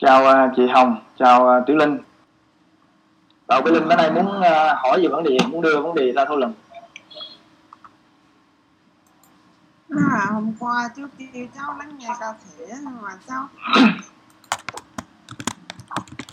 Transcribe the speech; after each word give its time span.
chào 0.00 0.46
uh, 0.46 0.52
chị 0.56 0.66
Hồng 0.66 1.02
chào 1.18 1.58
uh, 1.58 1.66
Tiểu 1.66 1.76
Linh. 1.76 1.98
Bảo 3.46 3.62
Tiểu 3.62 3.74
Linh 3.74 3.88
ở 3.88 3.96
đây 3.96 4.10
muốn 4.10 4.26
uh, 4.26 4.44
hỏi 4.82 5.00
về 5.02 5.08
vấn 5.08 5.24
đề 5.24 5.38
muốn 5.48 5.62
đưa 5.62 5.80
vấn 5.80 5.94
đề 5.94 6.12
ra 6.12 6.24
thảo 6.24 6.36
luận. 6.36 6.54
À, 9.90 10.26
hôm 10.32 10.52
qua 10.58 10.90
chú 10.96 11.02
kêu 11.18 11.46
cháu 11.56 11.76
lắng 11.78 11.98
nghe 11.98 12.08
ca 12.20 12.32
thể 12.32 12.66
nhưng 12.68 13.02
mà 13.02 13.10
cháu 13.28 13.48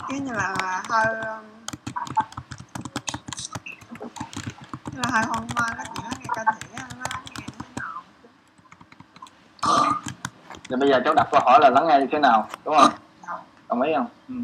cái 0.08 0.20
như 0.20 0.32
là 0.32 0.82
hơi 0.88 1.06
như 4.92 5.00
là 5.02 5.10
hơi 5.12 5.24
hoang 5.28 5.46
mang 5.54 5.76
cái 5.76 5.86
chuyện 5.94 6.04
lắng 6.04 6.18
nghe 6.18 6.26
ca 6.36 6.44
thể 6.44 6.78
nó 6.78 7.04
lắng 7.10 7.22
nghe 7.28 7.46
như 7.46 7.52
thế 7.58 7.68
nào? 7.76 8.02
Rồi 10.68 10.78
bây 10.78 10.88
giờ 10.88 11.00
cháu 11.04 11.14
đặt 11.14 11.28
câu 11.32 11.40
hỏi 11.44 11.58
là 11.60 11.70
lắng 11.70 11.86
nghe 11.88 11.98
như 11.98 12.06
thế 12.12 12.18
nào 12.18 12.48
đúng 12.64 12.76
không 12.78 12.90
đồng 13.68 13.82
ý 13.82 13.92
không? 13.94 14.06
Ừ. 14.28 14.34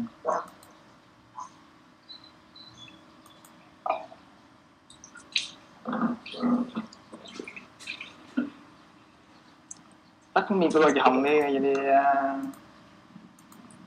tắt 10.33 10.45
cái 10.49 10.57
micro 10.57 10.89
chị 10.93 10.99
Hồng 10.99 11.23
đi, 11.23 11.41
vậy 11.41 11.59
đi 11.59 11.73
à, 11.91 12.39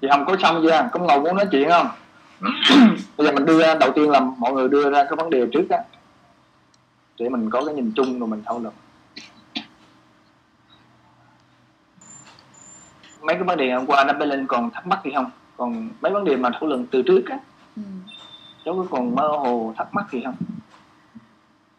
chị 0.01 0.09
Hồng 0.11 0.25
có 0.27 0.37
xong 0.43 0.61
chưa? 0.63 0.89
Có 0.93 1.01
ngồi 1.01 1.21
muốn 1.21 1.37
nói 1.37 1.47
chuyện 1.51 1.69
không? 1.69 1.89
Bây 3.17 3.27
giờ 3.27 3.33
mình 3.33 3.47
đưa 3.47 3.59
ra 3.59 3.75
đầu 3.75 3.93
tiên 3.95 4.11
là 4.11 4.21
mọi 4.21 4.53
người 4.53 4.69
đưa 4.69 4.91
ra 4.91 5.05
cái 5.05 5.17
vấn 5.17 5.31
đề 5.31 5.47
trước 5.53 5.71
á. 5.71 5.79
Để 7.19 7.29
mình 7.29 7.51
có 7.51 7.65
cái 7.65 7.75
nhìn 7.75 7.93
chung 7.97 8.19
rồi 8.19 8.29
mình 8.29 8.43
thảo 8.47 8.59
luận. 8.59 8.75
Mấy 13.27 13.35
cái 13.35 13.45
vấn 13.45 13.59
đề 13.59 13.73
hôm 13.73 13.87
qua 13.87 14.05
nó 14.05 14.13
bên 14.13 14.29
lên 14.29 14.47
còn 14.47 14.71
thắc 14.71 14.87
mắc 14.87 15.01
gì 15.05 15.11
không? 15.15 15.31
Còn 15.57 15.91
mấy 16.01 16.13
vấn 16.13 16.25
đề 16.25 16.37
mà 16.37 16.51
thảo 16.53 16.67
luận 16.67 16.87
từ 16.91 17.03
trước 17.03 17.23
á. 17.27 17.39
Ừ. 17.77 17.83
cháu 18.65 18.75
có 18.75 18.87
còn 18.91 19.15
mơ 19.15 19.29
hồ 19.29 19.75
thắc 19.77 19.95
mắc 19.95 20.07
gì 20.13 20.23
không? 20.25 20.35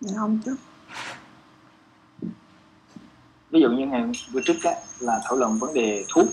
Dạ 0.01 0.17
không 0.17 0.39
chứ. 0.45 0.55
Ví 3.51 3.61
dụ 3.61 3.69
như 3.69 3.85
ngày 3.85 4.03
bữa 4.33 4.41
trước 4.45 4.63
á 4.63 4.71
là 4.99 5.19
thảo 5.23 5.35
luận 5.35 5.57
vấn 5.59 5.73
đề 5.73 6.05
thuốc. 6.13 6.27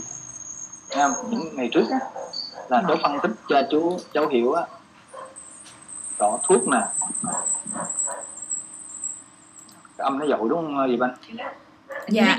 Không? 0.95 1.13
những 1.31 1.57
ngày 1.57 1.69
trước 1.73 1.85
á 1.91 1.99
là 2.69 2.83
cháu 2.89 2.97
phân 3.03 3.19
tích 3.23 3.33
cho 3.49 3.63
chú 3.71 3.99
cháu 4.13 4.29
hiểu 4.29 4.53
á. 4.53 4.67
Rõ 6.19 6.39
thuốc 6.43 6.69
nè. 6.69 6.81
Cái 9.97 10.05
âm 10.05 10.19
nó 10.19 10.27
dội 10.27 10.49
đúng 10.49 10.77
không 10.77 10.89
gì 10.89 10.99
anh 11.01 11.15
dạ. 12.09 12.37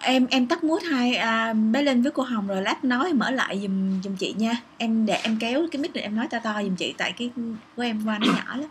em 0.00 0.26
em 0.30 0.46
tắt 0.46 0.64
mút 0.64 0.82
hai 0.90 1.14
à, 1.14 1.52
bé 1.52 1.82
linh 1.82 2.02
với 2.02 2.12
cô 2.12 2.22
hồng 2.22 2.48
rồi 2.48 2.62
lát 2.62 2.84
nói 2.84 3.12
mở 3.12 3.30
lại 3.30 3.60
dùm 3.62 4.00
dùm 4.02 4.16
chị 4.16 4.34
nha. 4.38 4.52
Em 4.78 5.06
để 5.06 5.20
em 5.22 5.36
kéo 5.40 5.66
cái 5.72 5.82
mic 5.82 5.94
này 5.94 6.02
em 6.02 6.16
nói 6.16 6.26
to 6.30 6.38
to 6.44 6.62
dùm 6.62 6.74
chị 6.74 6.94
tại 6.98 7.12
cái 7.12 7.30
của 7.76 7.82
em 7.82 8.02
qua 8.06 8.18
nó 8.18 8.26
nhỏ 8.26 8.56
lắm. 8.56 8.70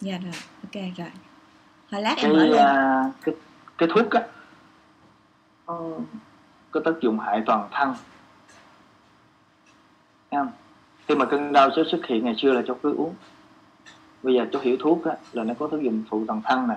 Dạ 0.00 0.18
rồi 0.18 0.32
ok 0.62 0.82
rồi. 0.96 1.08
Hồi 1.90 2.02
lát 2.02 2.14
cái, 2.16 2.24
em 2.24 2.32
mở 2.32 2.44
lên. 2.44 3.06
uh, 3.08 3.14
cái 3.22 3.34
cái 3.78 3.88
thuốc 3.92 4.10
á 4.10 4.20
có 6.70 6.80
tác 6.84 7.00
dụng 7.00 7.18
hại 7.18 7.42
toàn 7.46 7.68
thân. 7.72 7.94
Không? 10.30 10.50
khi 11.08 11.14
mà 11.14 11.24
cơn 11.24 11.52
đau 11.52 11.70
sẽ 11.76 11.82
xuất 11.90 12.06
hiện 12.06 12.24
ngày 12.24 12.34
xưa 12.38 12.52
là 12.52 12.62
cho 12.66 12.76
cứ 12.82 12.94
uống. 12.94 13.14
Bây 14.22 14.34
giờ 14.34 14.46
cháu 14.52 14.62
hiểu 14.62 14.76
thuốc 14.80 15.04
á, 15.04 15.12
là 15.32 15.44
nó 15.44 15.54
có 15.58 15.68
tác 15.72 15.80
dụng 15.80 16.04
phụ 16.10 16.24
toàn 16.26 16.42
thân 16.44 16.68
nè 16.68 16.74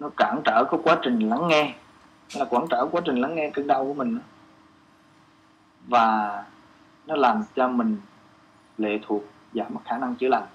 nó 0.00 0.10
cản 0.16 0.40
trở 0.44 0.64
cái 0.70 0.80
quá 0.84 0.98
trình 1.02 1.18
lắng 1.28 1.48
nghe. 1.48 1.74
Nó 2.34 2.40
là 2.40 2.46
cản 2.50 2.66
trở 2.70 2.86
quá 2.92 3.00
trình 3.04 3.16
lắng 3.16 3.34
nghe 3.34 3.50
cơn 3.50 3.66
đau 3.66 3.84
của 3.84 3.94
mình. 3.94 4.18
Và 5.88 6.44
nó 7.06 7.16
làm 7.16 7.42
cho 7.56 7.68
mình 7.68 7.96
lệ 8.78 8.98
thuộc 9.06 9.24
giảm 9.54 9.66
mất 9.74 9.80
khả 9.84 9.98
năng 9.98 10.14
chữa 10.14 10.28
lành. 10.28 10.46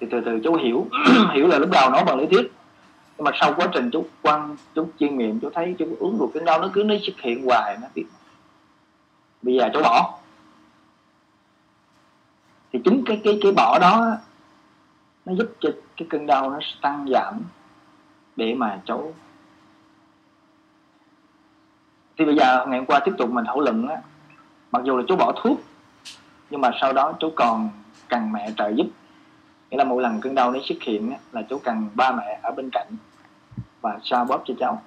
Thì 0.00 0.06
từ 0.10 0.20
từ 0.24 0.40
chú 0.44 0.54
hiểu 0.54 0.86
hiểu 1.34 1.46
là 1.46 1.58
lúc 1.58 1.70
đầu 1.72 1.90
nó 1.90 2.04
bằng 2.04 2.18
lý 2.18 2.26
thuyết. 2.26 2.52
Nhưng 3.16 3.24
mà 3.24 3.30
sau 3.40 3.54
quá 3.56 3.68
trình 3.72 3.90
chú 3.90 4.06
quan, 4.22 4.56
chú 4.74 4.88
chiêm 4.98 5.16
nghiệm, 5.16 5.40
chú 5.40 5.50
thấy, 5.54 5.74
chú 5.78 5.96
uống 5.98 6.18
được 6.18 6.26
cơn 6.34 6.44
đau, 6.44 6.60
nó 6.60 6.70
cứ 6.72 6.82
nó 6.82 6.94
xuất 7.06 7.20
hiện 7.20 7.44
hoài, 7.46 7.78
nó 7.82 7.88
biết 7.94 8.04
bây 9.42 9.54
giờ 9.54 9.70
chú 9.74 9.82
bỏ. 9.82 10.18
Thì 12.72 12.80
chính 12.84 13.02
cái 13.06 13.20
cái 13.24 13.38
cái 13.42 13.52
bỏ 13.52 13.78
đó 13.78 14.16
nó 15.24 15.34
giúp 15.34 15.54
cho 15.60 15.70
cái 15.96 16.08
cơn 16.10 16.26
đau 16.26 16.50
nó 16.50 16.58
tăng 16.82 17.06
giảm 17.10 17.40
để 18.36 18.54
mà 18.54 18.80
cháu. 18.84 19.12
Thì 22.18 22.24
bây 22.24 22.36
giờ 22.36 22.66
ngày 22.66 22.78
hôm 22.78 22.86
qua 22.86 23.00
tiếp 23.04 23.12
tục 23.18 23.30
mình 23.30 23.44
thảo 23.44 23.60
luận 23.60 23.88
á 23.88 23.96
mặc 24.72 24.82
dù 24.84 24.96
là 24.96 25.02
chú 25.08 25.16
bỏ 25.16 25.32
thuốc 25.36 25.60
nhưng 26.50 26.60
mà 26.60 26.70
sau 26.80 26.92
đó 26.92 27.12
chú 27.20 27.32
còn 27.36 27.70
cần 28.08 28.32
mẹ 28.32 28.50
trợ 28.56 28.68
giúp. 28.68 28.86
Nghĩa 29.70 29.76
là 29.76 29.84
mỗi 29.84 30.02
lần 30.02 30.20
cơn 30.20 30.34
đau 30.34 30.50
nó 30.50 30.58
xuất 30.64 30.82
hiện 30.82 31.10
á, 31.10 31.16
là 31.32 31.42
chú 31.42 31.58
cần 31.64 31.88
ba 31.94 32.12
mẹ 32.12 32.40
ở 32.42 32.50
bên 32.50 32.70
cạnh 32.72 32.86
và 33.80 33.98
xoa 34.02 34.24
bóp 34.24 34.42
cho 34.46 34.54
cháu. 34.58 34.82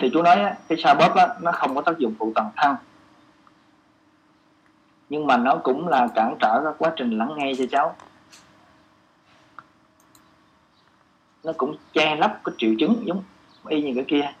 Thì 0.00 0.10
chú 0.12 0.22
nói 0.22 0.36
á, 0.36 0.54
cái 0.68 0.78
xoa 0.82 0.94
bóp 0.94 1.14
á, 1.14 1.28
nó 1.42 1.52
không 1.52 1.74
có 1.74 1.82
tác 1.82 1.98
dụng 1.98 2.14
phụ 2.18 2.32
toàn 2.34 2.50
thân 2.56 2.76
nhưng 5.08 5.26
mà 5.26 5.36
nó 5.36 5.56
cũng 5.64 5.88
là 5.88 6.08
cản 6.14 6.36
trở 6.40 6.60
các 6.64 6.74
quá 6.78 6.92
trình 6.96 7.10
lắng 7.10 7.34
nghe 7.36 7.52
cho 7.58 7.64
cháu. 7.70 7.96
Nó 11.44 11.52
cũng 11.56 11.76
che 11.92 12.16
lấp 12.16 12.40
cái 12.44 12.54
triệu 12.58 12.74
chứng 12.78 13.02
giống 13.06 13.22
y 13.68 13.82
như 13.82 13.92
cái 13.94 14.04
kia. 14.08 14.32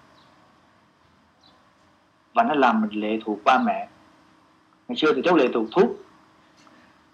Và 2.34 2.42
nó 2.42 2.54
làm 2.54 2.80
mình 2.80 3.00
lệ 3.00 3.18
thuộc 3.24 3.38
ba 3.44 3.58
mẹ. 3.58 3.88
Ngày 4.88 4.96
xưa 4.96 5.12
thì 5.16 5.22
cháu 5.24 5.36
lệ 5.36 5.48
thuộc 5.54 5.66
thuốc, 5.72 5.90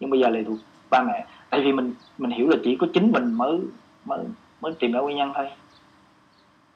nhưng 0.01 0.11
bây 0.11 0.21
giờ 0.21 0.29
lệ 0.29 0.45
thuộc 0.47 0.59
ba 0.91 1.03
mẹ. 1.03 1.27
Tại 1.51 1.61
vì 1.61 1.73
mình 1.73 1.95
mình 2.19 2.31
hiểu 2.31 2.49
là 2.49 2.57
chỉ 2.65 2.77
có 2.81 2.87
chính 2.95 3.13
mình 3.13 3.33
mới 3.33 3.61
mới 4.05 4.25
mới 4.61 4.73
tìm 4.79 4.93
ra 4.93 5.01
nguyên 5.01 5.17
nhân 5.17 5.33
thôi. 5.35 5.51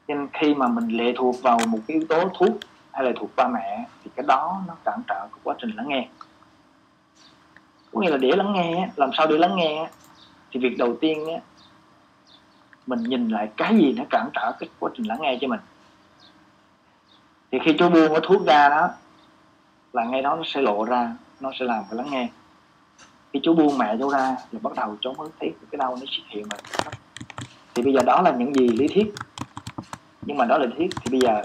Nên 0.08 0.28
khi 0.32 0.54
mà 0.54 0.68
mình 0.68 0.88
lệ 0.88 1.12
thuộc 1.16 1.42
vào 1.42 1.58
một 1.66 1.78
cái 1.86 1.96
yếu 1.96 2.06
tố 2.08 2.28
thuốc 2.38 2.58
hay 2.92 3.04
là 3.04 3.12
thuộc 3.16 3.30
ba 3.36 3.48
mẹ, 3.48 3.86
thì 4.04 4.10
cái 4.16 4.26
đó 4.26 4.62
nó 4.68 4.74
cản 4.84 5.00
trở 5.06 5.28
cái 5.32 5.40
quá 5.42 5.54
trình 5.58 5.70
lắng 5.70 5.88
nghe 5.88 6.08
có 7.96 8.02
nghĩa 8.02 8.10
là 8.10 8.16
để 8.16 8.32
lắng 8.36 8.52
nghe 8.52 8.88
làm 8.96 9.10
sao 9.16 9.26
để 9.26 9.38
lắng 9.38 9.56
nghe 9.56 9.88
thì 10.52 10.60
việc 10.60 10.78
đầu 10.78 10.96
tiên 11.00 11.26
mình 12.86 13.02
nhìn 13.02 13.28
lại 13.28 13.48
cái 13.56 13.76
gì 13.76 13.92
nó 13.92 14.04
cản 14.10 14.28
trở 14.34 14.52
cái 14.60 14.68
quá 14.78 14.90
trình 14.96 15.06
lắng 15.06 15.18
nghe 15.20 15.38
cho 15.40 15.48
mình. 15.48 15.60
Thì 17.52 17.58
khi 17.64 17.74
chú 17.78 17.88
buông 17.88 18.12
cái 18.12 18.20
thuốc 18.22 18.46
ra 18.46 18.68
đó, 18.68 18.88
là 19.92 20.04
ngay 20.04 20.22
đó 20.22 20.36
nó 20.36 20.42
sẽ 20.46 20.60
lộ 20.60 20.84
ra, 20.84 21.12
nó 21.40 21.50
sẽ 21.58 21.64
làm 21.64 21.84
cái 21.90 21.96
lắng 21.96 22.06
nghe. 22.10 22.28
Khi 23.32 23.40
chú 23.42 23.54
buông 23.54 23.78
mẹ 23.78 23.96
chú 24.00 24.10
ra 24.10 24.36
thì 24.52 24.58
bắt 24.62 24.72
đầu 24.76 24.96
cháu 25.00 25.14
mới 25.18 25.28
thấy 25.40 25.52
cái 25.70 25.78
đau 25.78 25.90
nó 25.90 26.06
xuất 26.06 26.24
hiện 26.28 26.46
rồi 26.48 26.92
thì 27.74 27.82
bây 27.82 27.92
giờ 27.92 28.02
đó 28.02 28.22
là 28.22 28.30
những 28.30 28.54
gì 28.54 28.68
lý 28.68 28.88
thuyết. 28.88 29.14
Nhưng 30.22 30.36
mà 30.36 30.44
đó 30.44 30.58
là 30.58 30.66
lý 30.66 30.74
thuyết, 30.76 30.90
thì 31.00 31.10
bây 31.10 31.20
giờ 31.20 31.42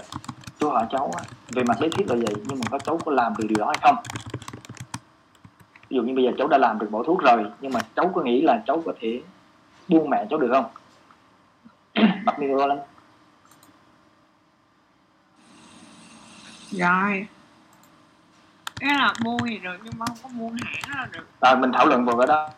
chú 0.58 0.70
hỏi 0.70 0.86
cháu 0.90 1.10
về 1.48 1.62
mặt 1.64 1.80
lý 1.80 1.88
thuyết 1.88 2.08
là 2.08 2.14
vậy, 2.14 2.34
nhưng 2.46 2.58
mà 2.60 2.66
có 2.70 2.78
cháu 2.78 2.98
có 3.04 3.12
làm 3.12 3.34
được 3.38 3.44
điều 3.48 3.58
đó 3.58 3.66
hay 3.66 3.78
không? 3.82 3.96
Ví 5.92 5.96
dụ 5.96 6.02
như 6.02 6.14
bây 6.14 6.24
giờ 6.24 6.30
cháu 6.38 6.48
đã 6.48 6.58
làm 6.58 6.78
được 6.78 6.90
bỏ 6.90 7.02
thuốc 7.02 7.20
rồi 7.22 7.44
nhưng 7.60 7.72
mà 7.72 7.80
cháu 7.96 8.12
có 8.14 8.22
nghĩ 8.22 8.42
là 8.42 8.62
cháu 8.66 8.82
có 8.86 8.92
thể 9.00 9.22
buông 9.88 10.10
mẹ 10.10 10.26
cháu 10.30 10.38
được 10.38 10.50
không? 10.52 10.64
Bật 12.24 12.38
micro 12.38 12.66
lên 12.66 12.78
rồi. 16.70 17.26
Cái 18.80 18.94
là 18.94 19.14
mua 19.20 19.38
gì 19.46 19.58
được 19.58 19.76
nhưng 19.84 19.92
mà 19.98 20.06
không 20.06 20.16
có 20.22 20.28
mua 20.28 20.50
hãng 20.50 20.98
là 20.98 21.08
được. 21.12 21.26
Rồi 21.40 21.56
mình 21.56 21.72
thảo 21.72 21.86
luận 21.86 22.04
vào 22.04 22.16
cái 22.16 22.26
đó 22.26 22.50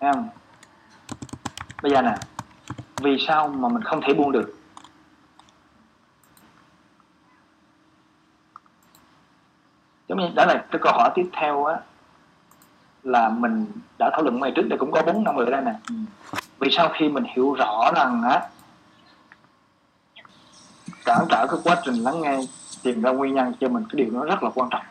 thấy 0.00 0.12
không? 0.12 0.28
Bây 1.82 1.92
giờ 1.92 2.02
nè 2.02 2.14
vì 3.02 3.24
sao 3.28 3.48
mà 3.48 3.68
mình 3.68 3.82
không 3.82 4.00
thể 4.06 4.14
buông 4.14 4.32
được? 4.32 4.56
Giống 10.08 10.18
như 10.18 10.28
đó 10.34 10.44
là 10.44 10.64
cái 10.70 10.80
câu 10.82 10.92
hỏi 10.92 11.10
tiếp 11.14 11.30
theo 11.32 11.64
á 11.64 11.80
là 13.02 13.28
mình 13.28 13.66
đã 13.98 14.10
thảo 14.12 14.22
luận 14.22 14.40
ngày 14.40 14.52
trước 14.56 14.68
đây 14.68 14.78
cũng 14.78 14.92
có 14.92 15.02
bốn 15.02 15.24
năm 15.24 15.36
người 15.36 15.46
đây 15.50 15.62
nè. 15.62 15.72
Ừ. 15.88 15.94
vì 16.58 16.68
sao 16.70 16.90
khi 16.94 17.08
mình 17.08 17.24
hiểu 17.34 17.54
rõ 17.54 17.92
rằng 17.96 18.22
á 18.22 18.40
cản 21.04 21.26
trở 21.28 21.46
cái 21.46 21.60
quá 21.64 21.76
trình 21.84 21.94
lắng 21.94 22.20
nghe 22.20 22.38
tìm 22.82 23.02
ra 23.02 23.10
nguyên 23.10 23.34
nhân 23.34 23.52
cho 23.60 23.68
mình 23.68 23.84
cái 23.90 24.04
điều 24.04 24.10
đó 24.10 24.24
rất 24.24 24.42
là 24.42 24.50
quan 24.54 24.68
trọng. 24.70 24.82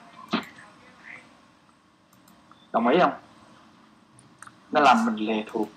Đồng 2.72 2.88
ý 2.88 3.00
không? 3.00 3.12
Nó 4.72 4.82
làm 4.82 5.06
mình 5.06 5.16
lệ 5.16 5.44
thuộc 5.48 5.68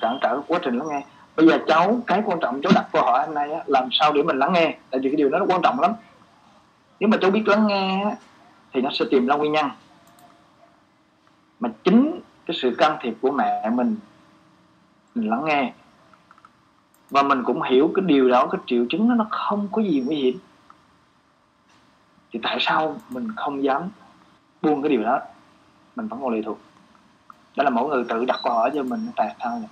cản 0.00 0.18
trở 0.22 0.40
quá 0.48 0.58
trình 0.62 0.78
lắng 0.78 0.88
nghe. 0.90 1.02
Bây 1.36 1.48
giờ 1.48 1.58
cháu 1.66 2.00
cái 2.06 2.22
quan 2.24 2.40
trọng 2.40 2.60
cháu 2.62 2.72
đặt 2.74 2.86
câu 2.92 3.02
hỏi 3.02 3.26
hôm 3.26 3.34
nay 3.34 3.52
á, 3.52 3.60
làm 3.66 3.88
sao 3.92 4.12
để 4.12 4.22
mình 4.22 4.38
lắng 4.38 4.52
nghe? 4.52 4.76
Tại 4.90 5.00
vì 5.00 5.10
cái 5.10 5.16
điều 5.16 5.28
đó 5.28 5.38
nó 5.38 5.46
quan 5.48 5.62
trọng 5.62 5.80
lắm. 5.80 5.92
Nếu 7.00 7.08
mà 7.08 7.16
cháu 7.20 7.30
biết 7.30 7.48
lắng 7.48 7.66
nghe 7.66 8.04
á, 8.04 8.16
thì 8.72 8.80
nó 8.80 8.90
sẽ 8.92 9.04
tìm 9.10 9.26
ra 9.26 9.34
nguyên 9.34 9.52
nhân 9.52 9.70
mà 11.60 11.70
chính 11.84 12.20
cái 12.46 12.56
sự 12.62 12.74
can 12.78 12.96
thiệp 13.00 13.14
của 13.20 13.30
mẹ 13.30 13.70
mình 13.70 13.96
mình 15.14 15.30
lắng 15.30 15.44
nghe. 15.44 15.72
Và 17.10 17.22
mình 17.22 17.42
cũng 17.44 17.62
hiểu 17.62 17.92
cái 17.94 18.04
điều 18.06 18.28
đó 18.28 18.46
cái 18.46 18.60
triệu 18.66 18.86
chứng 18.90 19.08
đó 19.08 19.14
nó 19.14 19.26
không 19.30 19.68
có 19.72 19.82
gì 19.82 20.00
nguy 20.06 20.16
hiểm. 20.16 20.38
Thì 22.32 22.40
tại 22.42 22.56
sao 22.60 22.96
mình 23.10 23.28
không 23.36 23.64
dám 23.64 23.82
buông 24.62 24.82
cái 24.82 24.88
điều 24.90 25.02
đó? 25.02 25.20
Mình 25.96 26.08
vẫn 26.08 26.20
còn 26.22 26.34
lệ 26.34 26.42
thuộc. 26.44 26.58
Đó 27.56 27.64
là 27.64 27.70
mỗi 27.70 27.88
người 27.88 28.04
tự 28.08 28.24
đặt 28.24 28.40
câu 28.44 28.52
hỏi 28.52 28.70
cho 28.74 28.82
mình 28.82 29.08
tại 29.16 29.36
sao 29.40 29.58
vậy 29.58 29.68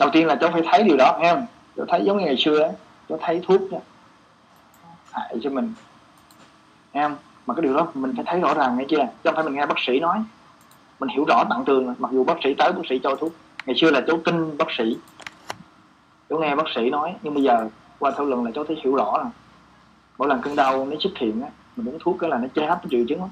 đầu 0.00 0.10
tiên 0.12 0.26
là 0.26 0.36
cháu 0.40 0.50
phải 0.52 0.62
thấy 0.64 0.82
điều 0.82 0.96
đó 0.96 1.18
nghe 1.20 1.34
không? 1.34 1.46
Cháu 1.76 1.86
thấy 1.88 2.04
giống 2.04 2.18
như 2.18 2.24
ngày 2.24 2.36
xưa 2.38 2.58
ấy, 2.58 2.72
cháu 3.08 3.18
thấy 3.22 3.42
thuốc 3.46 3.60
đó, 3.72 3.78
hại 5.12 5.36
cho 5.42 5.50
mình. 5.50 5.74
Nghe 6.92 7.02
không? 7.02 7.16
Mà 7.46 7.54
cái 7.54 7.62
điều 7.62 7.74
đó 7.74 7.88
mình 7.94 8.12
phải 8.16 8.24
thấy 8.28 8.40
rõ 8.40 8.54
ràng 8.54 8.78
nghe 8.78 8.84
chưa? 8.88 8.98
Chứ 8.98 9.06
không 9.24 9.34
phải 9.34 9.44
mình 9.44 9.54
nghe 9.54 9.66
bác 9.66 9.78
sĩ 9.86 10.00
nói. 10.00 10.18
Mình 11.00 11.08
hiểu 11.08 11.24
rõ 11.28 11.44
tận 11.50 11.64
tường 11.64 11.94
mặc 11.98 12.10
dù 12.12 12.24
bác 12.24 12.34
sĩ 12.44 12.54
tới 12.54 12.72
bác 12.72 12.82
sĩ 12.88 13.00
cho 13.02 13.14
thuốc. 13.14 13.32
Ngày 13.66 13.76
xưa 13.76 13.90
là 13.90 14.00
cháu 14.06 14.18
tin 14.24 14.58
bác 14.58 14.66
sĩ. 14.78 14.96
Cháu 16.30 16.38
nghe 16.38 16.54
bác 16.54 16.66
sĩ 16.74 16.90
nói, 16.90 17.14
nhưng 17.22 17.34
bây 17.34 17.42
giờ 17.42 17.68
qua 17.98 18.10
thảo 18.16 18.26
luận 18.26 18.44
là 18.44 18.50
cháu 18.54 18.64
thấy 18.64 18.76
hiểu 18.82 18.94
rõ 18.94 19.18
là 19.18 19.30
mỗi 20.18 20.28
lần 20.28 20.40
cơn 20.40 20.56
đau 20.56 20.86
nó 20.86 20.96
xuất 21.00 21.12
hiện 21.16 21.42
á, 21.42 21.48
mình 21.76 21.88
uống 21.88 21.98
thuốc 22.00 22.16
cái 22.20 22.30
là 22.30 22.38
nó 22.38 22.48
che 22.54 22.66
hết 22.66 22.78
cái 22.82 22.88
triệu 22.90 23.04
chứng 23.08 23.18
đó. 23.18 23.28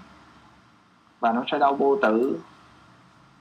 và 1.20 1.32
nó 1.32 1.44
sẽ 1.52 1.58
đau 1.58 1.74
vô 1.74 1.96
tử 2.02 2.38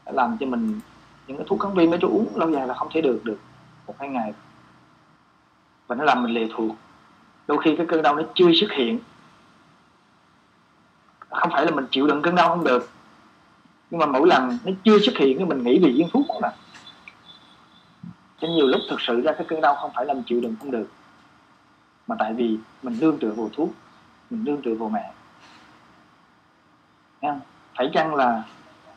làm 0.06 0.38
cho 0.40 0.46
mình 0.46 0.80
những 1.28 1.38
cái 1.38 1.46
thuốc 1.50 1.60
kháng 1.60 1.74
viêm 1.74 1.90
mấy 1.90 2.00
chú 2.02 2.08
uống 2.08 2.36
lâu 2.36 2.52
dài 2.52 2.68
là 2.68 2.74
không 2.74 2.88
thể 2.94 3.02
được 3.02 3.22
được 3.24 3.38
một 3.88 3.96
hai 4.00 4.10
ngày. 4.10 4.34
Và 5.88 5.96
nó 5.96 6.04
làm 6.04 6.24
mình 6.24 6.34
lệ 6.34 6.48
thuộc 6.56 6.76
đôi 7.48 7.58
khi 7.64 7.76
cái 7.76 7.86
cơn 7.86 8.02
đau 8.02 8.16
nó 8.16 8.24
chưa 8.34 8.52
xuất 8.54 8.72
hiện 8.72 9.00
không 11.32 11.52
phải 11.52 11.66
là 11.66 11.72
mình 11.72 11.86
chịu 11.92 12.08
đựng 12.08 12.22
cơn 12.22 12.36
đau 12.36 12.50
không 12.50 12.64
được. 12.64 12.90
Nhưng 13.90 14.00
mà 14.00 14.06
mỗi 14.06 14.28
lần 14.28 14.58
nó 14.66 14.72
chưa 14.84 15.00
xuất 15.00 15.18
hiện 15.18 15.38
thì 15.40 15.46
mình 15.46 15.64
nghĩ 15.64 15.80
vì 15.80 15.92
viên 15.92 16.10
thuốc 16.14 16.26
mà 16.42 16.52
cho 18.42 18.48
nhiều 18.48 18.68
lúc 18.68 18.82
thực 18.90 19.02
sự 19.02 19.22
ra 19.22 19.32
cái 19.32 19.46
cơn 19.50 19.62
đau 19.62 19.76
không 19.76 19.92
phải 19.96 20.06
là 20.06 20.14
mình 20.14 20.24
chịu 20.26 20.42
đựng 20.42 20.56
không 20.60 20.72
được. 20.72 20.88
Mà 22.08 22.16
tại 22.20 22.34
vì 22.34 22.58
mình 22.84 22.98
nương 23.00 23.20
tựa 23.20 23.32
vào 23.32 23.50
thuốc, 23.54 23.70
mình 24.30 24.44
nương 24.44 24.62
tựa 24.62 24.76
vào 24.76 24.90
mẹ. 24.90 25.12
Nghe 27.22 27.30
không? 27.30 27.40
phải 27.76 27.90
chăng 27.94 28.16
là 28.16 28.44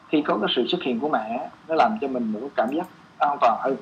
khi 0.08 0.22
có 0.22 0.38
cái 0.38 0.52
sự 0.56 0.66
xuất 0.66 0.82
hiện 0.82 1.00
của 1.00 1.08
mẹ, 1.08 1.50
nó 1.68 1.74
làm 1.74 1.98
cho 2.00 2.08
mình 2.08 2.34
có 2.40 2.48
cảm 2.56 2.76
giác 2.76 2.86
an 3.18 3.38
toàn 3.40 3.58
hơn, 3.62 3.76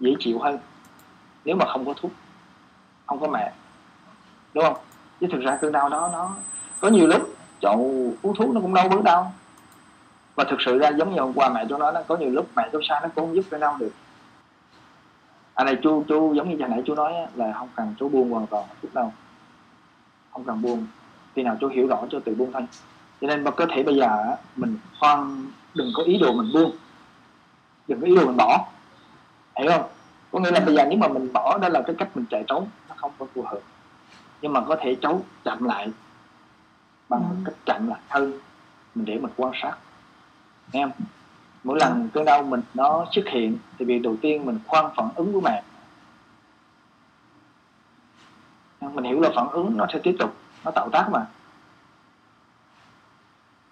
dễ 0.00 0.14
chịu 0.18 0.38
hơn, 0.38 0.58
nếu 1.44 1.56
mà 1.56 1.64
không 1.66 1.86
có 1.86 1.94
thuốc, 1.96 2.12
không 3.06 3.20
có 3.20 3.28
mẹ. 3.28 3.52
Đúng 4.54 4.64
không? 4.64 4.76
Chứ 5.20 5.26
thực 5.32 5.40
ra 5.40 5.58
cơn 5.60 5.72
đau 5.72 5.88
đó, 5.88 6.10
nó 6.12 6.36
có 6.82 6.88
nhiều 6.88 7.06
lúc 7.06 7.34
chậu 7.60 7.78
uống 8.22 8.34
thuốc 8.34 8.54
nó 8.54 8.60
cũng 8.60 8.74
đau 8.74 8.88
bớt 8.88 9.02
đau. 9.02 9.32
Và 10.34 10.44
thực 10.44 10.60
sự 10.60 10.78
ra 10.78 10.88
giống 10.88 11.14
như 11.14 11.20
hôm 11.20 11.32
qua 11.34 11.48
mẹ 11.48 11.64
tôi 11.68 11.78
nói 11.78 11.92
nó 11.92 12.00
có 12.08 12.16
nhiều 12.16 12.30
lúc 12.30 12.46
mẹ 12.56 12.68
tôi 12.72 12.82
sai 12.88 13.00
nó 13.02 13.08
cũng 13.14 13.26
không 13.26 13.36
giúp 13.36 13.44
cơn 13.50 13.60
đau 13.60 13.76
được. 13.80 13.92
Anh 15.54 15.66
này, 15.66 15.76
chú 15.82 16.04
chú, 16.08 16.34
giống 16.34 16.50
như 16.50 16.56
hồi 16.60 16.68
nãy 16.68 16.82
chú 16.86 16.94
nói 16.94 17.12
là 17.34 17.52
không 17.52 17.68
cần 17.76 17.94
chú 17.98 18.08
buông 18.08 18.30
hoàn 18.30 18.46
toàn 18.46 18.64
chút 18.82 18.88
đâu. 18.94 19.12
Không 20.32 20.44
cần 20.44 20.62
buông. 20.62 20.86
Khi 21.34 21.42
nào 21.42 21.56
chú 21.60 21.68
hiểu 21.68 21.86
rõ 21.86 21.98
cho 22.10 22.20
tự 22.20 22.34
buông 22.34 22.52
thôi. 22.52 22.62
Cho 23.20 23.26
nên 23.26 23.44
mà 23.44 23.50
có 23.50 23.66
thể 23.70 23.82
bây 23.82 23.96
giờ 23.96 24.36
mình 24.56 24.78
khoan, 25.00 25.46
đừng 25.74 25.88
có 25.96 26.02
ý 26.02 26.18
đồ 26.18 26.32
mình 26.32 26.52
buông. 26.54 26.72
Đừng 27.88 28.00
có 28.00 28.06
ý 28.06 28.16
đồ 28.16 28.26
mình 28.26 28.36
bỏ. 28.36 28.66
Hiểu 29.56 29.70
không? 29.70 29.84
Có 30.32 30.40
nghĩa 30.40 30.50
là 30.50 30.60
bây 30.60 30.74
giờ 30.74 30.84
nếu 30.88 30.98
mà 30.98 31.08
mình 31.08 31.32
bỏ, 31.32 31.58
đó 31.58 31.68
là 31.68 31.82
cái 31.86 31.96
cách 31.98 32.08
mình 32.14 32.24
chạy 32.30 32.44
trốn, 32.46 32.66
nó 32.88 32.94
không 32.98 33.12
có 33.18 33.26
phù 33.34 33.42
hợp. 33.42 33.60
Nhưng 34.42 34.52
mà 34.52 34.60
có 34.60 34.76
thể 34.80 34.94
trốn 34.94 35.22
chậm 35.44 35.64
lại 35.64 35.88
bằng 37.12 37.24
ừ. 37.30 37.36
cách 37.44 37.54
chậm 37.66 37.88
lại 37.88 38.00
hơn 38.08 38.32
mình 38.94 39.04
để 39.04 39.18
mình 39.18 39.32
quan 39.36 39.52
sát. 39.62 39.76
Không? 40.72 40.90
Mỗi 41.64 41.78
lần 41.80 42.08
cơn 42.12 42.24
đau 42.24 42.42
mình 42.42 42.60
nó 42.74 43.06
xuất 43.12 43.28
hiện 43.28 43.58
thì 43.78 43.84
việc 43.84 43.98
đầu 43.98 44.16
tiên 44.22 44.46
mình 44.46 44.58
khoan 44.66 44.90
phản 44.96 45.08
ứng 45.14 45.32
của 45.32 45.40
mẹ. 45.40 45.62
Mình 48.80 49.04
hiểu 49.04 49.20
là 49.20 49.30
phản 49.36 49.48
ứng 49.48 49.76
nó 49.76 49.86
sẽ 49.92 49.98
tiếp 50.02 50.16
tục 50.18 50.34
nó 50.64 50.70
tạo 50.70 50.88
tác 50.92 51.08
mà. 51.10 51.26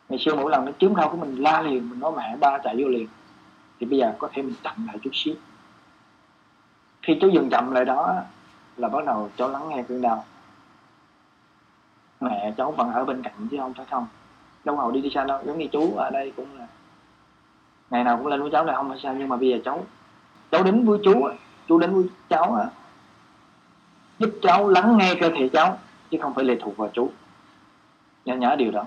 Ngày 0.08 0.18
xưa 0.18 0.34
mỗi 0.34 0.50
lần 0.50 0.64
nó 0.64 0.72
chướng 0.78 0.96
đau 0.96 1.08
của 1.08 1.16
mình 1.16 1.36
la 1.36 1.62
liền 1.62 1.90
mình 1.90 2.00
nói 2.00 2.12
mẹ 2.16 2.36
ba 2.40 2.58
chạy 2.64 2.76
vô 2.78 2.88
liền. 2.88 3.08
Thì 3.80 3.86
bây 3.86 3.98
giờ 3.98 4.14
có 4.18 4.28
thể 4.32 4.42
mình 4.42 4.54
chậm 4.62 4.86
lại 4.86 4.98
chút 5.02 5.10
xíu. 5.12 5.34
Khi 7.02 7.18
cháu 7.20 7.30
dừng 7.30 7.50
chậm 7.50 7.70
lại 7.70 7.84
đó 7.84 8.14
là 8.76 8.88
bắt 8.88 9.04
đầu 9.04 9.30
cháu 9.36 9.48
lắng 9.48 9.68
nghe 9.68 9.84
cơn 9.88 10.02
đau 10.02 10.24
mẹ 12.20 12.52
cháu 12.56 12.70
vẫn 12.70 12.92
ở 12.92 13.04
bên 13.04 13.22
cạnh 13.22 13.48
chứ 13.50 13.56
không 13.60 13.74
phải 13.74 13.86
không. 13.90 14.06
Đâu 14.64 14.76
hầu 14.76 14.90
đi 14.90 15.00
đi 15.00 15.10
xa 15.14 15.24
đâu, 15.24 15.40
giống 15.46 15.58
như 15.58 15.66
chú 15.66 15.94
ở 15.96 16.10
đây 16.10 16.32
cũng 16.36 16.58
là 16.58 16.66
ngày 17.90 18.04
nào 18.04 18.16
cũng 18.16 18.26
lên 18.26 18.42
với 18.42 18.50
cháu 18.50 18.64
là 18.64 18.74
không 18.74 18.88
phải 18.88 18.98
sao, 19.02 19.14
nhưng 19.14 19.28
mà 19.28 19.36
bây 19.36 19.48
giờ 19.48 19.58
cháu 19.64 19.86
cháu 20.50 20.62
đến 20.62 20.84
với 20.84 20.98
chú 21.04 21.28
chú 21.68 21.78
đến 21.78 21.94
với 21.94 22.04
cháu 22.28 22.66
giúp 24.18 24.30
cháu 24.42 24.68
lắng 24.68 24.96
nghe 24.98 25.14
cơ 25.20 25.30
thể 25.38 25.48
cháu, 25.48 25.78
chứ 26.10 26.18
không 26.22 26.34
phải 26.34 26.44
lệ 26.44 26.56
thuộc 26.60 26.76
vào 26.76 26.90
chú. 26.92 27.10
Nhớ 28.24 28.36
nhớ 28.36 28.56
điều 28.56 28.70
đó. 28.70 28.84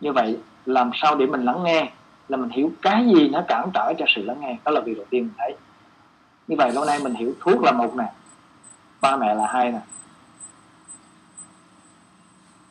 Như 0.00 0.12
vậy, 0.12 0.38
làm 0.66 0.90
sao 0.94 1.14
để 1.16 1.26
mình 1.26 1.44
lắng 1.44 1.62
nghe 1.62 1.90
là 2.28 2.36
mình 2.36 2.50
hiểu 2.50 2.72
cái 2.82 3.06
gì 3.06 3.28
nó 3.28 3.42
cản 3.48 3.70
trở 3.74 3.92
cho 3.98 4.04
sự 4.08 4.22
lắng 4.22 4.40
nghe? 4.40 4.56
Đó 4.64 4.72
là 4.72 4.80
việc 4.80 4.96
đầu 4.96 5.06
tiên 5.10 5.22
mình 5.22 5.34
thấy. 5.38 5.56
Như 6.48 6.56
vậy, 6.58 6.72
lâu 6.72 6.84
nay 6.84 6.98
mình 7.02 7.14
hiểu, 7.14 7.32
thuốc 7.40 7.62
là 7.62 7.72
một 7.72 7.96
nè, 7.96 8.12
ba 9.00 9.16
mẹ 9.16 9.34
là 9.34 9.46
hai 9.46 9.72
nè 9.72 9.80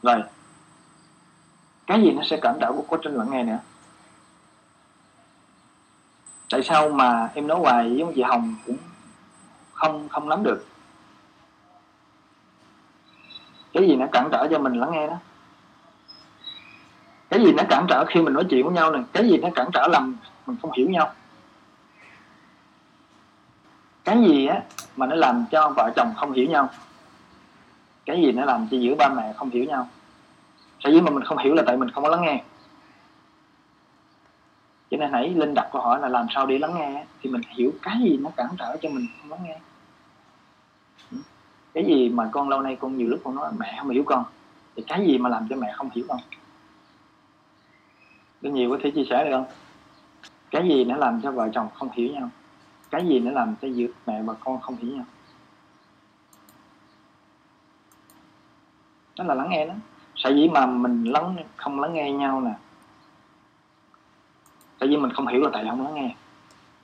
rồi 0.04 0.24
cái 1.88 2.02
gì 2.02 2.12
nó 2.12 2.22
sẽ 2.24 2.38
cản 2.42 2.58
trở 2.62 2.72
của 2.72 2.84
quá 2.88 3.00
trình 3.04 3.16
lắng 3.16 3.28
nghe 3.32 3.44
nữa 3.44 3.60
tại 6.50 6.64
sao 6.64 6.90
mà 6.90 7.30
em 7.34 7.48
nói 7.48 7.60
hoài 7.60 7.96
giống 7.96 8.14
chị 8.16 8.22
Hồng 8.22 8.56
cũng 8.66 8.78
không 9.74 10.10
không 10.10 10.30
nắm 10.30 10.44
được? 10.44 10.68
Cái 13.74 13.88
gì 13.88 13.96
nó 13.96 14.06
cản 14.12 14.30
trở 14.32 14.48
cho 14.52 14.60
mình 14.60 14.74
lắng 14.74 14.92
nghe 14.92 15.08
đó? 15.08 15.18
Cái 17.30 17.40
gì 17.40 17.54
nó 17.54 17.64
cản 17.70 17.86
trở 17.90 18.06
khi 18.08 18.22
mình 18.22 18.34
nói 18.34 18.46
chuyện 18.50 18.66
với 18.66 18.74
nhau 18.74 18.92
này 18.92 19.04
cái 19.14 19.30
gì 19.30 19.38
nó 19.38 19.50
cản 19.56 19.70
trở 19.74 19.88
làm 19.88 20.16
mình 20.46 20.58
không 20.62 20.72
hiểu 20.72 20.90
nhau? 20.90 21.14
Cái 24.04 24.24
gì 24.28 24.46
á 24.46 24.62
mà 24.96 25.06
nó 25.06 25.16
làm 25.16 25.46
cho 25.52 25.74
vợ 25.76 25.92
chồng 25.96 26.14
không 26.18 26.32
hiểu 26.32 26.50
nhau? 26.50 26.70
Cái 28.06 28.22
gì 28.22 28.32
nó 28.32 28.46
làm 28.46 28.68
cho 28.72 28.78
giữa 28.78 28.96
ba 28.96 29.10
mẹ 29.10 29.34
không 29.34 29.50
hiểu 29.50 29.64
nhau? 29.64 29.88
Sở 30.80 30.90
dĩ 30.90 31.02
mà 31.02 31.12
mình 31.12 31.24
không 31.24 31.38
hiểu 31.38 31.54
là 31.54 31.64
tại 31.66 31.78
mình 31.78 31.92
không 31.92 32.04
có 32.04 32.10
lắng 32.10 32.22
nghe. 32.22 32.44
Cho 34.92 34.98
nên 34.98 35.12
hãy 35.12 35.30
linh 35.30 35.54
đặt 35.54 35.70
câu 35.74 35.82
hỏi 35.82 36.00
là 36.00 36.10
làm 36.10 36.26
sao 36.30 36.46
để 36.46 36.60
lắng 36.60 36.74
nghe 36.78 37.06
thì 37.22 37.30
mình 37.30 37.42
hiểu 37.50 37.72
cái 37.82 37.98
gì 38.04 38.18
nó 38.18 38.30
cản 38.38 38.50
trở 38.60 38.78
cho 38.82 38.90
mình 38.90 39.08
không 39.22 39.32
lắng 39.32 39.40
nghe. 39.44 39.60
Ừ. 41.12 41.18
Cái 41.74 41.86
gì 41.86 42.10
mà 42.10 42.30
con 42.32 42.50
lâu 42.50 42.62
nay 42.62 42.78
con 42.80 42.98
nhiều 42.98 43.08
lúc 43.08 43.20
con 43.24 43.36
nói 43.36 43.52
mẹ 43.58 43.76
không 43.80 43.90
hiểu 43.90 44.04
con, 44.06 44.24
thì 44.76 44.84
cái 44.88 45.08
gì 45.08 45.18
mà 45.18 45.30
làm 45.30 45.48
cho 45.50 45.56
mẹ 45.56 45.72
không 45.76 45.90
hiểu 45.96 46.06
con? 46.08 46.20
Có 48.44 48.50
nhiều 48.50 48.70
có 48.70 48.78
thể 48.84 48.92
chia 48.92 49.04
sẻ 49.10 49.24
được 49.24 49.32
không? 49.32 49.46
Cái 50.52 50.68
gì 50.70 50.84
nó 50.84 50.96
làm 50.96 51.22
cho 51.22 51.32
vợ 51.32 51.50
chồng 51.54 51.68
không 51.74 51.90
hiểu 51.94 52.10
nhau? 52.14 52.30
Cái 52.90 53.08
gì 53.08 53.20
nó 53.20 53.32
làm 53.32 53.56
cho 53.62 53.68
giữa 53.68 53.88
mẹ 54.08 54.22
và 54.22 54.34
con 54.34 54.62
không 54.62 54.76
hiểu 54.76 54.92
nhau? 54.92 55.06
Đó 59.20 59.26
là 59.26 59.34
lắng 59.34 59.50
nghe 59.50 59.66
đó. 59.66 59.74
Sở 60.16 60.30
dĩ 60.30 60.48
mà 60.48 60.66
mình 60.66 61.04
lắng 61.04 61.36
không 61.56 61.80
lắng 61.80 61.94
nghe 61.94 62.12
nhau 62.12 62.42
nè 62.42 62.52
tại 64.80 64.90
vì 64.90 64.98
mình 64.98 65.14
không 65.14 65.28
hiểu 65.28 65.42
là 65.42 65.50
tại 65.54 65.64
sao 65.66 65.76
không 65.76 65.86
lắng 65.86 65.96
nghe. 65.96 66.16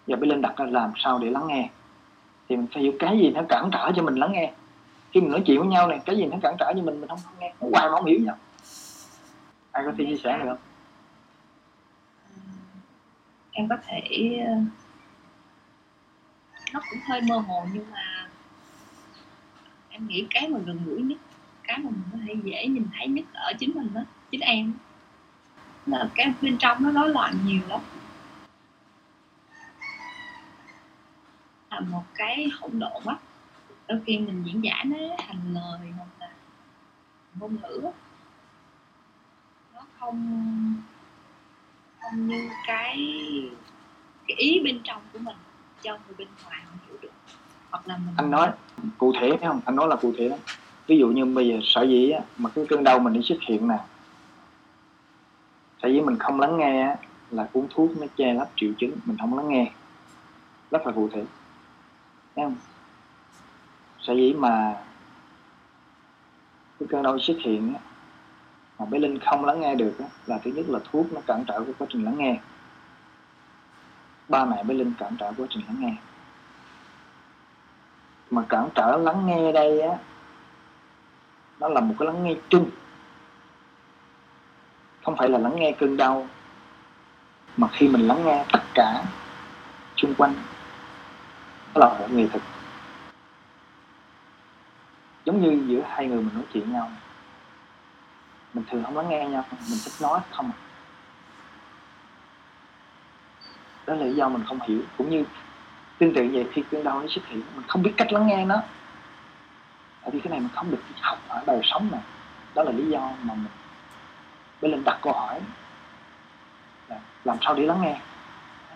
Giờ 0.08 0.15
mới 0.15 0.30
lên 0.30 0.42
đặt 0.42 0.58
ra 0.58 0.65
làm 0.65 0.92
sao 0.98 1.20
để 1.20 1.30
lắng 1.30 1.48
nghe. 1.48 1.70
Thì 2.50 2.56
mình 2.56 2.68
phải 2.74 2.84
hiểu 2.84 2.94
cái 3.00 3.18
gì 3.18 3.30
nó 3.30 3.42
cản 3.50 3.70
trở 3.72 3.92
cho 3.96 4.04
mình 4.04 4.15
lắng 4.15 4.32
nghe. 4.32 4.54
Khi 5.12 5.22
mình 5.22 5.32
nói 5.32 5.44
chuyện 5.46 5.60
với 5.60 5.68
nhau 5.68 5.88
này 5.88 6.00
cái 6.06 6.18
gì 6.18 6.25
nó 6.25 6.38
cản 6.42 6.56
trở 6.60 6.74
cho 6.75 6.82
mình 6.82 7.01
mình 7.01 7.10
không, 7.10 7.20
không 7.24 7.34
nghe. 7.39 7.54
Nó 7.62 7.68
hoài 7.72 7.89
mà 7.89 7.96
không 7.96 8.06
hiểu 8.06 8.20
nhau. 8.20 8.38
Ai 9.72 9.84
có 9.86 9.92
thể 9.98 10.06
chia 10.06 10.18
sẻ 10.24 10.38
được 10.38 10.46
không? 10.50 10.58
Em 13.51 13.68
có 13.70 13.75
thể 13.88 14.01
ờ, 14.48 14.54
nó 16.74 16.80
cũng 16.89 17.00
hơi 17.10 17.22
mơ 17.22 17.38
hồ 17.38 17.65
nhưng 17.74 17.92
mà 17.92 18.30
em 19.89 20.08
nghĩ 20.08 20.27
cái 20.30 20.48
mà 20.48 20.60
gần 20.65 20.80
gũi 20.86 21.01
nhất 21.01 21.18
cái 21.67 21.79
mà 21.79 21.89
mình 21.89 22.03
có 22.12 22.17
thể 22.27 22.36
dễ 22.43 22.67
nhìn 22.67 22.88
thấy 22.98 23.07
nhất 23.07 23.25
ở 23.34 23.53
chính 23.60 23.72
mình 23.75 23.93
đó 23.93 24.01
chính 24.31 24.41
em 24.41 24.74
là 25.86 26.10
cái 26.15 26.34
bên 26.41 26.57
trong 26.57 26.84
nó 26.84 26.91
rối 26.91 27.10
loạn 27.10 27.38
nhiều 27.45 27.62
lắm. 27.67 27.81
Là 31.72 31.79
một 31.79 32.03
cái 32.15 32.48
hỗn 32.60 32.79
độn 32.79 33.03
á. 33.05 33.15
Đôi 33.88 34.01
khi 34.05 34.17
mình 34.17 34.43
diễn 34.45 34.63
giải 34.63 34.86
nó 34.86 34.98
thành 35.17 35.53
lời 35.53 35.79
hoặc 35.98 36.07
là 36.19 36.29
ngôn 37.39 37.57
ngữ 37.62 37.81
nó 39.74 39.81
không 40.00 40.74
không 42.00 42.27
như 42.27 42.50
cái 42.67 42.98
cái 44.27 44.38
ý 44.38 44.62
bên 44.63 44.79
trong 44.84 45.01
của 45.13 45.19
mình 45.19 45.38
cho 45.81 45.91
người 45.91 46.15
bên 46.17 46.27
ngoài 46.43 46.62
không 46.69 46.79
hiểu 46.88 46.98
được. 47.01 47.12
Hoặc 47.69 47.88
là 47.88 47.98
mình 47.98 48.15
anh 48.17 48.31
nói 48.31 48.51
cụ 48.98 49.13
thể 49.22 49.29
phải 49.39 49.48
không? 49.48 49.62
Anh 49.65 49.75
nói 49.75 49.88
là 49.88 49.95
cụ 49.95 50.13
thể 50.17 50.29
lắm 50.29 50.39
ví 50.88 50.98
dụ 50.98 51.08
như 51.08 51.25
bây 51.25 51.48
giờ 51.48 51.60
sở 51.63 51.84
dĩ 51.84 52.10
á, 52.10 52.22
mà 52.38 52.50
cái 52.56 52.65
cơn 52.70 52.84
đau 52.84 53.00
mình 53.00 53.13
đi 53.13 53.22
xuất 53.22 53.38
hiện 53.42 53.68
nè 53.68 53.77
sở 55.82 55.88
dĩ 55.88 56.01
mình 56.01 56.18
không 56.20 56.39
lắng 56.39 56.58
nghe 56.58 56.82
á, 56.82 56.96
là 57.32 57.48
uống 57.54 57.68
thuốc 57.70 57.98
nó 57.98 58.08
che 58.18 58.34
lấp 58.34 58.50
triệu 58.56 58.72
chứng 58.77 58.92
mình 59.06 59.18
không 59.18 59.38
lắng 59.38 59.50
nghe. 59.50 59.72
Rất 60.72 60.88
là 60.88 60.92
cụ 60.92 61.10
thể. 61.13 61.24
Thấy 62.36 62.46
không? 62.46 62.56
Sở 64.00 64.13
dĩ 64.13 64.34
mà 64.34 64.77
cái 66.80 66.88
cơn 66.92 67.04
đau 67.04 67.20
xuất 67.20 67.38
hiện 67.39 67.74
mà 68.80 68.86
bé 68.86 69.00
linh 69.00 69.20
không 69.20 69.46
lắng 69.46 69.60
nghe 69.60 69.75
được 69.75 70.00
á, 70.00 70.06
là 70.25 70.39
thứ 70.44 70.51
nhất 70.51 70.65
là 70.70 70.80
thuốc 70.92 71.13
nó 71.13 71.22
cản 71.27 71.44
trở 71.48 71.60
cái 71.60 71.74
quá 71.77 71.88
trình 71.89 72.04
lắng 72.04 72.18
nghe. 72.18 72.39
Ba 74.30 74.46
mẹ 74.46 74.63
bé 74.63 74.74
linh 74.74 74.94
cản 74.98 75.15
trở 75.20 75.34
quá 75.38 75.48
trình 75.50 75.63
lắng 75.68 75.77
nghe. 75.80 75.94
Mà 78.32 78.44
cản 78.50 78.70
trở 78.75 78.98
lắng 78.98 79.25
nghe 79.25 79.51
đây 79.51 79.82
á 79.82 79.98
nó 81.59 81.67
là 81.67 81.81
một 81.81 81.95
cái 82.00 82.05
lắng 82.05 82.24
nghe 82.24 82.35
chung. 82.50 82.69
Không 85.03 85.17
phải 85.17 85.29
là 85.29 85.38
lắng 85.38 85.55
nghe 85.55 85.71
cơn 85.71 85.97
đau 85.97 86.27
mà 87.57 87.67
khi 87.71 87.88
mình 87.88 88.07
lắng 88.07 88.25
nghe 88.25 88.45
tất 88.51 88.62
cả 88.74 89.03
xung 89.97 90.15
quanh 90.15 90.33
đó 91.74 91.79
là 91.79 92.00
một 92.00 92.07
nghệ 92.12 92.27
thực, 92.33 92.41
giống 95.25 95.41
như 95.41 95.65
giữa 95.67 95.81
hai 95.88 96.07
người 96.07 96.17
mình 96.17 96.33
nói 96.33 96.43
chuyện 96.53 96.74
nhau 96.74 96.91
mình 98.53 98.65
thường 98.69 98.83
không 98.83 98.97
lắng 98.97 99.09
nghe 99.09 99.25
nhau 99.25 99.45
mình 99.50 99.79
thích 99.85 99.93
nói 100.01 100.19
không. 100.31 100.51
Đó 103.88 103.93
là 103.93 104.05
lý 104.05 104.13
do 104.13 104.29
mình 104.29 104.43
không 104.47 104.59
hiểu 104.67 104.81
cũng 104.97 105.09
như 105.09 105.24
tương 105.97 106.13
tự 106.13 106.29
vậy 106.33 106.47
khi 106.53 106.63
cơn 106.71 106.83
đau 106.83 107.01
nó 107.01 107.07
xuất 107.07 107.25
hiện 107.27 107.41
mình 107.55 107.65
không 107.67 107.83
biết 107.83 107.93
cách 107.97 108.13
lắng 108.13 108.27
nghe 108.27 108.45
nó 108.45 108.62
tại 110.05 110.12
vì 110.12 110.19
cái 110.19 110.31
này 110.31 110.39
mình 110.39 110.50
không 110.55 110.71
được 110.71 110.81
học 111.01 111.19
ở 111.27 111.43
đời 111.47 111.59
sống 111.63 111.88
này. 111.91 112.01
Đó 112.55 112.63
là 112.63 112.71
lý 112.71 112.89
do 112.89 113.00
mà 113.00 113.33
mình 113.33 113.45
bên 114.62 114.71
lên 114.71 114.83
đặt 114.83 115.00
câu 115.01 115.13
hỏi 115.13 115.41
là 116.88 117.00
làm 117.24 117.38
sao 117.41 117.53
để 117.53 117.65
lắng 117.65 117.81
nghe? 117.81 118.00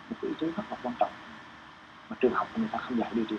Một 0.09 0.15
cái 0.21 0.29
ý 0.29 0.35
tứ 0.39 0.53
rất 0.57 0.63
là 0.69 0.77
quan 0.83 0.95
trọng 0.99 1.11
mà 2.09 2.15
trường 2.19 2.33
học 2.33 2.47
người 2.55 2.67
ta 2.71 2.77
không 2.77 2.97
dạy 2.97 3.09
điều 3.13 3.25
đó 3.29 3.37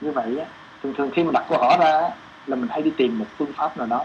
như 0.00 0.12
vậy 0.12 0.38
á, 0.38 0.46
thường 0.82 0.94
thường 0.94 1.10
khi 1.14 1.24
mà 1.24 1.30
đặt 1.34 1.44
câu 1.48 1.58
hỏi 1.58 1.76
ra 1.80 2.10
là 2.46 2.56
mình 2.56 2.68
hay 2.70 2.82
đi 2.82 2.92
tìm 2.96 3.18
một 3.18 3.26
phương 3.38 3.52
pháp 3.52 3.76
nào 3.76 3.86
đó. 3.86 4.04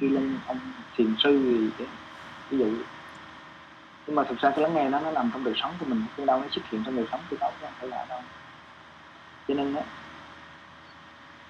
Đi 0.00 0.08
lên 0.08 0.38
ông 0.46 0.60
thiền 0.96 1.14
sư 1.18 1.42
gì 1.42 1.84
ví 2.50 2.58
dụ 2.58 2.74
nhưng 4.06 4.16
mà 4.16 4.24
thực 4.24 4.38
ra 4.38 4.50
cái 4.50 4.60
lắng 4.60 4.74
nghe 4.74 4.88
nó 4.88 5.00
nó 5.00 5.10
nằm 5.10 5.30
trong 5.32 5.44
đời 5.44 5.54
sống 5.56 5.72
của 5.78 5.86
mình 5.86 6.04
cái 6.16 6.26
đâu 6.26 6.40
nó 6.40 6.46
xuất 6.50 6.62
hiện 6.70 6.82
trong 6.84 6.96
đời 6.96 7.06
sống 7.12 7.20
của 7.30 7.36
đâu 7.40 7.52
không 7.60 7.70
phải 7.78 7.88
là 7.88 8.04
đâu 8.08 8.20
cho 9.48 9.54
nên 9.54 9.74
á 9.74 9.82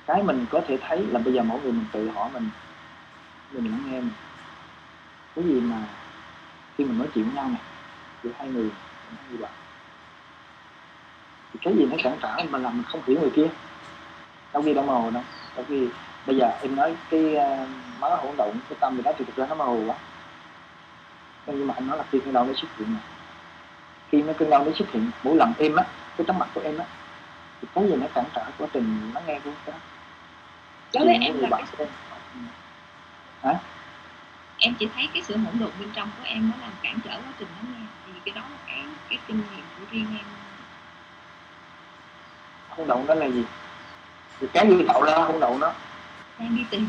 cái 0.06 0.22
mình 0.22 0.46
có 0.50 0.60
thể 0.68 0.78
thấy 0.88 1.06
là 1.06 1.20
bây 1.20 1.34
giờ 1.34 1.42
mỗi 1.42 1.60
người 1.60 1.72
mình 1.72 1.86
tự 1.92 2.10
hỏi 2.10 2.30
mình 2.32 2.50
mình 3.50 3.70
lắng 3.70 3.82
nghe 3.86 4.00
mình. 4.00 4.10
Cái 5.36 5.44
gì 5.44 5.60
mà 5.60 5.76
khi 6.76 6.84
mình 6.84 6.98
nói 6.98 7.08
chuyện 7.14 7.24
với 7.24 7.34
nhau 7.34 7.48
này 7.48 7.60
giữa 8.22 8.30
hai 8.38 8.48
người 8.48 8.70
như 9.30 9.36
vậy. 9.38 9.50
Thì 11.52 11.58
cái 11.62 11.74
gì 11.76 11.86
nó 11.90 11.96
cản 12.02 12.18
trở 12.22 12.36
mà 12.50 12.58
làm 12.58 12.76
mình 12.76 12.86
không 12.88 13.00
hiểu 13.06 13.20
người 13.20 13.30
kia? 13.30 13.48
Đâu 14.52 14.62
ghi 14.62 14.74
đâu 14.74 14.84
màu 14.84 15.10
đâu. 15.10 15.22
Đâu 15.56 15.64
ghi 15.68 15.88
bây 16.26 16.36
giờ 16.36 16.50
em 16.62 16.76
nói 16.76 16.96
cái 17.10 17.36
ờ, 17.36 17.62
uh, 17.62 17.68
má 18.00 18.08
hỗn 18.08 18.36
độn 18.36 18.50
cái 18.68 18.78
tâm 18.80 18.96
gì 18.96 19.02
đó 19.02 19.12
thì 19.18 19.24
thực 19.24 19.36
ra 19.36 19.46
nó 19.46 19.54
màu 19.54 19.82
quá 19.86 19.96
nhưng 21.46 21.66
mà 21.66 21.74
anh 21.74 21.86
nói 21.86 21.98
là 21.98 22.04
khi 22.10 22.18
cơn 22.24 22.32
đau 22.32 22.44
nó 22.44 22.52
xuất 22.54 22.68
hiện 22.78 22.92
này 22.92 23.02
khi 24.10 24.22
nó 24.22 24.32
cơn 24.38 24.50
đau 24.50 24.64
nó 24.64 24.72
xuất 24.72 24.92
hiện 24.92 25.10
mỗi 25.22 25.36
lần 25.36 25.52
em 25.58 25.76
á 25.76 25.84
cái 26.16 26.24
tấm 26.26 26.38
mặt 26.38 26.48
của 26.54 26.60
em 26.60 26.78
á 26.78 26.84
thì 27.60 27.68
cái 27.74 27.88
gì 27.88 27.96
nó 27.96 28.06
cản 28.14 28.24
trở 28.34 28.44
quá 28.58 28.68
trình 28.72 29.10
lắng 29.14 29.24
nghe 29.26 29.40
của 29.44 29.50
đó. 29.66 29.72
Đối 30.94 31.04
với 31.04 31.18
em 31.20 31.38
là 31.38 31.48
cái... 31.50 31.64
em. 31.78 31.88
hả? 33.42 33.54
Em 34.58 34.74
chỉ 34.78 34.88
thấy 34.94 35.08
cái 35.14 35.22
sự 35.22 35.36
hỗn 35.36 35.58
độn 35.58 35.70
bên 35.80 35.90
trong 35.94 36.10
của 36.18 36.24
em 36.24 36.50
nó 36.50 36.56
làm 36.60 36.72
cản 36.82 36.98
trở 37.04 37.10
quá 37.10 37.32
trình 37.38 37.48
lắng 37.56 37.74
nghe 37.74 37.86
thì 38.06 38.12
cái 38.24 38.34
đó 38.34 38.48
là 38.50 38.58
cái 38.66 38.84
cái 39.08 39.18
kinh 39.26 39.36
nghiệm 39.36 39.64
của 39.78 39.84
riêng 39.90 40.06
em. 40.18 40.24
Hỗn 42.68 42.86
độn 42.86 43.06
đó 43.06 43.14
là 43.14 43.26
gì? 43.26 43.44
Thì 44.40 44.46
cái 44.52 44.68
gì 44.68 44.84
tạo 44.88 45.02
ra 45.02 45.14
hỗn 45.14 45.40
độn 45.40 45.60
đó. 45.60 45.72
Đang 46.38 46.56
đi 46.56 46.64
tìm. 46.70 46.88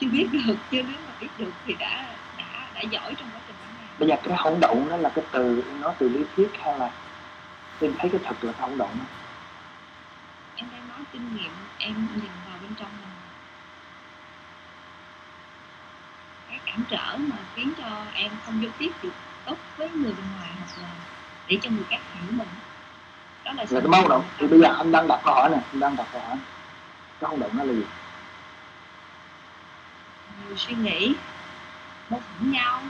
Chưa 0.00 0.08
biết 0.08 0.28
được 0.32 0.56
chưa 0.70 0.82
nếu 0.82 1.00
mà 1.06 1.12
biết 1.20 1.28
được 1.38 1.52
thì 1.66 1.74
đã 1.78 2.06
đã 2.38 2.44
đã 2.74 2.80
giỏi 2.80 3.14
trong 3.14 3.28
quá 3.34 3.40
trình 3.46 3.56
lắng 3.62 3.74
nghe 3.80 3.87
bây 3.98 4.08
giờ 4.08 4.16
cái 4.22 4.36
hỗn 4.36 4.60
độn 4.60 4.88
nó 4.88 4.96
là 4.96 5.08
cái 5.08 5.24
từ 5.32 5.64
nó 5.80 5.94
từ 5.98 6.08
lý 6.08 6.24
thuyết 6.36 6.50
hay 6.62 6.78
là 6.78 6.90
em 7.80 7.94
thấy 7.98 8.10
cái 8.10 8.20
thật 8.24 8.36
là 8.44 8.52
cái 8.52 8.68
hỗn 8.68 8.78
độn 8.78 8.88
đó? 8.98 9.04
Em 10.56 10.68
đang 10.72 10.88
nói 10.88 10.98
kinh 11.12 11.36
nghiệm 11.36 11.52
em 11.78 11.94
nhìn 12.14 12.30
vào 12.48 12.58
bên 12.62 12.74
trong 12.78 12.88
mình. 13.00 13.10
Cái 16.48 16.58
cản 16.66 16.82
trở 16.90 17.16
mà 17.18 17.36
khiến 17.54 17.72
cho 17.78 18.04
em 18.14 18.30
không 18.46 18.62
giao 18.62 18.72
tiếp 18.78 18.90
được 19.02 19.12
tốt 19.44 19.56
với 19.76 19.90
người 19.90 20.12
bên 20.12 20.24
ngoài 20.36 20.50
hoặc 20.58 20.82
là 20.82 20.88
để 21.48 21.58
cho 21.62 21.70
người 21.70 21.84
khác 21.90 21.98
hiểu 22.14 22.32
mình 22.32 22.48
đó 23.44 23.52
là 23.52 23.64
là 23.70 23.80
cái 23.80 24.00
hỗn 24.00 24.08
độn. 24.08 24.22
thì 24.38 24.46
bây 24.46 24.60
giờ 24.60 24.74
anh 24.76 24.92
đang 24.92 25.08
đặt 25.08 25.20
câu 25.24 25.34
hỏi 25.34 25.50
này 25.50 25.60
anh 25.72 25.80
đang 25.80 25.96
đặt 25.96 26.06
câu 26.12 26.20
hỏi. 26.20 26.36
Cái 27.20 27.30
hỗn 27.30 27.40
độn 27.40 27.50
nó 27.52 27.64
là 27.64 27.72
gì? 27.72 27.84
Nhiều 30.46 30.56
suy 30.56 30.74
nghĩ 30.74 31.14
mâu 32.10 32.20
thuẫn 32.20 32.52
nhau 32.52 32.82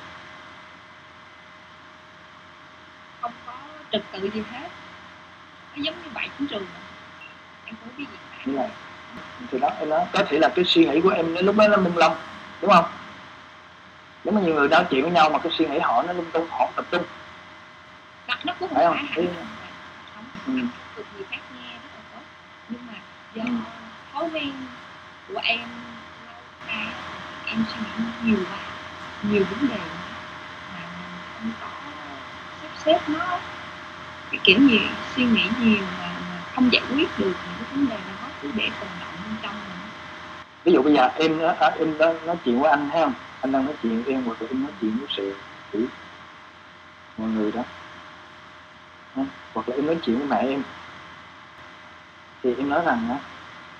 không 3.21 3.33
có 3.47 3.53
trật 3.92 4.02
tự 4.12 4.30
gì 4.35 4.42
hết. 4.52 4.68
Nó 5.76 5.83
giống 5.83 5.95
như 6.04 6.11
vậy 6.14 6.28
chiến 6.38 6.49
trường 6.49 6.66
em 7.64 7.75
không 7.80 7.97
biết 7.97 8.04
gì 8.11 8.16
cả. 8.30 8.52
Là 8.52 8.68
thì 9.50 9.59
đó 9.59 9.68
em 9.80 9.88
nói 9.88 10.07
có 10.12 10.25
thể 10.28 10.38
là 10.38 10.49
cái 10.54 10.64
suy 10.64 10.87
nghĩ 10.87 11.00
của 11.00 11.09
em 11.11 11.35
lúc 11.42 11.57
đó 11.57 11.68
nó 11.68 11.76
mông 11.76 11.97
lung 11.99 12.12
đúng 12.62 12.71
không? 12.71 12.85
Giống 14.25 14.35
như 14.37 14.42
nhiều 14.47 14.54
người 14.54 14.68
nói 14.68 14.85
chuyện 14.90 15.02
với 15.02 15.11
nhau 15.12 15.30
mà 15.30 15.38
cái 15.38 15.52
suy 15.59 15.66
nghĩ 15.66 15.78
họ 15.78 16.02
nó 16.02 16.12
lung 16.12 16.30
tung 16.33 16.47
họ 16.50 16.59
không 16.59 16.73
tập 16.76 16.85
trung. 16.90 17.02
Nó, 18.28 18.35
nó 18.45 18.52
cũng 18.61 18.68
phải 18.75 18.85
không 18.85 18.97
không? 18.97 19.07
phải 19.14 19.25
là 19.25 19.30
ừ. 20.47 20.52
không 20.54 20.71
được 20.97 21.04
người 21.16 21.25
khác 21.30 21.38
nghe 21.54 21.71
rất 21.73 21.88
là 21.95 22.00
tốt. 22.14 22.21
Nhưng 22.68 22.87
mà 22.87 22.92
do 23.35 23.42
Ừ. 23.42 23.49
thói 24.12 24.30
quen 24.33 24.52
của 25.28 25.40
em 25.45 25.59
lâu 26.26 26.42
nay 26.66 26.87
em 27.47 27.64
suy 27.68 27.80
nghĩ 27.80 28.04
nhiều 28.25 28.38
quá 28.50 28.59
nhiều 29.23 29.45
vấn 29.50 29.68
đề 29.68 29.76
mà 30.75 30.80
mình 31.42 31.52
không 31.61 31.71
có 31.83 31.87
sắp 32.62 32.71
xếp 32.85 32.99
nó 33.09 33.38
cái 34.31 34.41
kiểu 34.45 34.59
gì 34.61 34.81
suy 35.15 35.25
nghĩ 35.25 35.51
nhiều 35.59 35.87
mà, 35.99 36.15
mà 36.29 36.43
không 36.55 36.73
giải 36.73 36.83
quyết 36.91 37.19
được 37.19 37.35
những 37.45 37.57
cái 37.59 37.67
vấn 37.71 37.89
đề 37.89 37.99
đó 38.09 38.31
cứ 38.43 38.51
để 38.55 38.71
tồn 38.81 38.89
động 39.01 39.15
bên 39.25 39.37
trong 39.43 39.55
mình. 39.69 39.79
Ví 40.65 40.73
dụ 40.73 40.83
bây 40.83 40.95
giờ 40.95 41.09
em 41.19 41.39
đó, 41.39 41.55
em 41.79 41.99
đó 41.99 42.13
nói 42.27 42.37
chuyện 42.45 42.61
với 42.61 42.71
anh 42.71 42.89
thấy 42.93 43.03
không? 43.03 43.15
Anh 43.41 43.53
đang 43.53 43.65
nói 43.65 43.75
chuyện 43.83 44.03
với 44.03 44.13
em 44.13 44.25
hoặc 44.25 44.43
là 44.43 44.49
em 44.51 44.63
nói 44.63 44.73
chuyện 44.81 44.97
với 44.99 45.07
sự 45.17 45.35
chỉ 45.73 45.79
mọi 47.19 47.29
người 47.29 47.53
đó. 47.53 47.63
Hoặc 49.55 49.69
là 49.69 49.77
em 49.77 49.87
nói 49.87 49.99
chuyện 50.03 50.19
với 50.19 50.27
mẹ 50.29 50.37
em. 50.49 50.63
Thì 52.43 52.55
em 52.55 52.69
nói 52.69 52.83
rằng 52.87 53.09
á 53.11 53.19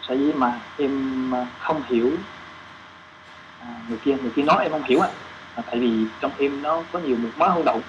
sở 0.09 0.15
dĩ 0.15 0.33
mà 0.33 0.61
em 0.77 1.35
à, 1.35 1.47
không 1.59 1.83
hiểu 1.83 2.11
à, 3.61 3.67
người 3.89 3.99
kia 4.03 4.17
người 4.23 4.33
kia 4.37 4.43
nói 4.43 4.63
em 4.63 4.73
không 4.73 4.85
hiểu 4.85 5.01
á 5.01 5.09
tại 5.67 5.79
vì 5.81 6.07
trong 6.21 6.33
em 6.39 6.63
nó 6.63 6.85
có 6.93 6.99
nhiều 6.99 7.17
một 7.17 7.31
mớ 7.37 7.49
hỗn 7.49 7.65
động 7.65 7.83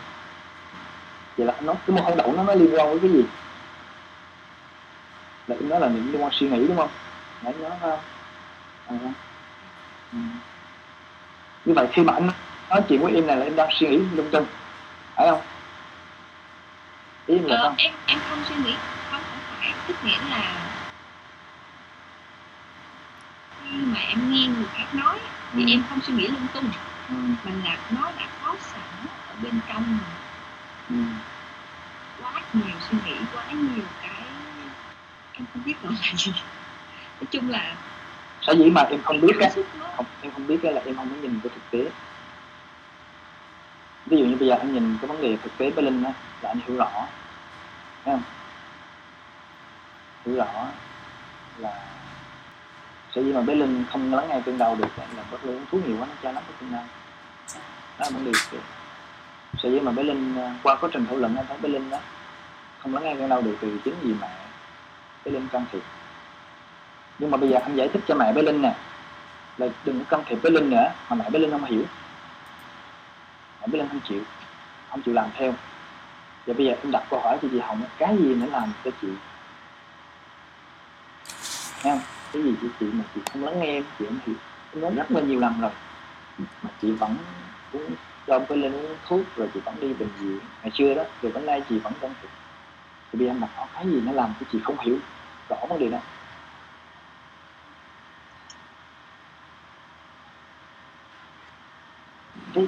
vậy 1.40 1.48
là 1.48 1.54
nói 1.62 1.76
cái 1.88 1.96
mớ 1.96 2.02
hỗn 2.02 2.18
độn 2.18 2.36
nó 2.36 2.44
nó 2.44 2.54
liên 2.54 2.70
quan 2.74 2.90
với 2.90 3.00
cái 3.02 3.12
gì 3.12 3.24
là 5.48 5.56
nói 5.70 5.80
là 5.80 5.88
những 5.88 6.12
liên 6.12 6.22
quan 6.24 6.32
suy 6.34 6.50
nghĩ 6.50 6.68
đúng 6.68 6.78
không 6.78 6.90
nãy 7.42 7.54
nói 7.62 7.72
phải 7.82 7.90
không 7.92 8.00
à, 8.86 9.14
ừ. 10.12 10.18
như 11.66 11.74
vậy 11.74 11.88
khi 11.94 12.02
mà 12.02 12.14
anh 12.14 12.28
nói 12.70 12.82
chuyện 12.90 13.02
với 13.02 13.14
em 13.16 13.28
này 13.28 13.38
là 13.38 13.44
em 13.44 13.56
đang 13.56 13.70
suy 13.80 13.88
nghĩ 13.88 13.98
lung 14.16 14.30
tung 14.32 14.46
phải 15.16 15.28
không 15.30 15.42
ý 17.28 17.36
em 17.36 17.46
là 17.46 17.56
ờ, 17.58 17.64
không 17.68 17.76
em 17.78 17.94
em 18.08 18.20
không 18.30 18.44
suy 18.44 18.56
nghĩ 18.56 18.76
không 19.12 19.24
không 19.30 19.40
phải 19.50 19.74
tức 19.88 19.96
nghĩa 20.04 20.20
là 20.30 20.62
khi 23.62 23.78
mà 23.88 24.00
em 24.00 24.30
nghe 24.30 24.48
người 24.48 24.68
khác 24.78 24.86
nói 24.94 25.20
thì 25.54 25.64
Ừ. 25.64 25.70
em 25.70 25.84
không 25.90 26.00
suy 26.02 26.14
nghĩ 26.14 26.28
lung 26.28 26.48
tung 26.54 26.72
ừ. 27.10 27.16
mà 27.44 27.52
là 27.64 27.78
nó 27.92 28.02
đã 28.18 28.28
có 28.44 28.56
sẵn 28.60 28.82
ở 29.30 29.36
bên 29.44 29.60
trong 29.68 29.84
mình 29.88 30.00
Ừ. 30.90 30.96
nhiều 32.54 32.76
suy 32.90 32.98
nghĩ 33.06 33.16
quá 33.34 33.44
nhiều 33.52 33.86
cái 34.02 34.12
em 35.34 35.46
không 35.54 35.64
biết 35.66 35.74
gọi 35.84 35.94
là 35.94 36.14
gì. 36.18 36.32
Nói 37.22 37.28
chung 37.32 37.50
là 37.50 37.76
sở 38.42 38.54
dĩ 38.54 38.70
mà 38.70 38.82
em 38.82 39.02
không 39.04 39.22
biết 39.22 39.34
nó 39.40 39.48
không 39.96 40.06
em 40.22 40.32
không 40.32 40.48
biết 40.48 40.64
á 40.64 40.72
là 40.72 40.82
em 40.86 40.96
không 40.96 41.10
có 41.10 41.16
nhìn 41.22 41.40
cái 41.44 41.52
thực 41.56 41.72
tế. 41.72 41.92
Ví 44.06 44.18
dụ 44.18 44.26
như 44.26 44.36
bây 44.36 44.48
giờ 44.48 44.56
anh 44.56 44.74
nhìn 44.74 44.98
cái 45.02 45.08
vấn 45.08 45.22
đề 45.22 45.38
thực 45.44 45.58
tế 45.58 45.70
với 45.70 45.84
linh 45.84 46.04
á 46.04 46.14
là 46.42 46.50
anh 46.50 46.60
hiểu 46.68 46.78
rõ. 46.78 46.92
Thấy 48.06 48.14
không? 48.14 48.24
Hiểu 50.26 50.36
rõ 50.36 50.68
là 51.58 51.74
sở 53.16 53.22
dĩ 53.22 53.34
mà 53.34 53.42
bé 53.42 53.56
linh 53.56 53.86
không 53.92 54.14
lắng 54.14 54.28
nghe 54.30 54.42
cơn 54.46 54.58
đau 54.58 54.76
được 54.76 54.88
là 54.98 55.24
bất 55.32 55.42
uống 55.44 55.66
thuốc 55.72 55.88
nhiều 55.88 55.98
quá 56.00 56.08
nó 56.08 56.14
cho 56.24 56.32
lắm 56.32 56.44
cái 56.48 56.56
cơn 56.60 56.72
đau 56.72 56.84
đó 58.00 58.06
là 58.06 58.10
vấn 58.10 58.26
đề 58.26 58.32
sở 59.58 59.70
dĩ 59.70 59.80
mà 59.80 59.92
bé 59.92 60.04
linh 60.04 60.38
à, 60.38 60.56
qua 60.64 60.76
quá 60.76 60.90
trình 60.94 61.06
thảo 61.06 61.18
luận 61.18 61.36
anh 61.36 61.46
thấy 61.48 61.58
bé 61.58 61.70
linh 61.70 61.90
đó 61.90 61.98
không 62.84 62.94
lắng 62.94 63.04
nghe 63.04 63.16
cơn 63.16 63.30
đâu 63.30 63.42
được 63.42 63.58
từ 63.62 63.78
chính 63.86 63.96
vì 64.02 64.14
mẹ 64.22 64.28
bé 65.26 65.32
linh 65.32 65.48
can 65.48 65.66
thiệp? 65.72 65.82
Nhưng 67.20 67.32
mà 67.32 67.38
bây 67.38 67.50
giờ 67.50 67.60
anh 67.64 67.76
giải 67.76 67.90
thích 67.94 68.02
cho 68.08 68.16
mẹ 68.16 68.34
bé 68.34 68.42
linh 68.42 68.62
nè. 68.62 68.76
Là 69.58 69.68
đừng 69.86 70.00
có 70.00 70.06
can 70.10 70.24
thiệp 70.26 70.44
bé 70.44 70.50
linh 70.50 70.70
nữa, 70.70 70.92
mà 71.10 71.16
mẹ 71.16 71.30
bé 71.30 71.40
linh 71.40 71.52
không 71.52 71.66
hiểu. 71.66 71.84
Mẹ 73.62 73.68
bé 73.68 73.80
linh 73.80 73.90
không 73.90 74.00
chịu 74.10 74.22
không 74.90 75.02
chịu 75.02 75.14
làm 75.14 75.30
theo. 75.38 75.54
Và 76.46 76.54
bây 76.54 76.66
giờ 76.66 76.76
em 76.84 76.92
đặt 76.92 77.04
câu 77.10 77.20
hỏi 77.20 77.38
cho 77.42 77.48
chị 77.52 77.60
hồng, 77.60 77.82
cái 77.98 78.18
gì 78.18 78.36
nữa 78.36 78.48
làm 78.52 78.74
cho 78.84 78.92
chị? 79.02 79.08
Nghe 81.84 82.00
cái 82.34 82.44
gì 82.44 82.54
chị 82.62 82.68
chị 82.80 82.86
mà 82.86 83.04
chị 83.16 83.22
không 83.32 83.46
lắng 83.46 83.60
nghe 83.60 83.66
em 83.66 83.84
chị 84.00 84.06
không 84.06 84.20
hiểu. 84.26 84.36
Em 84.74 84.82
nói 84.82 84.92
rất 84.96 85.12
là 85.12 85.22
nhiều 85.22 85.40
lần 85.40 85.62
rồi, 85.62 85.72
mà 86.38 86.70
chị 86.82 86.92
vẫn 86.92 87.18
uống 87.74 87.92
cho 88.28 88.40
cái 88.40 88.58
lên 88.58 88.74
uống 88.74 88.96
thuốc 89.08 89.22
rồi, 89.36 89.50
chị 89.54 89.60
vẫn 89.60 89.76
đi 89.80 89.94
bệnh 89.94 90.10
viện. 90.20 90.40
Ngày 90.62 90.72
xưa 90.78 90.94
đó 90.94 91.04
rồi 91.22 91.32
đến 91.32 91.46
nay 91.46 91.64
chị, 91.70 91.80
vẫn 91.80 91.94
đang 92.02 92.14
thực 92.22 92.30
thì 93.12 93.20
bây 93.20 93.28
giờ 93.28 93.34
mặt 93.34 93.50
cái 93.74 93.86
gì 93.86 94.02
nó 94.06 94.12
làm 94.12 94.34
cho 94.40 94.46
chị 94.52 94.60
không 94.64 94.80
hiểu 94.80 94.98
rõ 95.50 95.58
vấn 95.70 95.80
đề 95.80 95.88
đó. 95.90 95.98
Cái 102.54 102.68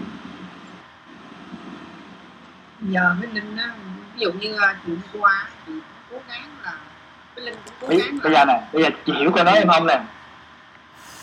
giờ 2.82 3.16
với 3.20 3.30
linh 3.34 3.58
á 3.58 3.74
ví 4.16 4.22
dụ 4.22 4.32
như 4.32 4.58
à, 4.60 4.76
chuyện 4.86 5.00
qua 5.20 5.48
chị 5.68 5.74
cố 6.12 6.18
gắng 6.28 6.50
là 6.64 6.74
với 7.36 7.46
linh 7.46 7.56
cũng 7.66 7.74
cố 7.82 7.88
gắng 7.88 8.20
bây 8.24 8.34
giờ 8.34 8.46
này 8.46 8.62
bây 8.74 8.84
giờ 8.84 8.90
chị 9.06 9.14
hiểu 9.20 9.32
câu 9.36 9.44
nói 9.44 9.58
em 9.58 9.68
không 9.68 9.88
nè? 9.88 10.02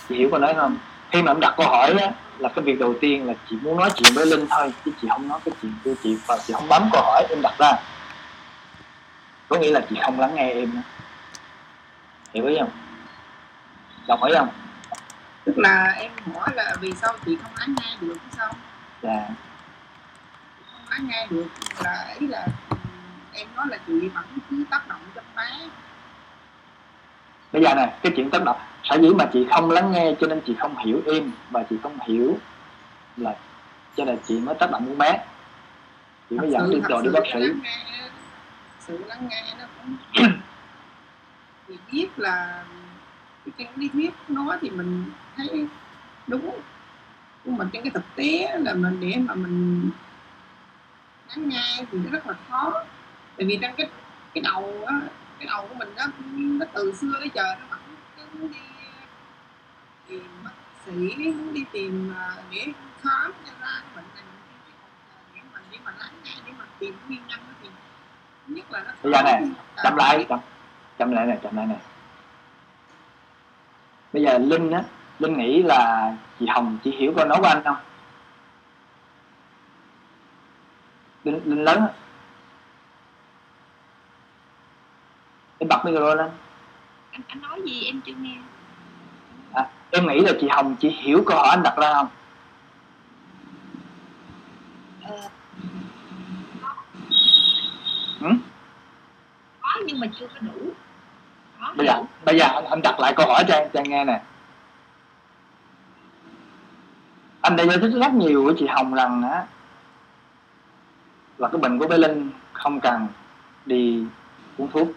Chị 0.09 0.15
hiểu 0.15 0.29
câu 0.31 0.41
nói 0.41 0.55
không? 0.57 0.79
Khi 1.11 1.23
mà 1.23 1.33
em 1.33 1.41
đặt 1.41 1.55
câu 1.57 1.67
hỏi 1.67 1.95
á 2.01 2.11
là 2.39 2.49
cái 2.49 2.65
việc 2.65 2.79
đầu 2.79 2.95
tiên 3.01 3.27
là 3.27 3.35
chị 3.51 3.57
muốn 3.63 3.77
nói 3.77 3.91
chuyện 3.95 4.13
với 4.15 4.27
linh 4.27 4.47
thôi 4.51 4.73
chứ 4.85 4.91
chị 5.03 5.09
không 5.11 5.29
nói 5.29 5.41
cái 5.45 5.55
chuyện 5.63 5.73
của 5.85 5.95
chị 6.03 6.17
và 6.27 6.39
chị 6.47 6.53
không 6.53 6.69
bấm 6.69 6.89
câu 6.93 7.03
hỏi 7.03 7.27
em 7.31 7.43
đặt 7.43 7.55
ra 7.59 7.73
có 9.49 9.59
nghĩa 9.59 9.71
là 9.71 9.81
chị 9.90 9.97
không 10.02 10.21
lắng 10.21 10.35
nghe 10.35 10.50
em 10.50 10.83
hiểu 12.35 12.47
ý 12.47 12.57
không? 12.61 12.71
Đọc 14.09 14.21
hỏi 14.21 14.33
không? 14.35 14.49
Tức 15.45 15.59
là 15.59 15.95
em 15.99 16.11
hỏi 16.35 16.49
là 16.55 16.76
vì 16.81 16.93
sao 16.93 17.14
chị 17.26 17.37
không 17.43 17.52
lắng 17.59 17.75
nghe 17.81 17.97
được 18.00 18.17
sao 18.37 18.52
dạ. 19.02 19.28
Không 20.73 20.90
lắng 20.90 21.09
nghe 21.09 21.26
được 21.31 21.47
là 21.85 22.14
ý 22.19 22.26
là 22.26 22.47
em 23.33 23.49
nói 23.57 23.67
là 23.71 23.78
chị 23.87 24.09
vẫn 24.09 24.25
cứ 24.50 24.64
tác 24.71 24.88
động 24.88 25.00
trong 25.14 25.25
bé 25.37 25.69
bây 27.52 27.62
giờ 27.62 27.75
này 27.75 27.88
cái 28.02 28.12
chuyện 28.17 28.31
tác 28.31 28.45
động 28.45 28.57
sở 28.85 28.97
dĩ 28.97 29.09
mà 29.09 29.31
chị 29.33 29.47
không 29.50 29.71
lắng 29.71 29.93
nghe 29.93 30.14
cho 30.21 30.26
nên 30.26 30.40
chị 30.47 30.55
không 30.59 30.76
hiểu 30.87 31.02
em 31.07 31.33
và 31.50 31.64
chị 31.71 31.76
không 31.83 31.99
hiểu 32.07 32.38
là 33.17 33.35
cho 33.97 34.05
nên 34.05 34.19
chị 34.26 34.40
mới 34.40 34.55
tác 34.55 34.71
động 34.71 34.85
con 34.87 34.99
bé 34.99 35.25
chị 36.31 36.37
mới 36.37 36.50
dẫn 36.50 36.71
đi 36.71 36.81
đồ 36.88 37.02
đi 37.02 37.11
bác 37.11 37.21
sĩ 37.33 37.40
sự 38.88 39.04
lắng 39.07 39.28
nghe 39.30 39.54
nó 39.59 39.64
cũng 39.76 39.97
chị 41.68 41.75
biết 41.92 42.09
là 42.16 42.64
trên 43.59 43.68
lý 43.76 43.88
thuyết 43.88 44.11
nói 44.28 44.59
thì 44.61 44.71
mình 44.71 45.04
thấy 45.37 45.66
đúng. 46.26 46.61
Nhưng 47.45 47.57
mà 47.57 47.68
trên 47.73 47.83
cái 47.83 47.90
thực 47.90 48.04
tế 48.14 48.59
là 48.59 48.75
mình 48.75 49.00
để 49.00 49.21
mà 49.28 49.35
mình 49.35 49.90
lắng 51.28 51.49
nghe 51.49 51.87
thì 51.90 51.99
nó 51.99 52.11
rất 52.11 52.26
là 52.26 52.35
khó. 52.49 52.85
Tại 53.37 53.47
vì 53.47 53.59
trong 53.62 53.75
cái 53.76 53.88
cái 54.35 54.42
đầu 54.42 54.85
á 54.87 55.00
cái 55.38 55.47
đầu 55.47 55.66
của 55.68 55.75
mình 55.75 55.95
đó 55.97 56.04
nó 56.35 56.66
từ 56.75 56.95
xưa 56.95 57.12
tới 57.18 57.30
giờ 57.35 57.54
nó 57.61 57.66
vẫn 57.71 57.80
cứ 58.16 58.49
đi 58.49 58.59
tìm 60.09 60.28
bác 60.45 60.50
sĩ 60.87 61.14
đi 61.52 61.64
tìm 61.73 62.14
à, 62.16 62.37
để 62.50 62.66
khám 63.02 63.33
cho 63.47 63.52
ra 63.61 63.83
cái 63.83 63.90
bệnh 63.97 64.04
này 64.14 64.25
để 65.35 65.40
mà 65.52 65.61
để 65.71 65.78
mà 65.85 65.92
lắng 65.99 66.12
nghe 66.25 66.35
để 66.47 66.52
mà 66.59 66.64
tìm 66.78 66.95
nguyên 67.09 67.21
nhân 67.28 67.40
thì 67.62 67.68
nhất 67.68 67.75
là 67.75 67.80
nó 67.80 68.38
bây 68.49 69.12
giờ 69.12 69.23
này 69.23 69.43
chậm 69.83 69.97
lại 69.97 70.26
chậm, 70.28 70.38
chậm 70.99 71.11
lại 71.11 71.26
này 71.26 71.38
chậm 71.43 71.57
lại 71.57 71.67
này 71.67 71.78
bây 74.12 74.23
giờ 74.23 74.38
linh 74.38 74.71
á 74.71 74.83
linh 75.19 75.38
nghĩ 75.38 75.62
là 75.62 76.12
chị 76.40 76.47
hồng 76.47 76.78
chỉ 76.85 76.90
hiểu 76.90 77.12
câu 77.17 77.26
nói 77.26 77.38
của 77.40 77.47
anh 77.47 77.62
không? 77.64 77.76
Linh, 81.25 81.40
linh 81.45 81.64
lớn 81.64 81.81
á. 81.81 81.88
Em 85.59 85.69
bật 85.69 85.85
micro 85.85 86.14
lên. 86.14 86.31
Anh 87.11 87.23
anh 87.28 87.40
nói 87.40 87.62
gì 87.64 87.85
em 87.85 88.00
chưa 88.06 88.13
nghe. 88.13 88.37
À, 89.52 89.67
em 89.91 90.06
nghĩ 90.06 90.21
là 90.21 90.32
chị 90.41 90.49
hồng 90.50 90.76
chỉ 90.80 90.89
hiểu 90.91 91.25
câu 91.26 91.39
hỏi 91.39 91.49
anh 91.50 91.63
đặt 91.63 91.75
ra 91.76 91.93
không? 91.95 92.08
Ờ, 95.02 95.28
ừ? 98.21 98.28
có 99.61 99.81
nhưng 99.87 100.00
mà 100.00 100.07
chưa 100.21 100.26
có 100.26 100.41
đủ. 100.41 100.71
Có 101.61 101.73
bây 101.76 101.87
giờ 101.87 101.95
đủ. 101.97 102.07
bây 102.25 102.39
giờ 102.39 102.45
anh, 102.45 102.65
anh 102.65 102.81
đặt 102.83 103.00
lại 103.00 103.15
câu 103.17 103.26
hỏi 103.26 103.45
cho 103.49 103.54
em 103.54 103.69
cho 103.73 103.81
nghe 103.85 104.04
nè. 104.04 104.23
Anh 107.41 107.57
đã 107.57 107.65
giải 107.65 107.78
thích 107.78 107.93
rất 108.00 108.13
nhiều 108.13 108.45
với 108.45 108.54
chị 108.59 108.67
hồng 108.67 108.95
rằng 108.95 109.23
á 109.23 109.47
là 111.39 111.49
cái 111.49 111.61
bệnh 111.61 111.78
của 111.78 111.87
bé 111.87 111.99
linh 111.99 112.31
không 112.52 112.81
cần 112.81 113.07
đi 113.67 114.04
uống 114.59 114.71
thuốc 114.71 114.89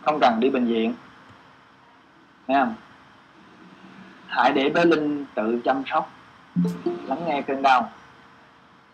không 0.00 0.20
cần 0.20 0.40
đi 0.40 0.50
bệnh 0.50 0.66
viện. 0.66 0.94
Nghe 2.46 2.60
không? 2.60 2.74
Hãy 4.26 4.52
để 4.52 4.70
bé 4.70 4.84
linh 4.84 5.24
tự 5.34 5.60
chăm 5.64 5.82
sóc 5.86 6.10
lắng 7.06 7.24
nghe 7.26 7.42
cơn 7.42 7.62
đau. 7.62 7.90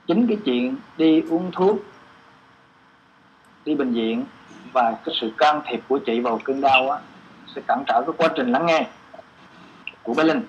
Chính 0.07 0.27
cái 0.27 0.39
chuyện 0.45 0.77
đi 0.97 1.23
uống 1.31 1.53
thuốc 1.53 1.79
đi 3.65 3.75
bệnh 3.75 3.93
viện 3.93 4.25
và 4.73 4.97
cái 5.05 5.15
sự 5.21 5.33
can 5.39 5.61
thiệp 5.67 5.81
của 5.89 5.99
chị 5.99 6.21
vào 6.21 6.41
cơn 6.45 6.61
đau 6.61 6.91
á, 6.91 6.99
sẽ 7.55 7.61
cản 7.67 7.85
trở 7.87 8.03
cái 8.07 8.15
quá 8.17 8.29
trình 8.37 8.53
lắng 8.53 8.67
nghe 8.67 8.87
của 10.03 10.15
bé 10.15 10.25
linh. 10.25 10.43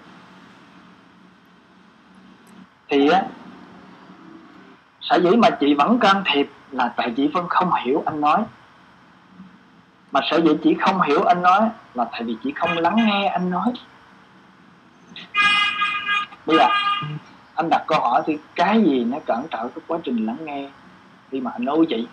Thì 2.89 3.09
á, 3.09 3.23
sở 5.01 5.15
dĩ 5.15 5.29
mà 5.37 5.49
chị 5.49 5.73
vẫn 5.73 5.99
can 5.99 6.23
thiệp 6.33 6.51
là 6.71 6.93
tại 6.97 7.13
chị 7.17 7.27
vẫn 7.27 7.47
không 7.49 7.71
hiểu 7.85 8.03
anh 8.05 8.21
nói. 8.21 8.43
Mà 10.11 10.19
sở 10.31 10.41
dĩ 10.41 10.51
chị 10.63 10.75
không 10.79 11.01
hiểu 11.01 11.23
anh 11.23 11.41
nói 11.41 11.69
là 11.93 12.05
tại 12.11 12.23
vì 12.23 12.37
chị 12.43 12.53
không 12.55 12.77
lắng 12.77 12.95
nghe 12.95 13.27
anh 13.27 13.49
nói. 13.49 13.73
Bây 16.45 16.57
giờ, 16.57 16.67
anh 17.55 17.69
đặt 17.69 17.83
câu 17.87 17.99
hỏi 18.01 18.21
thì 18.25 18.37
cái 18.55 18.83
gì 18.83 19.03
nó 19.03 19.17
cản 19.25 19.43
trở 19.51 19.67
cái 19.75 19.83
quá 19.87 19.99
trình 20.03 20.25
lắng 20.25 20.37
nghe 20.45 20.69
khi 21.31 21.41
mà 21.41 21.51
anh 21.51 21.65
nói 21.65 21.77
với 21.77 21.85
chị? 21.89 22.07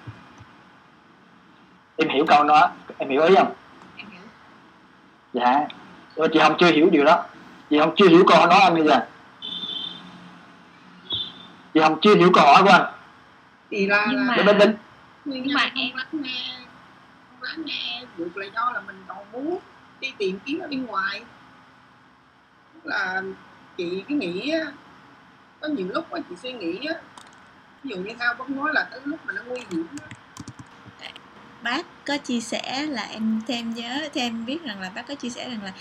Em 2.02 2.08
hiểu 2.08 2.24
câu 2.28 2.44
đó. 2.44 2.70
Em 2.98 3.08
hiểu 3.10 3.22
ý 3.22 3.34
không? 3.34 3.52
Em 3.96 4.06
hiểu. 4.10 4.20
Dạ. 5.32 5.66
Nhưng 6.16 6.22
mà 6.22 6.26
chị 6.32 6.38
không 6.42 6.56
chưa 6.58 6.72
hiểu 6.72 6.90
điều 6.90 7.04
đó. 7.04 7.24
Chị 7.70 7.78
không 7.78 7.94
chưa 7.96 8.08
hiểu 8.08 8.24
câu 8.28 8.38
hỏi 8.38 8.46
nói 8.46 8.60
anh 8.62 8.74
bây 8.74 8.84
giờ. 8.86 9.00
Chị 11.74 11.80
không 11.80 11.98
chưa 12.02 12.14
hiểu 12.14 12.30
câu 12.34 12.44
hỏi 12.46 12.62
của 12.62 12.68
anh. 12.70 12.92
Thì 13.70 13.86
là, 13.86 14.06
Nhưng 14.10 14.26
là 14.26 14.36
mà- 14.36 14.52
bên 14.52 14.76
nguyên 15.24 15.42
Nhưng 15.44 15.54
mà 15.54 15.60
em- 15.74 15.96
lắng 15.96 16.06
nghe. 16.12 16.54
Không 17.30 17.42
lắng 17.42 17.62
nghe. 17.66 18.02
Được 18.16 18.36
là 18.36 18.46
do 18.54 18.70
là 18.74 18.80
mình 18.80 19.04
còn 19.08 19.18
muốn 19.32 19.58
đi 20.00 20.12
tìm 20.18 20.38
kiếm 20.44 20.58
ở 20.60 20.68
bên 20.68 20.86
ngoài. 20.86 21.22
Tức 22.74 22.80
là 22.84 23.22
chị 23.76 24.04
cứ 24.08 24.14
nghĩ 24.14 24.50
á, 24.50 24.60
có 25.60 25.68
nhiều 25.68 25.86
lúc 25.94 26.12
á, 26.12 26.20
chị 26.30 26.36
suy 26.42 26.52
nghĩ 26.52 26.86
á, 26.86 26.94
ví 27.84 27.90
dụ 27.90 27.96
như 27.96 28.14
thao 28.18 28.34
vẫn 28.38 28.56
nói 28.56 28.70
là 28.74 28.86
tới 28.90 29.00
lúc 29.04 29.18
mà 29.26 29.32
nó 29.32 29.42
nguy 29.46 29.60
hiểm 29.70 29.86
á, 30.00 30.06
bác 31.62 31.86
có 32.06 32.16
chia 32.16 32.40
sẻ 32.40 32.86
là 32.90 33.02
em 33.12 33.40
thêm 33.48 33.74
nhớ 33.74 34.08
thêm 34.14 34.46
biết 34.46 34.64
rằng 34.64 34.80
là 34.80 34.90
bác 34.94 35.06
có 35.08 35.14
chia 35.14 35.28
sẻ 35.30 35.48
rằng 35.48 35.60
là 35.64 35.72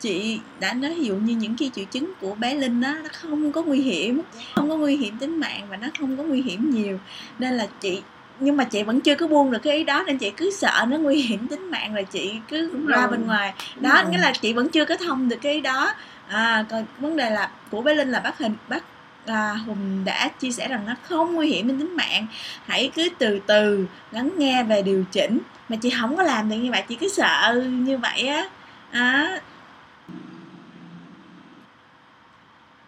chị 0.00 0.40
đã 0.60 0.72
nói 0.74 0.94
ví 0.94 1.04
dụ 1.04 1.14
như 1.14 1.34
những 1.34 1.56
cái 1.56 1.70
triệu 1.74 1.84
chứng 1.84 2.12
của 2.20 2.34
bé 2.34 2.54
linh 2.54 2.80
á 2.80 3.00
nó 3.02 3.08
không 3.12 3.52
có 3.52 3.62
nguy 3.62 3.80
hiểm 3.80 4.20
không 4.54 4.68
có 4.70 4.76
nguy 4.76 4.96
hiểm 4.96 5.18
tính 5.18 5.40
mạng 5.40 5.66
và 5.70 5.76
nó 5.76 5.88
không 5.98 6.16
có 6.16 6.22
nguy 6.22 6.42
hiểm 6.42 6.70
nhiều 6.70 6.98
nên 7.38 7.54
là 7.54 7.66
chị 7.80 8.02
nhưng 8.40 8.56
mà 8.56 8.64
chị 8.64 8.82
vẫn 8.82 9.00
chưa 9.00 9.14
có 9.14 9.26
buông 9.26 9.50
được 9.50 9.58
cái 9.62 9.76
ý 9.76 9.84
đó 9.84 10.04
nên 10.06 10.18
chị 10.18 10.30
cứ 10.30 10.50
sợ 10.50 10.84
nó 10.88 10.96
nguy 10.96 11.22
hiểm 11.22 11.48
tính 11.48 11.70
mạng 11.70 11.94
là 11.94 12.02
chị 12.02 12.32
cứ 12.48 12.70
Đúng 12.72 12.86
ra 12.86 13.00
rồi. 13.00 13.10
bên 13.10 13.26
ngoài 13.26 13.54
Đúng 13.74 13.82
đó 13.82 14.02
rồi. 14.02 14.12
nghĩa 14.12 14.18
là 14.18 14.32
chị 14.42 14.52
vẫn 14.52 14.68
chưa 14.68 14.84
có 14.84 14.96
thông 14.96 15.28
được 15.28 15.36
cái 15.42 15.52
ý 15.52 15.60
đó 15.60 15.92
à 16.28 16.64
còn 16.70 16.84
vấn 16.98 17.16
đề 17.16 17.30
là 17.30 17.50
của 17.70 17.82
bé 17.82 17.94
linh 17.94 18.10
là 18.10 18.20
bác 18.20 18.38
hình 18.38 18.54
bác 18.68 18.82
à, 19.26 19.54
hùng 19.66 20.04
đã 20.04 20.28
chia 20.28 20.50
sẻ 20.50 20.68
rằng 20.68 20.86
nó 20.86 20.94
không 21.02 21.34
nguy 21.34 21.48
hiểm 21.48 21.68
đến 21.68 21.78
tính 21.78 21.96
mạng. 21.96 22.26
Hãy 22.66 22.90
cứ 22.94 23.08
từ 23.18 23.40
từ 23.46 23.86
lắng 24.10 24.30
nghe 24.36 24.62
và 24.62 24.80
điều 24.80 25.04
chỉnh. 25.12 25.38
Mà 25.68 25.76
chị 25.82 25.90
không 26.00 26.16
có 26.16 26.22
làm 26.22 26.48
được 26.48 26.56
như 26.56 26.70
vậy 26.70 26.82
chị 26.88 26.96
cứ 26.96 27.08
sợ 27.08 27.62
như 27.70 27.98
vậy 27.98 28.28
á. 28.28 28.44
À, 28.90 29.40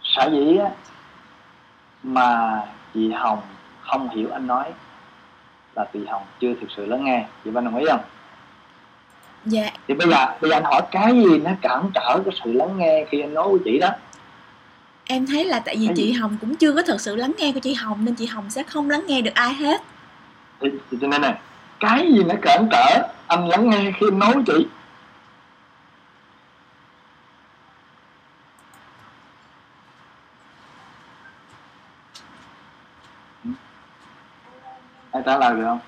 sở 0.02 0.30
dĩ 0.32 0.56
á, 0.56 0.70
mà 2.02 2.60
chị 2.94 3.12
hồng 3.12 3.40
không 3.80 4.08
hiểu 4.08 4.28
anh 4.32 4.46
nói 4.46 4.72
là 5.74 5.84
chị 5.92 6.00
hồng 6.06 6.22
chưa 6.40 6.54
thực 6.60 6.70
sự 6.76 6.86
lắng 6.86 7.04
nghe. 7.04 7.24
Chị 7.44 7.50
Văn 7.50 7.64
đồng 7.64 7.76
ý 7.76 7.86
không? 7.90 8.00
Dạ. 9.44 9.70
Thì 9.88 9.94
bây 9.94 10.08
giờ 10.08 10.26
bây 10.40 10.50
giờ 10.50 10.56
anh 10.56 10.64
hỏi 10.64 10.82
cái 10.90 11.12
gì 11.14 11.38
nó 11.38 11.50
cản 11.60 11.90
trở 11.94 12.20
cái 12.24 12.34
sự 12.44 12.52
lắng 12.52 12.78
nghe 12.78 13.04
khi 13.10 13.20
anh 13.20 13.34
nói 13.34 13.48
với 13.48 13.60
chị 13.64 13.78
đó 13.78 13.88
em 15.08 15.26
thấy 15.26 15.44
là 15.44 15.60
tại 15.60 15.76
vì 15.76 15.88
chị 15.96 16.12
hồng 16.12 16.36
cũng 16.40 16.56
chưa 16.56 16.72
có 16.72 16.82
thực 16.82 17.00
sự 17.00 17.16
lắng 17.16 17.32
nghe 17.38 17.52
của 17.52 17.60
chị 17.60 17.74
hồng 17.74 18.04
nên 18.04 18.14
chị 18.14 18.26
hồng 18.26 18.50
sẽ 18.50 18.62
không 18.62 18.90
lắng 18.90 19.02
nghe 19.06 19.20
được 19.20 19.34
ai 19.34 19.54
hết. 19.54 19.82
Thì, 20.60 20.68
thì 20.90 20.98
cho 21.00 21.06
nên 21.06 21.22
này 21.22 21.34
cái 21.80 22.12
gì 22.12 22.24
nó 22.24 22.34
cản 22.42 22.68
trở 22.70 23.08
anh 23.26 23.48
lắng 23.48 23.70
nghe 23.70 23.92
khi 24.00 24.06
anh 24.10 24.18
nói 24.18 24.34
chị? 24.46 24.66
Ai 35.10 35.22
trả 35.26 35.38
lời 35.38 35.54
được 35.56 35.64
không? 35.64 35.80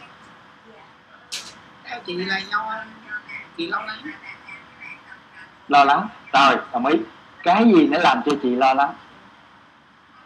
Theo 1.84 2.00
chị 2.06 2.14
là 2.14 2.40
do 2.50 2.84
chị 3.56 3.66
lo 3.66 3.80
lắng. 3.80 3.98
Lo 5.68 5.84
lắng. 5.84 6.08
Rồi 6.32 6.56
đồng 6.72 6.86
ý. 6.86 6.98
Cái 7.42 7.64
gì 7.64 7.86
nó 7.86 7.98
làm 7.98 8.20
cho 8.26 8.32
chị 8.42 8.56
lo 8.56 8.74
lắng 8.74 8.94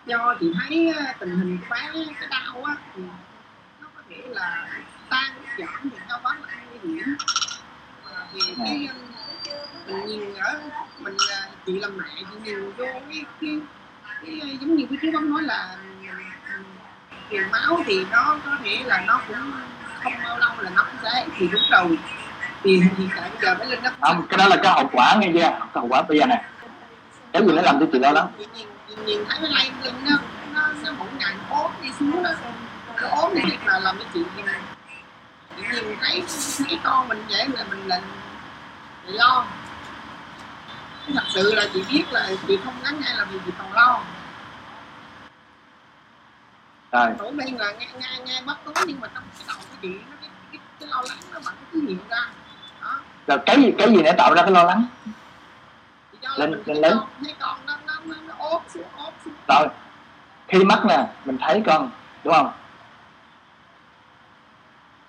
do 0.07 0.35
chị 0.41 0.53
thấy 0.61 0.95
tình 1.19 1.31
hình 1.31 1.59
của 1.59 1.67
bé 1.71 1.91
cái 2.21 2.29
đau 2.31 2.65
á 2.65 2.75
thì 2.95 3.03
nó 3.81 3.87
có 3.97 4.03
thể 4.11 4.17
là 4.27 4.67
tan 5.09 5.33
giảm 5.59 5.81
thì 5.83 5.91
đau 6.09 6.21
quá 6.23 6.37
là 6.43 6.49
nguy 6.71 6.95
hiểm. 6.95 7.17
Vì 8.35 8.55
cái 8.59 8.89
mình 9.87 10.07
nhìn 10.07 10.35
ở 10.35 10.61
mình 10.99 11.17
chị 11.67 11.79
làm 11.79 11.97
mẹ 11.97 12.05
chị 12.19 12.37
nhìn 12.45 12.73
vô 12.73 12.85
cái, 13.11 13.25
cái, 13.41 13.51
cái 14.23 14.59
giống 14.61 14.77
như 14.77 14.87
cái 14.91 14.99
chú 15.03 15.11
bấm 15.13 15.31
nói 15.31 15.43
là 15.43 15.77
truyền 17.31 17.51
máu 17.51 17.83
thì 17.87 18.05
nó 18.11 18.39
có 18.45 18.57
thể 18.65 18.83
là 18.85 19.05
nó 19.07 19.21
cũng 19.29 19.53
không 20.03 20.13
bao 20.25 20.39
lâu 20.39 20.51
là 20.59 20.71
nó 20.71 20.85
cũng 20.85 21.01
sẽ 21.03 21.27
thì 21.39 21.49
đúng 21.49 21.63
rồi. 21.71 21.99
Thì 22.63 22.81
hiện 22.99 23.09
tại 23.17 23.31
bây 23.31 23.39
giờ 23.43 23.55
mới 23.55 23.67
lên 23.67 23.83
nó 23.83 23.91
không 24.01 24.27
cái 24.29 24.39
đó 24.39 24.49
là 24.49 24.57
cái 24.63 24.73
hậu 24.73 24.91
quả 24.93 25.17
nghe 25.21 25.31
chưa? 25.35 25.41
Cái 25.41 25.61
hậu 25.75 25.87
quả 25.89 26.03
bây 26.03 26.19
giờ 26.19 26.27
này 26.27 26.45
cái 27.33 27.43
gì 27.43 27.53
nó 27.53 27.63
làm 27.63 27.81
cho 27.81 27.87
chị 27.93 27.99
lo 27.99 28.11
lắng 28.11 28.29
nhìn, 28.97 29.07
nhìn 29.07 29.25
thấy 29.29 29.39
nó 29.41 29.49
lay 29.49 29.71
lên 29.83 29.95
nó 30.05 30.17
nó 30.53 30.69
nó 30.85 30.93
mỗi 30.99 31.09
ngày 31.19 31.35
ốm 31.51 31.73
đi 31.83 31.89
xuống 31.99 32.23
nó 32.23 32.31
nó 33.03 33.09
ốm 33.09 33.33
thì 33.35 33.57
là 33.67 33.79
làm 33.79 33.99
cho 33.99 34.05
chị 34.15 34.21
nhìn 34.37 34.47
nhìn 35.57 35.97
thấy 36.01 36.23
thấy 36.59 36.79
con 36.85 37.09
mình 37.09 37.25
vậy 37.29 37.49
là 37.49 37.65
mình 37.71 37.87
là 37.89 38.01
lo 39.07 39.47
thật 41.15 41.25
sự 41.35 41.55
là 41.55 41.67
chị 41.75 41.85
biết 41.93 42.05
là 42.11 42.31
chị 42.49 42.59
không 42.65 42.75
lắng 42.83 43.01
nghe 43.01 43.15
là 43.15 43.25
vì 43.25 43.39
chị 43.47 43.53
còn 43.59 43.73
lo 43.73 44.01
rồi 46.93 47.11
tổ 47.19 47.31
bên 47.31 47.57
là 47.57 47.73
nghe 47.73 47.89
nghe 47.99 48.19
nghe 48.27 48.43
bất 48.47 48.57
tối 48.65 48.75
nhưng 48.87 49.01
mà 49.01 49.09
trong 49.15 49.25
cái 49.39 49.45
đầu 49.49 49.57
của 49.71 49.77
chị 49.83 49.89
nó 49.89 50.17
cái, 50.21 50.31
cái, 50.53 50.61
cái 50.81 50.89
lo 50.89 51.03
lắng 51.09 51.19
nó 51.33 51.41
vẫn 51.45 51.55
cứ 51.73 51.81
hiện 51.89 51.99
ra. 52.11 52.29
Đó. 52.83 53.01
Rồi 53.27 53.39
cái 53.47 53.57
gì 53.57 53.73
cái 53.79 53.89
gì 53.89 54.03
để 54.03 54.13
tạo 54.19 54.35
ra 54.35 54.43
cái 54.43 54.51
lo 54.51 54.65
lắng? 54.65 54.85
Lên 56.37 56.63
lên 56.67 56.77
lớn 56.77 56.99
thấy 57.25 57.35
con 57.41 57.59
nó 57.67 57.77
rồi 59.49 59.69
khi 60.49 60.65
mắt 60.65 60.85
nè 60.89 61.07
mình 61.25 61.39
thấy 61.41 61.63
con 61.67 61.91
đúng 62.25 62.35
không? 62.35 62.53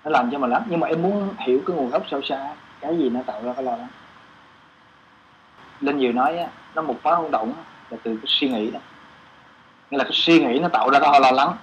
Nó 0.04 0.10
làm 0.10 0.30
cho 0.30 0.38
mình 0.38 0.50
lắm 0.50 0.62
nhưng 0.66 0.80
mà 0.80 0.88
em 0.88 1.02
muốn 1.02 1.34
hiểu 1.38 1.60
cái 1.66 1.76
nguồn 1.76 1.90
gốc 1.90 2.02
sâu 2.10 2.22
xa 2.22 2.54
cái 2.80 2.98
gì 2.98 3.10
nó 3.10 3.20
tạo 3.26 3.42
ra 3.44 3.52
cái 3.52 3.64
lo 3.64 3.76
lắng. 3.76 3.88
Linh 5.80 5.98
vừa 6.00 6.12
nói 6.12 6.38
á, 6.38 6.46
nó 6.74 6.82
một 6.82 6.96
phá 7.02 7.14
hỗn 7.14 7.30
động 7.30 7.52
là 7.90 7.98
từ 8.02 8.16
cái 8.16 8.26
suy 8.26 8.48
nghĩ 8.48 8.70
đó. 8.70 8.80
Nghĩa 9.90 9.98
là 9.98 10.04
cái 10.04 10.12
suy 10.12 10.44
nghĩ 10.44 10.58
nó 10.58 10.68
tạo 10.68 10.90
ra 10.90 11.00
cái 11.00 11.20
lo 11.20 11.30
lắng. 11.30 11.56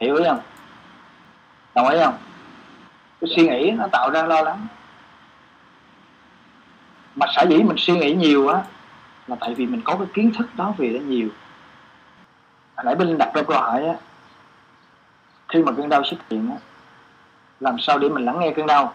Hiểu 0.00 0.16
ý 0.16 0.24
không? 0.28 0.40
Đồng 1.74 1.88
ý 1.88 1.98
không? 2.04 2.18
Cái 3.20 3.30
suy 3.36 3.48
nghĩ 3.48 3.70
nó 3.70 3.86
tạo 3.92 4.10
ra 4.10 4.22
lo 4.22 4.42
lắng. 4.42 4.66
Mà 7.14 7.26
sở 7.36 7.42
dĩ 7.48 7.56
mình 7.56 7.76
suy 7.78 7.98
nghĩ 7.98 8.14
nhiều 8.14 8.48
á 8.48 8.62
là 9.30 9.36
tại 9.40 9.54
vì 9.54 9.66
mình 9.66 9.80
có 9.84 9.96
cái 9.96 10.06
kiến 10.14 10.32
thức 10.38 10.48
đó 10.56 10.74
về 10.78 10.88
nó 10.88 11.00
nhiều. 11.00 11.28
Hồi 12.76 12.84
nãy 12.84 12.94
bên 12.94 13.18
đặt 13.18 13.30
ra 13.34 13.42
câu 13.42 13.56
hỏi 13.56 13.86
á, 13.86 13.94
khi 15.48 15.62
mà 15.62 15.72
cơn 15.72 15.88
đau 15.88 16.04
xuất 16.04 16.16
hiện 16.30 16.50
á, 16.50 16.56
làm 17.60 17.76
sao 17.78 17.98
để 17.98 18.08
mình 18.08 18.24
lắng 18.24 18.40
nghe 18.40 18.52
cơn 18.56 18.66
đau? 18.66 18.94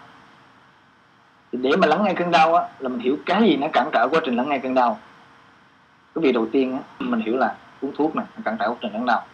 Thì 1.52 1.60
để 1.62 1.76
mà 1.76 1.88
lắng 1.88 2.04
nghe 2.04 2.13
cơn 2.13 2.32
đau 2.32 2.56
á, 2.56 2.67
là 2.80 2.89
mình 2.89 3.00
hiểu 3.00 3.17
cái 3.26 3.41
gì 3.41 3.56
nó 3.56 3.67
cản 3.74 3.89
trở 3.93 4.08
quá 4.12 4.21
trình 4.26 4.36
lắng 4.36 4.50
nghe 4.50 4.60
cơn 4.60 4.74
đau. 4.74 5.00
Cái 6.15 6.21
việc 6.21 6.32
đầu 6.32 6.48
tiên 6.52 6.74
á, 6.74 6.80
mình 7.00 7.19
hiểu 7.19 7.38
là 7.38 7.56
uống 7.82 7.95
thuốc 7.95 8.15
này 8.15 8.26
cản 8.45 8.58
trở 8.60 8.69
quá 8.69 8.76
trình 8.82 8.93
lắng 8.93 9.06
đau. 9.06 9.26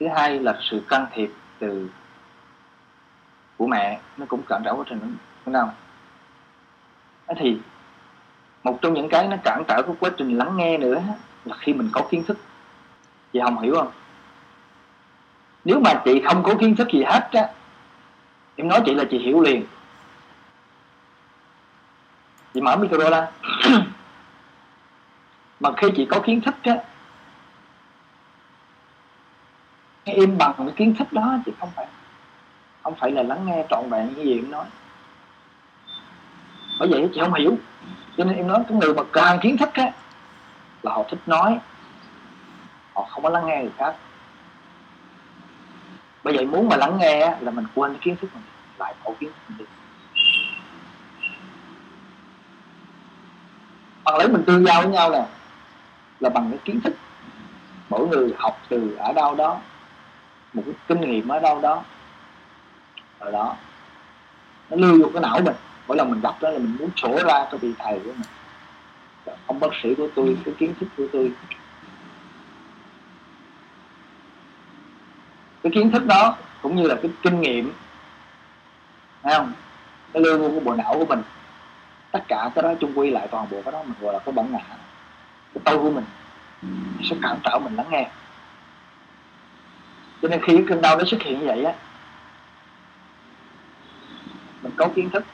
Thứ 0.00 0.08
hai 0.08 0.38
là 0.38 0.58
sự 0.60 0.82
can 0.88 1.06
thiệp 1.12 1.30
từ 1.58 1.90
của 3.56 3.66
mẹ, 3.66 4.00
nó 4.16 4.26
cũng 4.28 4.42
cản 4.42 4.62
trở 4.64 4.74
quá 4.74 4.84
trình 4.88 5.16
lắng 5.46 5.52
đau. 5.52 5.72
Thì 7.38 7.58
một 8.62 8.78
trong 8.82 8.94
những 8.94 9.08
cái 9.08 9.28
nó 9.28 9.36
cản 9.44 9.62
trở 9.68 9.82
cái 9.82 9.94
quá 10.00 10.10
trình 10.16 10.38
lắng 10.38 10.56
nghe 10.56 10.78
nữa 10.78 11.02
là 11.44 11.56
khi 11.60 11.72
mình 11.72 11.88
có 11.92 12.02
kiến 12.10 12.24
thức. 12.24 12.38
Chị 13.32 13.40
không 13.44 13.58
hiểu 13.58 13.74
không? 13.74 13.90
Nếu 15.64 15.80
mà 15.80 15.94
chị 16.04 16.22
không 16.24 16.42
có 16.42 16.54
kiến 16.54 16.76
thức 16.76 16.88
gì 16.92 17.02
hết 17.02 17.28
á, 17.32 17.48
em 18.56 18.68
nói 18.68 18.82
chị 18.86 18.94
là 18.94 19.04
chị 19.10 19.18
hiểu 19.18 19.40
liền. 19.40 19.64
Chị 22.54 22.60
mở 22.60 22.76
micro 22.76 23.10
ra. 23.10 23.28
Mà 25.60 25.70
khi 25.76 25.88
chị 25.96 26.06
có 26.10 26.20
kiến 26.20 26.40
thức 26.40 26.54
á, 26.62 26.76
em 30.04 30.38
bằng 30.38 30.54
cái 30.56 30.72
kiến 30.76 30.94
thức 30.98 31.12
đó 31.12 31.36
chị 31.46 31.52
không 31.60 31.70
phải 31.76 31.86
không 32.82 32.94
phải 32.94 33.10
là 33.10 33.22
lắng 33.22 33.46
nghe 33.46 33.64
trọn 33.70 33.88
vẹn 33.90 34.14
như 34.16 34.22
gì 34.22 34.38
em 34.38 34.50
nói. 34.50 34.64
Bởi 36.78 36.88
vậy 36.88 37.10
chị 37.14 37.20
không 37.20 37.34
hiểu 37.34 37.58
cho 38.16 38.24
nên 38.24 38.36
em 38.36 38.46
nói 38.46 38.64
cái 38.68 38.78
người 38.78 38.94
mà 38.94 39.02
càng 39.12 39.38
kiến 39.42 39.56
thức 39.56 39.70
á, 39.74 39.92
là 40.82 40.92
họ 40.92 41.02
thích 41.10 41.20
nói, 41.26 41.58
họ 42.94 43.06
không 43.10 43.22
có 43.22 43.28
lắng 43.28 43.46
nghe 43.46 43.60
người 43.62 43.72
khác. 43.78 43.96
Bởi 46.24 46.36
vậy 46.36 46.46
muốn 46.46 46.68
mà 46.68 46.76
lắng 46.76 46.98
nghe 46.98 47.36
là 47.40 47.50
mình 47.50 47.66
quên 47.74 47.92
cái 47.92 48.00
kiến 48.02 48.16
thức 48.20 48.30
mình, 48.34 48.42
lại 48.78 48.94
phổ 49.04 49.14
kiến 49.20 49.30
thức 49.30 49.42
mình 49.48 49.58
đi. 49.58 49.64
Bằng 54.04 54.16
lấy 54.16 54.28
mình 54.28 54.44
tương 54.46 54.66
giao 54.66 54.82
với 54.82 54.90
nhau 54.90 55.10
nè, 55.10 55.26
là 56.20 56.28
bằng 56.28 56.50
cái 56.50 56.58
kiến 56.64 56.80
thức. 56.80 56.94
Mỗi 57.88 58.08
người 58.08 58.34
học 58.38 58.58
từ 58.68 58.96
ở 58.98 59.12
đâu 59.12 59.34
đó, 59.34 59.60
một 60.52 60.62
cái 60.66 60.74
kinh 60.88 61.00
nghiệm 61.00 61.28
ở 61.28 61.38
đâu 61.38 61.60
đó 61.60 61.82
rồi 63.20 63.32
đó. 63.32 63.56
Nó 64.70 64.76
lưu 64.76 65.02
vô 65.02 65.10
cái 65.14 65.22
não 65.22 65.40
mình 65.44 65.56
mỗi 65.86 65.96
lần 65.96 66.10
mình 66.10 66.20
gặp 66.20 66.34
đó 66.40 66.50
là 66.50 66.58
mình 66.58 66.76
muốn 66.78 66.90
sổ 66.96 67.18
ra 67.24 67.46
cái 67.50 67.58
vị 67.58 67.72
thầy 67.78 68.00
của 68.04 68.12
mình. 68.12 69.36
Ông 69.46 69.60
bác 69.60 69.68
sĩ 69.82 69.94
của 69.94 70.08
tôi, 70.14 70.36
cái 70.44 70.54
kiến 70.58 70.74
thức 70.80 70.86
của 70.96 71.06
tôi. 71.12 71.32
Cái 75.62 75.72
kiến 75.74 75.90
thức 75.90 76.06
đó 76.06 76.36
cũng 76.62 76.76
như 76.76 76.86
là 76.86 76.94
cái 77.02 77.10
kinh 77.22 77.40
nghiệm, 77.40 77.72
thấy 79.22 79.34
không? 79.36 79.52
Cái 80.12 80.22
lương 80.22 80.40
của 80.40 80.60
bộ 80.60 80.74
não 80.74 80.94
của 80.98 81.06
mình. 81.06 81.22
Tất 82.10 82.20
cả 82.28 82.50
cái 82.54 82.62
đó 82.62 82.74
chung 82.80 82.98
quy 82.98 83.10
lại 83.10 83.28
toàn 83.30 83.46
bộ 83.50 83.62
cái 83.64 83.72
đó 83.72 83.82
mình 83.82 83.94
gọi 84.00 84.12
là 84.12 84.18
cái 84.18 84.32
bản 84.32 84.52
ngã. 84.52 84.64
Cái 85.54 85.62
tôi 85.64 85.78
của 85.78 85.90
mình 85.90 86.04
sẽ 87.02 87.16
cản 87.22 87.38
trở 87.44 87.58
mình 87.58 87.76
lắng 87.76 87.86
nghe. 87.90 88.10
Cho 90.22 90.28
nên 90.28 90.40
khi 90.42 90.56
cái 90.56 90.64
cơn 90.68 90.80
đau 90.80 90.98
nó 90.98 91.04
xuất 91.04 91.22
hiện 91.22 91.40
như 91.40 91.46
vậy 91.46 91.64
á, 91.64 91.74
mình 94.62 94.72
có 94.76 94.88
kiến 94.94 95.10
thức 95.10 95.24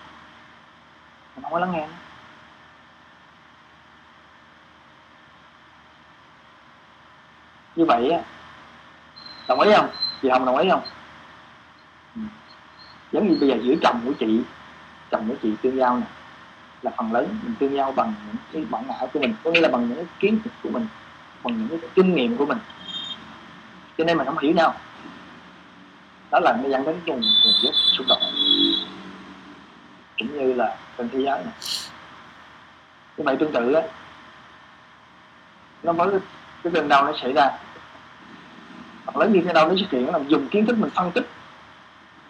mình 1.39 1.43
không 1.43 1.53
có 1.53 1.59
lắng 1.59 1.73
nghe 1.73 1.87
nữa. 1.87 1.93
như 7.77 7.85
vậy 7.85 8.11
á, 8.11 8.21
đồng 9.49 9.61
ý 9.61 9.73
không? 9.77 9.89
Chị 10.23 10.29
hồng 10.29 10.45
đồng 10.45 10.57
ý 10.57 10.69
không? 10.71 10.83
Ừ. 12.15 12.21
giống 13.13 13.29
như 13.29 13.37
bây 13.41 13.49
giờ 13.49 13.57
giữa 13.63 13.75
chồng 13.83 14.01
của 14.05 14.13
chị, 14.19 14.41
chồng 15.11 15.29
của 15.29 15.35
chị 15.43 15.53
tương 15.63 15.77
giao 15.77 15.97
nè, 15.97 16.07
là 16.83 16.91
phần 16.97 17.13
lớn 17.13 17.39
mình 17.43 17.55
tương 17.59 17.75
giao 17.75 17.93
bằng 17.93 18.15
những 18.27 18.37
cái 18.53 18.65
bản 18.71 18.85
ngã 18.89 19.07
của 19.13 19.21
mình, 19.21 19.35
có 19.45 19.51
nghĩa 19.51 19.61
là 19.61 19.69
bằng 19.69 19.89
những 19.89 19.97
cái 19.97 20.07
kiến 20.21 20.41
thức 20.45 20.51
của 20.63 20.71
mình, 20.71 20.87
bằng 21.45 21.59
những 21.59 21.81
cái 21.81 21.91
kinh 21.95 22.15
nghiệm 22.15 22.37
của 22.37 22.47
mình. 22.47 22.59
Cho 23.99 24.05
nên 24.05 24.17
mình 24.17 24.27
không 24.27 24.39
hiểu 24.39 24.53
nhau. 24.53 24.75
Đó 26.31 26.41
là 26.41 26.57
nó 26.63 26.69
dẫn 26.69 26.85
đến 26.85 27.01
cái 27.07 27.17
nguồn 27.17 27.55
gốc 27.65 27.75
xung 27.75 28.07
đột 28.09 28.19
cũng 30.19 30.39
như 30.39 30.55
là 30.55 30.77
trên 30.99 31.09
thế 31.11 31.19
giới 31.19 31.45
này. 31.45 31.55
Như 33.17 33.25
vậy 33.25 33.37
tương 33.41 33.53
tự 33.53 33.73
á, 33.73 33.83
nó 35.83 35.93
mới, 35.93 36.19
cái 36.65 36.73
cơn 36.75 36.89
đau 36.89 37.05
nó 37.05 37.13
xảy 37.23 37.33
ra. 37.33 37.51
Hoặc 39.05 39.17
lớn 39.17 39.33
như 39.33 39.43
thế 39.45 39.53
đâu 39.53 39.69
nó 39.69 39.75
xuất 39.77 39.91
hiện 39.91 40.13
là 40.13 40.19
dùng 40.29 40.49
kiến 40.49 40.67
thức 40.67 40.79
mình 40.79 40.91
phân 40.95 41.13
tích. 41.13 41.27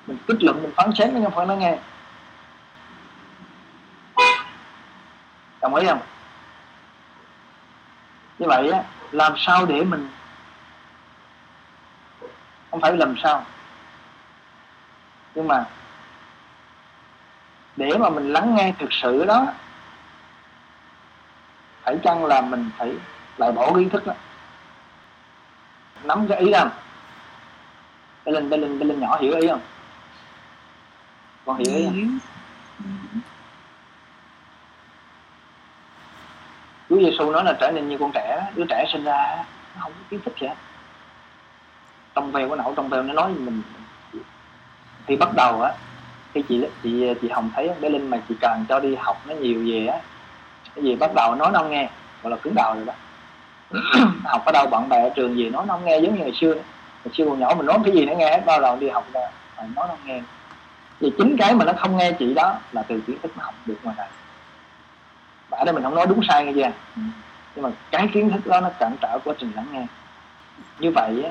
Mình 0.07 0.19
kết 0.27 0.43
luận, 0.43 0.63
mình 0.63 0.73
phán 0.77 0.91
xét 0.95 1.13
nó 1.13 1.21
không 1.23 1.35
phải 1.35 1.47
nó 1.47 1.55
nghe. 1.55 1.79
Đồng 5.61 5.75
ý 5.75 5.87
không? 5.87 6.01
Như 8.39 8.47
vậy 8.49 8.71
á, 8.71 8.83
làm 9.13 9.33
sao 9.37 9.67
để 9.67 9.85
mình 9.85 10.09
không 12.71 12.81
phải 12.81 12.97
làm 12.97 13.15
sao, 13.23 13.45
nhưng 15.35 15.49
mà 15.49 15.65
để 17.79 17.99
mà 17.99 18.11
mình 18.11 18.33
lắng 18.33 18.55
nghe 18.55 18.73
thực 18.79 18.93
sự 18.93 19.25
đó 19.25 19.47
phải 21.83 21.99
chăng 22.05 22.25
là 22.25 22.41
mình 22.41 22.71
phải 22.79 22.93
lại 23.37 23.53
bỏ 23.53 23.73
kiến 23.75 23.91
thức 23.91 24.07
đó 24.07 24.13
nắm 26.03 26.27
cái 26.29 26.39
ý 26.39 26.53
không 26.53 26.71
Bé 28.25 28.33
Linh, 28.33 28.51
Bé 28.51 28.57
Linh, 28.57 28.79
Bé 28.79 28.87
Linh 28.87 29.01
nhỏ 29.01 29.19
hiểu 29.21 29.37
ý 29.37 29.49
không? 29.49 29.61
Con 31.45 31.59
hiểu 31.59 31.75
ý 31.75 31.85
không? 31.85 32.19
Chúa 36.89 36.99
Giêsu 36.99 37.31
nói 37.31 37.45
là 37.45 37.57
trở 37.61 37.71
nên 37.71 37.89
như 37.89 37.99
con 37.99 38.11
trẻ, 38.15 38.51
đứa 38.55 38.65
trẻ 38.69 38.85
sinh 38.93 39.05
ra 39.05 39.45
nó 39.75 39.83
không 39.83 39.93
có 39.93 40.01
kiến 40.11 40.21
thức 40.25 40.35
gì 40.41 40.47
hết. 40.47 40.55
Trong 42.15 42.33
veo 42.33 42.49
cái 42.49 42.57
não 42.57 42.73
trong 42.77 42.89
veo 42.89 43.03
nó 43.03 43.15
nói 43.15 43.31
mình 43.31 43.63
khi 45.07 45.17
bắt 45.17 45.29
đầu 45.37 45.63
á 45.63 45.73
khi 46.35 46.43
chị 46.49 46.65
chị 46.83 47.15
chị 47.23 47.29
Hồng 47.29 47.51
thấy 47.57 47.71
bé 47.81 47.89
Linh 47.89 48.11
mà 48.11 48.21
chị 48.29 48.35
cần 48.41 48.65
cho 48.69 48.81
đi 48.81 48.95
học 48.95 49.17
nó 49.27 49.35
nhiều 49.35 49.63
về 49.67 49.87
á. 49.87 49.99
Cái 50.75 50.85
gì 50.85 50.97
bắt 50.97 51.11
đầu 51.15 51.35
nói 51.35 51.51
nó 51.53 51.59
không 51.59 51.71
nghe. 51.71 51.89
Gọi 52.23 52.31
là 52.31 52.37
cứng 52.37 52.55
đầu 52.55 52.75
rồi 52.75 52.85
đó. 52.85 52.93
Học 54.25 54.43
ở 54.45 54.53
đâu 54.53 54.67
bạn 54.67 54.89
bè 54.89 55.03
ở 55.03 55.11
trường 55.17 55.37
gì 55.37 55.51
nói 55.51 55.65
nó 55.67 55.75
không 55.75 55.85
nghe 55.85 55.99
giống 55.99 56.15
như 56.15 56.21
ngày 56.21 56.33
xưa. 56.41 56.55
Nữa. 56.55 56.63
ngày 57.05 57.15
xưa 57.15 57.25
còn 57.25 57.41
nhỏ 57.41 57.55
mình 57.57 57.67
nói 57.67 57.79
cái 57.85 57.95
gì 57.95 58.07
nó 58.07 58.13
nghe 58.13 58.31
hết 58.31 58.43
bao 58.47 58.61
đầu 58.61 58.77
đi 58.77 58.89
học 58.89 59.05
là 59.13 59.31
nói 59.59 59.69
nó 59.77 59.87
không 59.87 60.07
nghe. 60.07 60.21
Vì 61.01 61.13
chính 61.19 61.37
cái 61.39 61.55
mà 61.55 61.65
nó 61.65 61.73
không 61.73 61.97
nghe 61.97 62.13
chị 62.13 62.35
đó 62.35 62.55
là 62.73 62.83
từ 62.83 63.01
kiến 63.07 63.17
thức 63.23 63.33
nó 63.37 63.45
học 63.45 63.55
được 63.67 63.77
ngoài 63.83 63.97
này 63.99 64.09
và 65.49 65.59
ở 65.59 65.65
đây 65.65 65.75
mình 65.75 65.83
không 65.83 65.95
nói 65.95 66.07
đúng 66.07 66.21
sai 66.29 66.45
nghe 66.45 66.53
chưa? 66.53 66.63
Ừ. 66.97 67.03
nhưng 67.55 67.63
mà 67.63 67.71
cái 67.91 68.09
kiến 68.15 68.31
thức 68.31 68.47
đó 68.47 68.61
nó 68.61 68.71
cản 68.79 68.97
trở 69.01 69.19
quá 69.25 69.35
trình 69.39 69.53
lắng 69.57 69.67
nghe. 69.73 69.87
Như 70.79 70.91
vậy 70.91 71.23
á 71.25 71.31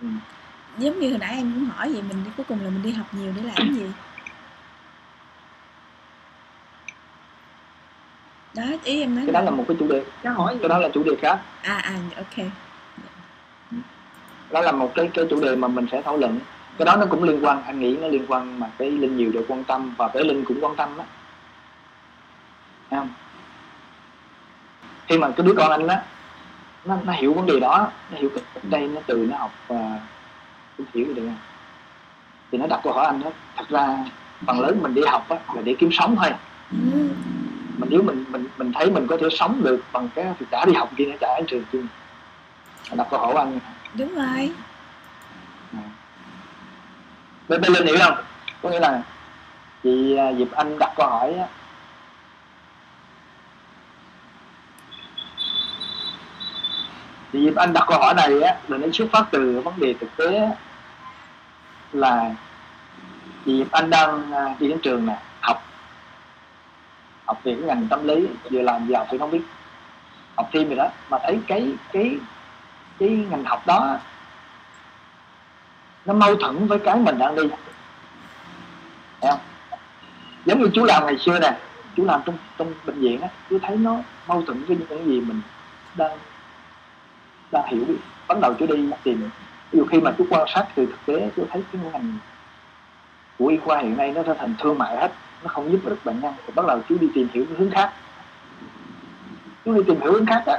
ừ. 0.00 0.06
Giống 0.78 1.00
như 1.00 1.10
hồi 1.10 1.18
nãy 1.18 1.34
em 1.36 1.52
cũng 1.54 1.64
hỏi 1.64 1.92
vậy 1.92 2.02
mình 2.02 2.24
cuối 2.36 2.46
cùng 2.48 2.64
là 2.64 2.70
mình 2.70 2.82
đi 2.82 2.92
học 2.92 3.06
nhiều 3.12 3.32
để 3.36 3.42
làm 3.42 3.74
gì? 3.74 3.86
Đó 8.54 8.62
ý 8.84 9.00
em 9.00 9.14
nói 9.14 9.24
cái 9.26 9.32
đó 9.32 9.40
là 9.40 9.50
một 9.50 9.64
cái 9.68 9.76
chủ 9.80 9.88
đề. 9.88 10.04
Cái 10.22 10.32
hỏi 10.32 10.56
cái 10.60 10.68
đó 10.68 10.78
là 10.78 10.88
chủ 10.94 11.02
đề 11.02 11.12
khác. 11.22 11.40
À 11.62 11.76
à 11.76 11.94
ok. 12.16 12.46
Đó 14.50 14.60
là 14.60 14.72
một 14.72 14.92
cái 14.94 15.10
cái 15.14 15.24
chủ 15.30 15.40
đề 15.40 15.56
mà 15.56 15.68
mình 15.68 15.86
sẽ 15.92 16.02
thảo 16.02 16.16
luận. 16.16 16.40
Cái 16.78 16.86
đó 16.86 16.96
nó 16.96 17.06
cũng 17.10 17.22
liên 17.22 17.44
quan 17.44 17.62
anh 17.64 17.80
nghĩ 17.80 17.96
nó 18.00 18.08
liên 18.08 18.24
quan 18.28 18.60
mà 18.60 18.70
cái 18.78 18.90
linh 18.90 19.16
nhiều 19.16 19.32
được 19.32 19.44
quan 19.48 19.64
tâm 19.64 19.94
và 19.98 20.08
cái 20.08 20.24
linh 20.24 20.44
cũng 20.44 20.64
quan 20.64 20.76
tâm 20.76 20.96
đó 20.96 21.04
không? 22.90 23.08
Khi 25.06 25.18
mà 25.18 25.30
cái 25.36 25.46
đứa 25.46 25.54
con 25.56 25.70
anh 25.70 25.86
đó 25.86 25.94
nó, 26.84 26.96
nó 27.04 27.12
hiểu 27.12 27.34
vấn 27.34 27.46
đề 27.46 27.60
đó 27.60 27.90
nó 28.10 28.18
hiểu 28.18 28.30
cái 28.34 28.44
đây 28.62 28.88
nó 28.88 29.00
từ 29.06 29.26
nó 29.30 29.36
học 29.36 29.52
và 29.68 30.00
cũng 30.76 30.86
hiểu 30.94 31.14
được 31.14 31.22
không 31.26 31.38
thì 32.52 32.58
nó 32.58 32.66
đặt 32.66 32.80
câu 32.84 32.92
hỏi 32.92 33.06
anh 33.06 33.20
đó 33.20 33.30
thật 33.56 33.64
ra 33.68 33.98
phần 34.46 34.60
lớn 34.60 34.78
mình 34.82 34.94
đi 34.94 35.02
học 35.06 35.28
á, 35.28 35.36
là 35.54 35.62
để 35.62 35.76
kiếm 35.78 35.90
sống 35.92 36.16
thôi. 36.16 36.30
Ừ. 36.70 37.08
Mà 37.78 37.86
nếu 37.90 38.02
mình 38.02 38.24
mình 38.28 38.48
mình 38.56 38.72
thấy 38.72 38.90
mình 38.90 39.06
có 39.06 39.16
thể 39.20 39.26
sống 39.30 39.62
được 39.64 39.82
bằng 39.92 40.08
cái 40.14 40.26
thì 40.38 40.46
trả 40.50 40.64
đi 40.64 40.72
học 40.72 40.90
kia 40.96 41.04
trả 41.20 41.26
ở 41.26 41.40
trường 41.46 41.64
kia 41.72 41.78
đặt 42.92 43.06
câu 43.10 43.20
hỏi 43.20 43.34
anh 43.34 43.58
đúng 43.94 44.14
rồi. 44.14 44.50
À. 45.72 45.82
bên 47.48 47.60
bên 47.60 47.72
linh 47.72 47.86
hiểu 47.86 47.96
không? 48.00 48.14
Có 48.62 48.70
nghĩa 48.70 48.80
là 48.80 49.02
chị 49.82 50.16
à, 50.16 50.30
dịp 50.30 50.52
anh 50.52 50.78
đặt 50.78 50.92
câu 50.96 51.08
hỏi 51.08 51.34
á 51.34 51.46
thì 57.34 57.50
anh 57.56 57.72
đặt 57.72 57.84
câu 57.88 57.98
hỏi 57.98 58.14
này 58.14 58.40
á 58.40 58.56
là 58.68 58.78
nó 58.78 58.86
xuất 58.92 59.08
phát 59.12 59.24
từ 59.30 59.60
vấn 59.60 59.74
đề 59.80 59.94
thực 60.00 60.16
tế 60.16 60.48
là 61.92 62.30
vì 63.44 63.64
anh 63.70 63.90
đang 63.90 64.32
à, 64.32 64.54
đi 64.58 64.68
đến 64.68 64.78
trường 64.82 65.06
nè, 65.06 65.18
học. 65.40 65.62
Học 67.26 67.40
về 67.44 67.54
cái 67.54 67.62
ngành 67.68 67.86
tâm 67.90 68.06
lý, 68.08 68.26
vừa 68.50 68.62
làm 68.62 68.86
vừa 68.86 68.96
học 68.96 69.06
thì 69.10 69.18
không 69.18 69.30
biết. 69.30 69.42
Học 70.36 70.48
thêm 70.52 70.68
gì 70.68 70.74
đó, 70.74 70.88
mà 71.10 71.18
thấy 71.22 71.40
cái 71.46 71.72
cái 71.92 72.18
cái 72.98 73.08
ngành 73.08 73.44
học 73.44 73.66
đó, 73.66 73.98
nó 76.04 76.14
mâu 76.14 76.36
thuẫn 76.36 76.66
với 76.66 76.78
cái 76.78 76.96
mình 76.96 77.18
đang 77.18 77.34
đi. 77.34 77.42
Thấy 79.20 79.30
không? 79.30 79.40
Giống 80.44 80.62
như 80.62 80.70
chú 80.74 80.84
làm 80.84 81.06
ngày 81.06 81.18
xưa 81.18 81.38
nè, 81.38 81.56
chú 81.96 82.04
làm 82.04 82.20
trong 82.26 82.38
trong 82.58 82.74
bệnh 82.86 83.00
viện 83.00 83.20
á, 83.20 83.28
chú 83.50 83.58
thấy 83.62 83.76
nó 83.76 83.96
mâu 84.26 84.42
thuẫn 84.42 84.64
với 84.64 84.76
những 84.76 84.88
cái 84.88 84.98
gì 85.04 85.20
mình 85.20 85.40
đang 85.94 86.18
đang 87.54 87.66
hiểu 87.66 87.84
bắt 88.28 88.38
đầu 88.40 88.54
chú 88.58 88.66
đi 88.66 88.90
tìm 89.02 89.30
ví 89.70 89.78
dụ 89.78 89.86
khi 89.86 90.00
mà 90.00 90.12
chú 90.18 90.26
quan 90.30 90.48
sát 90.54 90.66
từ 90.74 90.86
thực 90.86 91.06
tế 91.06 91.30
chú 91.36 91.46
thấy 91.50 91.62
cái 91.72 91.82
ngành 91.92 92.18
của 93.38 93.46
y 93.46 93.56
khoa 93.56 93.78
hiện 93.78 93.96
nay 93.96 94.12
nó 94.12 94.22
trở 94.22 94.34
thành 94.34 94.54
thương 94.58 94.78
mại 94.78 94.96
hết 94.96 95.12
nó 95.44 95.48
không 95.48 95.72
giúp 95.72 95.80
được 95.84 95.98
bệnh 96.04 96.20
nhân 96.20 96.34
thì 96.46 96.52
bắt 96.56 96.66
đầu 96.66 96.80
chú 96.88 96.96
đi 97.00 97.08
tìm 97.14 97.28
hiểu 97.32 97.44
cái 97.48 97.56
hướng 97.58 97.70
khác. 97.70 97.92
Chú 99.64 99.74
đi 99.74 99.80
tìm 99.86 100.00
hiểu 100.00 100.12
hướng 100.12 100.26
khác 100.26 100.42
á 100.46 100.58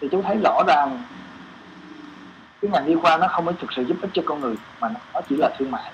thì 0.00 0.08
chú 0.12 0.22
thấy 0.22 0.36
rõ 0.44 0.62
ràng 0.66 1.02
cái 2.62 2.70
ngành 2.70 2.86
y 2.86 2.94
khoa 2.94 3.16
nó 3.16 3.28
không 3.28 3.46
có 3.46 3.52
thực 3.52 3.72
sự 3.72 3.82
giúp 3.82 3.96
ích 4.02 4.10
cho 4.14 4.22
con 4.26 4.40
người 4.40 4.56
mà 4.80 4.88
nó 5.14 5.20
chỉ 5.28 5.36
là 5.36 5.50
thương 5.58 5.70
mại. 5.70 5.92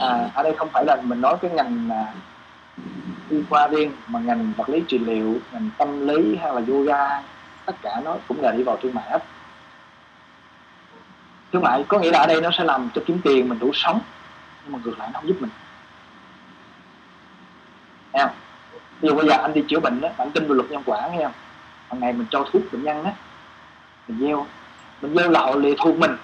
À, 0.00 0.30
ở 0.34 0.42
đây 0.42 0.54
không 0.56 0.68
phải 0.72 0.84
là 0.86 0.96
mình 1.02 1.20
nói 1.20 1.36
cái 1.42 1.50
ngành 1.50 1.88
là 1.88 2.14
y 3.30 3.42
khoa 3.50 3.68
riêng 3.68 3.92
mà 4.06 4.20
ngành 4.20 4.52
vật 4.56 4.68
lý 4.68 4.82
trị 4.88 4.98
liệu 4.98 5.34
ngành 5.52 5.70
tâm 5.78 6.06
lý 6.08 6.36
hay 6.36 6.52
là 6.54 6.60
yoga 6.68 7.22
tất 7.66 7.76
cả 7.82 8.00
nó 8.04 8.16
cũng 8.28 8.42
là 8.42 8.52
đi 8.52 8.62
vào 8.62 8.78
thương 8.82 8.94
mại 8.94 9.10
hết 9.10 9.24
thương 11.52 11.62
mại 11.62 11.84
có 11.88 11.98
nghĩa 11.98 12.10
là 12.10 12.18
ở 12.18 12.26
đây 12.26 12.40
nó 12.40 12.50
sẽ 12.58 12.64
làm 12.64 12.88
cho 12.94 13.02
kiếm 13.06 13.20
tiền 13.24 13.48
mình 13.48 13.58
đủ 13.58 13.70
sống, 13.74 14.00
nhưng 14.64 14.72
mà 14.72 14.78
ngược 14.84 14.98
lại 14.98 15.10
nó 15.12 15.20
không 15.20 15.28
giúp 15.28 15.36
mình. 15.40 15.50
Nghe 18.12 18.22
không? 18.22 18.34
Ví 19.00 19.08
dụ 19.08 19.14
bây 19.14 19.28
giờ 19.28 19.36
anh 19.42 19.54
đi 19.54 19.64
chữa 19.68 19.80
bệnh 19.80 20.00
đó, 20.00 20.08
anh 20.18 20.30
tin 20.30 20.46
vào 20.46 20.54
luật 20.54 20.70
nhân 20.70 20.82
quả, 20.86 21.08
nghe 21.08 21.24
không? 21.24 21.32
Hàng 21.88 22.00
ngày 22.00 22.12
mình 22.12 22.26
cho 22.30 22.46
thuốc 22.52 22.62
bệnh 22.72 22.84
nhân 22.84 23.04
đó 23.04 23.10
mình 24.08 24.18
gieo. 24.20 24.46
Mình 25.02 25.14
gieo 25.16 25.30
là 25.30 25.40
họ 25.40 25.54
lệ 25.54 25.74
thuộc 25.78 25.96
mình, 25.98 26.16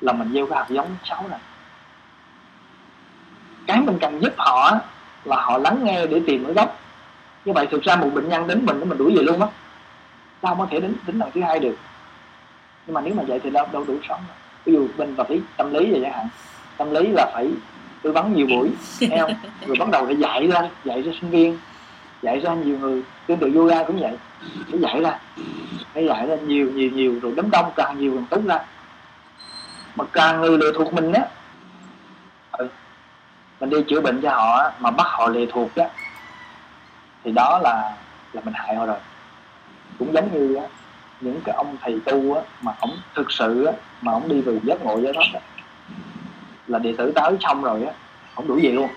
là 0.00 0.12
mình 0.12 0.32
gieo 0.32 0.46
cái 0.46 0.58
hạt 0.58 0.66
giống 0.68 0.96
xấu 1.04 1.28
này. 1.28 1.40
Cái 3.66 3.80
mình 3.80 3.98
cần 4.00 4.22
giúp 4.22 4.34
họ 4.38 4.78
là 5.24 5.36
họ 5.36 5.58
lắng 5.58 5.84
nghe 5.84 6.06
để 6.06 6.22
tìm 6.26 6.44
cái 6.44 6.54
gốc. 6.54 6.78
Như 7.44 7.52
vậy 7.52 7.66
thực 7.70 7.82
ra 7.82 7.96
một 7.96 8.10
bệnh 8.14 8.28
nhân 8.28 8.46
đến 8.46 8.66
mình 8.66 8.88
mình 8.88 8.98
đuổi 8.98 9.16
về 9.16 9.22
luôn 9.22 9.40
á 9.40 9.46
sao 10.42 10.54
không 10.54 10.58
có 10.58 10.66
thể 10.70 10.80
đến 10.80 10.94
đến 11.06 11.18
lần 11.18 11.30
thứ 11.34 11.40
hai 11.42 11.58
được. 11.58 11.76
Nhưng 12.86 12.94
mà 12.94 13.00
nếu 13.00 13.14
mà 13.14 13.22
vậy 13.22 13.40
thì 13.42 13.50
đâu 13.50 13.66
đâu 13.72 13.84
đủ 13.84 13.98
sống 14.08 14.20
ví 14.64 14.72
dụ 14.72 14.88
bên 14.96 15.14
vật 15.14 15.30
lý 15.30 15.40
tâm 15.56 15.74
lý 15.74 15.90
vậy 15.90 16.00
chẳng 16.02 16.12
hạn. 16.12 16.28
Tâm 16.76 16.90
lý 16.90 17.08
là 17.08 17.30
phải 17.34 17.50
tư 18.02 18.12
vấn 18.12 18.34
nhiều 18.34 18.46
buổi 18.46 18.70
thấy 19.00 19.18
không? 19.18 19.32
Rồi 19.66 19.76
bắt 19.78 19.88
đầu 19.88 20.06
phải 20.06 20.16
dạy 20.16 20.46
ra 20.46 20.68
dạy 20.84 21.02
cho 21.04 21.10
sinh 21.20 21.30
viên 21.30 21.58
dạy 22.22 22.40
ra 22.40 22.54
nhiều 22.54 22.78
người. 22.78 23.02
Tương 23.26 23.38
tự 23.38 23.52
yoga 23.54 23.82
cũng 23.82 24.00
vậy. 24.00 24.16
Phải 24.70 24.80
dạy 24.80 25.00
ra. 25.00 25.18
Phải 25.94 26.06
dạy 26.06 26.26
ra 26.26 26.36
nhiều 26.36 26.70
nhiều 26.70 26.90
nhiều 26.90 27.20
rồi 27.22 27.32
đám 27.36 27.50
đông 27.50 27.72
càng 27.76 27.98
nhiều 27.98 28.12
càng 28.14 28.26
tốt 28.30 28.40
ra. 28.46 28.58
Mà 29.96 30.04
càng 30.12 30.40
người 30.40 30.58
lệ 30.58 30.66
thuộc 30.74 30.92
mình 30.92 31.12
á 31.12 31.22
ừ, 32.52 32.68
mình 33.60 33.70
đi 33.70 33.76
chữa 33.88 34.00
bệnh 34.00 34.20
cho 34.22 34.30
họ 34.30 34.70
mà 34.80 34.90
bắt 34.90 35.06
họ 35.06 35.28
lệ 35.28 35.46
thuộc 35.52 35.76
á 35.76 35.88
thì 37.24 37.32
đó 37.32 37.60
là 37.62 37.96
là 38.32 38.42
mình 38.44 38.54
hại 38.54 38.76
họ 38.76 38.86
rồi 38.86 38.96
cũng 39.98 40.12
giống 40.12 40.32
như 40.32 40.54
á, 40.54 40.62
những 41.20 41.40
cái 41.44 41.54
ông 41.54 41.76
thầy 41.82 42.00
tu 42.04 42.34
á, 42.34 42.42
mà 42.62 42.72
ông 42.80 42.90
thực 43.14 43.32
sự 43.32 43.64
á, 43.64 43.72
mà 44.00 44.12
ông 44.12 44.28
đi 44.28 44.40
về 44.40 44.58
giác 44.62 44.82
ngộ 44.82 45.00
giải 45.00 45.12
thoát 45.12 45.26
á, 45.34 45.40
là 46.66 46.78
đệ 46.78 46.94
tử 46.98 47.12
tới 47.14 47.36
xong 47.40 47.62
rồi 47.62 47.84
á 47.84 47.92
không 48.34 48.48
đủ 48.48 48.58
gì 48.58 48.68
luôn. 48.68 48.88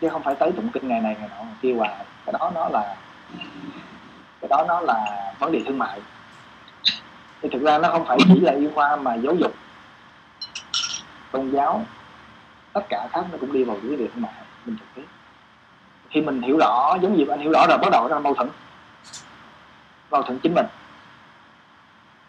Chứ 0.00 0.08
không 0.08 0.22
phải 0.22 0.34
tới 0.34 0.52
tụng 0.52 0.68
kinh 0.68 0.88
ngày 0.88 1.00
này 1.00 1.16
ngày 1.20 1.28
nọ 1.28 1.44
ngày 1.44 1.54
kia 1.62 1.74
hoài. 1.74 2.04
Cái 2.26 2.32
đó 2.40 2.52
nó 2.54 2.68
là 2.68 2.96
cái 4.40 4.48
đó 4.48 4.64
nó 4.68 4.80
là 4.80 5.32
vấn 5.38 5.52
đề 5.52 5.62
thương 5.66 5.78
mại. 5.78 6.00
Thì 7.42 7.48
thực 7.52 7.62
ra 7.62 7.78
nó 7.78 7.88
không 7.88 8.04
phải 8.06 8.18
chỉ 8.28 8.40
là 8.40 8.52
y 8.52 8.68
khoa 8.74 8.96
mà 8.96 9.14
giáo 9.14 9.34
dục 9.34 9.54
tôn 11.32 11.50
giáo 11.50 11.84
tất 12.72 12.80
cả 12.88 13.08
khác 13.12 13.26
nó 13.32 13.38
cũng 13.40 13.52
đi 13.52 13.64
vào 13.64 13.76
vấn 13.76 13.96
đề 13.96 14.08
thương 14.14 14.22
mại. 14.22 14.32
Mình 14.66 14.76
thực 14.76 14.94
tế. 14.94 15.02
Khi 16.10 16.20
mình 16.20 16.42
hiểu 16.42 16.58
rõ 16.58 16.96
giống 17.02 17.16
như 17.16 17.26
anh 17.26 17.40
hiểu 17.40 17.52
rõ 17.52 17.66
rồi 17.68 17.78
bắt 17.78 17.88
đầu 17.92 18.08
ra 18.08 18.18
mâu 18.18 18.34
thuẫn 18.34 18.48
mâu 20.14 20.22
thuẫn 20.22 20.38
chính 20.38 20.54
mình. 20.54 20.66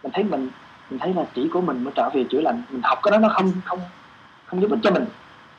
Mình 0.04 0.12
thấy 0.16 0.24
mình 0.24 0.50
mình 0.90 1.00
thấy 1.00 1.14
là 1.14 1.24
chỉ 1.36 1.50
của 1.54 1.62
mình 1.62 1.84
mới 1.84 1.94
trở 1.96 2.10
về 2.10 2.26
chữa 2.32 2.42
lành. 2.42 2.62
Mình 2.70 2.82
học 2.84 3.00
cái 3.04 3.12
đó 3.12 3.18
nó 3.18 3.30
không 3.30 3.52
không 3.66 3.80
không 4.46 4.62
giúp 4.62 4.72
ích 4.72 4.80
cho 4.84 4.92
mình. 4.92 5.06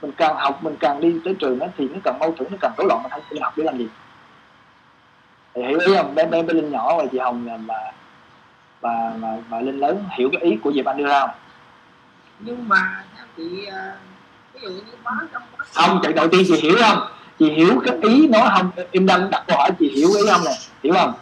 Mình 0.02 0.12
càng 0.16 0.36
học 0.36 0.64
mình 0.64 0.76
càng 0.80 1.00
đi 1.00 1.20
tới 1.24 1.34
trường 1.34 1.58
đó, 1.58 1.66
thì 1.78 1.88
nó 1.88 1.98
càng 2.04 2.18
mâu 2.18 2.32
thuẫn 2.32 2.48
nó 2.52 2.58
càng 2.60 2.72
rối 2.78 2.86
loạn. 2.88 3.02
Mình 3.02 3.10
không 3.12 3.22
mình 3.30 3.42
học 3.42 3.52
để 3.56 3.64
làm 3.64 3.78
gì. 3.78 3.88
Thì 5.54 5.62
hiểu 5.62 5.78
ý 5.78 5.96
không? 5.96 6.14
Bé 6.14 6.26
bé 6.26 6.42
bé 6.42 6.54
linh 6.54 6.70
nhỏ 6.70 6.96
và 6.98 7.04
chị 7.12 7.18
hồng 7.18 7.44
và 7.66 7.92
và 8.80 9.12
và, 9.20 9.38
và 9.48 9.60
linh 9.60 9.78
lớn 9.78 10.04
hiểu 10.18 10.30
cái 10.32 10.42
ý 10.42 10.56
của 10.62 10.72
diệp 10.72 10.84
anh 10.86 10.96
đưa 10.96 11.06
ra 11.06 11.20
không? 11.20 11.30
Nhưng 12.40 12.68
mà 12.68 13.04
chị 13.36 13.66
ờ, 13.66 13.92
ví 14.54 14.60
dụ 14.62 14.68
như 14.68 14.82
bá 15.04 15.12
trong 15.32 15.42
không 15.72 16.00
chạy 16.02 16.12
đầu 16.12 16.28
tiên 16.28 16.42
chị 16.48 16.56
hiểu 16.56 16.76
không? 16.80 16.98
Chị 17.38 17.50
hiểu 17.50 17.80
cái 17.84 17.96
ý 18.02 18.28
nói 18.28 18.48
không? 18.56 18.70
Em 18.92 19.06
đang 19.06 19.30
đặt 19.30 19.44
câu 19.46 19.58
hỏi 19.58 19.70
chị 19.78 19.92
hiểu 19.96 20.08
ý 20.08 20.22
không 20.32 20.40
nè? 20.44 20.52
Hiểu 20.82 20.94
không 20.94 21.12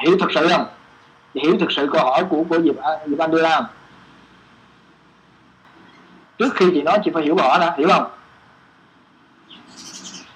hiểu 0.00 0.16
thực 0.20 0.30
sự 0.34 0.48
không? 0.48 0.66
Chị 1.34 1.40
hiểu 1.42 1.56
thực 1.60 1.72
sự 1.72 1.88
câu 1.92 2.04
hỏi 2.04 2.24
của 2.30 2.44
của 2.48 2.58
dịp 2.58 2.76
dịp 3.06 3.18
anh 3.18 3.30
đưa 3.30 3.42
ra 3.42 3.54
không? 3.54 3.66
Trước 6.38 6.54
khi 6.54 6.66
chị 6.74 6.82
nói 6.82 6.98
chị 7.04 7.10
phải 7.14 7.22
hiểu 7.22 7.36
rõ 7.36 7.58
đã 7.58 7.74
hiểu 7.78 7.88
không? 7.88 8.10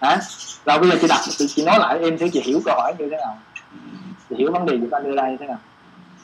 Hả? 0.01 0.19
Rồi 0.67 0.79
bây 0.79 0.91
giờ 0.91 0.97
chị 1.01 1.09
đặt 1.09 1.21
chị, 1.25 1.47
chị 1.49 1.65
nói 1.65 1.79
lại 1.79 1.99
em 1.99 2.19
thấy 2.19 2.31
chị 2.33 2.41
hiểu 2.45 2.61
câu 2.65 2.75
hỏi 2.75 2.95
như 2.99 3.09
thế 3.11 3.17
nào? 3.17 3.39
Chị 4.31 4.37
hiểu 4.39 4.53
vấn 4.53 4.67
đề 4.67 4.79
dịp 4.79 4.91
anh 4.91 5.05
đưa 5.05 5.17
ra 5.17 5.29
như 5.29 5.37
thế 5.41 5.47
nào? 5.47 5.61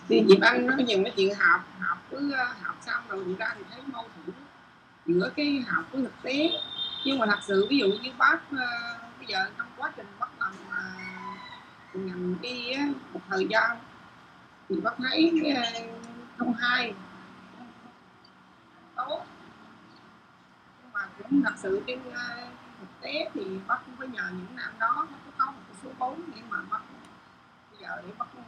Thì 0.09 0.25
dịp 0.29 0.39
anh 0.41 0.67
nói 0.67 0.83
nhiều 0.83 0.99
cái 1.05 1.13
chuyện 1.17 1.35
học 1.35 1.61
học 1.81 1.99
cứ 2.11 2.33
ờ, 2.33 2.45
học 2.63 2.77
xong 2.87 3.03
rồi 3.09 3.25
người 3.25 3.37
ta 3.39 3.55
thì 3.59 3.65
thấy 3.71 3.81
mâu 3.93 4.05
thuẫn 4.15 4.37
giữa 5.07 5.31
cái 5.37 5.65
học 5.69 5.85
với 5.93 6.03
thực 6.03 6.23
tế. 6.23 6.51
Nhưng 7.05 7.19
mà 7.19 7.27
thật 7.27 7.39
sự 7.47 7.67
ví 7.71 7.79
dụ 7.79 7.87
như 7.87 8.11
bác 8.19 8.37
uh, 8.37 8.59
bây 9.19 9.27
giờ 9.27 9.39
trong 9.59 9.67
quá 9.77 9.93
trình 9.97 10.07
bắt 11.95 12.41
đi 12.41 12.71
á, 12.73 12.89
một 13.13 13.21
thời 13.29 13.47
gian. 13.51 13.79
Thì 14.69 14.81
bác 14.81 14.91
thấy 14.99 15.33
ờ, 15.57 15.63
không 16.39 16.55
hay. 16.55 16.95
Tốt. 18.97 19.25
Nhưng 20.83 20.93
mà 20.93 21.09
cũng 21.19 21.43
thật 21.43 21.55
sự 21.57 21.83
trên 21.87 21.99
ờ, 22.15 22.49
thực 22.81 23.01
tế 23.01 23.31
thì 23.35 23.59
bác 23.67 23.79
cũng 23.87 23.97
phải 23.99 24.09
nhờ 24.09 24.23
những 24.33 24.57
năm 24.57 24.73
đó 24.79 25.07
nó 25.11 25.17
có 25.27 25.31
có 25.39 25.51
một 25.53 25.61
cái 25.69 25.77
số 25.83 25.91
vốn 25.99 26.21
để 26.35 26.43
mà 26.51 26.59
bác 26.71 26.81
bây 27.71 27.81
giờ 27.81 28.03
để 28.07 28.13
bác 28.19 28.27
ờ, 28.37 28.43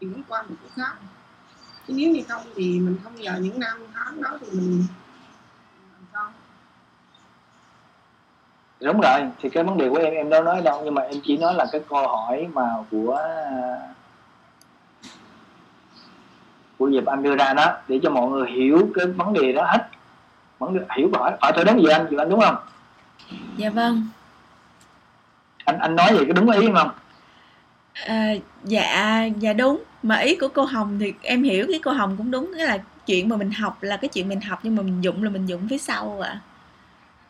chuyển 0.00 0.22
qua 0.28 0.42
một 0.42 0.54
cái 0.60 0.70
khác. 0.74 0.96
Chứ 1.86 1.94
nếu 1.96 2.12
như 2.12 2.22
không 2.28 2.42
thì 2.54 2.80
mình 2.80 2.96
không 3.04 3.14
nhờ 3.14 3.38
những 3.40 3.60
năm 3.60 3.78
tháng 3.94 4.22
đó 4.22 4.38
thì 4.40 4.46
mình 4.50 4.86
làm 5.92 6.02
sao 6.12 6.32
đúng 8.84 9.00
rồi 9.00 9.20
thì 9.40 9.48
cái 9.48 9.64
vấn 9.64 9.78
đề 9.78 9.88
của 9.88 9.96
em 9.96 10.14
em 10.14 10.30
đâu 10.30 10.42
nói 10.42 10.62
đâu 10.62 10.82
nhưng 10.84 10.94
mà 10.94 11.02
em 11.02 11.20
chỉ 11.24 11.36
nói 11.36 11.54
là 11.54 11.66
cái 11.72 11.80
câu 11.88 12.08
hỏi 12.08 12.48
mà 12.52 12.70
của 12.90 13.18
của 16.78 16.88
dịp 16.88 17.06
anh 17.06 17.22
đưa 17.22 17.36
ra 17.36 17.52
đó 17.54 17.76
để 17.88 18.00
cho 18.02 18.10
mọi 18.10 18.28
người 18.28 18.50
hiểu 18.50 18.88
cái 18.94 19.06
vấn 19.06 19.32
đề 19.32 19.52
đó 19.52 19.64
hết. 19.64 19.88
Vấn 20.58 20.78
đề 20.78 20.84
hiểu 20.96 21.10
hỏi 21.12 21.32
hỏi 21.40 21.52
tôi 21.56 21.64
đúng 21.64 21.82
gì 21.82 21.88
anh 21.88 22.06
chị 22.10 22.16
anh 22.18 22.28
đúng 22.28 22.40
không? 22.40 22.56
Dạ 23.56 23.70
vâng. 23.70 24.08
Anh 25.64 25.78
anh 25.78 25.96
nói 25.96 26.16
gì 26.18 26.24
có 26.26 26.32
đúng 26.32 26.50
ý 26.50 26.68
không? 26.74 26.90
À, 28.06 28.34
dạ 28.64 29.24
dạ 29.38 29.52
đúng. 29.52 29.82
Mà 30.02 30.16
ý 30.16 30.36
của 30.36 30.48
cô 30.48 30.64
hồng 30.64 30.98
thì 31.00 31.12
em 31.22 31.42
hiểu 31.42 31.66
cái 31.70 31.80
cô 31.84 31.90
hồng 31.90 32.14
cũng 32.16 32.30
đúng 32.30 32.52
cái 32.56 32.66
là 32.66 32.78
chuyện 33.06 33.28
mà 33.28 33.36
mình 33.36 33.50
học 33.50 33.78
là 33.80 33.96
cái 33.96 34.08
chuyện 34.08 34.28
mình 34.28 34.40
học 34.40 34.58
nhưng 34.62 34.76
mà 34.76 34.82
mình 34.82 35.00
dụng 35.04 35.22
là 35.22 35.30
mình 35.30 35.46
dụng 35.46 35.68
phía 35.70 35.78
sau 35.78 36.20
ạ. 36.20 36.28
à. 36.28 36.53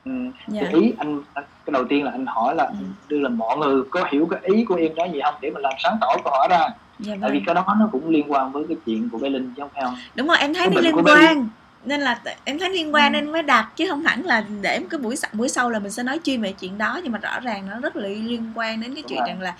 Ừ. 0.04 0.12
dạ. 0.48 0.62
cái 0.62 0.74
ý 0.80 0.92
anh, 0.98 1.22
cái 1.34 1.72
đầu 1.72 1.84
tiên 1.84 2.04
là 2.04 2.10
anh 2.10 2.26
hỏi 2.26 2.54
là 2.54 2.64
ừ. 2.64 2.74
đưa 3.08 3.18
là 3.18 3.28
mọi 3.28 3.56
người 3.56 3.82
có 3.90 4.04
hiểu 4.10 4.26
cái 4.30 4.40
ý 4.42 4.64
của 4.64 4.74
em 4.74 4.94
nói 4.96 5.10
gì 5.12 5.20
không 5.24 5.34
để 5.40 5.50
mình 5.50 5.62
làm 5.62 5.72
sáng 5.78 5.96
tỏ 6.00 6.06
câu 6.24 6.32
hỏi 6.32 6.48
ra 6.50 6.68
dạ 6.98 7.12
vâng. 7.12 7.20
tại 7.20 7.30
vì 7.30 7.38
vâng. 7.38 7.44
cái 7.46 7.54
đó 7.54 7.76
nó 7.80 7.88
cũng 7.92 8.08
liên 8.08 8.32
quan 8.32 8.52
với 8.52 8.64
cái 8.68 8.76
chuyện 8.86 9.08
của 9.12 9.18
bé 9.18 9.30
linh 9.30 9.52
chứ 9.56 9.62
không 9.62 9.70
phải 9.74 9.82
không 9.84 9.94
đúng 10.14 10.26
rồi 10.26 10.36
em 10.40 10.54
thấy 10.54 10.68
nó 10.74 10.80
liên 10.80 10.94
quan 10.96 11.48
nên 11.84 12.00
là 12.00 12.20
em 12.44 12.58
thấy 12.58 12.70
liên 12.70 12.94
quan 12.94 13.12
ừ. 13.12 13.16
nên 13.16 13.32
mới 13.32 13.42
đặt 13.42 13.68
chứ 13.76 13.86
không 13.88 14.04
hẳn 14.04 14.26
là 14.26 14.44
để 14.60 14.80
cái 14.90 14.98
buổi 14.98 15.16
buổi 15.32 15.48
sau 15.48 15.70
là 15.70 15.78
mình 15.78 15.92
sẽ 15.92 16.02
nói 16.02 16.20
chuyên 16.24 16.42
về 16.42 16.52
chuyện 16.52 16.78
đó 16.78 17.00
nhưng 17.02 17.12
mà 17.12 17.18
rõ 17.18 17.40
ràng 17.40 17.66
nó 17.70 17.80
rất 17.80 17.96
là 17.96 18.08
liên 18.08 18.52
quan 18.54 18.80
đến 18.80 18.94
cái 18.94 19.02
đúng 19.02 19.08
chuyện 19.08 19.18
rồi. 19.18 19.28
rằng 19.28 19.40
là 19.40 19.54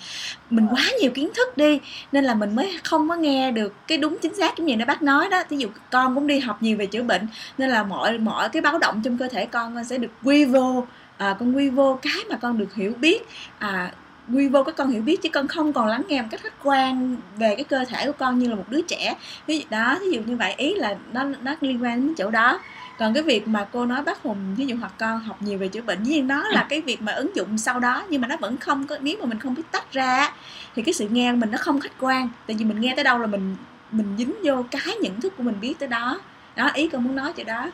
mình 0.49 0.67
quá 0.71 0.83
nhiều 1.01 1.11
kiến 1.11 1.29
thức 1.35 1.57
đi 1.57 1.79
nên 2.11 2.23
là 2.23 2.33
mình 2.33 2.55
mới 2.55 2.79
không 2.83 3.09
có 3.09 3.15
nghe 3.15 3.51
được 3.51 3.73
cái 3.87 3.97
đúng 3.97 4.17
chính 4.21 4.35
xác 4.35 4.53
cái 4.57 4.65
gì 4.65 4.75
nó 4.75 4.85
bác 4.85 5.01
nói 5.01 5.29
đó 5.29 5.43
ví 5.49 5.57
dụ 5.57 5.67
con 5.91 6.15
cũng 6.15 6.27
đi 6.27 6.39
học 6.39 6.63
nhiều 6.63 6.77
về 6.77 6.85
chữa 6.85 7.03
bệnh 7.03 7.27
nên 7.57 7.69
là 7.69 7.83
mọi 7.83 8.17
mọi 8.17 8.49
cái 8.49 8.61
báo 8.61 8.77
động 8.77 9.01
trong 9.03 9.17
cơ 9.17 9.27
thể 9.27 9.45
con 9.45 9.83
sẽ 9.83 9.97
được 9.97 10.11
quy 10.23 10.45
vô 10.45 10.85
à, 11.17 11.35
con 11.39 11.55
quy 11.55 11.69
vô 11.69 11.99
cái 12.01 12.23
mà 12.29 12.37
con 12.37 12.57
được 12.57 12.75
hiểu 12.75 12.93
biết 12.99 13.21
à, 13.59 13.91
quy 14.33 14.47
vô 14.47 14.63
cái 14.63 14.73
con 14.73 14.89
hiểu 14.89 15.01
biết 15.01 15.21
chứ 15.21 15.29
con 15.29 15.47
không 15.47 15.73
còn 15.73 15.87
lắng 15.87 16.03
nghe 16.07 16.21
một 16.21 16.27
cách 16.31 16.41
khách 16.43 16.63
quan 16.63 17.17
về 17.37 17.55
cái 17.55 17.63
cơ 17.63 17.85
thể 17.85 18.05
của 18.05 18.11
con 18.11 18.39
như 18.39 18.49
là 18.49 18.55
một 18.55 18.65
đứa 18.69 18.81
trẻ. 18.81 19.15
Ví 19.47 19.59
dụ 19.59 19.65
đó 19.69 19.97
ví 20.01 20.11
dụ 20.11 20.21
như 20.21 20.35
vậy 20.35 20.53
ý 20.57 20.75
là 20.75 20.95
nó 21.13 21.23
nó 21.23 21.55
liên 21.61 21.83
quan 21.83 22.01
đến 22.01 22.15
chỗ 22.15 22.31
đó. 22.31 22.59
Còn 22.99 23.13
cái 23.13 23.23
việc 23.23 23.47
mà 23.47 23.67
cô 23.71 23.85
nói 23.85 24.03
bác 24.03 24.21
hùng 24.21 24.55
ví 24.57 24.65
dụ 24.65 24.75
hoặc 24.79 24.93
con 24.97 25.19
học 25.19 25.41
nhiều 25.41 25.57
về 25.57 25.67
chữa 25.67 25.81
bệnh 25.81 26.03
dĩ 26.03 26.13
nhiên 26.13 26.27
đó 26.27 26.43
là 26.49 26.65
cái 26.69 26.81
việc 26.81 27.01
mà 27.01 27.11
ứng 27.11 27.35
dụng 27.35 27.57
sau 27.57 27.79
đó 27.79 28.03
nhưng 28.09 28.21
mà 28.21 28.27
nó 28.27 28.37
vẫn 28.37 28.57
không 28.57 28.87
có 28.87 28.97
nếu 29.01 29.17
mà 29.19 29.25
mình 29.25 29.39
không 29.39 29.55
biết 29.55 29.63
tách 29.71 29.93
ra 29.93 30.33
thì 30.75 30.83
cái 30.83 30.93
sự 30.93 31.07
nghe 31.09 31.31
mình 31.31 31.51
nó 31.51 31.57
không 31.57 31.79
khách 31.79 31.99
quan. 31.99 32.29
Tại 32.47 32.55
vì 32.59 32.65
mình 32.65 32.81
nghe 32.81 32.93
tới 32.95 33.03
đâu 33.03 33.17
là 33.19 33.27
mình 33.27 33.55
mình 33.91 34.15
dính 34.17 34.33
vô 34.43 34.65
cái 34.71 34.95
nhận 35.01 35.21
thức 35.21 35.33
của 35.37 35.43
mình 35.43 35.55
biết 35.61 35.73
tới 35.79 35.87
đó. 35.87 36.19
Đó 36.55 36.69
ý 36.73 36.89
con 36.89 37.03
muốn 37.03 37.15
nói 37.15 37.33
chỗ 37.37 37.43
đó. 37.43 37.71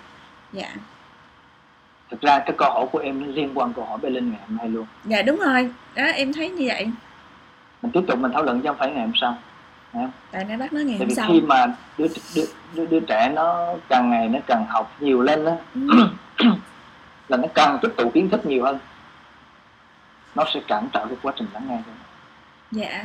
Dạ. 0.54 0.62
yeah 0.62 0.91
thực 2.12 2.21
ra 2.21 2.39
cái 2.39 2.56
câu 2.58 2.71
hỏi 2.71 2.86
của 2.91 3.00
em 3.00 3.34
liên 3.34 3.52
quan 3.54 3.74
câu 3.74 3.86
hỏi 3.86 3.97
bên 4.02 4.13
linh 4.13 4.32
ngày 4.32 4.39
hôm 4.47 4.58
nay 4.58 4.69
luôn. 4.69 4.86
Dạ 5.06 5.21
đúng 5.21 5.38
rồi. 5.38 5.71
Đó 5.95 6.04
em 6.04 6.34
thấy 6.34 6.50
như 6.50 6.65
vậy. 6.67 6.89
Mình 7.82 7.91
tiếp 7.91 8.02
tục 8.08 8.19
mình 8.19 8.32
thảo 8.32 8.43
luận 8.43 8.62
chứ 8.62 8.67
không 8.67 8.78
phải 8.78 8.91
ngày 8.91 9.02
hôm 9.02 9.15
sau. 9.21 9.38
Tại 10.32 10.45
nãy 10.45 10.58
bác 10.58 10.74
nói 10.74 10.84
ngày 10.84 10.97
hôm 10.97 11.10
sau. 11.10 11.28
khi 11.28 11.41
mà 11.41 11.65
đứa, 11.97 12.08
đứa, 12.36 12.45
đứa, 12.76 12.86
đứa 12.86 13.00
trẻ 13.00 13.32
nó 13.36 13.76
càng 13.89 14.10
ngày 14.10 14.30
nó 14.30 14.39
càng 14.47 14.65
học 14.69 14.91
nhiều 15.00 15.21
lên 15.21 15.45
đó 15.45 15.52
ừ. 15.76 15.82
là 17.28 17.38
nó 17.38 17.47
càng 17.56 17.80
tích 17.82 17.93
tụ 17.97 18.10
kiến 18.10 18.30
thức 18.30 18.45
nhiều 18.45 18.63
hơn. 18.63 18.80
Nó 20.36 20.45
sẽ 20.54 20.60
cản 20.67 20.88
trở 20.93 21.06
cái 21.06 21.17
quá 21.21 21.34
trình 21.36 21.47
lắng 21.54 21.67
nghe 21.69 21.78
dạ 22.71 23.04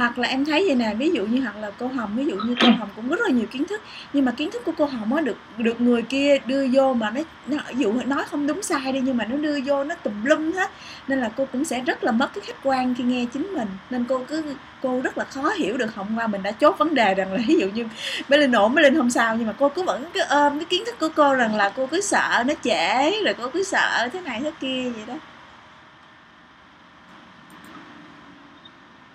hoặc 0.00 0.18
là 0.18 0.28
em 0.28 0.44
thấy 0.44 0.64
vậy 0.66 0.74
nè 0.74 0.94
ví 0.98 1.10
dụ 1.10 1.26
như 1.26 1.40
hoặc 1.40 1.56
là 1.56 1.70
cô 1.78 1.86
hồng 1.86 2.10
ví 2.16 2.26
dụ 2.26 2.36
như 2.36 2.54
cô 2.60 2.68
hồng 2.78 2.88
cũng 2.96 3.08
rất 3.08 3.20
là 3.20 3.28
nhiều 3.28 3.46
kiến 3.46 3.64
thức 3.64 3.82
nhưng 4.12 4.24
mà 4.24 4.32
kiến 4.32 4.50
thức 4.50 4.62
của 4.64 4.72
cô 4.78 4.84
hồng 4.84 5.14
á 5.14 5.22
được 5.22 5.36
được 5.58 5.80
người 5.80 6.02
kia 6.02 6.38
đưa 6.46 6.66
vô 6.72 6.94
mà 6.94 7.10
nó, 7.10 7.20
nó 7.46 7.56
ví 7.68 7.82
dụ 7.82 7.92
nói 7.92 8.24
không 8.30 8.46
đúng 8.46 8.62
sai 8.62 8.92
đi 8.92 9.00
nhưng 9.00 9.16
mà 9.16 9.24
nó 9.24 9.36
đưa 9.36 9.60
vô 9.64 9.84
nó 9.84 9.94
tùm 9.94 10.24
lum 10.24 10.52
hết. 10.52 10.70
Nên 11.08 11.20
là 11.20 11.30
cô 11.36 11.46
cũng 11.52 11.64
sẽ 11.64 11.80
rất 11.80 12.04
là 12.04 12.12
mất 12.12 12.34
cái 12.34 12.44
khách 12.46 12.56
quan 12.62 12.94
khi 12.94 13.04
nghe 13.04 13.26
chính 13.32 13.54
mình. 13.54 13.68
Nên 13.90 14.04
cô 14.04 14.20
cứ 14.28 14.42
cô 14.82 15.00
rất 15.00 15.18
là 15.18 15.24
khó 15.24 15.50
hiểu 15.50 15.76
được 15.76 15.94
hôm 15.94 16.06
qua 16.18 16.26
mình 16.26 16.42
đã 16.42 16.50
chốt 16.50 16.78
vấn 16.78 16.94
đề 16.94 17.14
rằng 17.14 17.32
là 17.32 17.40
ví 17.46 17.58
dụ 17.58 17.68
như 17.68 17.86
bé 18.28 18.36
linh 18.36 18.52
ổn 18.52 18.74
bé 18.74 18.82
linh 18.82 18.96
không 18.96 19.10
sao 19.10 19.36
nhưng 19.36 19.46
mà 19.46 19.54
cô 19.58 19.68
cứ 19.68 19.82
vẫn 19.82 20.04
cứ 20.14 20.20
ôm 20.28 20.58
cái 20.58 20.64
kiến 20.64 20.82
thức 20.86 20.96
của 21.00 21.08
cô 21.16 21.34
rằng 21.34 21.56
là 21.56 21.68
cô 21.76 21.86
cứ 21.86 22.00
sợ 22.00 22.44
nó 22.46 22.54
trễ 22.64 23.10
rồi 23.24 23.34
cô 23.38 23.48
cứ 23.48 23.62
sợ 23.62 24.08
thế 24.12 24.20
này 24.20 24.40
thế 24.44 24.52
kia 24.60 24.90
vậy 24.94 25.04
đó. 25.06 25.14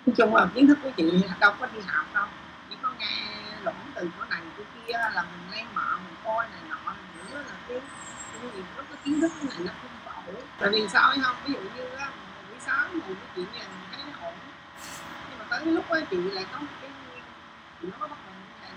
Nói 0.06 0.14
chung 0.16 0.34
là 0.34 0.48
kiến 0.54 0.66
thức 0.66 0.78
của 0.82 0.90
chị 0.96 1.22
đâu 1.40 1.54
có 1.60 1.66
đi 1.66 1.80
học 1.86 2.06
đâu. 2.14 2.26
Chỉ 2.70 2.76
có 2.82 2.92
nghe 2.98 3.08
lũng 3.64 3.74
từ 3.94 4.08
chỗ 4.18 4.24
này 4.24 4.40
chỗ 4.58 4.64
kia 4.74 4.92
là 4.92 5.22
mình 5.22 5.50
nghe 5.52 5.64
mợ 5.74 5.96
mình 5.96 6.14
coi 6.24 6.46
này 6.48 6.60
nọ 6.68 6.92
nữa 7.30 7.42
là 7.48 7.54
cái 7.68 7.80
cái 8.32 8.50
gì 8.56 8.62
có 8.76 8.82
cái 8.88 8.98
kiến 9.04 9.20
thức 9.20 9.32
cái 9.40 9.44
này 9.50 9.58
nó 9.66 9.72
không 9.82 9.90
phổ. 10.04 10.32
Tại 10.58 10.70
vì 10.72 10.88
sao 10.88 11.08
ấy 11.08 11.18
không? 11.22 11.36
Ví 11.44 11.52
dụ 11.52 11.60
như 11.60 11.84
á 11.98 12.08
buổi 12.48 12.58
sáng 12.60 12.98
ngồi 12.98 13.16
cái 13.16 13.28
chuyện 13.36 13.46
này 13.52 13.68
mình 13.68 13.88
thấy 13.92 14.04
nó 14.12 14.26
ổn. 14.26 14.34
Nhưng 15.30 15.38
mà 15.38 15.44
tới 15.50 15.66
lúc 15.66 15.90
á, 15.90 16.00
chị 16.10 16.16
lại 16.16 16.46
có 16.52 16.58
một 16.58 16.66
cái, 16.80 16.90
chị 17.82 17.88
nó 17.92 17.96
có 18.00 18.06
bắt 18.08 18.18
đầu 18.26 18.34
như 18.34 18.54
này 18.62 18.72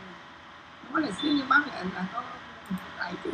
nói 0.92 1.02
là 1.02 1.18
xíu 1.22 1.32
như 1.32 1.44
bác 1.50 1.68
lại 1.68 1.86
là 1.96 2.06
có 2.14 2.24
tại 2.98 3.14
chị 3.24 3.30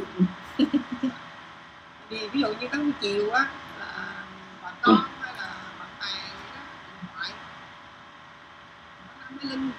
vì 2.09 2.29
ví 2.29 2.41
dụ 2.41 2.47
như 2.47 2.67
tới 2.67 2.91
chiều 3.01 3.31
á, 3.31 3.49
là 3.79 4.13
bà 4.63 4.71
con 4.81 5.05
bé 9.39 9.49
linh 9.49 9.71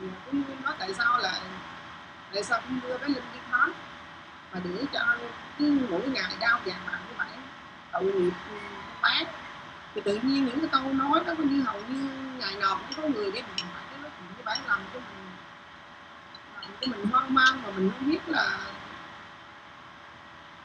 thì 0.00 0.06
cũng 0.26 0.62
nói 0.64 0.74
tại 0.78 0.94
sao 0.94 1.18
là 1.18 1.40
tại 2.34 2.42
sao 2.42 2.60
không 2.60 2.80
đưa 2.82 2.98
bé 2.98 3.06
linh 3.08 3.24
đi 3.32 3.38
khám? 3.50 3.72
Mà 4.52 4.60
để 4.64 4.84
cho 4.92 5.00
cứ 5.58 5.78
mỗi 5.90 6.00
ngày 6.08 6.32
đau 6.40 6.60
vàng 6.64 6.86
mặt 6.86 6.98
như 7.08 7.14
vậy, 7.18 7.28
tội 7.92 8.04
nghiệp 8.04 8.32
ừ, 8.50 8.56
bác. 9.02 9.24
Thì 9.94 10.00
tự 10.00 10.18
nhiên 10.22 10.44
những 10.44 10.60
cái 10.60 10.68
câu 10.72 10.92
nói 10.92 11.20
đó 11.26 11.34
như 11.38 11.62
hầu 11.62 11.80
như 11.88 12.08
ngày 12.38 12.54
nào 12.60 12.76
cũng 12.78 13.02
có 13.02 13.08
người 13.08 13.30
để 13.30 13.42
mình 13.42 13.66
phải 13.74 13.82
cái 13.90 13.98
nói 14.02 14.10
chuyện 14.18 14.28
với 14.36 14.44
bạn 14.44 14.58
làm 14.68 14.78
cho 14.94 15.00
mình, 15.00 15.26
làm 16.62 16.70
cho 16.80 16.86
mình 16.90 17.10
hoang 17.10 17.34
mang 17.34 17.62
mà 17.62 17.68
mình 17.76 17.90
không 17.98 18.10
biết 18.10 18.20
là 18.26 18.58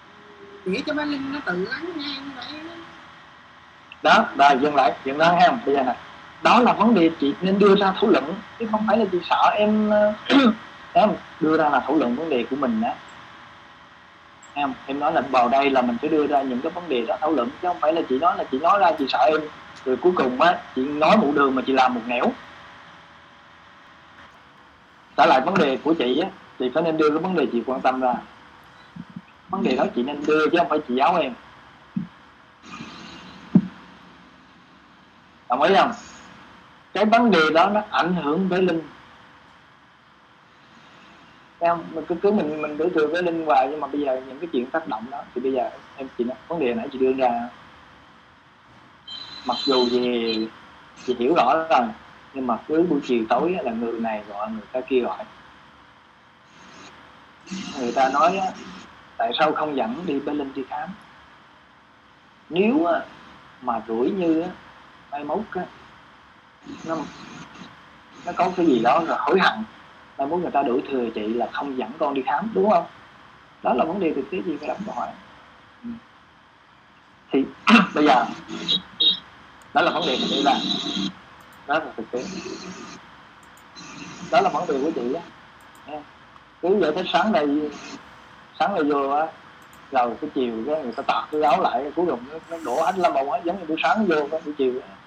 ừ, 0.07 0.71
để 0.71 0.83
cho 0.85 0.93
bé 0.93 1.05
linh 1.05 1.33
nó 1.33 1.39
tự 1.45 1.65
lắng 1.71 1.89
nghe 1.95 2.15
như 2.25 2.31
vậy 2.35 2.61
đó. 4.03 4.29
Rồi 4.37 4.59
dừng 4.61 4.75
lại 4.75 4.93
dừng 5.05 5.17
lại 5.17 5.41
ha 5.41 5.51
bây 5.65 5.75
giờ 5.75 5.83
này 5.83 5.95
đó 6.41 6.59
là 6.59 6.73
vấn 6.73 6.93
đề 6.93 7.11
chị 7.19 7.35
nên 7.41 7.59
đưa 7.59 7.75
ra 7.75 7.93
thảo 7.95 8.09
luận, 8.09 8.33
chứ 8.59 8.65
không 8.71 8.87
phải 8.87 8.97
là 8.97 9.05
chị 9.11 9.17
sợ 9.29 9.51
em 9.57 9.89
ờ, 9.89 10.13
em 10.93 11.09
đưa 11.39 11.57
ra 11.57 11.69
là 11.69 11.79
thảo 11.79 11.95
luận 11.95 12.15
vấn 12.15 12.29
đề 12.29 12.45
của 12.49 12.55
mình 12.55 12.81
đó 12.81 12.93
em 14.53 14.73
em 14.85 14.99
nói 14.99 15.13
là 15.13 15.21
vào 15.21 15.49
đây 15.49 15.69
là 15.69 15.81
mình 15.81 15.97
phải 16.01 16.09
đưa 16.09 16.27
ra 16.27 16.41
những 16.41 16.61
cái 16.61 16.71
vấn 16.71 16.89
đề 16.89 17.05
đó 17.05 17.17
thảo 17.21 17.31
luận, 17.31 17.49
chứ 17.61 17.67
không 17.67 17.79
phải 17.79 17.93
là 17.93 18.01
chị 18.09 18.19
nói 18.19 18.37
là 18.37 18.43
chị 18.51 18.59
nói 18.59 18.79
ra 18.79 18.91
chị 18.99 19.05
sợ 19.09 19.19
em. 19.19 19.41
Rồi 19.85 19.97
cuối 20.01 20.11
cùng 20.15 20.41
á, 20.41 20.57
chị 20.75 20.83
nói 20.83 21.17
một 21.17 21.31
đường 21.35 21.55
mà 21.55 21.61
chị 21.65 21.73
làm 21.73 21.93
một 21.93 22.01
nẻo. 22.05 22.31
Trả 25.17 25.25
lại 25.25 25.41
vấn 25.41 25.57
đề 25.57 25.77
của 25.83 25.93
chị 25.93 26.19
á, 26.19 26.29
chị 26.59 26.71
phải 26.73 26.83
nên 26.83 26.97
đưa 26.97 27.09
cái 27.09 27.17
vấn 27.17 27.35
đề 27.35 27.47
chị 27.51 27.63
quan 27.65 27.81
tâm 27.81 28.01
ra. 28.01 28.13
Vấn 29.49 29.63
đề 29.63 29.75
đó 29.75 29.85
chị 29.95 30.03
nên 30.03 30.25
đưa 30.25 30.49
chứ 30.49 30.57
không 30.57 30.69
phải 30.69 30.79
chị 30.87 30.95
giáo 30.95 31.15
em. 31.15 31.33
Đồng 35.49 35.61
ý 35.61 35.75
không? 35.75 35.91
Cái 36.93 37.05
vấn 37.05 37.31
đề 37.31 37.49
đó 37.53 37.69
nó 37.69 37.81
ảnh 37.91 38.15
hưởng 38.15 38.47
tới 38.49 38.61
linh 38.61 38.81
em, 41.59 41.77
mình 41.93 42.05
cứ 42.07 42.15
cứ 42.21 42.31
mình 42.31 42.61
mình 42.61 42.77
đối 42.77 42.89
thừa 42.89 43.07
với 43.07 43.23
linh 43.23 43.45
hoài, 43.45 43.67
nhưng 43.71 43.79
mà 43.79 43.87
bây 43.87 44.01
giờ 44.01 44.21
những 44.27 44.39
cái 44.39 44.49
chuyện 44.51 44.65
tác 44.65 44.87
động 44.87 45.05
đó, 45.11 45.23
thì 45.35 45.41
bây 45.41 45.51
giờ 45.51 45.69
em 45.95 46.07
chị 46.17 46.23
nói, 46.23 46.37
vấn 46.47 46.59
đề 46.59 46.73
nãy 46.73 46.87
chị 46.91 46.99
đưa 46.99 47.13
ra. 47.13 47.49
Mặc 49.45 49.57
dù 49.65 49.89
gì 49.89 50.47
chị 51.05 51.15
hiểu 51.19 51.33
rõ 51.35 51.65
rồi 51.69 51.87
nhưng 52.33 52.47
mà 52.47 52.57
cứ 52.67 52.83
buổi 52.89 52.99
chiều 53.03 53.23
tối 53.29 53.57
là 53.63 53.71
người 53.71 53.99
này 53.99 54.23
gọi, 54.29 54.51
người 54.51 54.65
ta 54.71 54.81
kia 54.81 54.99
gọi. 54.99 55.23
Người 57.79 57.91
ta 57.91 58.09
nói 58.09 58.39
tại 59.17 59.31
sao 59.39 59.51
không 59.51 59.75
dẫn 59.77 60.03
đi 60.05 60.19
bên 60.19 60.37
linh 60.37 60.53
đi 60.53 60.63
khám? 60.69 60.89
Nếu 62.49 62.87
mà 63.61 63.81
rủi 63.87 64.11
như 64.11 64.43
mai 65.11 65.23
mốt 65.23 65.39
nó 66.85 66.97
nó 68.25 68.31
có 68.35 68.51
cái 68.57 68.65
gì 68.65 68.79
đó 68.83 69.03
là 69.07 69.17
hối 69.19 69.39
hận 69.39 69.63
mà 70.19 70.25
muốn 70.25 70.41
người 70.41 70.51
ta 70.51 70.63
đuổi 70.63 70.81
thừa 70.91 71.09
chị 71.15 71.33
là 71.33 71.47
không 71.51 71.77
dẫn 71.77 71.91
con 71.99 72.13
đi 72.13 72.21
khám 72.25 72.51
đúng 72.53 72.69
không? 72.69 72.85
Đó 73.63 73.73
là 73.73 73.85
vấn 73.85 73.99
đề 73.99 74.13
thực 74.13 74.31
tế 74.31 74.37
gì 74.45 74.57
phải 74.59 74.67
đặt 74.67 74.77
câu 74.85 74.95
hỏi 74.95 75.07
thì 77.31 77.45
bây 77.95 78.05
giờ 78.05 78.25
đó 79.73 79.81
là 79.81 79.91
vấn 79.91 80.03
đề 80.07 80.17
mình 80.17 80.29
đi 80.29 80.41
làm 80.43 80.57
đó 81.67 81.79
là 81.79 81.91
thực 81.97 82.11
tế. 82.11 82.23
Đó 84.31 84.41
là 84.41 84.49
vấn 84.49 84.67
đề 84.67 84.79
của 84.83 84.91
chị 84.95 85.13
á. 85.13 85.21
Cứ 86.61 86.75
vậy 86.75 86.91
tới 86.95 87.03
sáng 87.13 87.31
này 87.31 87.47
sáng 88.59 88.75
này 88.75 88.83
vô 88.83 89.09
á 89.09 89.27
rồi 89.91 90.15
cái 90.21 90.29
chiều 90.35 90.53
cái 90.67 90.83
người 90.83 90.91
ta 90.91 91.03
tạt 91.03 91.23
cái 91.31 91.41
áo 91.41 91.61
lại 91.61 91.91
cuối 91.95 92.05
cùng 92.09 92.19
nó, 92.31 92.37
nó 92.49 92.57
đổ 92.65 92.81
hết 92.85 92.97
la 92.97 93.09
màu 93.09 93.31
hết 93.31 93.41
giống 93.43 93.59
như 93.59 93.65
buổi 93.65 93.77
sáng 93.83 94.05
vô 94.05 94.27
cái 94.31 94.41
buổi 94.45 94.53
chiều 94.57 94.73
nó 94.73 94.98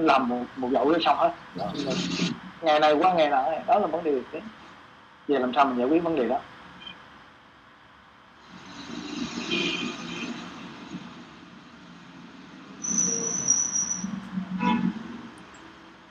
làm 0.00 0.28
một 0.28 0.44
một 0.56 0.68
dậu 0.72 0.90
nó 0.90 0.98
xong 1.04 1.18
hết. 1.18 1.34
Đó, 1.54 1.66
ngày 2.60 2.80
này 2.80 2.92
qua 2.92 3.14
ngày 3.14 3.30
nào 3.30 3.62
đó 3.66 3.78
là 3.78 3.86
vấn 3.86 4.04
đề 4.04 4.20
thế 4.32 4.40
giờ 5.28 5.38
làm 5.38 5.52
sao 5.54 5.64
mình 5.64 5.78
giải 5.78 5.88
quyết 5.88 6.02
vấn 6.02 6.16
đề 6.16 6.28
đó? 6.28 6.40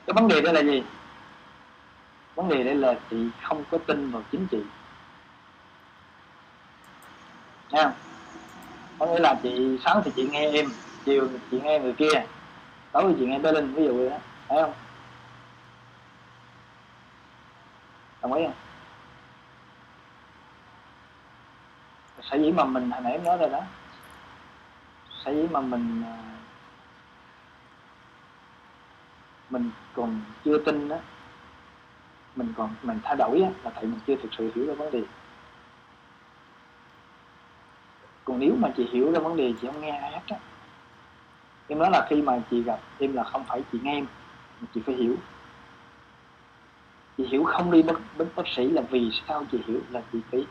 Cái 0.06 0.14
vấn 0.14 0.28
đề 0.28 0.40
đây 0.40 0.54
là 0.54 0.60
gì? 0.60 0.82
Vấn 2.34 2.48
đề 2.48 2.64
đây 2.64 2.74
là 2.74 2.94
chị 3.10 3.16
không 3.42 3.64
có 3.70 3.78
tin 3.78 4.10
vào 4.10 4.22
chính 4.32 4.46
trị 4.46 4.58
nha. 7.70 7.92
Có 8.98 9.06
nghĩa 9.06 9.18
là 9.18 9.34
chị 9.42 9.78
sáng 9.84 10.02
thì 10.04 10.10
chị 10.16 10.28
nghe 10.32 10.50
em 10.50 10.66
chiều 11.04 11.28
chị 11.50 11.60
nghe 11.60 11.78
người 11.78 11.92
kia 11.92 12.24
tối 12.92 13.04
thì 13.08 13.14
chuyện 13.18 13.30
nghe 13.30 13.38
tới 13.42 13.52
linh 13.52 13.74
ví 13.74 13.84
dụ 13.84 13.96
vậy 13.96 14.10
đó. 14.10 14.16
Thấy 14.48 14.62
không? 14.62 14.72
Đồng 18.22 18.32
ý 18.32 18.44
không? 18.44 18.54
Sở 22.22 22.36
dĩ 22.36 22.52
mà 22.52 22.64
mình 22.64 22.90
hồi 22.90 23.00
nãy 23.00 23.12
em 23.12 23.24
nói 23.24 23.36
rồi 23.38 23.50
đó. 23.50 23.60
Sở 25.24 25.32
dĩ 25.32 25.46
mà 25.50 25.60
mình 25.60 26.02
à, 26.06 26.16
mình 29.50 29.70
còn 29.94 30.20
chưa 30.44 30.58
tin 30.58 30.88
đó 30.88 30.96
mình 32.36 32.52
còn 32.56 32.74
mình 32.82 33.00
thay 33.02 33.16
đổi 33.16 33.42
á, 33.42 33.50
là 33.62 33.70
tại 33.70 33.84
mình 33.84 34.00
chưa 34.06 34.16
thực 34.16 34.28
sự 34.38 34.52
hiểu 34.54 34.66
ra 34.66 34.74
vấn 34.74 34.90
đề. 34.90 35.02
Còn 38.24 38.38
nếu 38.38 38.54
mà 38.58 38.68
chị 38.76 38.88
hiểu 38.92 39.12
ra 39.12 39.20
vấn 39.20 39.36
đề 39.36 39.52
chị 39.60 39.66
không 39.66 39.80
nghe 39.80 39.90
ai 39.90 40.12
hết 40.12 40.20
á 40.28 40.36
em 41.68 41.78
nói 41.78 41.90
là 41.90 42.06
khi 42.10 42.22
mà 42.22 42.42
chị 42.50 42.62
gặp 42.62 42.80
em 42.98 43.12
là 43.12 43.24
không 43.24 43.44
phải 43.44 43.62
chị 43.72 43.78
nghe 43.82 43.94
em, 43.94 44.06
mà 44.60 44.68
chị 44.74 44.80
phải 44.86 44.94
hiểu. 44.94 45.16
Chị 47.16 47.26
hiểu 47.26 47.44
không 47.44 47.70
đi 47.70 47.82
bất 47.82 48.00
bất 48.18 48.26
bác 48.36 48.48
sĩ 48.56 48.68
là 48.68 48.82
vì 48.90 49.10
sao 49.28 49.44
chị 49.52 49.58
hiểu, 49.66 49.80
là 49.90 50.02
chị 50.12 50.18
phải 50.30 50.46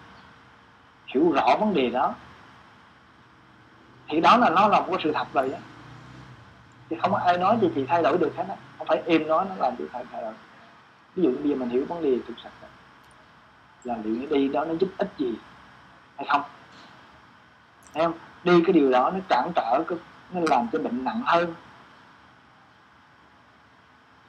hiểu 1.05 1.31
rõ 1.31 1.55
vấn 1.59 1.73
đề 1.73 1.89
đó. 1.89 2.15
Thì 4.07 4.21
đó 4.21 4.37
là, 4.37 4.49
nó 4.49 4.67
là 4.67 4.79
một 4.79 4.87
cái 4.89 4.99
sự 5.03 5.11
thật 5.11 5.27
rồi 5.33 5.49
đó 5.49 5.57
thì 6.89 6.97
không 7.01 7.11
có 7.11 7.17
ai 7.17 7.37
nói 7.37 7.57
cho 7.61 7.67
chị 7.75 7.85
thay 7.85 8.03
đổi 8.03 8.17
được 8.17 8.35
hết 8.37 8.45
á. 8.49 8.55
Không 8.77 8.87
phải 8.87 9.01
em 9.05 9.27
nói 9.27 9.45
nó 9.49 9.55
làm 9.55 9.77
được 9.77 9.89
thay 9.93 10.05
đổi. 10.11 10.33
Ví 11.15 11.23
dụ 11.23 11.29
như 11.29 11.37
bây 11.37 11.49
giờ 11.49 11.55
mình 11.55 11.69
hiểu 11.69 11.85
vấn 11.89 12.03
đề 12.03 12.19
thực 12.27 12.33
sự 12.43 12.49
là 13.83 13.97
liệu 14.03 14.15
nó 14.15 14.25
đi 14.35 14.47
đó 14.47 14.65
nó 14.65 14.73
giúp 14.79 14.89
ích 14.97 15.09
gì 15.17 15.33
hay 16.17 16.27
không? 16.29 16.41
Em 17.93 18.11
đi 18.43 18.63
cái 18.65 18.73
điều 18.73 18.91
đó 18.91 19.11
nó 19.11 19.19
cản 19.29 19.51
trở 19.55 19.83
cái 19.87 19.97
nó 20.31 20.41
làm 20.47 20.67
cho 20.73 20.79
bệnh 20.79 21.03
nặng 21.03 21.21
hơn. 21.25 21.55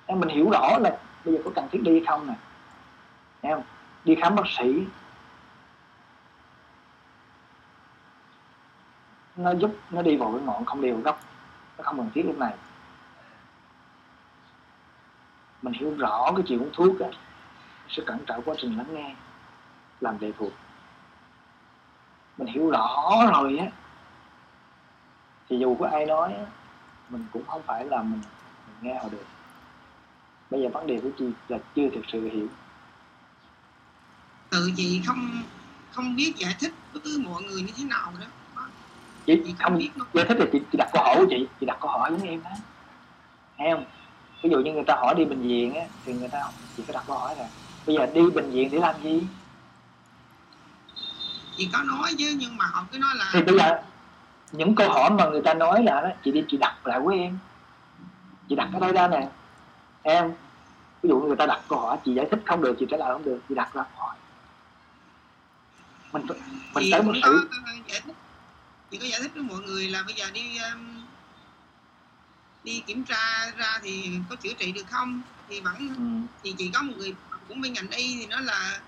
Em, 0.06 0.20
mình 0.20 0.28
hiểu 0.28 0.50
rõ 0.50 0.78
là 0.78 0.98
bây 1.24 1.34
giờ 1.34 1.40
có 1.44 1.50
cần 1.54 1.68
thiết 1.72 1.82
đi 1.82 1.92
hay 1.92 2.02
không 2.06 2.26
nè. 2.26 2.34
Em, 3.40 3.60
đi 4.04 4.14
khám 4.14 4.34
bác 4.34 4.42
sĩ. 4.58 4.84
Nó 9.36 9.50
giúp, 9.54 9.76
nó 9.90 10.02
đi 10.02 10.16
vào 10.16 10.32
cái 10.32 10.40
ngọn 10.40 10.64
không 10.64 10.80
đều 10.80 10.96
gốc. 10.96 11.20
Nó 11.78 11.84
không 11.84 11.96
cần 11.96 12.10
thiết 12.14 12.22
lúc 12.26 12.38
này. 12.38 12.54
Mình 15.62 15.72
hiểu 15.72 15.94
rõ 15.98 16.32
cái 16.36 16.44
chuyện 16.48 16.62
uống 16.62 16.70
thuốc 16.72 17.00
á 17.00 17.08
sẽ 17.88 18.02
cẩn 18.06 18.24
trọng 18.26 18.42
quá 18.42 18.54
trình 18.58 18.78
lắng 18.78 18.94
nghe, 18.94 19.14
làm 20.00 20.18
đề 20.18 20.32
thuộc. 20.38 20.52
Mình 22.38 22.48
hiểu 22.48 22.70
rõ 22.70 23.12
rồi 23.32 23.58
á 23.58 23.66
thì 25.48 25.58
dù 25.58 25.76
có 25.80 25.88
ai 25.92 26.06
nói 26.06 26.34
mình 27.08 27.24
cũng 27.32 27.46
không 27.46 27.62
phải 27.66 27.84
là 27.84 28.02
mình, 28.02 28.20
mình 28.66 28.76
nghe 28.80 28.98
họ 28.98 29.08
được. 29.08 29.24
Bây 30.50 30.62
giờ 30.62 30.68
vấn 30.68 30.86
đề 30.86 31.00
của 31.02 31.10
chị 31.18 31.24
là 31.48 31.58
chưa 31.76 31.88
thực 31.94 32.02
sự 32.12 32.30
hiểu. 32.32 32.48
Tự 34.50 34.70
chị 34.76 35.02
không 35.06 35.42
không 35.92 36.16
biết 36.16 36.32
giải 36.36 36.54
thích 36.60 36.72
với 36.92 37.18
mọi 37.24 37.42
người 37.42 37.62
như 37.62 37.72
thế 37.76 37.84
nào 37.84 38.12
đó. 38.20 38.26
Chị, 39.26 39.42
chị 39.46 39.54
không 39.58 39.78
biết 39.78 39.90
giải 40.14 40.24
thích 40.28 40.36
là 40.38 40.46
chị, 40.52 40.60
chị 40.72 40.78
đặt 40.78 40.88
câu 40.92 41.02
hỏi 41.04 41.16
của 41.18 41.26
chị 41.30 41.46
chị 41.60 41.66
đặt 41.66 41.78
câu 41.80 41.90
hỏi 41.90 42.10
giống 42.10 42.28
em 42.28 42.42
đó 42.42 42.50
nghe 43.58 43.74
không? 43.74 43.84
Ví 44.42 44.50
dụ 44.50 44.58
như 44.58 44.72
người 44.72 44.84
ta 44.86 44.94
hỏi 44.94 45.14
đi 45.18 45.24
bệnh 45.24 45.42
viện 45.48 45.74
á 45.74 45.84
thì 46.04 46.12
người 46.12 46.28
ta 46.28 46.42
chị 46.76 46.82
phải 46.86 46.94
đặt 46.94 47.04
câu 47.06 47.18
hỏi 47.18 47.36
là 47.36 47.48
bây 47.86 47.96
giờ 47.96 48.06
đi 48.06 48.30
bệnh 48.34 48.50
viện 48.50 48.68
để 48.72 48.78
làm 48.78 49.02
gì? 49.02 49.22
Chị 51.56 51.68
có 51.72 51.82
nói 51.82 52.14
chứ 52.18 52.36
nhưng 52.38 52.56
mà 52.56 52.64
họ 52.66 52.86
cứ 52.92 52.98
nói 52.98 53.10
là 53.16 53.30
thì 53.32 53.42
bây 53.42 53.58
giờ 53.58 53.82
những 54.52 54.74
câu 54.74 54.88
hỏi 54.90 55.10
mà 55.10 55.28
người 55.28 55.42
ta 55.42 55.54
nói 55.54 55.82
là 55.84 56.00
đó 56.00 56.08
chị 56.24 56.32
đi 56.32 56.44
chị 56.48 56.56
đặt 56.56 56.86
lại 56.86 57.00
với 57.00 57.18
em. 57.18 57.38
Chị 58.48 58.54
đặt 58.54 58.68
ở 58.72 58.80
đây 58.80 58.92
ra 58.92 59.08
nè. 59.08 59.28
Em 60.02 60.32
ví 61.02 61.08
dụ 61.08 61.20
người 61.20 61.36
ta 61.36 61.46
đặt 61.46 61.60
câu 61.68 61.78
hỏi 61.78 61.98
chị 62.04 62.14
giải 62.14 62.26
thích 62.30 62.40
không 62.46 62.62
được 62.62 62.76
chị 62.80 62.86
trả 62.90 62.96
lời 62.96 63.12
không 63.12 63.24
được. 63.24 63.40
Chị 63.48 63.54
đặt 63.54 63.74
ra 63.74 63.84
hỏi. 63.96 64.16
Mình 66.12 66.26
mình 66.74 66.84
chị 66.84 66.90
tới 66.92 67.02
một 67.02 67.12
sự 67.22 67.48
chị 68.90 68.98
có 68.98 69.06
giải 69.06 69.20
thích 69.20 69.30
với 69.34 69.42
mọi 69.42 69.60
người 69.60 69.88
là 69.88 70.02
bây 70.06 70.14
giờ 70.14 70.30
đi 70.32 70.58
um, 70.72 71.04
đi 72.64 72.82
kiểm 72.86 73.04
tra 73.04 73.50
ra 73.56 73.78
thì 73.82 74.10
có 74.30 74.36
chữa 74.36 74.52
trị 74.58 74.72
được 74.72 74.86
không? 74.90 75.22
Thì 75.48 75.60
vẫn 75.60 75.74
ừ. 75.76 76.34
thì 76.42 76.54
chỉ 76.58 76.70
có 76.74 76.82
một 76.82 76.92
người 76.96 77.14
cũng 77.48 77.60
bên 77.60 77.72
ngành 77.72 77.90
y 77.90 78.16
thì 78.20 78.26
nó 78.26 78.40
là 78.40 78.80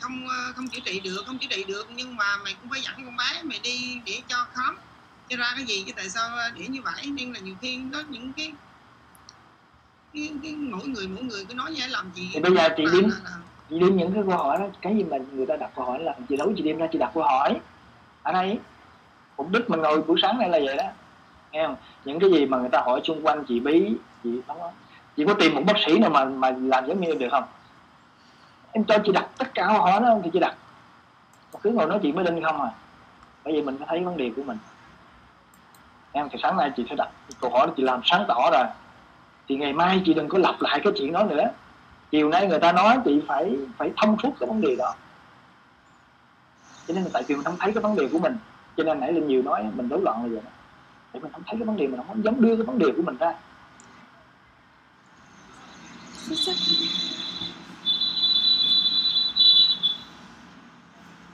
không 0.00 0.28
ờ, 0.28 0.52
không 0.56 0.68
chữa 0.68 0.80
trị 0.84 1.00
được 1.00 1.22
không 1.26 1.38
chữa 1.38 1.46
trị 1.50 1.64
được 1.64 1.88
nhưng 1.94 2.16
mà 2.16 2.36
mày 2.44 2.54
cũng 2.60 2.70
phải 2.70 2.80
dẫn 2.80 2.94
con 3.04 3.16
bé 3.16 3.42
mày 3.42 3.60
đi 3.62 4.00
để 4.06 4.20
cho 4.28 4.46
khám. 4.54 4.78
Cho 5.28 5.36
ra 5.36 5.52
cái 5.56 5.64
gì 5.64 5.84
chứ 5.86 5.92
tại 5.96 6.08
sao 6.08 6.30
để 6.54 6.66
như 6.68 6.82
vậy? 6.82 7.06
Nên 7.06 7.32
là 7.32 7.40
nhiều 7.40 7.54
khi 7.60 7.80
có 7.92 8.02
những 8.08 8.32
cái 8.32 8.52
cái, 10.14 10.30
cái 10.42 10.52
mỗi 10.52 10.88
người 10.88 11.08
mỗi 11.08 11.24
người 11.24 11.44
cứ 11.44 11.54
nói 11.54 11.70
như 11.70 11.86
làm 11.88 12.10
gì 12.14 12.30
thì 12.32 12.40
bây 12.40 12.54
giờ 12.54 12.68
chị 12.76 12.84
điếm 12.92 13.10
chị 13.70 13.78
điếm 13.78 13.96
những 13.96 14.12
cái 14.14 14.22
câu 14.28 14.36
hỏi 14.36 14.58
đó 14.58 14.66
cái 14.82 14.96
gì 14.96 15.04
mà 15.04 15.16
người 15.32 15.46
ta 15.46 15.56
đặt 15.56 15.70
câu 15.76 15.84
hỏi 15.84 15.98
là 16.02 16.14
chị 16.28 16.36
đấu 16.36 16.52
chị 16.56 16.62
điếm 16.62 16.78
ra 16.78 16.86
chị 16.92 16.98
đặt 16.98 17.10
câu 17.14 17.22
hỏi 17.22 17.60
ở 18.22 18.32
đây. 18.32 18.58
Mục 19.36 19.50
đích 19.50 19.70
mình 19.70 19.80
ngồi 19.80 20.02
buổi 20.02 20.18
sáng 20.22 20.38
này 20.38 20.48
là 20.48 20.58
vậy 20.64 20.76
đó 20.76 20.84
nghe 21.52 21.66
không? 21.66 21.76
Những 22.04 22.20
cái 22.20 22.30
gì 22.30 22.46
mà 22.46 22.58
người 22.58 22.68
ta 22.72 22.82
hỏi 22.86 23.00
xung 23.04 23.26
quanh 23.26 23.44
chị 23.48 23.60
bí 23.60 23.94
chị 24.24 24.30
không 24.46 24.58
chị 25.16 25.24
có 25.26 25.34
tìm 25.34 25.54
một 25.54 25.62
bác 25.66 25.74
sĩ 25.86 25.98
nào 25.98 26.10
mà 26.10 26.24
mà 26.24 26.50
làm 26.60 26.86
giống 26.86 27.00
như 27.00 27.14
được 27.14 27.28
không? 27.30 27.44
Em 28.72 28.84
cho 28.84 28.98
chị 29.04 29.12
đặt 29.12 29.26
tất 29.40 29.54
cả 29.54 29.66
họ 29.66 29.78
hỏi 29.78 30.00
đó 30.00 30.18
thì 30.24 30.30
chị 30.32 30.38
đặt. 30.38 30.54
Mà 31.52 31.60
cứ 31.62 31.70
ngồi 31.70 31.86
nói 31.86 31.98
chuyện 32.02 32.14
với 32.14 32.24
linh 32.24 32.44
không 32.44 32.62
à. 32.62 32.70
Bởi 33.44 33.54
vì 33.54 33.62
mình 33.62 33.78
phải 33.78 33.86
thấy 33.90 34.04
vấn 34.04 34.16
đề 34.16 34.30
của 34.36 34.42
mình. 34.42 34.58
Em 36.12 36.28
thì 36.32 36.38
sáng 36.42 36.56
nay 36.56 36.72
chị 36.76 36.86
sẽ 36.90 36.96
đặt 36.96 37.08
câu 37.40 37.50
hỏi 37.50 37.68
chị 37.76 37.82
làm 37.82 38.00
sáng 38.04 38.24
tỏ 38.28 38.50
rồi 38.52 38.64
thì 39.48 39.56
ngày 39.56 39.72
mai 39.72 40.02
chị 40.06 40.14
đừng 40.14 40.28
có 40.28 40.38
lặp 40.38 40.54
lại 40.60 40.80
cái 40.84 40.92
chuyện 40.96 41.12
đó 41.12 41.24
nữa. 41.24 41.44
Chiều 42.10 42.28
nay 42.28 42.46
người 42.46 42.58
ta 42.58 42.72
nói 42.72 42.98
chị 43.04 43.22
phải 43.28 43.56
phải 43.76 43.92
thông 43.96 44.16
suốt 44.22 44.30
cái 44.40 44.48
vấn 44.48 44.60
đề 44.60 44.76
đó. 44.76 44.94
Cho 46.88 46.94
nên 46.94 47.04
là 47.04 47.10
tại 47.12 47.22
vì 47.26 47.34
mình 47.34 47.44
không 47.44 47.56
thấy 47.58 47.72
cái 47.72 47.82
vấn 47.82 47.96
đề 47.96 48.08
của 48.12 48.18
mình. 48.18 48.36
Cho 48.76 48.84
nên 48.84 49.00
nãy 49.00 49.12
linh 49.12 49.28
nhiều 49.28 49.42
nói, 49.42 49.66
mình 49.74 49.88
rối 49.88 50.00
loạn 50.00 50.22
là 50.22 50.28
vậy 50.28 50.40
đó 50.44 50.50
để 51.12 51.20
mình 51.20 51.32
không 51.32 51.42
thấy 51.46 51.56
cái 51.58 51.66
vấn 51.66 51.76
đề, 51.76 51.86
mình 51.86 52.00
không 52.06 52.24
dám 52.24 52.40
đưa 52.40 52.56
cái 52.56 52.66
vấn 52.66 52.78
đề 52.78 52.86
của 52.96 53.02
mình 53.02 53.16
ra. 53.16 53.34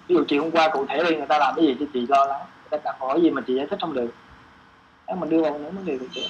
Ví 0.08 0.14
dụ 0.14 0.24
chị 0.28 0.38
hôm 0.38 0.50
qua 0.50 0.70
cụ 0.72 0.86
thể 0.88 1.02
đi, 1.10 1.16
người 1.16 1.26
ta 1.28 1.38
làm 1.38 1.54
cái 1.56 1.66
gì 1.66 1.76
cho 1.80 1.86
chị 1.92 2.06
lo 2.08 2.24
lắng. 2.24 2.40
Người 2.40 2.70
ta 2.70 2.78
đặt 2.84 2.96
hỏi 3.00 3.20
gì 3.22 3.30
mà 3.30 3.42
chị 3.46 3.54
giải 3.54 3.66
thích 3.70 3.78
không 3.80 3.94
được. 3.94 4.10
Nếu 5.06 5.16
mình 5.16 5.30
đưa 5.30 5.42
vào 5.42 5.58
những 5.58 5.76
vấn 5.76 5.84
đề 5.84 5.98
được 5.98 6.08
chưa 6.12 6.28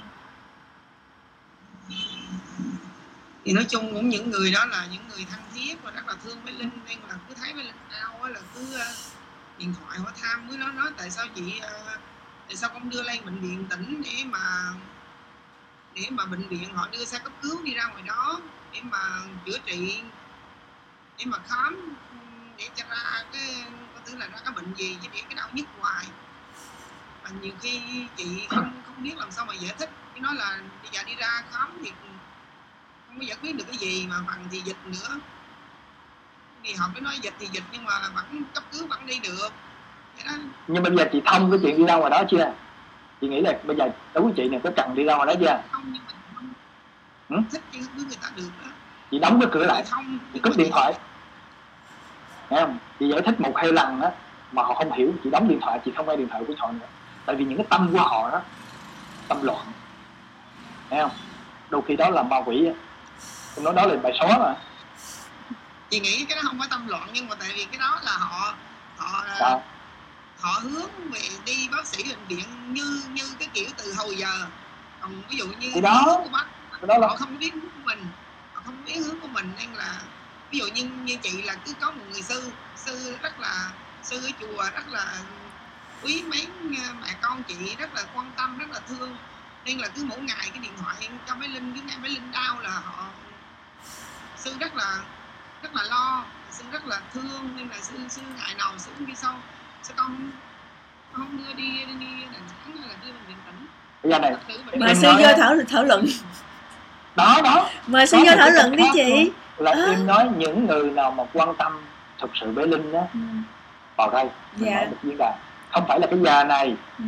thì 3.47 3.53
nói 3.53 3.67
chung 3.69 3.95
cũng 3.95 4.09
những 4.09 4.31
người 4.31 4.53
đó 4.53 4.65
là 4.65 4.87
những 4.93 5.09
người 5.09 5.27
thân 5.31 5.41
thiết 5.55 5.75
và 5.83 5.91
rất 5.91 6.09
là 6.09 6.15
thương 6.25 6.39
với 6.45 6.53
linh. 6.53 6.71
Nên 6.89 6.99
là 7.09 7.15
cứ 7.29 7.35
thấy 7.35 7.53
với 7.53 7.65
linh 7.65 7.75
đau 7.91 8.29
là 8.29 8.41
cứ 8.55 8.75
ờ, 8.79 8.87
điện 9.59 9.75
thoại 9.81 9.99
hỏi 9.99 10.13
tham 10.23 10.49
với 10.49 10.59
nó 10.59 10.69
nói 10.69 10.91
tại 10.97 11.11
sao 11.11 11.27
chị 11.35 11.59
ờ, 11.63 11.99
tại 12.49 12.57
sao 12.57 12.71
không 12.73 12.91
đưa 12.91 13.03
lên 13.03 13.25
bệnh 13.25 13.39
viện 13.39 13.65
tỉnh 13.71 14.03
để 14.05 14.25
mà 14.25 14.73
để 15.95 16.03
mà 16.11 16.25
bệnh 16.25 16.49
viện 16.49 16.75
họ 16.75 16.89
đưa 16.93 17.05
xe 17.05 17.19
cấp 17.19 17.33
cứu 17.43 17.63
đi 17.65 17.75
ra 17.75 17.87
ngoài 17.87 18.03
đó 18.07 18.41
để 18.73 18.81
mà 18.83 18.99
chữa 19.47 19.59
trị, 19.67 20.03
để 21.19 21.25
mà 21.27 21.39
khám 21.49 21.97
để 22.59 22.69
cho 22.77 22.85
ra 22.91 23.25
cái 23.33 23.65
có 23.95 24.01
thứ 24.07 24.17
là 24.17 24.27
ra 24.27 24.39
cái 24.45 24.53
bệnh 24.57 24.75
gì 24.75 24.97
chứ 25.03 25.09
để 25.13 25.21
cái 25.29 25.35
đau 25.37 25.49
nhức 25.53 25.67
hoài. 25.81 26.05
Mà 27.25 27.31
nhiều 27.41 27.53
khi 27.61 27.81
chị 28.17 28.47
không 28.51 28.71
không 28.87 29.03
biết 29.03 29.19
làm 29.19 29.31
sao 29.31 29.47
mà 29.47 29.55
giải 29.55 29.75
thích. 29.79 29.91
Cái 30.15 30.21
nói 30.21 30.35
là 30.35 30.59
bây 30.83 30.91
giờ 30.93 31.03
đi 31.07 31.15
ra 31.15 31.43
khám 31.53 31.79
thì 31.85 31.93
không 33.09 33.19
có 33.19 33.25
giải 33.25 33.37
quyết 33.43 33.57
được 33.57 33.65
cái 33.69 33.77
gì 33.77 34.07
mà 34.07 34.17
bằng 34.27 34.45
thì 34.51 34.61
dịch 34.61 34.77
nữa. 34.87 35.17
Thì 36.65 36.75
họ 36.75 36.89
mới 36.93 37.01
nói 37.01 37.19
dịch 37.23 37.35
thì 37.39 37.49
dịch 37.53 37.65
nhưng 37.73 37.85
mà 37.85 37.93
vẫn 38.15 38.43
cấp 38.55 38.65
cứu 38.73 38.87
vẫn 38.87 39.07
đi 39.07 39.19
được. 39.19 39.49
Nhưng 40.67 40.83
bây 40.83 40.97
giờ 40.97 41.05
chị 41.13 41.23
thông 41.25 41.51
cái 41.51 41.61
chuyện 41.63 41.77
đi 41.77 41.85
ra 41.87 41.97
ngoài 41.97 42.11
đó 42.11 42.23
chưa? 42.31 42.53
Chị 43.21 43.29
nghĩ 43.29 43.41
là 43.41 43.59
bây 43.65 43.77
giờ 43.77 43.89
đối 44.15 44.25
với 44.25 44.33
chị 44.37 44.49
này 44.49 44.61
có 44.65 44.71
cần 44.77 44.95
đi 44.95 45.05
ra 45.05 45.15
ngoài 45.15 45.27
đó 45.27 45.33
chưa? 45.41 45.63
Không 45.73 45.93
nhưng 47.29 47.45
thích 47.51 47.63
chứ 47.73 47.79
người 47.97 48.17
ta 48.23 48.31
được 48.37 48.51
đó. 48.65 48.71
Chị 49.11 49.19
đóng 49.19 49.41
cái 49.41 49.51
cửa 49.53 49.67
lại. 49.67 49.85
chị 50.35 50.41
cúp 50.41 50.57
điện 50.57 50.71
thoại 50.73 50.95
Thấy 52.51 52.61
không? 52.61 52.79
Chị 52.99 53.09
giải 53.13 53.23
thích 53.27 53.41
một 53.41 53.53
hai 53.57 53.73
lần 53.73 54.01
đó 54.01 54.11
mà 54.53 54.63
họ 54.63 54.75
không 54.75 54.93
hiểu 54.93 55.13
chị 55.25 55.31
đóng 55.31 55.49
điện 55.49 55.59
thoại 55.63 55.81
chị 55.85 55.93
không 55.97 56.07
nghe 56.09 56.17
điện 56.17 56.29
thoại 56.29 56.43
của 56.47 56.55
họ 56.59 56.73
nữa. 56.73 56.87
Tại 57.27 57.37
vì 57.37 57.45
những 57.45 57.59
cái 57.59 57.67
tâm 57.71 57.89
của 57.93 57.99
họ 57.99 58.31
đó 58.31 58.41
tâm 59.29 59.43
loạn. 59.43 59.67
Thấy 60.91 61.01
không? 61.01 61.11
Đôi 61.71 61.83
khi 61.89 61.97
đó 61.97 62.11
là 62.11 62.23
ma 62.23 62.37
quỷ 62.47 62.69
tôi 63.55 63.65
nói 63.65 63.75
đó 63.75 63.87
là 63.87 63.97
bài 64.03 64.13
xóa 64.21 64.39
mà. 64.39 64.55
Chị 65.91 66.01
nghĩ 66.01 66.25
cái 66.29 66.37
đó 66.37 66.43
không 66.45 66.59
có 66.59 66.67
tâm 66.71 66.89
loạn 66.89 67.09
nhưng 67.13 67.29
mà 67.29 67.35
tại 67.41 67.49
vì 67.55 67.65
cái 67.65 67.79
đó 67.79 68.01
là 68.05 68.13
họ 68.19 68.55
họ 68.97 69.25
Sao? 69.39 69.63
họ 70.41 70.51
hướng 70.63 71.11
về 71.13 71.21
đi 71.45 71.69
bác 71.73 71.87
sĩ 71.87 72.05
bệnh 72.09 72.25
viện 72.29 72.75
như 72.75 73.03
như 73.11 73.23
cái 73.39 73.49
kiểu 73.55 73.67
từ 73.79 73.95
hồi 73.99 74.17
giờ. 74.17 74.47
Còn 75.01 75.13
ví 75.29 75.37
dụ 75.39 75.47
như 75.47 75.71
Cái 75.73 75.81
đó- 75.83 76.21
của 76.25 76.29
bác 76.33 76.45
cái 76.81 76.87
đó 76.89 76.99
là 76.99 77.07
họ 77.09 77.17
không 77.17 77.39
biết 77.39 77.55
hướng 77.55 77.63
của 77.63 77.81
mình. 77.85 78.07
Họ 78.53 78.63
không 78.65 78.85
biết 78.85 78.97
hướng 79.07 79.21
của 79.21 79.29
mình 79.29 79.51
nên 79.59 79.73
là 79.75 80.01
ví 80.51 80.59
dụ 80.59 80.67
như 80.67 80.85
như 81.05 81.17
chị 81.23 81.43
là 81.43 81.55
cứ 81.55 81.73
có 81.81 81.91
một 81.91 82.03
người 82.13 82.23
sư 82.23 82.51
sư 82.77 83.17
rất 83.23 83.41
là 83.41 83.71
sư 84.03 84.21
ở 84.27 84.31
chùa 84.41 84.63
rất 84.75 84.89
là 84.89 85.05
quý 86.03 86.23
mến 86.23 86.45
mẹ 87.03 87.15
con 87.21 87.43
chị 87.43 87.55
rất 87.79 87.95
là 87.95 88.03
quan 88.15 88.31
tâm 88.37 88.59
rất 88.59 88.71
là 88.71 88.81
thương. 88.89 89.17
Nên 89.65 89.79
là 89.79 89.89
cứ 89.89 90.05
mỗi 90.05 90.19
ngày 90.19 90.51
cái 90.53 90.59
điện 90.63 90.73
thoại 90.81 91.09
cho 91.29 91.35
bé 91.35 91.49
linh 91.49 91.73
cứ 91.75 91.81
nghe 91.87 91.97
bé 92.03 92.09
linh 92.09 92.33
đau 92.33 92.61
là 92.61 92.71
họ 92.71 93.07
sư 94.37 94.55
rất 94.61 94.75
là 94.75 94.99
rất 95.63 95.75
là 95.75 95.83
lo 95.83 96.25
sư 96.51 96.65
rất 96.73 96.87
là 96.87 97.01
thương. 97.15 97.57
Nên 97.57 97.69
là 97.69 97.77
sư 97.83 97.95
sư 98.09 98.23
ngày 98.39 98.55
nào 98.55 98.73
sư 98.79 98.91
cũng 98.99 99.07
đi 99.07 99.15
sau 99.17 99.39
sư 99.83 99.95
con 99.97 100.31
không 101.13 101.45
đưa 101.45 101.53
đi 101.53 101.85
đi 102.01 102.07
đà 102.33 102.39
nẵng 102.39 102.77
hay 102.79 102.89
là 102.89 102.95
đưa 103.03 103.13
bệnh 103.13 103.27
viện 103.29 103.37
tỉnh 103.47 103.67
bây 104.03 104.13
giờ 104.13 104.19
này 104.19 104.33
mời 104.77 104.95
sư 104.95 105.09
vô 105.19 105.33
thảo 105.37 105.55
thảo 105.69 105.85
luận. 105.85 106.07
Đó 107.17 107.41
đó. 107.45 107.71
Mời 107.87 108.07
sư 108.07 108.17
vô 108.17 108.37
thảo 108.37 108.51
luận 108.51 108.77
đi 108.77 108.85
chị 108.95 109.31
là 109.59 109.71
À. 109.71 109.87
em 109.91 110.07
nói 110.07 110.29
những 110.37 110.67
người 110.67 110.91
nào 110.91 111.11
mà 111.11 111.25
quan 111.33 111.55
tâm 111.55 111.81
thực 112.21 112.31
sự 112.41 112.51
với 112.53 112.67
linh 112.67 112.93
đó 112.93 113.01
ừ. 113.15 113.19
vào 113.97 114.11
đây 114.11 114.29
mình 114.57 114.75
nói 114.75 114.87
một 114.87 114.97
diễn 115.03 115.17
đàn 115.19 115.33
không 115.71 115.85
phải 115.89 116.01
là 116.01 116.07
cái 116.07 116.19
già 116.23 116.45
này. 116.45 116.75
Ừ. 116.99 117.05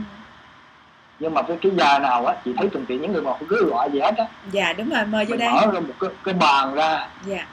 nhưng 1.19 1.35
mà 1.35 1.43
với 1.43 1.57
cái 1.63 1.73
già 1.79 1.99
nào 1.99 2.27
á 2.27 2.35
chị 2.45 2.53
thấy 2.57 2.69
thuận 2.69 2.87
tiện 2.87 3.03
những 3.03 3.13
người 3.13 3.23
mà 3.23 3.31
cứ 3.49 3.71
gọi 3.71 3.91
gì 3.93 4.01
hết 4.01 4.15
á. 4.19 4.25
Dạ 4.51 4.73
đúng 4.73 4.91
rồi 4.91 5.05
mời 5.07 5.25
vô 5.25 5.37
đây. 5.37 5.49
mở 5.53 5.67
ra 5.73 5.81
một 5.81 5.95
cái, 6.01 6.11
cái 6.25 6.35
bàn 6.35 6.75
ra. 6.75 7.09
Dạ. 7.25 7.47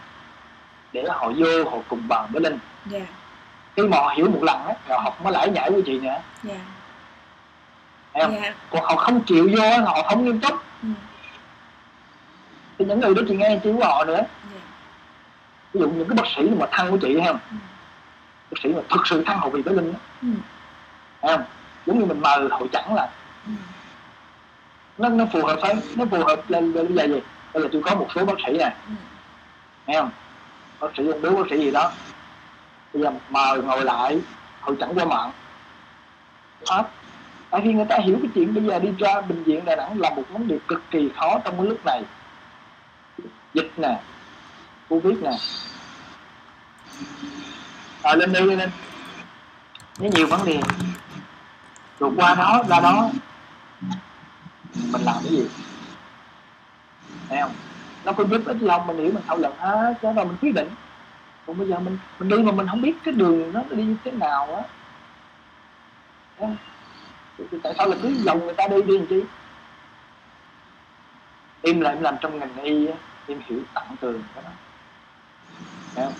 Để 0.93 1.03
họ 1.09 1.31
vô 1.37 1.69
họ 1.71 1.77
cùng 1.87 2.07
bàn 2.07 2.29
với 2.31 2.41
linh. 2.41 2.59
Dạ. 2.85 2.99
Khi 3.75 3.83
mà 3.83 3.97
họ 3.97 4.13
hiểu 4.17 4.27
một 4.29 4.43
lần 4.43 4.65
á 4.67 4.73
rồi 4.87 4.99
họ 4.99 5.09
không 5.09 5.23
có 5.23 5.29
lãi 5.29 5.49
nhảy 5.49 5.71
của 5.71 5.81
chị 5.85 5.99
nữa. 5.99 6.17
Dạ. 6.43 6.55
Thấy 8.13 8.23
không? 8.23 8.35
Dạ. 8.41 8.53
Còn 8.69 8.83
họ 8.83 8.95
không 8.95 9.21
chịu 9.21 9.49
vô 9.57 9.85
họ 9.85 10.03
không 10.03 10.25
nghiêm 10.25 10.39
túc. 10.39 10.53
Ừ. 10.83 10.89
thì 12.79 12.85
những 12.85 12.99
người 12.99 13.15
đó 13.15 13.21
chị 13.27 13.35
nghe 13.35 13.59
chi 13.63 13.69
của 13.77 13.85
họ 13.85 14.05
nữa 14.05 14.21
ví 15.75 15.81
dụ 15.81 15.89
những 15.89 16.09
cái 16.09 16.15
bác 16.15 16.29
sĩ 16.35 16.49
mà 16.59 16.65
thân 16.71 16.91
của 16.91 16.97
chị 16.97 17.13
thấy 17.13 17.23
không 17.27 17.39
ừ. 17.51 17.57
bác 18.51 18.57
sĩ 18.63 18.69
mà 18.73 18.81
thực 18.89 19.07
sự 19.07 19.23
thân 19.25 19.37
hậu 19.37 19.49
vì 19.49 19.61
với 19.61 19.73
linh 19.73 19.93
á. 19.93 19.99
Ừ. 20.21 20.27
thấy 21.21 21.37
không 21.37 21.45
giống 21.85 21.99
như 21.99 22.05
mình 22.05 22.21
mời 22.21 22.47
hội 22.51 22.67
chẳng 22.71 22.95
là 22.95 23.09
ừ. 23.45 23.51
nó 24.97 25.09
nó 25.09 25.25
phù 25.33 25.45
hợp 25.45 25.59
phải 25.61 25.75
nó 25.95 26.05
phù 26.11 26.23
hợp 26.23 26.49
lên 26.49 26.73
lên 26.73 26.87
bây 26.87 26.97
giờ 26.97 27.15
gì 27.15 27.21
bây 27.53 27.63
giờ 27.63 27.69
tôi 27.71 27.81
có 27.85 27.95
một 27.95 28.07
số 28.15 28.25
bác 28.25 28.35
sĩ 28.47 28.57
nè 28.57 28.75
ừ. 28.87 28.93
nghe 29.87 30.01
không 30.01 30.11
bác 30.79 30.87
sĩ 30.97 31.03
đứa 31.21 31.29
bác 31.29 31.49
sĩ 31.49 31.57
gì 31.57 31.71
đó. 31.71 31.91
Bây 32.93 33.03
giờ 33.03 33.11
mời 33.29 33.61
ngồi 33.61 33.85
lại 33.85 34.19
hội 34.61 34.75
chẳng 34.79 34.93
qua 34.95 35.05
mạng. 35.05 35.31
Hết. 36.69 36.83
Tại 37.49 37.61
vì 37.61 37.73
người 37.73 37.85
ta 37.85 37.97
hiểu 37.97 38.17
cái 38.21 38.31
chuyện 38.35 38.53
bây 38.53 38.63
giờ 38.63 38.79
đi 38.79 38.89
ra 38.99 39.21
bệnh 39.21 39.43
viện 39.43 39.65
đà 39.65 39.75
nẵng 39.75 39.99
là 39.99 40.09
một 40.09 40.23
vấn 40.29 40.47
đề 40.47 40.57
cực 40.67 40.83
kỳ 40.91 41.09
khó 41.15 41.39
trong 41.43 41.57
cái 41.57 41.65
lúc 41.65 41.85
này. 41.85 42.03
Dịch 43.53 43.71
nè 43.77 43.99
cô 44.89 44.99
biết 44.99 45.15
nè. 45.21 45.31
À, 48.03 48.15
lên 48.15 48.33
đi 48.33 48.39
lên 48.41 48.57
nếu 48.57 48.69
nó 49.99 50.17
nhiều 50.17 50.27
vấn 50.27 50.45
đề. 50.45 50.59
Vượt 51.99 52.13
qua 52.17 52.35
nó 52.35 52.63
ra 52.69 52.79
đó. 52.79 53.09
Mình 54.91 55.01
làm 55.01 55.15
cái 55.23 55.31
gì? 55.31 55.47
Thấy 57.29 57.41
không? 57.41 57.51
Nó 58.05 58.11
có 58.11 58.23
giúp 58.23 58.41
ích 58.45 58.57
lòng 58.61 58.87
mình 58.87 58.97
hiểu 58.97 59.11
mình 59.11 59.23
thảo 59.27 59.37
luận 59.37 59.53
hết 59.57 59.93
cái 60.01 60.13
rồi 60.13 60.25
mình 60.25 60.37
quyết 60.41 60.55
định. 60.55 60.69
Còn 61.47 61.57
bây 61.57 61.67
giờ 61.67 61.79
mình 61.79 61.97
mình 62.19 62.29
đi 62.29 62.37
mà 62.37 62.51
mình 62.51 62.67
không 62.67 62.81
biết 62.81 62.93
cái 63.03 63.13
đường 63.13 63.53
nó 63.53 63.61
đi 63.69 63.83
như 63.83 63.95
thế 64.03 64.11
nào 64.11 64.55
á. 64.55 64.63
Thì- 67.37 67.57
tại 67.63 67.73
sao 67.77 67.87
là 67.87 67.95
cứ 68.01 68.13
dòng 68.23 68.39
người 68.45 68.53
ta 68.53 68.67
đi 68.67 68.81
đi 68.81 68.97
làm 68.97 69.07
chi? 69.07 69.23
Em 71.61 71.81
là 71.81 71.89
em 71.89 72.01
làm 72.01 72.15
trong 72.21 72.39
ngành 72.39 72.57
y 72.63 72.87
á 72.87 72.93
em 73.27 73.41
hiểu 73.45 73.59
tận 73.73 73.83
tường 73.99 74.23
cái 74.35 74.43
đó. 74.43 74.49
Thấy 75.95 76.05
không? 76.05 76.13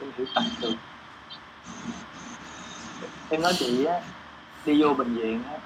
em 0.00 0.10
hiểu 0.16 0.26
tận 0.34 0.44
từ 0.60 0.74
em 3.30 3.42
nói 3.42 3.52
chị 3.58 3.84
á, 3.84 4.00
đi 4.64 4.82
vô 4.82 4.94
bệnh 4.94 5.14
viện 5.14 5.42
á, 5.52 5.58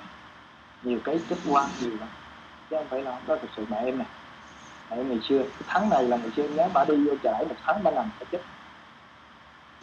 nhiều 0.82 0.98
cái 1.04 1.20
kết 1.28 1.36
quan 1.48 1.68
nhiều 1.80 1.90
lắm. 2.00 2.08
Chứ 2.70 2.76
không 2.76 2.86
phải 2.90 3.02
là 3.02 3.10
không 3.10 3.22
có 3.26 3.36
thực 3.36 3.50
sự 3.56 3.64
mẹ 3.68 3.76
em 3.84 3.98
nè. 3.98 4.04
Mẹ 4.90 4.96
em 4.96 5.08
ngày 5.08 5.20
xưa, 5.28 5.38
cái 5.38 5.62
tháng 5.66 5.90
này 5.90 6.04
là 6.04 6.16
ngày 6.16 6.30
xưa 6.36 6.48
nhớ 6.48 6.68
bà 6.74 6.84
đi 6.84 6.96
vô 6.96 7.14
chợ 7.22 7.44
một 7.48 7.56
tháng 7.64 7.82
ba 7.82 7.90
nằm 7.90 8.10
phải 8.18 8.26
chết. 8.32 8.40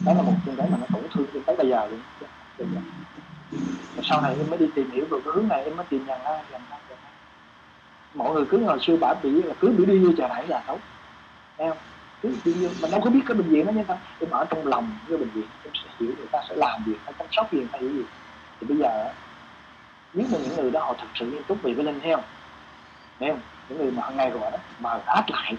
Đó 0.04 0.12
là 0.14 0.22
một 0.22 0.32
chuyện 0.44 0.56
cái 0.56 0.68
mà 0.70 0.78
nó 0.80 0.86
tổn 0.92 1.02
thương 1.14 1.26
cho 1.34 1.40
tới 1.46 1.56
bây 1.56 1.68
giờ 1.68 1.86
luôn. 1.86 2.00
Bây 2.58 2.66
giờ. 2.74 2.80
Và 3.96 4.02
sau 4.04 4.20
này 4.20 4.34
em 4.38 4.50
mới 4.50 4.58
đi 4.58 4.66
tìm 4.74 4.90
hiểu 4.90 5.04
về 5.10 5.18
cái 5.24 5.34
hướng 5.34 5.48
này, 5.48 5.64
em 5.64 5.76
mới 5.76 5.86
tìm 5.86 6.06
nhận 6.06 6.20
ra 6.24 6.42
nhận 6.50 6.62
ra 6.70 6.76
mọi 8.14 8.34
người 8.34 8.44
cứ 8.50 8.64
hồi 8.64 8.78
xưa 8.80 8.96
bả 8.96 9.14
bị 9.22 9.42
là 9.42 9.54
cứ 9.60 9.68
bị 9.68 9.84
đi 9.84 9.98
vô 9.98 10.12
chợ 10.16 10.28
rẫy 10.28 10.46
là 10.48 10.64
xấu 10.66 10.78
thấy 11.58 11.70
tự 12.44 12.54
nhiên 12.54 12.70
mình 12.80 12.90
đâu 12.90 13.00
có 13.00 13.10
biết 13.10 13.20
cái 13.26 13.36
bệnh 13.36 13.48
viện 13.48 13.66
đó 13.66 13.70
như 13.72 13.84
sao 13.88 13.98
mà 14.30 14.38
ở 14.38 14.44
trong 14.44 14.66
lòng 14.66 14.90
cái 15.08 15.18
bệnh 15.18 15.30
viện 15.30 15.46
em 15.64 15.72
sẽ 15.74 15.90
hiểu 16.00 16.10
người 16.18 16.26
ta 16.32 16.38
sẽ 16.48 16.54
làm 16.56 16.84
việc 16.86 16.96
hay 17.04 17.14
chăm 17.18 17.26
sóc 17.30 17.52
gì 17.52 17.66
ta 17.72 17.78
hiểu 17.78 17.90
gì. 17.92 18.02
Thì 18.60 18.66
bây 18.66 18.76
giờ 18.76 19.12
nếu 20.14 20.26
mà 20.32 20.38
những 20.38 20.56
người 20.56 20.70
đó 20.70 20.80
họ 20.80 20.94
thực 21.00 21.08
sự 21.14 21.26
nghiêm 21.26 21.42
túc 21.42 21.58
vì 21.62 21.74
cái 21.74 21.84
linh 21.84 22.00
theo 22.00 22.16
không? 22.16 23.40
Những 23.68 23.78
người 23.78 23.90
mà 23.90 24.02
hàng 24.02 24.16
ngày 24.16 24.30
gọi 24.30 24.50
đó 24.50 24.58
mà 24.80 24.98
áp 25.06 25.24
lại. 25.28 25.54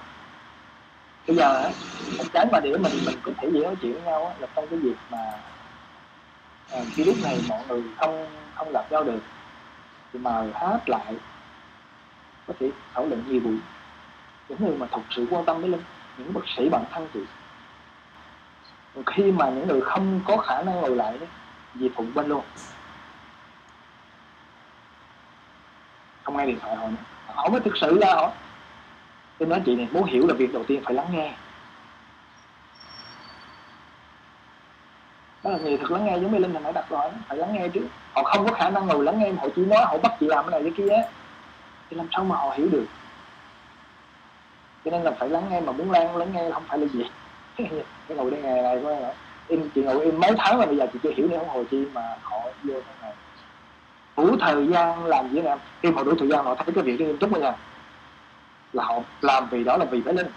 Bây 1.28 1.36
giờ 1.36 1.62
á, 1.64 1.70
một 2.18 2.24
cái 2.34 2.46
mà 2.52 2.60
để 2.60 2.78
mình 2.78 2.94
mình 3.06 3.16
có 3.24 3.32
thể 3.38 3.50
dễ 3.54 3.60
nói 3.60 3.76
chuyện 3.82 3.94
với 3.94 4.02
nhau 4.02 4.26
á, 4.26 4.34
là 4.40 4.48
trong 4.56 4.68
cái 4.68 4.80
việc 4.80 4.96
mà 5.12 5.18
à, 6.72 6.80
khi 6.94 7.04
lúc 7.04 7.16
này 7.24 7.40
mọi 7.50 7.60
người 7.68 7.84
không 7.98 8.28
không 8.56 8.72
gặp 8.74 8.92
nhau 8.92 9.04
được 9.04 9.20
thì 10.14 10.20
mà 10.20 10.44
hát 10.54 10.90
lại 10.90 11.16
có 12.48 12.54
thể 12.60 12.72
thảo 12.94 13.06
luận 13.06 13.24
nhiều 13.28 13.42
buổi. 13.42 13.58
Những 14.50 14.58
người 14.66 14.78
mà 14.78 14.88
thực 14.92 15.02
sự 15.16 15.28
quan 15.30 15.46
tâm 15.46 15.62
với 15.62 15.70
linh 15.70 15.82
những 16.18 16.34
bác 16.34 16.42
sĩ 16.58 16.70
bản 16.70 16.84
thân 16.92 17.08
chị 17.14 17.20
khi 19.06 19.32
mà 19.32 19.50
những 19.50 19.68
người 19.68 19.82
không 19.82 20.22
có 20.28 20.38
khả 20.38 20.62
năng 20.62 20.76
ngồi 20.76 20.96
lại 20.96 21.20
thì 21.80 21.90
phụng 21.96 22.14
bên 22.14 22.28
luôn. 22.28 22.44
Không 26.24 26.38
nghe 26.38 26.46
điện 26.46 26.60
thoại 26.62 26.76
họ 26.76 26.88
nữa 26.88 26.96
họ 27.36 27.50
mới 27.50 27.62
thực 27.62 27.78
sự 27.82 27.98
là 27.98 28.16
họ. 28.16 28.32
Tôi 29.38 29.50
nói 29.50 29.62
chị 29.66 29.76
này, 29.76 29.88
muốn 29.92 30.04
hiểu 30.04 30.28
là 30.28 30.34
việc 30.34 30.54
đầu 30.54 30.64
tiên 30.64 30.82
phải 30.86 30.94
lắng 30.94 31.08
nghe. 31.12 31.34
Đó 35.44 35.52
là 35.52 35.58
người 35.58 35.78
thật 35.78 35.92
lắng 35.92 36.06
nghe, 36.06 36.18
giống 36.20 36.32
như 36.32 36.38
linh 36.38 36.54
hồi 36.54 36.64
nãy 36.64 36.74
đặt 36.74 36.90
rồi 36.90 37.12
phải 37.28 37.38
lắng 37.38 37.54
nghe 37.54 37.68
trước 37.68 37.88
họ 38.14 38.24
không 38.24 38.46
có 38.46 38.54
khả 38.54 38.70
năng 38.70 38.88
ngồi 38.88 39.04
lắng 39.04 39.20
nghe 39.20 39.32
họ 39.32 39.48
chỉ 39.56 39.66
nói, 39.66 39.86
họ 39.86 39.98
bắt 39.98 40.12
chị 40.20 40.28
làm 40.28 40.46
cái 40.46 40.52
này 40.52 40.72
cái 40.72 40.88
kia. 40.88 41.02
Thì 41.90 41.98
làm 41.98 42.08
sao 42.12 42.24
mà 42.24 42.36
họ 42.36 42.54
hiểu 42.58 42.70
được? 42.72 42.86
Cho 44.86 44.92
nên 44.92 45.02
là 45.02 45.12
phải 45.12 45.30
lắng 45.30 45.44
nghe 45.50 45.62
mà 45.62 45.72
muốn 45.72 45.92
lan 45.92 46.18
lắng 46.18 46.32
nghe 46.34 46.52
không 46.52 46.64
phải 46.68 46.78
là 46.78 46.88
gì. 46.88 47.04
Cái 48.08 48.18
ngồi 48.18 48.32
đây 48.32 48.42
ngày 48.42 48.62
này 48.62 48.80
coi 48.84 48.96
hả? 48.96 49.14
Em, 49.48 49.70
chị 49.76 49.84
ngồi 49.84 50.06
em 50.06 50.20
mấy 50.20 50.32
tháng 50.38 50.58
mà 50.58 50.66
bây 50.66 50.78
giờ 50.78 50.88
chị 50.94 51.00
chưa 51.04 51.12
hiểu 51.16 51.28
nữa, 51.28 51.38
không 51.38 51.50
hồi 51.50 51.66
chi 51.72 51.86
mà 51.94 52.02
họ 52.22 52.38
vô 52.64 52.74
trong 52.74 53.02
này. 53.02 53.14
Đủ 54.18 54.38
thời 54.40 54.68
gian 54.68 55.06
làm 55.06 55.30
gì 55.30 55.42
nè 55.42 55.58
khi 55.82 55.92
họ 55.92 56.04
đủ 56.04 56.14
thời 56.20 56.30
gian 56.30 56.46
họ 56.46 56.56
thấy 56.56 56.74
cái 56.76 56.84
việc 56.84 57.00
nghiêm 57.00 57.18
túc 57.18 57.32
rồi 57.32 57.42
nha 57.42 57.54
là 58.74 58.84
họ 58.84 59.00
làm 59.22 59.48
vì 59.50 59.64
đó 59.64 59.78
là 59.78 59.86
vì 59.86 60.02
phải 60.02 60.14
linh. 60.14 60.28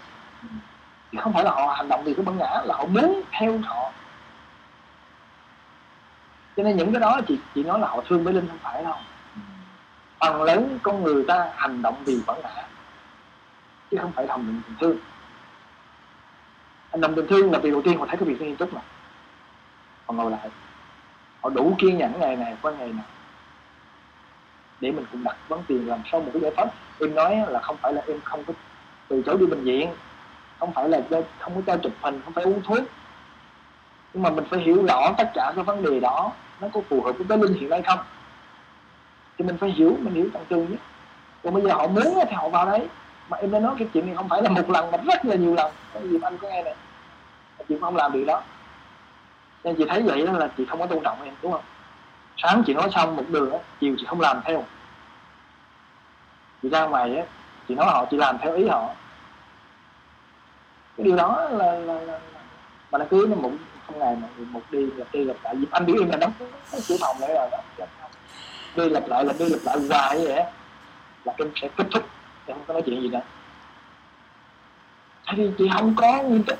Chứ 1.11 1.17
không 1.21 1.33
phải 1.33 1.43
là 1.43 1.51
họ 1.51 1.73
hành 1.77 1.87
động 1.87 2.03
vì 2.03 2.13
cái 2.13 2.25
bản 2.25 2.37
ngã, 2.37 2.61
là 2.65 2.75
họ 2.75 2.85
muốn 2.85 3.21
theo 3.31 3.57
họ. 3.63 3.91
Cho 6.57 6.63
nên 6.63 6.77
những 6.77 6.93
cái 6.93 6.99
đó 6.99 7.21
chị 7.27 7.39
chị 7.55 7.63
nói 7.63 7.79
là 7.79 7.87
họ 7.87 8.01
thương 8.07 8.23
với 8.23 8.33
linh 8.33 8.47
không 8.47 8.57
phải 8.61 8.83
đâu. 8.83 8.95
Phần 10.19 10.43
lớn 10.43 10.79
con 10.83 11.03
người 11.03 11.25
ta 11.27 11.51
hành 11.55 11.81
động 11.81 11.95
vì 12.05 12.21
bản 12.27 12.37
ngã 12.43 12.63
chứ 13.91 13.97
không 14.01 14.11
phải 14.11 14.27
hành 14.27 14.45
động 14.47 14.61
tình 14.67 14.75
thương 14.79 14.97
hành 16.91 17.01
động 17.01 17.15
tình 17.15 17.27
thương 17.27 17.51
là 17.51 17.59
vì 17.59 17.71
đầu 17.71 17.81
tiên 17.81 17.97
họ 17.99 18.05
thấy 18.05 18.17
cái 18.17 18.29
việc 18.29 18.41
nó 18.41 18.45
nghiêm 18.45 18.55
túc 18.55 18.73
mà. 18.73 18.81
Họ 20.05 20.13
ngồi 20.13 20.31
lại. 20.31 20.49
Họ 21.41 21.49
đủ 21.49 21.75
kiên 21.77 21.97
nhẫn 21.97 22.19
ngày 22.19 22.35
này 22.35 22.57
qua 22.61 22.71
ngày 22.71 22.87
nào 22.87 23.05
để 24.81 24.91
mình 24.91 25.05
cùng 25.11 25.23
đặt 25.23 25.35
vấn 25.47 25.63
tiền 25.67 25.87
làm 25.87 26.01
sao 26.11 26.21
một 26.21 26.29
cái 26.33 26.41
giải 26.41 26.51
pháp. 26.57 26.69
Em 26.99 27.15
nói 27.15 27.45
là 27.47 27.59
không 27.59 27.77
phải 27.77 27.93
là 27.93 28.01
em 28.07 28.21
không 28.23 28.43
có 28.43 28.53
từ 29.07 29.21
chối 29.25 29.37
đi 29.39 29.45
bệnh 29.45 29.63
viện. 29.63 29.89
Không 30.59 30.73
phải 30.73 30.89
là 30.89 31.01
không 31.39 31.55
có 31.55 31.61
cho 31.67 31.77
chụp 31.77 31.93
hình, 32.01 32.21
không 32.25 32.33
phải 32.33 32.43
uống 32.43 32.61
thuốc. 32.61 32.83
Nhưng 34.13 34.23
mà 34.23 34.29
mình 34.29 34.45
phải 34.49 34.59
hiểu 34.59 34.85
rõ 34.85 35.13
tất 35.17 35.31
cả 35.33 35.53
các 35.55 35.65
vấn 35.65 35.83
đề 35.83 35.99
đó, 35.99 36.31
nó 36.61 36.67
có 36.73 36.81
phù 36.89 37.01
hợp 37.01 37.11
với 37.11 37.25
cái 37.29 37.37
linh 37.37 37.53
hiện 37.53 37.69
nay 37.69 37.81
không? 37.81 37.99
Thì 39.37 39.45
mình 39.45 39.57
phải 39.57 39.69
hiểu, 39.69 39.97
mình 39.99 40.13
hiểu 40.13 40.29
tận 40.33 40.45
tường 40.49 40.67
nhất 40.69 40.79
còn 41.43 41.53
bây 41.53 41.63
giờ 41.63 41.73
họ 41.73 41.87
muốn 41.87 42.13
thì 42.29 42.35
họ 42.35 42.49
vào 42.49 42.65
đấy 42.65 42.87
mà 43.29 43.37
em 43.37 43.51
đã 43.51 43.59
nói 43.59 43.75
cái 43.79 43.87
chuyện 43.93 44.05
này 44.05 44.15
không 44.15 44.29
phải 44.29 44.41
là 44.41 44.49
một 44.49 44.69
lần 44.69 44.91
mà 44.91 44.97
rất 44.97 45.25
là 45.25 45.35
nhiều 45.35 45.53
lần. 45.53 45.71
Cái 45.93 46.03
gì 46.09 46.17
anh 46.21 46.37
có 46.37 46.49
nghe 46.49 46.63
này 46.63 46.75
chị 47.69 47.75
không 47.81 47.95
làm 47.95 48.11
điều 48.13 48.25
đó. 48.25 48.41
Nên 49.63 49.75
chị 49.75 49.85
thấy 49.89 50.01
vậy 50.01 50.25
đó 50.27 50.33
là 50.33 50.49
chị 50.57 50.65
không 50.65 50.79
có 50.79 50.85
tôn 50.85 51.03
trọng 51.03 51.23
em 51.23 51.33
đúng 51.41 51.51
không? 51.51 51.63
Sáng 52.37 52.63
chị 52.65 52.73
nói 52.73 52.89
xong 52.95 53.15
một 53.15 53.23
đường 53.27 53.51
á 53.51 53.59
chiều 53.79 53.95
chị 53.99 54.05
không 54.05 54.21
làm 54.21 54.41
theo. 54.45 54.63
Chị 56.61 56.69
ra 56.69 56.85
ngoài 56.85 57.17
á 57.17 57.23
chị 57.67 57.75
nói 57.75 57.85
họ 57.85 58.05
chị 58.11 58.17
làm 58.17 58.37
theo 58.37 58.55
ý 58.55 58.67
họ. 58.67 58.89
Cái 60.97 61.03
điều 61.03 61.15
đó 61.15 61.47
là 61.51 61.71
là, 61.71 61.93
là, 61.93 62.01
là 62.01 62.19
mà 62.91 62.97
nó 62.97 63.05
cứ 63.09 63.25
nó 63.29 63.35
một 63.35 63.51
không 63.87 63.99
ngày 63.99 64.15
mà 64.21 64.27
một 64.37 64.61
đi 64.71 64.85
gặp 64.97 65.05
đi 65.11 65.25
gặp 65.25 65.35
lại. 65.43 65.55
Anh 65.71 65.85
biết 65.85 65.93
em 65.99 66.09
là 66.09 66.17
đóng 66.17 66.33
cửa 66.87 66.95
phòng 67.01 67.17
lại 67.19 67.33
rồi 67.33 67.49
đó. 67.51 67.85
Đi 68.75 68.89
lặp 68.89 69.07
lại 69.07 69.25
là 69.25 69.33
đi 69.39 69.45
lặp 69.49 69.59
lại 69.63 69.77
hoài 69.89 70.19
như 70.19 70.27
vậy 70.27 70.43
là 71.23 71.33
em 71.37 71.51
sẽ 71.61 71.69
kết 71.77 71.87
thúc 71.91 72.03
em 72.49 72.57
không 72.57 72.65
có 72.67 72.73
nói 72.73 72.83
chuyện 72.85 73.01
gì 73.01 73.09
nữa 73.09 73.21
tại 75.25 75.35
vì 75.37 75.51
chị 75.57 75.69
không 75.73 75.93
có 75.97 76.21
nguyên 76.23 76.43
tích 76.43 76.59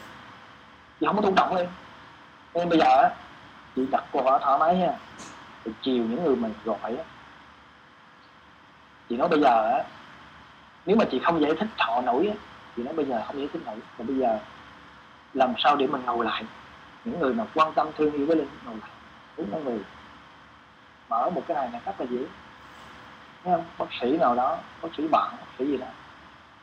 chị 1.00 1.06
không 1.06 1.16
có 1.16 1.22
tôn 1.22 1.36
trọng 1.36 1.56
em. 1.56 1.68
Nên 2.54 2.70
bây 2.70 2.80
giờ 2.80 3.02
á, 3.02 3.10
chị 3.76 3.86
đặt 3.92 4.04
câu 4.14 4.24
hỏi 4.24 4.40
thoải 4.44 4.60
mái 4.60 4.78
nha. 4.78 4.94
Chị 5.66 5.72
chiều 5.82 6.04
những 6.04 6.24
người 6.24 6.36
mình 6.36 6.54
gọi 6.66 6.96
á. 6.98 7.04
Chị 9.10 9.18
nói 9.18 9.28
bây 9.28 9.42
giờ 9.42 9.72
á, 9.72 9.84
nếu 10.86 10.96
mà 10.96 11.06
chị 11.12 11.20
không 11.24 11.42
giải 11.42 11.52
thích 11.60 11.68
họ 11.78 12.02
nổi 12.02 12.28
á, 12.28 12.34
chị 12.76 12.84
nói 12.84 12.94
bây 12.94 13.06
giờ 13.06 13.24
không 13.28 13.38
giải 13.38 13.48
thích 13.54 13.62
nổi. 13.66 13.76
Mà 13.98 14.06
bây 14.08 14.18
giờ, 14.18 14.40
làm 15.34 15.54
sao 15.58 15.76
để 15.76 15.88
mình 15.88 16.02
ngồi 16.06 16.26
lại? 16.26 16.44
Những 17.06 17.20
người 17.20 17.34
mà 17.34 17.46
quan 17.54 17.74
tâm 17.74 17.88
thương 17.98 18.14
yêu 18.14 18.26
với 18.26 18.36
linh, 18.36 18.50
ngồi 18.66 18.76
lại. 18.82 18.92
Đúng 19.38 19.52
là 19.52 19.60
người 19.60 19.80
mở 21.10 21.30
một 21.30 21.42
cái 21.48 21.56
này 21.56 21.70
là 21.74 21.80
rất 21.86 22.02
là 22.02 22.06
dễ. 22.10 22.20
Thấy 23.44 23.54
không? 23.54 23.66
bác 23.78 23.86
sĩ 24.02 24.18
nào 24.18 24.36
đó 24.36 24.58
bác 24.82 24.90
sĩ 24.98 25.08
bạn 25.08 25.32
bác 25.32 25.48
sĩ 25.58 25.66
gì 25.66 25.78
đó. 25.78 25.88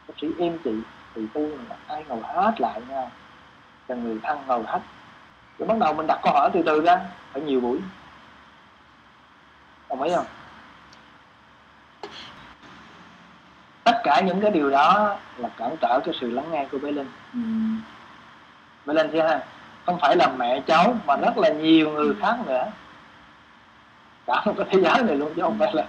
Bác 0.09 0.14
sĩ 0.20 0.29
em 0.39 0.59
chị 0.64 0.74
thì 1.14 1.27
tu 1.35 1.41
là 1.68 1.77
ai 1.87 2.05
ngồi 2.09 2.20
hết 2.22 2.61
lại 2.61 2.81
nha. 2.89 3.11
Cho 3.89 3.95
người 3.95 4.18
thân 4.22 4.39
ngồi 4.47 4.62
hết. 4.66 4.81
Rồi 5.59 5.68
bắt 5.68 5.79
đầu 5.79 5.95
mình 5.95 6.07
đặt 6.07 6.20
câu 6.22 6.33
hỏi 6.33 6.51
từ 6.53 6.62
từ 6.66 6.81
ra 6.81 7.01
phải 7.33 7.43
nhiều 7.43 7.61
buổi. 7.61 7.79
Đồng 9.89 10.03
ý 10.03 10.14
không? 10.14 10.27
Tất 13.85 14.01
cả 14.05 14.20
những 14.20 14.41
cái 14.41 14.51
điều 14.51 14.70
đó 14.70 15.16
là 15.37 15.49
cản 15.49 15.77
trở 15.81 16.01
cái 16.05 16.14
sự 16.20 16.31
lắng 16.31 16.51
nghe 16.51 16.66
của 16.72 16.79
bé 16.79 16.93
linh. 16.93 17.11
Ừ. 17.33 17.39
bé 18.87 18.95
linh 18.95 19.11
thấy 19.12 19.22
ha 19.22 19.41
không 19.87 19.99
phải 20.01 20.16
là 20.16 20.29
mẹ 20.37 20.61
cháu 20.66 20.97
mà 21.07 21.16
rất 21.16 21.39
là 21.39 21.49
nhiều 21.49 21.91
người 21.91 22.14
khác 22.20 22.37
nữa. 22.47 22.66
Cả 24.27 24.43
một 24.45 24.53
cái 24.57 24.66
thế 24.70 24.81
giới 24.83 25.03
này 25.03 25.16
luôn 25.16 25.33
chứ 25.37 25.43
không 25.43 25.59
phải 25.59 25.74
là 25.74 25.87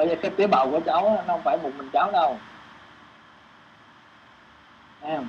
bởi 0.00 0.08
vì 0.08 0.16
cái 0.22 0.30
tế 0.30 0.46
bào 0.46 0.70
của 0.70 0.80
cháu 0.86 1.24
nó 1.26 1.34
không 1.34 1.42
phải 1.44 1.58
một 1.62 1.70
mình 1.76 1.90
cháu 1.92 2.10
đâu. 2.12 2.38
Em, 5.00 5.28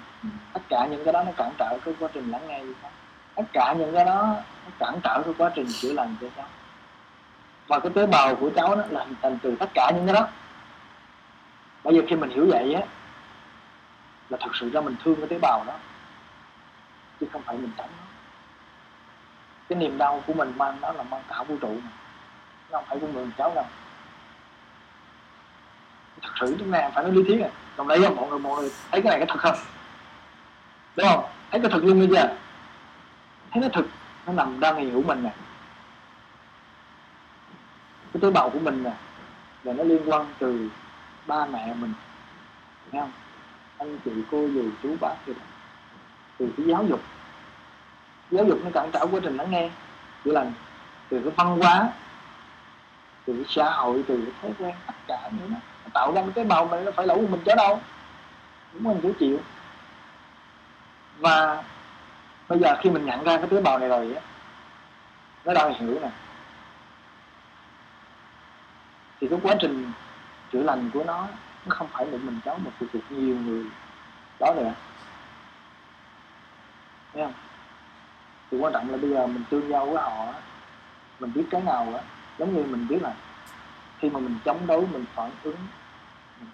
tất 0.54 0.60
cả 0.70 0.88
những 0.92 1.04
cái 1.06 1.14
đó 1.14 1.24
nó 1.24 1.32
cản 1.38 1.52
trở 1.58 1.78
cái 1.86 1.94
quá 2.00 2.10
trình 2.14 2.32
lắng 2.32 2.48
nghe 2.48 2.64
gì 2.64 2.74
không 2.82 2.92
tất 3.36 3.44
cả 3.54 3.76
những 3.78 3.94
cái 3.96 4.06
đó 4.06 4.36
nó 4.66 4.72
cản 4.80 5.00
trở 5.04 5.22
cái 5.26 5.34
quá 5.38 5.52
trình 5.56 5.68
chữa 5.82 5.94
lành 5.94 6.16
cho 6.22 6.28
cháu. 6.36 6.46
Và 7.68 7.80
cái 7.80 7.92
tế 7.96 8.06
bào 8.06 8.36
của 8.36 8.50
cháu 8.56 8.76
nó 8.76 8.84
là 8.90 9.04
hình 9.04 9.16
thành 9.22 9.38
từ 9.42 9.56
tất 9.60 9.70
cả 9.74 9.92
những 9.96 10.06
cái 10.06 10.16
đó. 10.16 10.28
Bây 11.84 11.96
giờ 11.96 12.02
khi 12.10 12.16
mình 12.16 12.30
hiểu 12.30 12.48
vậy 12.52 12.74
á 12.74 12.82
là 14.30 14.38
thật 14.42 14.52
sự 14.54 14.70
ra 14.70 14.82
mình 14.82 14.96
thương 15.04 15.16
cái 15.16 15.28
tế 15.28 15.40
bào 15.42 15.64
đó 15.68 15.74
chứ 17.20 17.28
không 17.34 17.42
phải 17.42 17.58
mình 17.58 17.72
tránh 17.78 17.90
nó. 17.98 18.04
Cái 19.70 19.80
niềm 19.80 19.98
đau 19.98 20.24
của 20.28 20.34
mình 20.34 20.54
mang 20.58 20.82
đó 20.82 20.92
là 20.92 21.04
mang 21.04 21.24
cả 21.30 21.44
vũ 21.44 21.56
trụ 21.62 21.76
mà. 21.84 21.92
Nó 22.72 22.78
không 22.78 22.86
phải 22.88 23.00
của 23.00 23.08
người 23.08 23.28
cháu 23.38 23.52
đâu 23.56 23.66
thật 26.22 26.30
sự 26.40 26.56
chúng 26.60 26.72
ta 26.72 26.90
phải 26.96 27.04
nói 27.04 27.14
lý 27.14 27.24
thuyết 27.24 27.40
này, 27.40 27.50
còn 27.78 27.88
đấy 27.88 28.00
mọi 28.16 28.30
người 28.30 28.40
mọi 28.40 28.62
người 28.62 28.72
thấy 28.92 29.02
cái 29.02 29.10
này 29.10 29.20
cái 29.20 29.28
thật 29.28 29.40
không? 29.40 29.56
Đúng 30.96 31.08
không? 31.08 31.26
Thấy 31.52 31.62
cái 31.62 31.72
thật 31.72 31.80
luôn 31.84 32.00
bây 32.00 32.08
giờ 32.08 32.36
thấy 33.52 33.64
nó 33.64 33.68
thực 33.74 33.88
nó 34.26 34.34
nằm 34.34 34.60
đang 34.60 34.76
hiểu 34.76 35.04
mình 35.08 35.24
nè. 35.24 35.32
Cái 38.14 38.22
tế 38.22 38.32
bào 38.32 38.50
của 38.50 38.60
mình 38.60 38.84
nè 38.84 38.92
là 39.64 39.74
nó 39.74 39.84
liên 39.84 40.02
quan 40.06 40.26
từ 40.40 40.70
ba 41.28 41.46
mẹ 41.46 41.74
mình 41.74 41.94
thấy 42.92 43.02
không? 43.02 43.12
Anh 43.78 44.00
chị 44.06 44.12
cô 44.32 44.48
dì 44.48 44.62
chú 44.84 44.96
bác 45.02 45.16
gì 45.28 45.34
đó 45.34 45.46
từ 46.38 46.50
cái 46.58 46.66
giáo 46.66 46.86
dục. 46.90 47.02
Giáo 48.32 48.46
dục 48.46 48.60
nó 48.64 48.70
cản 48.74 48.90
trở 48.94 49.06
quá 49.12 49.20
trình 49.24 49.38
lắng 49.38 49.52
nghe 49.52 49.70
chữa 50.26 50.32
lành. 50.32 50.54
Từ 51.10 51.22
cái 51.24 51.34
văn 51.36 51.60
hóa 51.60 51.90
từ 53.26 53.34
cái 53.34 53.46
xã 53.48 53.70
hội 53.70 54.04
từ 54.08 54.22
cái 54.26 54.34
thói 54.42 54.52
quen 54.60 54.76
tất 54.88 54.94
cả 55.08 55.30
những 55.32 55.54
đó 55.54 55.58
tạo 55.94 56.14
ra 56.14 56.24
cái 56.36 56.46
màu 56.46 56.66
mình 56.66 56.86
nó 56.86 56.92
phải 56.92 57.08
lỗi 57.08 57.18
của 57.18 57.28
mình 57.28 57.42
chứ 57.46 57.52
đâu. 57.58 57.80
Đúng 58.74 58.84
mình 58.84 59.00
phải 59.02 59.12
chịu. 59.20 59.40
Và 61.18 61.64
bây 62.48 62.60
giờ 62.60 62.76
khi 62.82 62.90
mình 62.90 63.06
nhận 63.06 63.24
ra 63.24 63.38
cái 63.38 63.48
tế 63.48 63.62
bào 63.62 63.80
này 63.80 63.90
rồi 63.90 64.16
á, 64.16 64.22
nó 65.46 65.54
đang 65.54 65.74
hiểu 65.74 66.00
nè. 66.02 66.10
Thì 69.20 69.28
cái 69.28 69.40
quá 69.44 69.56
trình 69.60 69.92
chữa 70.52 70.64
lành 70.64 70.90
của 70.94 71.04
nó 71.04 71.28
nó 71.66 71.76
không 71.76 71.88
phải 71.92 72.06
một 72.06 72.18
mình 72.22 72.40
cháu 72.46 72.58
mà 72.66 72.72
phụ 72.80 72.86
thuộc 72.94 73.12
nhiều 73.12 73.36
người 73.36 73.66
đó 74.40 74.54
nữa. 74.54 74.74
Thấy 77.14 77.24
không? 77.24 77.34
Thì 78.52 78.58
quan 78.58 78.74
trọng 78.74 78.92
là 78.92 78.98
bây 78.98 79.10
giờ 79.10 79.28
mình 79.28 79.44
tương 79.50 79.70
giao 79.70 79.86
với 79.86 80.04
họ 80.04 80.34
mình 81.20 81.34
biết 81.34 81.46
cái 81.50 81.62
nào 81.62 81.94
á, 81.96 82.02
giống 82.38 82.56
như 82.56 82.64
mình 82.64 82.88
biết 82.88 83.02
là 83.02 83.14
khi 84.00 84.10
mà 84.10 84.20
mình 84.20 84.40
chống 84.46 84.68
đối, 84.68 84.88
mình 84.88 85.06
phản 85.16 85.32
ứng 85.44 85.56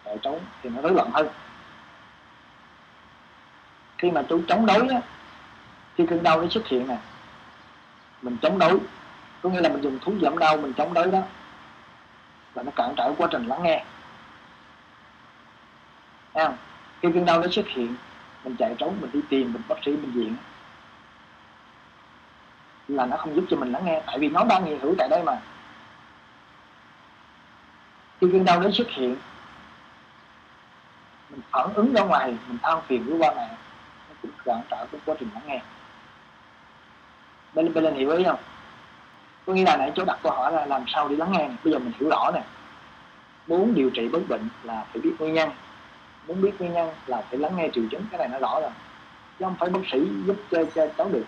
để 0.06 0.12
chống 0.12 0.20
trốn 0.22 0.40
thì 0.62 0.70
nó 0.70 0.82
rối 0.82 0.92
loạn 0.92 1.12
hơn. 1.14 1.28
Khi 3.98 4.12
mà 4.12 4.24
chú 4.30 4.42
chống 4.48 4.66
đối 4.66 4.88
á, 4.88 5.02
khi 5.96 6.06
cơn 6.10 6.24
đau 6.24 6.42
nó 6.42 6.48
xuất 6.50 6.68
hiện 6.68 6.88
nè, 6.88 6.98
mình 8.22 8.38
chống 8.42 8.60
đối, 8.60 8.80
có 9.42 9.50
nghĩa 9.50 9.62
là 9.62 9.70
mình 9.70 9.82
dùng 9.82 10.00
thuốc 10.02 10.16
giảm 10.22 10.38
đau 10.38 10.58
mình 10.58 10.74
chống 10.74 10.94
đối 10.94 11.12
đó 11.12 11.22
và 12.54 12.64
nó 12.64 12.72
cản 12.76 12.94
trở 12.98 13.14
quá 13.18 13.28
trình 13.32 13.46
lắng 13.46 13.64
nghe. 13.64 13.84
Thấy 16.34 16.46
không? 16.46 16.58
khi 17.02 17.10
cơn 17.14 17.26
đau 17.26 17.42
nó 17.42 17.48
xuất 17.52 17.68
hiện, 17.68 17.96
mình 18.44 18.56
chạy 18.60 18.76
trốn, 18.78 18.98
mình 19.02 19.12
đi 19.14 19.20
tìm, 19.30 19.54
mình 19.54 19.62
bác 19.68 19.76
sĩ, 19.86 19.92
bệnh 19.92 20.12
viện, 20.12 20.36
là 22.88 23.06
nó 23.06 23.18
không 23.18 23.36
giúp 23.36 23.46
cho 23.50 23.58
mình 23.58 23.72
lắng 23.72 23.86
nghe. 23.86 24.02
Tại 24.08 24.20
vì 24.20 24.30
nó 24.30 24.44
đang 24.44 24.66
hiện 24.66 24.80
hữu 24.80 24.96
tại 24.98 25.08
đây 25.10 25.24
mà. 25.24 25.42
Khi 28.22 28.28
cơn 28.32 28.46
đau 28.46 28.60
nó 28.60 28.70
xuất 28.72 28.88
hiện 28.90 29.16
phản 31.52 31.74
ứng 31.74 31.94
ra 31.94 32.02
ngoài 32.02 32.34
mình 32.48 32.58
than 32.64 32.82
phiền 32.88 33.06
với 33.06 33.20
ba 33.20 33.28
mẹ. 33.36 33.48
Nó 34.10 34.16
cũng 34.22 34.32
cản 34.46 34.62
trở 34.70 34.86
cái 34.92 35.02
quá 35.06 35.16
trình 35.20 35.30
lắng 35.34 35.44
nghe. 35.48 35.62
Bên 37.54 37.74
bên 37.74 37.84
lên 37.84 37.96
hiểu 37.96 38.12
ý 38.12 38.24
không? 38.24 38.40
Có 39.46 39.54
nghĩa 39.54 39.64
là 39.64 39.78
nãy 39.78 39.92
chỗ 39.96 40.06
đặt 40.06 40.20
câu 40.24 40.32
hỏi 40.32 40.52
là 40.52 40.66
làm 40.66 40.84
sao 40.88 41.08
để 41.08 41.16
lắng 41.16 41.32
nghe 41.32 41.50
bây 41.64 41.74
giờ 41.74 41.80
mình 41.80 41.92
hiểu 42.00 42.10
rõ 42.10 42.32
nè. 42.34 42.44
Muốn 43.48 43.74
điều 43.74 43.90
trị 43.90 44.08
bất 44.08 44.20
bệnh 44.30 44.50
là 44.64 44.86
phải 44.94 45.02
biết 45.02 45.14
nguyên 45.20 45.34
nhân. 45.34 45.50
Muốn 46.28 46.42
biết 46.42 46.52
nguyên 46.60 46.74
nhân 46.74 46.90
là 47.08 47.22
phải 47.30 47.40
lắng 47.40 47.56
nghe 47.56 47.70
triệu 47.74 47.84
chứng. 47.92 48.06
Cái 48.12 48.18
này 48.18 48.28
nó 48.28 48.40
rõ 48.40 48.60
rồi. 48.62 48.72
Chứ 49.40 49.46
không 49.46 49.56
phải 49.60 49.70
bác 49.70 49.80
sĩ 49.92 50.08
giúp 50.26 50.36
cho, 50.52 50.64
cho 50.76 50.88
cháu 50.98 51.10
được. 51.10 51.26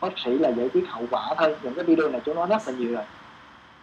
Bác 0.00 0.18
sĩ 0.24 0.38
là 0.38 0.48
giải 0.48 0.68
quyết 0.68 0.84
hậu 0.88 1.06
quả 1.10 1.34
thôi. 1.38 1.56
Những 1.62 1.74
cái 1.74 1.84
video 1.84 2.08
này 2.08 2.20
chú 2.24 2.34
nói 2.34 2.46
rất 2.46 2.62
là 2.66 2.72
nhiều 2.72 2.94
rồi. 2.94 3.04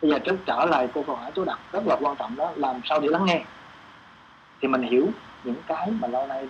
Bây 0.01 0.11
giờ 0.11 0.19
trước 0.19 0.35
trở 0.45 0.65
lại 0.65 0.89
cô 0.93 1.03
câu 1.07 1.15
hỏi 1.15 1.31
chú 1.35 1.45
đặt 1.45 1.59
rất 1.71 1.87
là 1.87 1.95
quan 2.01 2.15
trọng 2.15 2.35
đó 2.35 2.51
làm 2.55 2.81
sao 2.85 2.99
để 2.99 3.07
lắng 3.07 3.25
nghe? 3.25 3.43
Thì 4.61 4.67
mình 4.67 4.81
hiểu 4.81 5.07
những 5.43 5.55
cái 5.67 5.91
mà 5.99 6.07
lâu 6.07 6.27
nay 6.27 6.47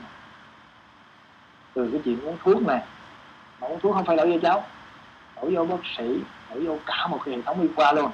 từ 1.73 1.89
cái 1.91 2.01
chuyện 2.05 2.21
uống 2.21 2.37
thuốc 2.43 2.61
này, 2.61 2.81
mà 3.61 3.67
uống 3.67 3.79
thuốc 3.79 3.95
không 3.95 4.05
phải 4.05 4.17
đổ 4.17 4.25
vô 4.25 4.37
cháu 4.41 4.63
đổ 5.35 5.49
vô 5.53 5.65
bác 5.65 5.83
sĩ 5.97 6.19
đổ 6.49 6.61
vô 6.65 6.77
cả 6.85 7.07
một 7.07 7.19
cái 7.25 7.35
hệ 7.35 7.41
thống 7.41 7.61
y 7.61 7.67
khoa 7.75 7.91
luôn. 7.91 8.11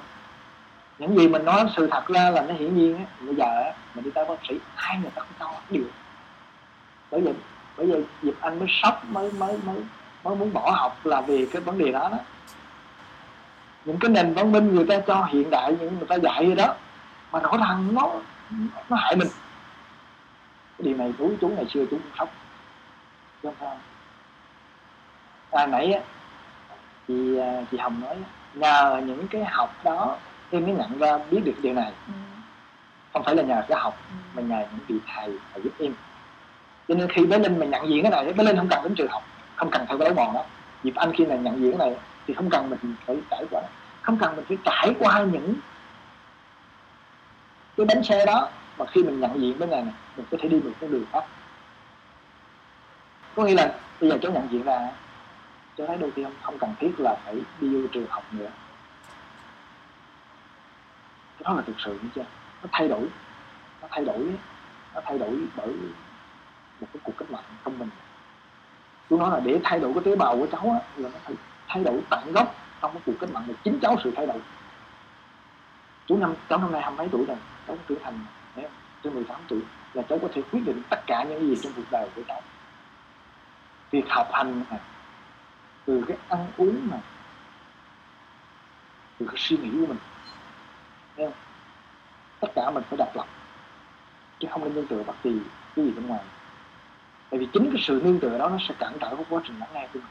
Những 0.98 1.18
gì 1.18 1.28
mình 1.28 1.44
nói 1.44 1.64
sự 1.76 1.88
thật 1.90 2.06
ra 2.06 2.30
là 2.30 2.42
nó 2.42 2.54
hiển 2.54 2.76
nhiên 2.76 2.96
á 2.96 3.04
bây 3.20 3.34
giờ 3.34 3.44
á 3.44 3.72
mình 3.94 4.04
đi 4.04 4.10
tới 4.10 4.24
bác 4.24 4.34
sĩ 4.48 4.54
ai 4.74 4.98
người 4.98 5.10
ta 5.14 5.22
cũng 5.22 5.32
cho 5.40 5.60
điều. 5.70 5.84
Bởi 7.10 7.20
vì, 7.20 7.32
bởi 7.76 7.86
vì 7.86 8.04
dịp 8.22 8.34
anh 8.40 8.58
mới 8.58 8.68
sốc 8.82 9.04
mới 9.08 9.32
mới 9.32 9.58
mới 9.66 9.76
mới 10.24 10.36
muốn 10.36 10.52
bỏ 10.52 10.70
học 10.70 11.06
là 11.06 11.20
vì 11.20 11.46
cái 11.46 11.62
vấn 11.62 11.78
đề 11.78 11.92
đó 11.92 12.08
đó. 12.12 12.18
Những 13.84 13.98
cái 13.98 14.10
nền 14.10 14.34
văn 14.34 14.52
minh 14.52 14.74
người 14.74 14.86
ta 14.88 15.00
cho 15.06 15.24
hiện 15.24 15.50
đại 15.50 15.76
những 15.80 15.96
người 15.98 16.06
ta 16.08 16.16
dạy 16.16 16.46
gì 16.46 16.54
đó 16.54 16.74
mà 17.32 17.40
rõ 17.40 17.56
ràng 17.56 17.94
nó 17.94 18.10
nó 18.88 18.96
hại 18.96 19.16
mình 19.16 19.28
điều 20.78 20.96
này 20.96 21.12
chú 21.18 21.32
chú 21.40 21.48
ngày 21.48 21.66
xưa 21.74 21.84
chú 21.90 21.96
cũng 21.96 22.10
khóc. 22.16 22.28
Chứ 23.42 23.48
không 23.60 23.78
à, 25.50 25.66
nãy 25.66 25.92
á 25.92 26.00
chị 27.08 27.38
à, 27.38 27.62
chị 27.70 27.78
hồng 27.78 28.00
nói 28.00 28.16
nhờ 28.54 29.02
những 29.06 29.28
cái 29.28 29.44
học 29.44 29.84
đó 29.84 30.16
em 30.50 30.66
mới 30.66 30.74
nhận 30.74 30.98
ra 30.98 31.18
biết 31.30 31.40
được 31.44 31.54
điều 31.62 31.74
này. 31.74 31.92
Ừ. 32.06 32.12
không 33.12 33.24
phải 33.24 33.36
là 33.36 33.42
nhờ 33.42 33.62
cái 33.68 33.78
học 33.78 33.96
ừ. 34.10 34.14
mà 34.34 34.42
nhờ 34.42 34.66
những 34.70 34.80
vị 34.88 34.94
thầy 35.06 35.38
thầy 35.52 35.62
giúp 35.62 35.72
em. 35.78 35.94
Cho 36.88 36.94
nên 36.94 37.08
khi 37.08 37.26
bé 37.26 37.38
linh 37.38 37.58
mà 37.58 37.66
nhận 37.66 37.88
diện 37.88 38.02
cái 38.02 38.10
này 38.10 38.32
bé 38.32 38.44
linh 38.44 38.56
không 38.56 38.68
cần 38.68 38.82
đến 38.82 38.94
trường 38.94 39.08
học 39.08 39.22
không 39.56 39.70
cần 39.70 39.86
phải 39.86 39.98
lối 39.98 40.14
mòn 40.14 40.34
đó 40.34 40.44
dịp 40.82 40.94
anh 40.94 41.12
khi 41.12 41.26
này 41.26 41.38
nhận 41.38 41.60
diện 41.60 41.78
cái 41.78 41.90
này 41.90 41.98
thì 42.26 42.34
không 42.34 42.50
cần 42.50 42.70
mình 42.70 42.94
phải 43.06 43.16
trải 43.30 43.44
qua. 43.50 43.62
Không 44.02 44.18
cần 44.18 44.36
mình 44.36 44.44
phải 44.48 44.58
trải 44.64 44.94
qua 44.98 45.20
những 45.32 45.54
cái 47.76 47.86
bánh 47.86 48.02
xe 48.02 48.26
đó 48.26 48.48
mà 48.78 48.86
khi 48.86 49.02
mình 49.02 49.20
nhận 49.20 49.40
diện 49.40 49.58
cái 49.58 49.68
này, 49.68 49.82
này 49.82 49.94
mình 50.16 50.26
có 50.30 50.36
thể 50.40 50.48
đi 50.48 50.60
một 50.60 50.70
con 50.80 50.90
đường 50.90 51.04
khác. 51.12 51.24
Có 53.34 53.44
nghĩa 53.44 53.54
là 53.54 53.74
bây 54.00 54.10
giờ 54.10 54.18
cháu 54.22 54.32
nhận 54.32 54.48
diện 54.50 54.62
ra 54.62 54.92
cháu 55.76 55.86
thấy 55.86 55.96
đôi 55.96 56.10
khi 56.10 56.24
không, 56.24 56.34
không 56.42 56.58
cần 56.58 56.74
thiết 56.78 57.00
là 57.00 57.16
phải 57.24 57.34
đi 57.60 57.68
vô 57.68 57.88
trường 57.92 58.06
học 58.08 58.24
nữa. 58.30 58.50
Cái 61.38 61.44
đó 61.44 61.54
là 61.54 61.62
thực 61.62 61.76
sự 61.84 61.98
chứ. 62.14 62.22
Nó 62.62 62.68
thay 62.72 62.88
đổi. 62.88 63.08
Nó 63.82 63.88
thay 63.90 64.04
đổi 64.04 64.34
nó 64.94 65.00
thay 65.04 65.18
đổi 65.18 65.36
bởi 65.56 65.68
một 66.80 66.86
cái 66.92 67.00
cuộc 67.04 67.12
cách 67.18 67.30
mạng 67.30 67.44
trong 67.64 67.78
mình 67.78 67.88
tôi 69.08 69.18
nói 69.18 69.30
là 69.30 69.40
để 69.40 69.60
thay 69.64 69.80
đổi 69.80 69.94
cái 69.94 70.02
tế 70.04 70.16
bào 70.16 70.36
của 70.36 70.46
cháu 70.52 70.60
á, 70.60 70.78
là 70.96 71.08
nó 71.12 71.18
phải 71.24 71.34
thay 71.68 71.84
đổi 71.84 72.00
tận 72.10 72.32
gốc 72.32 72.54
trong 72.82 72.92
cái 72.92 73.02
cuộc 73.06 73.12
cách 73.20 73.30
mạng 73.32 73.44
này. 73.46 73.56
Chính 73.64 73.78
cháu 73.82 73.96
sự 74.04 74.12
thay 74.16 74.26
đổi. 74.26 74.38
Chú 76.06 76.16
năm 76.16 76.34
cháu 76.48 76.58
năm 76.58 76.72
nay 76.72 76.82
hai 76.82 76.90
mấy 76.90 77.08
tuổi 77.12 77.24
rồi? 77.28 77.36
Cháu 77.66 77.76
trưởng 77.88 77.98
thành 78.04 78.18
tới 79.02 79.12
18 79.12 79.40
tuổi 79.48 79.60
là 79.94 80.02
cháu 80.02 80.18
có 80.22 80.28
thể 80.32 80.42
quyết 80.52 80.60
định 80.64 80.82
tất 80.90 81.00
cả 81.06 81.24
những 81.28 81.48
gì 81.48 81.60
trong 81.62 81.72
cuộc 81.76 81.90
đời 81.90 82.08
của 82.16 82.22
cháu. 82.28 82.42
Việc 83.90 84.04
học 84.08 84.28
hành 84.32 84.64
này 84.70 84.80
từ 85.84 86.04
cái 86.08 86.16
ăn 86.28 86.46
uống 86.56 86.90
này 86.90 87.00
từ 89.18 89.26
cái 89.26 89.36
suy 89.38 89.56
nghĩ 89.56 89.70
của 89.70 89.86
mình 89.86 89.98
nghe 91.16 91.24
không? 91.24 91.34
tất 92.40 92.48
cả 92.54 92.70
mình 92.70 92.84
phải 92.88 92.96
độc 92.96 93.16
lập 93.16 93.26
chứ 94.38 94.48
không 94.50 94.64
nên 94.64 94.74
nương 94.74 94.86
tựa 94.86 95.02
bất 95.02 95.14
kỳ 95.22 95.30
cái 95.76 95.84
gì 95.84 95.90
bên 95.90 96.06
ngoài. 96.06 96.20
Tại 97.30 97.40
vì 97.40 97.48
chính 97.52 97.70
cái 97.72 97.82
sự 97.86 98.00
nương 98.04 98.20
tựa 98.20 98.38
đó 98.38 98.48
nó 98.48 98.58
sẽ 98.68 98.74
cản 98.78 98.92
trở 99.00 99.16
cái 99.16 99.24
quá 99.30 99.40
trình 99.46 99.58
lắng 99.58 99.68
nghe 99.74 99.88
của 99.92 99.98
mình. 99.98 100.08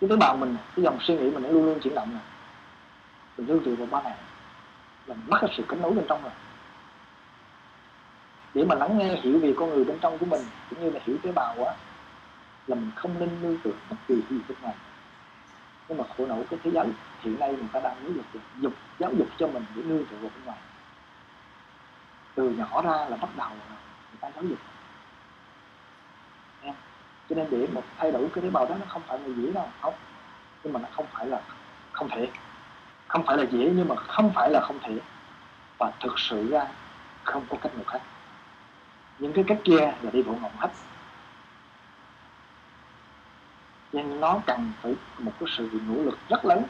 Cái 0.00 0.10
tế 0.10 0.16
bào 0.16 0.36
mình 0.36 0.56
cái 0.76 0.84
dòng 0.84 0.98
suy 1.00 1.16
nghĩ 1.16 1.30
mình 1.30 1.42
nó 1.42 1.48
luôn 1.48 1.64
luôn 1.64 1.80
chuyển 1.80 1.94
động 1.94 2.12
này 2.12 2.22
mình 3.38 3.46
nương 3.46 3.64
tựa 3.64 3.74
vào 3.74 3.86
ba 3.86 4.02
này, 4.02 4.16
là 5.06 5.14
mất 5.26 5.38
cái 5.40 5.50
sự 5.56 5.64
kết 5.68 5.76
nối 5.80 5.92
bên 5.92 6.04
trong 6.08 6.22
rồi 6.22 6.32
để 8.56 8.64
mà 8.64 8.74
lắng 8.74 8.98
nghe, 8.98 9.20
hiểu 9.22 9.38
về 9.38 9.54
con 9.56 9.70
người 9.70 9.84
bên 9.84 9.98
trong 10.00 10.18
của 10.18 10.26
mình, 10.26 10.40
cũng 10.70 10.80
như 10.80 10.90
là 10.90 11.00
hiểu 11.04 11.16
tế 11.22 11.32
bào 11.32 11.54
quá 11.58 11.74
là 12.66 12.74
mình 12.74 12.90
không 12.96 13.18
nên 13.18 13.30
nương 13.42 13.58
tựa 13.64 13.72
bất 13.90 13.96
kỳ 14.08 14.14
gì 14.14 14.36
bên 14.48 14.56
ngoài 14.62 14.74
nhưng 15.88 15.98
mà 15.98 16.04
khổ 16.16 16.26
nổi 16.26 16.44
cái 16.50 16.58
thế 16.62 16.70
giới, 16.70 16.86
hiện 17.20 17.38
nay 17.38 17.52
người 17.52 17.68
ta 17.72 17.80
đang 17.80 17.96
giáo 18.02 18.12
dục 18.12 18.42
dục, 18.60 18.72
giáo 18.98 19.12
dục 19.18 19.28
cho 19.38 19.46
mình 19.46 19.64
để 19.74 19.82
nương 19.82 20.04
tựa 20.04 20.16
vào 20.20 20.30
bên 20.34 20.44
ngoài. 20.44 20.58
Từ 22.34 22.50
nhỏ 22.50 22.82
ra 22.82 22.90
là 22.90 23.16
bắt 23.16 23.28
đầu 23.36 23.48
người 23.48 24.18
ta 24.20 24.30
giáo 24.34 24.44
dục. 24.44 24.58
Cho 27.28 27.36
nên 27.36 27.46
để 27.50 27.66
một 27.72 27.82
thay 27.98 28.12
đổi 28.12 28.28
cái 28.34 28.42
tế 28.42 28.50
bào 28.50 28.66
đó, 28.66 28.74
nó 28.80 28.86
không 28.88 29.02
phải 29.06 29.18
là 29.18 29.28
dễ 29.36 29.52
đâu, 29.52 29.68
không. 29.80 29.94
Nhưng 30.64 30.72
mà 30.72 30.80
nó 30.80 30.88
không 30.92 31.06
phải 31.12 31.26
là 31.26 31.40
không 31.92 32.08
thể. 32.08 32.28
Không 33.08 33.22
phải 33.26 33.36
là 33.36 33.44
dễ, 33.50 33.72
nhưng 33.76 33.88
mà 33.88 33.96
không 33.96 34.32
phải 34.34 34.50
là 34.50 34.60
không 34.60 34.78
thể. 34.82 34.94
Và 35.78 35.92
thực 36.00 36.18
sự 36.18 36.50
ra 36.50 36.68
không 37.24 37.46
có 37.50 37.56
cách 37.60 37.74
nào 37.74 37.84
khác 37.84 38.00
những 39.18 39.32
cái 39.32 39.44
cách 39.48 39.58
kia 39.64 39.92
là 40.02 40.10
đi 40.12 40.22
bộ 40.22 40.34
ngộng 40.42 40.56
hết. 40.56 40.70
Nhưng 43.92 44.20
nó 44.20 44.40
cần 44.46 44.72
phải 44.82 44.94
một 45.18 45.32
cái 45.40 45.48
sự 45.56 45.68
nỗ 45.88 46.02
lực 46.02 46.18
rất 46.28 46.44
lớn 46.44 46.62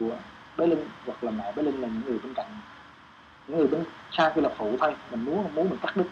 của 0.00 0.16
bé 0.56 0.66
linh 0.66 0.88
hoặc 1.06 1.24
là 1.24 1.30
mẹ 1.30 1.52
bé 1.52 1.62
linh 1.62 1.80
là 1.80 1.88
những 1.88 2.02
người 2.06 2.18
bên 2.18 2.34
cạnh. 2.34 2.46
Những 3.46 3.58
người 3.58 3.68
bên 3.68 3.84
xa 4.12 4.32
kia 4.34 4.40
là 4.40 4.50
phụ 4.56 4.76
thôi, 4.80 4.96
mình 5.10 5.24
muốn 5.24 5.42
không 5.42 5.54
muốn, 5.54 5.70
mình 5.70 5.78
cắt 5.82 5.96
đứt. 5.96 6.06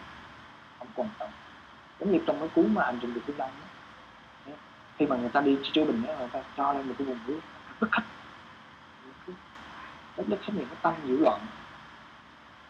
Không 0.79 0.87
quan 0.95 1.09
trọng 1.19 1.31
giống 1.99 2.11
như 2.11 2.19
trong 2.27 2.39
cái 2.39 2.49
cuốn 2.55 2.73
mà 2.73 2.85
hành 2.85 2.99
trình 3.01 3.13
được 3.13 3.21
phương 3.27 3.37
đông 3.37 3.51
khi 4.97 5.05
mà 5.05 5.15
người 5.15 5.29
ta 5.29 5.41
đi 5.41 5.57
chữa 5.73 5.85
bình 5.85 6.03
người 6.19 6.27
ta 6.27 6.43
cho 6.57 6.73
lên 6.73 6.87
một 6.87 6.93
cái 6.97 7.07
vùng 7.07 7.19
nước, 7.27 7.39
rất 7.79 7.87
khách. 7.91 8.03
Rất 10.17 10.23
rất 10.27 10.37
khách 10.41 10.53
những 10.55 10.65
cái 10.65 10.77
tâm 10.81 10.93
nhiễu 11.05 11.17
loạn 11.17 11.41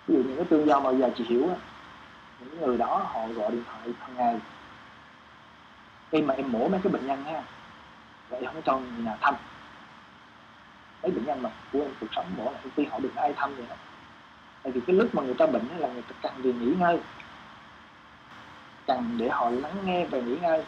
ví 0.08 0.16
dụ 0.16 0.24
những 0.24 0.36
cái 0.36 0.46
tương 0.46 0.68
giao 0.68 0.82
mà 0.82 0.92
giờ 0.92 1.10
chị 1.18 1.24
hiểu 1.24 1.50
á 1.50 1.56
những 2.40 2.62
người 2.62 2.78
đó 2.78 3.08
họ 3.14 3.28
gọi 3.28 3.52
điện 3.52 3.64
thoại 3.66 3.90
hàng 4.00 4.16
ngày. 4.16 4.40
Khi 6.12 6.22
mà 6.22 6.34
em 6.34 6.52
mổ 6.52 6.68
mấy 6.68 6.80
cái 6.84 6.94
bệnh 6.94 7.08
nhân 7.08 7.24
ha 7.24 7.44
vậy 8.30 8.46
không 8.46 8.62
cho 8.66 8.78
người 8.78 9.04
nào 9.04 9.18
thăm. 9.22 9.36
Mấy 11.04 11.12
bệnh 11.12 11.26
nhân 11.26 11.42
mà 11.42 11.50
của 11.74 11.82
em 11.82 11.92
cuộc 12.00 12.08
sống 12.16 12.26
mổ 12.38 12.46
là 12.46 12.60
công 12.64 12.72
ty 12.72 12.86
họ 12.86 13.00
đừng 13.00 13.16
ai 13.16 13.34
thăm 13.34 13.56
vậy 13.56 13.66
đó. 13.70 13.76
Tại 14.64 14.72
vì 14.72 14.82
cái 14.88 14.96
lúc 14.96 15.16
mà 15.16 15.22
người 15.24 15.34
ta 15.34 15.46
bệnh 15.46 15.68
là 15.78 15.88
người 15.88 16.02
ta 16.02 16.16
cần 16.22 16.42
về 16.42 16.54
nghỉ 16.54 16.74
ngơi. 16.80 17.00
Cần 18.88 19.16
để 19.18 19.30
họ 19.30 19.50
lắng 19.50 19.76
nghe 19.86 20.06
và 20.06 20.20
nghỉ 20.20 20.38
ngơi. 20.38 20.66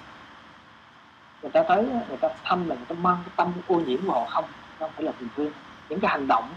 Người 1.41 1.51
ta 1.51 1.63
tới 1.63 1.85
người 2.07 2.17
ta 2.17 2.29
thăm 2.43 2.69
là 2.69 2.75
người 2.75 2.85
ta 2.85 2.95
mang 2.95 3.17
cái 3.25 3.33
tâm 3.35 3.53
ô 3.67 3.75
nhiễm 3.75 4.05
của 4.07 4.13
họ 4.13 4.25
không 4.25 4.45
không 4.79 4.91
phải 4.95 5.03
là 5.03 5.11
tình 5.19 5.29
thương 5.35 5.51
những 5.89 5.99
cái 5.99 6.11
hành 6.11 6.27
động 6.27 6.53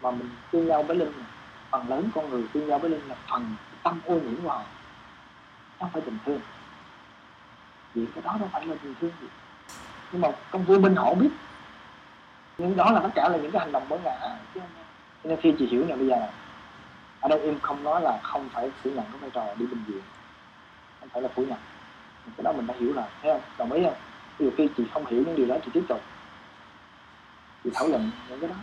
mà 0.00 0.10
mình 0.10 0.30
tương 0.50 0.66
nhau 0.66 0.82
với 0.82 0.96
linh 0.96 1.12
phần 1.70 1.88
lớn 1.88 2.10
con 2.14 2.30
người 2.30 2.44
tương 2.52 2.68
nhau 2.68 2.78
với 2.78 2.90
linh 2.90 3.08
là 3.08 3.14
phần 3.30 3.56
tâm 3.82 4.00
ô 4.06 4.14
nhiễm 4.14 4.44
hoài 4.44 4.64
không 5.78 5.90
phải 5.92 6.02
tình 6.02 6.18
thương 6.26 6.40
vì 7.94 8.06
cái 8.14 8.22
đó 8.24 8.36
đâu 8.40 8.48
phải 8.52 8.66
là 8.66 8.74
tình 8.82 8.94
thương 9.00 9.10
gì. 9.20 9.26
Nhưng 10.12 10.20
mà 10.22 10.28
công 10.50 10.64
vô 10.64 10.78
minh 10.78 10.96
họ 10.96 11.14
biết. 11.14 11.30
Nhưng 12.58 12.76
đó 12.76 12.90
là 12.90 13.00
tất 13.00 13.10
cả 13.14 13.28
là 13.28 13.36
những 13.36 13.50
cái 13.50 13.60
hành 13.60 13.72
động 13.72 13.86
bởi 13.88 13.98
ngã 14.04 14.18
cho 14.54 14.60
nên 15.24 15.40
khi 15.40 15.54
chị 15.58 15.66
hiểu 15.66 15.86
này 15.88 15.96
bây 15.96 16.06
giờ 16.06 16.16
ở 17.20 17.28
đây 17.28 17.40
em 17.40 17.60
không 17.60 17.84
nói 17.84 18.00
là 18.00 18.18
không 18.22 18.48
phải 18.48 18.70
phủ 18.82 18.90
nhận 18.90 19.04
cái 19.04 19.20
vai 19.20 19.30
trò 19.30 19.54
đi 19.54 19.66
bệnh 19.66 19.84
viện. 19.84 20.02
Không 21.00 21.08
phải 21.08 21.22
là 21.22 21.28
phủ 21.34 21.42
nhận. 21.42 21.58
Cái 22.36 22.44
đó 22.44 22.52
mình 22.52 22.66
đã 22.66 22.74
hiểu 22.78 22.94
là, 22.94 23.08
thấy 23.22 23.32
không? 23.32 23.42
Đồng 23.58 23.72
ý 23.72 23.84
không? 23.84 23.94
Ví 24.38 24.46
dụ 24.46 24.52
khi 24.56 24.68
chị 24.76 24.84
không 24.94 25.06
hiểu 25.06 25.22
những 25.26 25.36
điều 25.36 25.46
đó 25.46 25.56
chị 25.64 25.70
tiếp 25.74 25.84
tục. 25.88 26.00
Chị 27.64 27.70
thảo 27.74 27.88
luận 27.88 28.10
những 28.28 28.40
cái 28.40 28.50
đó. 28.50 28.56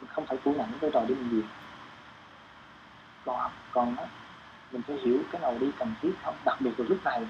Mình 0.00 0.08
không 0.08 0.26
phải 0.26 0.36
phủ 0.44 0.54
nhận 0.54 0.66
cái 0.70 0.78
vai 0.80 0.90
trò 0.94 1.00
đi 1.08 1.14
bệnh 1.14 1.28
viện 1.28 1.44
còn 3.24 3.50
còn 3.72 3.96
đó 3.96 4.04
mình 4.72 4.82
phải 4.82 4.96
hiểu 4.96 5.18
cái 5.32 5.40
nào 5.40 5.56
đi 5.60 5.70
cần 5.78 5.94
thiết 6.02 6.12
không 6.24 6.34
đặc 6.44 6.60
biệt 6.60 6.80
là 6.80 6.84
lúc 6.88 7.04
này. 7.04 7.26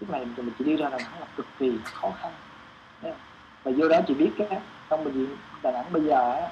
Lúc 0.00 0.10
này 0.10 0.24
mình 0.24 0.50
chỉ 0.58 0.64
đi 0.64 0.76
ra 0.76 0.88
đà 0.90 0.98
nẵng 0.98 1.20
là 1.20 1.26
cực 1.36 1.46
kỳ 1.58 1.78
khó 1.84 2.12
khăn. 2.20 2.32
Và 3.62 3.72
vô 3.76 3.88
đó 3.88 3.98
chị 4.08 4.14
biết 4.14 4.30
cái 4.38 4.60
trong 4.88 5.04
bệnh 5.04 5.14
viện 5.14 5.36
đà 5.62 5.72
nẵng 5.72 5.92
bây 5.92 6.04
giờ 6.04 6.32
á 6.32 6.48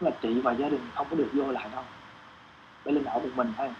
là 0.00 0.10
chị 0.22 0.40
và 0.40 0.52
gia 0.52 0.68
đình 0.68 0.90
không 0.94 1.06
có 1.10 1.16
được 1.16 1.28
vô 1.32 1.52
lại 1.52 1.68
đâu. 1.72 1.84
Để 2.84 2.92
linh 2.92 3.04
ở 3.04 3.18
một 3.18 3.28
mình 3.34 3.52
thôi. 3.56 3.70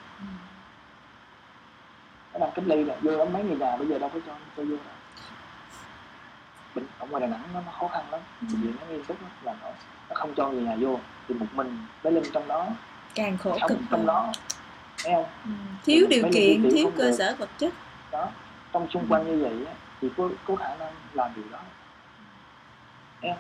Nó 2.33 2.39
đang 2.39 2.51
cách 2.55 2.65
ly 2.69 2.85
là 2.85 2.97
vô 3.03 3.19
đó 3.19 3.25
mấy 3.25 3.45
người 3.45 3.57
già 3.57 3.77
bây 3.77 3.89
giờ 3.89 3.99
đâu 3.99 4.11
có 4.15 4.21
cho 4.27 4.33
cho 4.57 4.63
vô 4.63 4.77
đâu 4.77 4.95
bệnh 6.79 6.87
ở 6.99 7.07
ngoài 7.07 7.21
đà 7.21 7.27
nẵng 7.27 7.43
nó, 7.55 7.61
nó 7.67 7.73
khó 7.81 7.89
khăn 7.89 8.05
lắm. 8.11 8.21
Ừ. 8.41 8.47
bệnh 8.53 8.63
viện 8.63 8.75
nó 8.81 8.87
nghiêm 8.87 9.05
túc 9.05 9.23
lắm 9.23 9.31
là 9.43 9.55
nó, 9.63 9.69
nó 10.09 10.15
không 10.15 10.35
cho 10.35 10.49
người 10.49 10.63
nhà 10.63 10.77
vô. 10.81 11.01
Thì 11.29 11.35
một 11.35 11.47
mình 11.55 11.79
bé 12.03 12.11
linh 12.11 12.25
trong 12.33 12.49
đó. 12.49 12.67
Càng 13.15 13.39
khổ 13.39 13.59
cực 13.69 13.79
trong 13.91 14.07
đó 14.07 14.33
thấy 15.05 15.13
không? 15.15 15.27
Ừ. 15.45 15.51
thiếu 15.85 16.07
điều 16.11 16.23
kiện 16.33 16.71
thiếu 16.71 16.91
cơ 16.97 17.05
được. 17.05 17.17
sở 17.19 17.35
vật 17.39 17.49
chất. 17.59 17.73
Đó 18.11 18.29
trong 18.73 18.91
xung 18.91 19.07
quanh 19.09 19.27
như 19.27 19.45
vậy 19.45 19.67
thì 20.01 20.09
có 20.17 20.29
có 20.45 20.57
khả 20.57 20.77
năng 20.77 20.93
làm 21.13 21.31
điều 21.37 21.45
đó. 21.51 21.59
Không? 23.23 23.37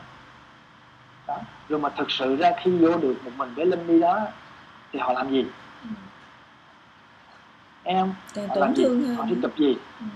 Đó 1.26 1.38
rồi 1.68 1.80
mà 1.80 1.88
thực 1.88 2.10
sự 2.10 2.36
ra 2.36 2.50
khi 2.62 2.70
vô 2.70 2.96
được 2.96 3.14
một 3.24 3.30
mình 3.36 3.54
với 3.54 3.66
linh 3.66 3.86
đi 3.86 4.00
đó 4.00 4.20
thì 4.92 4.98
họ 4.98 5.12
làm 5.12 5.30
gì? 5.30 5.46
Ừ. 5.82 5.88
em 7.82 8.12
họ 8.48 8.54
tổn 8.54 8.74
thương 8.74 9.04
hơn 9.06 9.16
họ 9.16 9.24
đi 9.24 9.34
chụp 9.42 9.56
gì? 9.56 9.76
Ừ. 10.00 10.06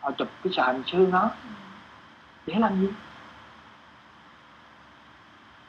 họ 0.00 0.10
chụp 0.10 0.28
cái 0.44 0.52
sàn 0.56 0.82
xương 0.86 1.10
đó. 1.10 1.30
Ừ 1.44 1.55
để 2.46 2.54
làm 2.58 2.80
gì? 2.80 2.88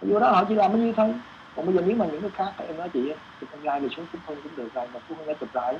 Vô 0.01 0.19
đó 0.19 0.31
họ 0.31 0.43
chỉ 0.49 0.55
làm 0.55 0.71
bao 0.71 0.77
nhiêu 0.77 0.93
thôi. 0.97 1.13
Còn 1.55 1.65
bây 1.65 1.75
giờ 1.75 1.81
nếu 1.85 1.95
mà 1.95 2.05
những 2.05 2.21
cái 2.21 2.29
khác 2.29 2.65
em 2.67 2.77
nói 2.77 2.89
chị 2.89 3.13
thì 3.39 3.47
con 3.51 3.61
gái 3.61 3.81
thì 3.81 3.87
xuống 3.95 4.05
cũng 4.11 4.21
không 4.25 4.35
cũng 4.43 4.55
được 4.55 4.73
rồi, 4.73 4.87
mà 4.93 4.99
cũng 5.07 5.17
không 5.17 5.35
chụp 5.39 5.49
lại 5.53 5.79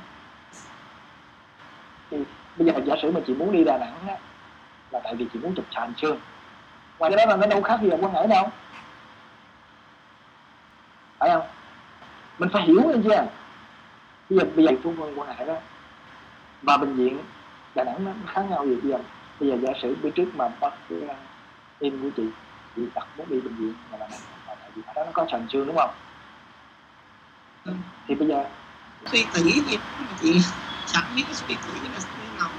thì 2.11 2.17
bây 2.57 2.67
giờ 2.67 2.73
giả 2.85 2.95
sử 3.01 3.11
mà 3.11 3.19
chị 3.27 3.33
muốn 3.33 3.51
đi 3.51 3.63
đà 3.63 3.77
nẵng 3.77 4.07
á, 4.07 4.17
là 4.91 4.99
tại 5.03 5.15
vì 5.15 5.27
chị 5.33 5.39
muốn 5.39 5.55
chụp 5.55 5.65
sàn 5.71 5.93
chưa. 5.97 6.15
ngoài 6.99 7.11
cái 7.11 7.25
đó 7.25 7.31
là 7.31 7.37
nó 7.37 7.47
đâu 7.47 7.61
khác 7.61 7.79
gì 7.81 7.89
ở 7.89 7.97
quan 8.01 8.13
ngãi 8.13 8.27
đâu. 8.27 8.49
Phải 11.19 11.29
không? 11.29 11.47
Mình 12.39 12.49
phải 12.53 12.63
hiểu 12.63 12.81
anh 12.93 13.03
chưa 13.03 13.25
bây 14.29 14.39
giờ 14.39 14.45
bây 14.55 14.65
giờ 14.65 14.71
phương 14.83 14.95
phân 14.99 15.19
quan 15.19 15.29
ngãi 15.29 15.47
đó, 15.47 15.55
và 16.61 16.77
bệnh 16.77 16.95
viện 16.95 17.19
đà 17.75 17.83
nẵng 17.83 18.05
nó 18.05 18.11
khác 18.27 18.45
nhau 18.49 18.65
gì 18.65 18.77
chưa 18.83 18.99
bây 19.39 19.49
giờ 19.49 19.55
giả 19.61 19.73
sử 19.81 19.95
bữa 20.01 20.09
trước 20.09 20.25
mà 20.35 20.47
bắt 20.61 20.73
cái 20.89 20.99
em 21.79 22.01
của 22.01 22.09
chị 22.17 22.23
chị 22.75 22.81
đặt 22.95 23.07
muốn 23.17 23.27
đi 23.29 23.39
bệnh 23.41 23.55
viện 23.55 23.73
mà 23.91 23.97
mà 23.97 24.07
tại 24.47 24.69
vì 24.75 24.81
đó 24.95 25.03
nó 25.05 25.11
có 25.13 25.25
sàn 25.31 25.47
xương 25.49 25.67
đúng 25.67 25.77
không? 25.77 25.89
Ừ. 27.65 27.71
thì 28.07 28.15
bây 28.15 28.27
giờ 28.27 28.43
suy 29.05 29.25
tỷ 29.33 29.41
gì 29.41 29.77
chị 30.19 30.39
chẳng 30.85 31.03
biết 31.15 31.23
suy 31.31 31.55
tỷ 31.55 31.79
là 31.89 31.99
như 32.21 32.37
nào. 32.39 32.49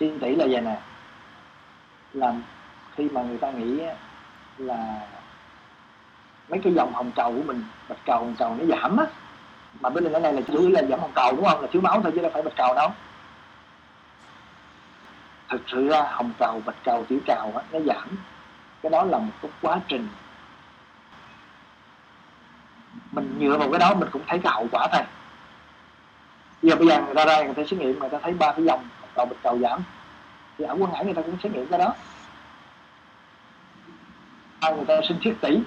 Suy 0.00 0.10
tỷ 0.20 0.36
là 0.36 0.46
vậy 0.50 0.60
nè. 0.60 0.80
Làm 2.12 2.42
khi 2.96 3.08
mà 3.12 3.22
người 3.22 3.38
ta 3.38 3.50
nghĩ 3.50 3.80
là 4.58 5.00
mấy 6.48 6.60
cái 6.64 6.72
dòng 6.74 6.92
hồng 6.94 7.10
cầu 7.16 7.32
của 7.36 7.42
mình 7.42 7.62
bạch 7.88 7.98
cầu 8.06 8.18
hồng 8.18 8.34
cầu 8.38 8.56
nó 8.58 8.64
giảm 8.64 8.96
á. 8.96 9.06
Mà 9.80 9.90
bên 9.90 10.04
ở 10.04 10.20
đây 10.20 10.32
là 10.32 10.40
chủ 10.40 10.58
yếu 10.58 10.70
là 10.70 10.82
giảm 10.90 11.00
hồng 11.00 11.12
cầu 11.14 11.32
đúng 11.36 11.44
không? 11.44 11.60
Là 11.60 11.68
thiếu 11.72 11.82
máu 11.82 12.00
thôi 12.02 12.12
chứ 12.14 12.22
đâu 12.22 12.30
phải 12.34 12.42
bạch 12.42 12.56
cầu 12.56 12.74
đâu 12.74 12.90
thực 15.48 15.60
sự 15.66 15.88
ra 15.88 16.02
hồng 16.02 16.32
cầu 16.38 16.62
bạch 16.64 16.84
cầu 16.84 17.04
tiểu 17.08 17.18
cầu 17.26 17.52
á, 17.56 17.62
nó 17.72 17.80
giảm. 17.80 18.18
Cái 18.82 18.90
đó 18.90 19.04
là 19.04 19.18
một 19.18 19.32
cái 19.42 19.50
quá 19.62 19.80
trình. 19.88 20.08
Mình 23.12 23.38
dựa 23.40 23.56
vào 23.58 23.70
cái 23.70 23.78
đó 23.78 23.94
mình 23.94 24.08
cũng 24.12 24.22
thấy 24.26 24.38
cái 24.38 24.52
hậu 24.52 24.66
quả 24.72 24.88
thôi. 24.92 25.02
Giờ 26.62 26.76
bây 26.76 26.88
giờ 26.88 27.02
người 27.02 27.14
ta 27.14 27.24
ra 27.24 27.42
người 27.42 27.54
ta 27.54 27.62
xét 27.70 27.80
nghiệm 27.80 27.98
người 27.98 28.08
ta 28.08 28.18
thấy 28.22 28.32
ba 28.32 28.52
cái 28.52 28.64
dòng 28.64 28.88
cầu 29.14 29.26
bạch 29.26 29.42
cầu 29.42 29.58
giảm. 29.58 29.82
Thì 30.58 30.64
ở 30.64 30.76
quân 30.78 30.92
hải 30.92 31.04
người 31.04 31.14
ta 31.14 31.22
cũng 31.22 31.36
xét 31.42 31.52
nghiệm 31.52 31.66
cái 31.66 31.78
đó. 31.78 31.94
Ai 34.60 34.74
người 34.74 34.84
ta 34.84 34.94
sinh 35.08 35.18
thiết 35.22 35.34
tỷ. 35.40 35.58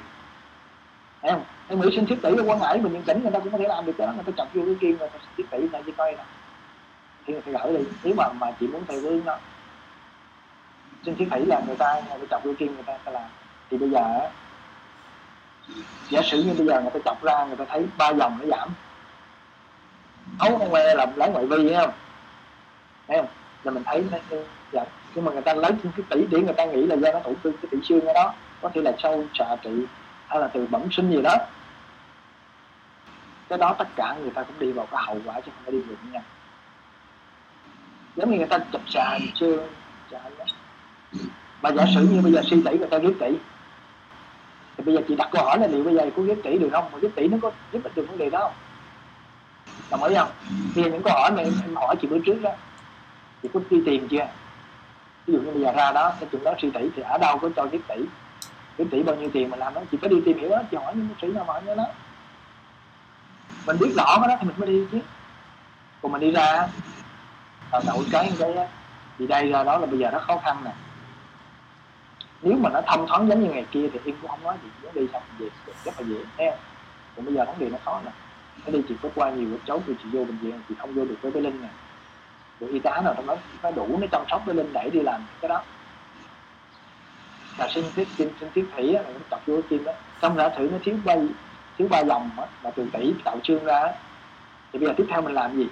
Thấy 1.22 1.32
không 1.32 1.44
em 1.68 1.82
nghĩ 1.82 1.96
sinh 1.96 2.06
thiết 2.06 2.22
tỷ 2.22 2.30
ở 2.30 2.44
quân 2.46 2.60
hải 2.60 2.78
mình 2.78 2.94
những 2.94 3.04
tỉnh 3.04 3.22
người 3.22 3.32
ta 3.32 3.40
cũng 3.40 3.52
có 3.52 3.58
thể 3.58 3.68
làm 3.68 3.86
được 3.86 3.94
cái 3.98 4.08
đó. 4.08 4.14
Người 4.14 4.24
ta 4.24 4.32
chọc 4.38 4.54
vô 4.54 4.62
cái 4.66 4.76
kim 4.80 4.98
người 4.98 5.10
ta 5.10 5.20
sinh 5.20 5.34
thiết 5.38 5.50
tỷ 5.50 5.58
người 5.58 5.70
ta 5.70 5.82
chỉ 5.86 5.92
coi 5.98 6.16
đó 6.16 6.24
thì 7.26 7.34
người 7.34 7.42
ta 7.42 7.52
gửi 7.64 7.78
đi. 7.78 7.84
Nếu 8.04 8.14
mà 8.18 8.30
mà 8.34 8.52
chị 8.60 8.68
muốn 8.68 8.84
theo 8.88 9.00
hướng 9.00 9.26
đó 9.26 9.38
trên 11.06 11.16
thiết 11.16 11.28
tỷ 11.32 11.46
là 11.46 11.62
người 11.68 11.76
ta 11.76 11.94
người 11.94 12.20
ta 12.20 12.26
chọc 12.30 12.44
vô 12.44 12.54
kim 12.60 12.76
người 12.76 12.84
ta, 12.84 12.94
sẽ 12.94 13.00
ta 13.06 13.12
làm. 13.12 13.30
Thì 13.70 13.78
bây 13.78 13.90
giờ 13.90 14.30
giả 16.10 16.22
sử 16.22 16.44
như 16.44 16.54
bây 16.58 16.68
giờ 16.68 16.82
người 16.82 16.92
ta 16.92 17.00
chọc 17.06 17.24
ra 17.24 17.46
người 17.46 17.56
ta 17.56 17.66
thấy 17.70 17.86
ba 17.98 18.10
dòng 18.10 18.38
nó 18.42 18.46
giảm. 18.46 18.70
Ấu 20.40 20.58
không 20.58 20.70
ngoe 20.70 20.96
là 20.96 21.06
lấy 21.16 21.30
ngoại 21.30 21.46
vi 21.46 21.70
thấy 21.70 21.78
không? 21.86 21.94
Thấy 23.08 23.18
không? 23.18 23.28
Là 23.64 23.72
mình 23.72 23.84
thấy 23.84 24.06
nó 24.12 24.18
giảm. 24.72 24.88
Nhưng 25.16 25.26
mà 25.26 25.32
người 25.32 25.42
ta 25.42 25.54
lấy 25.54 25.72
cái 25.84 26.06
tỷ 26.10 26.26
để 26.30 26.42
người 26.42 26.54
ta 26.54 26.66
nghĩ 26.66 26.86
là 26.86 26.96
do 26.96 27.12
nó 27.12 27.20
tổn 27.20 27.36
thương 27.44 27.54
cái 27.62 27.70
tỷ 27.72 27.78
xương 27.84 28.06
ở 28.06 28.14
đó. 28.14 28.34
Có 28.62 28.70
thể 28.74 28.82
là 28.82 28.92
sâu 28.98 29.24
xạ 29.34 29.56
trị 29.62 29.86
hay 30.28 30.40
là 30.40 30.48
từ 30.48 30.68
bẩm 30.68 30.92
sinh 30.92 31.12
gì 31.12 31.22
đó. 31.22 31.38
Cái 33.50 33.58
đó 33.58 33.76
tất 33.78 33.88
cả 33.96 34.16
người 34.22 34.32
ta 34.32 34.44
cũng 34.44 34.60
đi 34.60 34.72
vào 34.72 34.86
cái 34.92 35.02
hậu 35.06 35.18
quả 35.26 35.42
chứ 35.42 35.52
không 35.56 35.64
phải 35.64 35.72
đi 35.72 35.80
vào 35.80 35.98
nhau 36.12 36.22
giống 38.16 38.32
như 38.32 38.38
người 38.38 38.48
ta 38.48 38.60
chụp 38.72 38.82
xà 38.88 39.18
xương 39.36 39.68
xà 40.12 40.20
nó 40.38 40.46
mà 41.62 41.70
giả 41.72 41.86
sử 41.96 42.02
như 42.02 42.22
bây 42.22 42.32
giờ 42.32 42.42
suy 42.50 42.62
tỷ 42.66 42.78
người 42.78 42.88
ta 42.88 42.98
ghép 42.98 43.14
tỷ 43.20 43.38
thì 44.78 44.84
bây 44.84 44.96
giờ 44.96 45.02
chị 45.08 45.16
đặt 45.16 45.30
câu 45.32 45.46
hỏi 45.46 45.60
là 45.60 45.68
liệu 45.68 45.84
bây 45.84 45.96
giờ 45.96 46.10
có 46.18 46.24
ghép 46.24 46.38
tỷ 46.44 46.58
được 46.58 46.70
không? 46.72 46.86
Mà 46.92 47.00
ghép 47.02 47.12
tỷ 47.16 47.28
nó 47.28 47.38
có 47.42 47.52
giúp 47.72 47.84
ích 47.84 47.96
được 47.96 48.06
vấn 48.10 48.18
đề 48.18 48.30
đó 48.30 48.40
không? 48.40 48.54
Đồng 49.92 50.04
ý 50.04 50.16
không? 50.16 50.30
Thì 50.76 50.84
những 50.84 51.02
câu 51.04 51.14
hỏi 51.14 51.32
mà 51.32 51.44
em, 51.44 51.54
em 51.62 51.76
hỏi 51.76 51.96
chị 52.02 52.08
bữa 52.08 52.20
trước 52.20 52.42
đó 52.42 52.52
chị 53.44 53.50
có 53.54 53.60
đi 53.70 53.82
tìm 53.86 54.08
chưa? 54.08 54.28
Ví 55.28 55.34
dụ 55.34 55.40
như 55.40 55.52
bây 55.52 55.62
giờ 55.62 55.72
ra 55.72 55.92
đó 55.92 56.14
cái 56.20 56.30
chuyện 56.32 56.44
đó 56.44 56.54
suy 56.62 56.72
tỷ 56.72 56.90
thì 56.96 57.02
ở 57.02 57.18
đâu 57.18 57.38
có 57.38 57.50
cho 57.56 57.66
ghép 57.66 57.82
tỷ? 57.88 57.96
Ghép 58.78 58.88
tỷ 58.92 59.04
bao 59.04 59.16
nhiêu 59.16 59.30
tiền 59.34 59.50
mà 59.50 59.58
làm 59.58 59.74
đó? 59.74 59.82
Chị 59.92 59.98
phải 60.02 60.10
đi 60.10 60.22
tìm 60.26 60.40
hiểu 60.40 60.50
đó 60.50 60.58
chị 60.72 60.78
hỏi 60.78 60.94
những 60.96 61.08
bác 61.10 61.16
sĩ 61.22 61.28
nào 61.28 61.44
mà 61.48 61.60
như 61.60 61.76
đó. 61.76 61.86
Mình 63.66 63.78
biết 63.80 63.94
rõ 63.98 64.18
cái 64.20 64.28
đó 64.28 64.36
thì 64.40 64.48
mình 64.48 64.56
mới 64.58 64.68
đi 64.70 64.86
chứ. 64.92 65.00
Còn 66.02 66.12
mình 66.12 66.22
đi 66.22 66.32
ra 66.32 66.68
đầu 67.86 68.04
cái 68.12 68.32
cái 68.40 68.56
gì 69.20 69.28
đây 69.28 69.52
ra 69.52 69.64
đó 69.64 69.78
là 69.78 69.86
bây 69.86 70.00
giờ 70.00 70.10
nó 70.12 70.20
khó 70.20 70.38
khăn 70.38 70.58
nè 70.66 70.72
nếu 72.42 72.58
mà 72.58 72.70
nó 72.70 72.82
thông 72.88 73.08
thoáng 73.08 73.28
giống 73.28 73.44
như 73.44 73.50
ngày 73.50 73.66
kia 73.72 73.90
thì 73.94 74.00
em 74.06 74.16
cũng 74.22 74.32
không 74.32 74.44
nói 74.44 74.56
gì 74.64 74.70
nó 74.84 74.90
đi 74.94 75.08
xong 75.14 75.24
về 75.40 75.48
rất 75.86 76.00
là 76.00 76.08
dễ 76.08 76.18
thấy 76.38 76.48
không? 76.50 76.60
Còn 77.16 77.26
bây 77.26 77.36
giờ 77.36 77.46
vấn 77.46 77.60
đề 77.60 77.70
nó 77.70 77.78
khó 77.86 78.02
nè. 78.06 78.12
Nó 78.66 78.72
đi 78.72 78.82
chị 78.90 78.96
có 79.02 79.10
qua 79.16 79.30
nhiều 79.30 79.48
cái 79.50 79.60
cháu 79.68 79.82
thì 79.88 79.94
chị 80.04 80.10
vô 80.12 80.24
bệnh 80.24 80.38
viện 80.38 80.62
chị 80.70 80.76
không 80.80 80.94
vô 80.94 81.06
được 81.06 81.16
với 81.22 81.32
bé 81.32 81.42
linh 81.42 81.62
nè. 81.62 81.68
Rồi 82.60 82.70
y 82.70 82.80
tá 82.80 83.02
nào 83.04 83.14
trong 83.18 83.28
đó 83.28 83.36
nó 83.64 83.72
đủ 83.72 83.98
nó 84.02 84.08
chăm 84.12 84.22
sóc 84.32 84.44
bé 84.46 84.54
linh 84.54 84.74
để 84.74 84.90
đi 84.94 85.00
làm 85.00 85.26
cái 85.42 85.50
đó. 85.50 85.64
Là 87.58 87.68
sinh 87.68 87.86
thiết 87.96 88.08
sinh, 88.18 88.30
sinh 88.40 88.50
thiết 88.56 88.66
thủy 88.76 88.94
á, 88.94 89.04
nó 89.08 89.20
tập 89.30 89.42
vô 89.46 89.56
cái 89.56 89.64
kim 89.70 89.84
đó. 89.84 89.92
Xong 90.22 90.36
ra 90.36 90.50
thử 90.50 90.70
nó 90.72 90.78
thiếu 90.84 90.96
bay 91.06 91.28
thiếu 91.78 91.88
ba 91.88 92.04
dòng 92.04 92.30
á, 92.38 92.46
mà 92.64 92.70
từ 92.76 92.88
tỷ 92.94 93.14
tạo 93.24 93.38
trương 93.44 93.64
ra 93.66 93.80
á. 93.80 93.94
thì 94.74 94.80
bây 94.80 94.88
giờ 94.88 94.94
tiếp 94.98 95.06
theo 95.10 95.22
mình 95.22 95.34
làm 95.34 95.58
gì? 95.58 95.68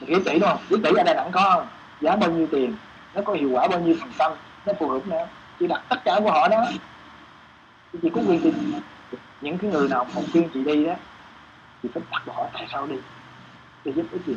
Mình 0.00 0.08
kiếm 0.08 0.22
tỷ 0.24 0.38
đúng 0.38 0.48
không? 0.48 0.58
Kiếm 0.68 0.82
tỷ 0.82 0.90
ở 0.96 1.02
đây 1.02 1.14
đẳng 1.14 1.30
có 1.32 1.40
không? 1.54 1.66
Giá 2.00 2.16
bao 2.16 2.30
nhiêu 2.30 2.46
tiền? 2.50 2.76
Nó 3.14 3.22
có 3.22 3.32
hiệu 3.32 3.50
quả 3.52 3.68
bao 3.68 3.80
nhiêu 3.80 3.96
phần 4.00 4.12
trăm? 4.18 4.32
Nó 4.68 4.74
phù 4.78 4.88
hợp 4.88 5.06
nữa 5.06 5.26
chị 5.58 5.66
đặt 5.66 5.84
tất 5.88 5.96
cả 6.04 6.20
của 6.24 6.30
họ 6.30 6.48
đó. 6.48 6.64
Chị 8.02 8.10
có 8.14 8.20
quyền 8.28 8.42
định 8.42 8.72
những 9.40 9.58
cái 9.58 9.70
người 9.70 9.88
nào 9.88 10.06
một 10.14 10.22
khuyên 10.32 10.48
chị 10.54 10.64
đi 10.64 10.84
đó 10.84 10.94
chị 11.82 11.88
phải 11.94 12.02
đặt 12.10 12.22
câu 12.26 12.34
hỏi 12.34 12.48
tại 12.52 12.66
sao 12.72 12.86
đi? 12.86 12.96
Để 13.84 13.92
giúp 13.96 14.06
ích 14.12 14.22
gì? 14.26 14.34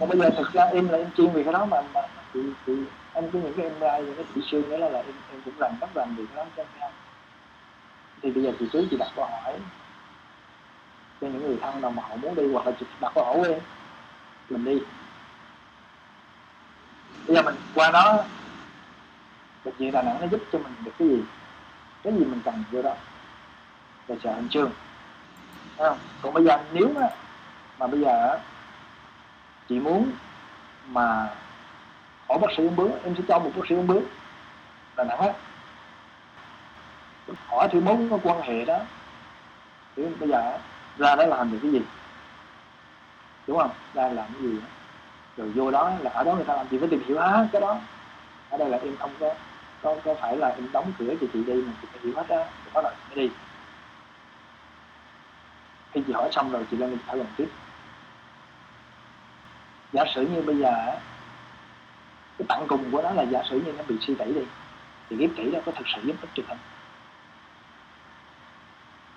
Còn 0.00 0.08
bây 0.08 0.18
giờ 0.18 0.30
thực 0.36 0.52
ra 0.52 0.64
em 0.64 0.88
là 0.88 0.98
em 0.98 1.10
chuyên 1.16 1.30
về 1.30 1.42
cái 1.42 1.52
đó 1.52 1.66
mà, 1.70 1.82
mà 1.94 2.00
chị, 2.34 2.40
chị 2.66 2.72
em 3.14 3.30
có 3.32 3.38
những 3.38 3.52
cái 3.56 3.66
em 3.66 3.78
ra 3.80 3.98
những 3.98 4.14
cái 4.16 4.24
chị 4.34 4.40
xương 4.50 4.68
nữa 4.68 4.76
là, 4.76 4.88
là 4.88 4.98
em, 4.98 5.14
em 5.32 5.40
cũng 5.44 5.54
làm 5.58 5.72
rất 5.80 5.96
làm 5.96 6.16
việc 6.16 6.26
đó 6.36 6.44
cho 6.56 6.62
em 6.80 6.90
thì 8.22 8.30
bây 8.30 8.42
giờ 8.44 8.52
chị 8.58 8.66
cứ 8.72 8.86
chị 8.90 8.96
đặt 8.96 9.08
câu 9.16 9.24
hỏi 9.24 9.52
cho 11.20 11.26
những 11.26 11.42
người 11.42 11.56
thân 11.60 11.80
nào 11.80 11.90
mà 11.90 12.02
họ 12.02 12.16
muốn 12.16 12.34
đi 12.34 12.52
hoặc 12.52 12.66
là 12.66 12.72
chị 12.80 12.86
đặt 13.00 13.12
câu 13.14 13.24
hỏi 13.24 13.48
em 13.48 13.60
mình 14.50 14.64
đi 14.64 14.80
bây 17.26 17.36
giờ 17.36 17.42
mình 17.42 17.54
qua 17.74 17.90
đó 17.90 18.24
bệnh 19.64 19.74
viện 19.78 19.92
đà 19.92 20.02
nẵng 20.02 20.20
nó 20.20 20.26
giúp 20.26 20.40
cho 20.52 20.58
mình 20.58 20.72
được 20.84 20.92
cái 20.98 21.08
gì? 21.08 21.22
Cái 22.02 22.12
gì 22.12 22.24
mình 22.24 22.40
cần 22.44 22.64
vô 22.70 22.82
đó? 22.82 22.94
Là 24.08 24.16
chờ 24.22 24.32
hình 24.32 24.48
chương 24.48 24.70
không? 25.78 25.98
còn 26.22 26.34
bây 26.34 26.44
giờ 26.44 26.58
nếu 26.72 26.88
mà, 26.94 27.08
mà 27.78 27.86
bây 27.86 28.00
giờ 28.00 28.38
chị 29.68 29.80
muốn 29.80 30.12
mà 30.86 31.28
hỏi 32.28 32.38
bác 32.38 32.48
sĩ 32.56 32.62
uống 32.62 32.76
bướu 32.76 32.90
em 33.04 33.14
sẽ 33.16 33.22
cho 33.28 33.38
một 33.38 33.50
bác 33.56 33.62
sĩ 33.68 33.74
uống 33.74 33.86
bướu. 33.86 34.02
Đà 34.96 35.04
nẵng 35.04 35.18
á. 35.18 35.32
Hỏi 37.46 37.68
thì 37.72 37.80
muốn 37.80 38.10
có 38.10 38.18
quan 38.22 38.40
hệ 38.40 38.64
đó. 38.64 38.78
Thì 39.96 40.02
bây 40.20 40.28
giờ 40.28 40.58
ra 40.98 41.16
đó 41.16 41.26
làm 41.26 41.52
được 41.52 41.58
cái 41.62 41.70
gì? 41.70 41.82
Đúng 43.46 43.58
không? 43.58 43.70
Ra 43.94 44.08
làm 44.08 44.26
cái 44.32 44.42
gì 44.42 44.58
đó 44.60 44.75
rồi 45.36 45.48
vô 45.48 45.70
đó 45.70 45.92
là 46.00 46.10
ở 46.10 46.24
đó 46.24 46.34
người 46.34 46.44
ta 46.44 46.56
làm 46.56 46.68
gì 46.68 46.78
phải 46.78 46.88
tìm 46.88 47.02
hiểu 47.06 47.18
hết 47.18 47.48
cái 47.52 47.60
đó. 47.60 47.80
Ở 48.50 48.58
đây 48.58 48.68
là 48.68 48.78
em 48.78 48.96
không 48.96 49.10
có 49.20 49.34
có, 49.82 49.96
có 50.04 50.14
phải 50.20 50.36
là 50.36 50.48
em 50.48 50.72
đóng 50.72 50.92
cửa 50.98 51.14
cho 51.20 51.26
chị 51.32 51.44
đi 51.44 51.54
mà 51.54 51.72
chị 51.82 51.88
phải 51.92 52.00
hiểu 52.02 52.12
hết 52.16 52.28
đó 52.28 52.44
thì 52.64 52.70
có 52.74 52.82
là 52.82 52.90
mới 52.90 53.16
đi. 53.16 53.30
Khi 55.92 56.02
chị 56.06 56.12
hỏi 56.12 56.28
xong 56.32 56.52
rồi 56.52 56.66
chị 56.70 56.76
lên 56.76 56.98
thảo 57.06 57.16
luận 57.16 57.28
tiếp. 57.36 57.48
Giả 59.92 60.04
sử 60.14 60.26
như 60.26 60.42
bây 60.42 60.56
giờ 60.56 60.72
cái 62.38 62.46
tặng 62.48 62.64
cùng 62.68 62.90
của 62.92 63.02
nó 63.02 63.10
là 63.10 63.22
giả 63.22 63.42
sử 63.50 63.60
như 63.60 63.72
nó 63.72 63.84
bị 63.88 63.96
suy 64.00 64.14
tẩy 64.14 64.32
đi 64.32 64.42
thì 65.10 65.16
ghép 65.16 65.30
kỹ 65.36 65.50
đó 65.50 65.58
có 65.66 65.72
thực 65.72 65.86
sự 65.94 66.02
giúp 66.04 66.16
ích 66.20 66.30
được 66.34 66.44
không? 66.48 66.58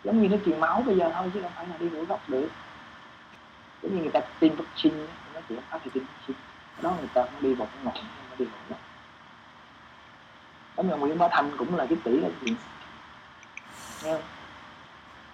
Giống 0.03 0.21
như 0.21 0.27
nó 0.27 0.37
truyền 0.45 0.59
máu 0.59 0.83
bây 0.85 0.95
giờ 0.95 1.11
thôi 1.15 1.31
chứ 1.33 1.41
không 1.41 1.51
phải 1.55 1.67
là 1.67 1.77
đi 1.79 1.89
mũi 1.89 2.05
gốc 2.05 2.29
được. 2.29 2.49
Giống 3.81 3.95
như 3.95 4.01
người 4.01 4.11
ta 4.11 4.19
tiêm 4.39 4.55
vaccine 4.55 5.05
nó 5.39 5.43
chỉ 5.49 5.55
không 5.69 5.81
thì 6.27 6.33
đó 6.81 6.93
người 6.99 7.09
ta 7.13 7.23
không 7.23 7.41
đi 7.41 7.53
vào 7.53 7.67
cái 7.73 7.83
ngọn 7.83 8.05
nó 8.29 8.35
đi 8.39 8.45
vào 8.45 8.59
đó. 8.69 8.75
giống 10.77 10.89
như 10.89 10.95
Nguyễn 10.95 11.17
Bá 11.17 11.27
Thanh 11.31 11.51
cũng 11.57 11.75
là 11.75 11.85
cái 11.85 11.97
tỷ 12.03 12.11
là 12.11 12.29
gì. 12.41 12.55
nghe 14.03 14.13
không? 14.13 14.21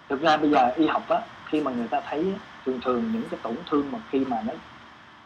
thực 0.08 0.20
ra 0.20 0.36
bây 0.36 0.50
giờ 0.50 0.72
y 0.76 0.86
học 0.86 1.08
á 1.08 1.20
khi 1.46 1.60
mà 1.60 1.70
người 1.70 1.88
ta 1.88 2.00
thấy 2.00 2.34
thường 2.64 2.80
thường 2.80 3.12
những 3.12 3.28
cái 3.30 3.40
tổn 3.42 3.56
thương 3.70 3.92
mà 3.92 3.98
khi 4.10 4.24
mà 4.24 4.42
nó 4.46 4.52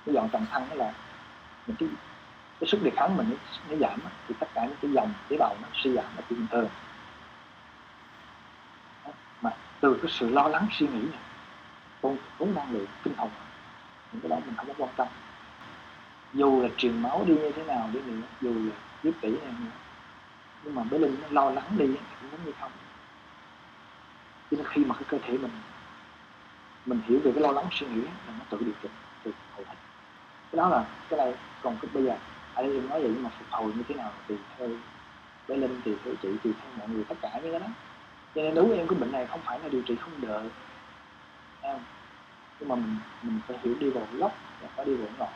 cái 0.07 0.15
dọn 0.15 0.29
trầm 0.29 0.47
thân 0.51 0.69
đó 0.71 0.75
là 0.75 0.93
những 1.67 1.77
cái 1.77 1.89
cái 2.61 2.69
sức 2.69 2.83
đề 2.83 2.91
kháng 2.97 3.17
mình 3.17 3.37
nó, 3.71 3.77
giảm 3.77 4.01
á, 4.05 4.11
thì 4.29 4.35
tất 4.41 4.47
cả 4.55 4.65
những 4.65 4.77
cái 4.83 4.91
dòng 4.93 5.13
tế 5.29 5.37
bào 5.37 5.57
nó 5.63 5.69
suy 5.75 5.93
giảm 5.95 6.05
là 6.17 6.23
bình 6.31 6.47
thường 6.51 6.69
mà 9.43 9.51
từ 9.81 9.99
cái 10.03 10.11
sự 10.11 10.29
lo 10.29 10.49
lắng 10.49 10.67
suy 10.73 10.87
nghĩ 10.87 11.01
này 11.01 11.21
con 12.03 12.17
cũng 12.39 12.55
năng 12.55 12.73
lượng 12.73 12.87
tinh 13.03 13.15
thần 13.17 13.29
cái 14.13 14.29
đó 14.29 14.37
mình 14.47 14.55
không 14.57 14.67
có 14.67 14.75
quan 14.79 14.91
tâm. 14.97 15.09
Dù 16.33 16.63
là 16.63 16.69
truyền 16.77 17.03
máu 17.03 17.25
đi 17.27 17.35
như 17.35 17.53
thế 17.57 17.65
nào 17.65 17.91
đi 17.93 18.01
nữa 18.01 18.27
dù 18.41 18.55
là 18.55 18.77
giúp 19.03 19.15
tỷ 19.21 19.29
này 19.29 19.55
nữa. 19.61 19.71
Nhưng 20.65 20.75
mà 20.75 20.83
bé 20.85 20.99
linh 20.99 21.17
nó 21.23 21.29
lo 21.31 21.51
lắng 21.51 21.65
đi 21.79 21.87
cũng 21.87 22.31
giống 22.31 22.45
như 22.45 22.53
không. 22.61 22.71
Cho 24.51 24.57
nên 24.57 24.67
khi 24.67 24.85
mà 24.85 24.95
cái 24.95 25.05
cơ 25.09 25.19
thể 25.27 25.39
mình 25.39 25.51
mình 26.87 27.01
hiểu 27.07 27.21
về 27.25 27.33
cái 27.33 27.43
lo 27.43 27.53
lắng 27.53 27.67
suy 27.73 27.87
nghĩ 27.87 28.01
là 28.01 28.35
nó 28.39 28.45
tự 28.51 28.59
điều 28.61 28.75
chỉnh, 28.83 28.91
tự 29.23 29.33
hồi 29.57 29.65
phục. 29.65 29.77
cái 30.53 30.57
đó 30.57 30.69
là, 30.69 30.85
cái 31.09 31.19
này 31.19 31.35
còn 31.63 31.77
cái 31.83 31.91
bây 31.95 32.05
giờ, 32.05 32.17
ở 32.55 32.63
đây 32.63 32.75
em 32.75 32.89
nói 32.89 33.01
vậy 33.01 33.11
nhưng 33.15 33.23
mà 33.23 33.31
phục 33.39 33.49
hồi 33.51 33.73
như 33.77 33.83
thế 33.89 33.95
nào 33.95 34.13
thì 34.29 34.35
theo 34.59 34.69
bé 35.49 35.57
linh 35.57 35.81
thì 35.85 35.95
theo 36.05 36.15
chị 36.23 36.29
thì 36.45 36.53
theo 36.63 36.71
mọi 36.79 36.89
người, 36.89 37.05
tất 37.05 37.15
cả 37.21 37.41
những 37.43 37.53
cái 37.53 37.61
đó. 37.61 37.67
Cho 38.35 38.43
nên 38.43 38.55
đối 38.55 38.65
với 38.65 38.79
em, 38.79 38.89
cái 38.89 38.99
bệnh 38.99 39.13
này 39.13 39.27
không 39.27 39.41
phải 39.45 39.59
là 39.59 39.69
điều 39.69 39.83
trị 39.83 39.97
không 39.97 40.13
đợi 40.21 40.49
nhưng 42.61 42.69
mà 42.69 42.75
mình 42.75 42.97
mình 43.23 43.41
phải 43.49 43.57
hiểu 43.63 43.75
đi 43.81 43.91
vào 43.91 44.07
gốc 44.19 44.33
và 44.63 44.69
phải 44.77 44.87
đi 44.87 44.95
vào 44.95 45.09
ngọn. 45.19 45.33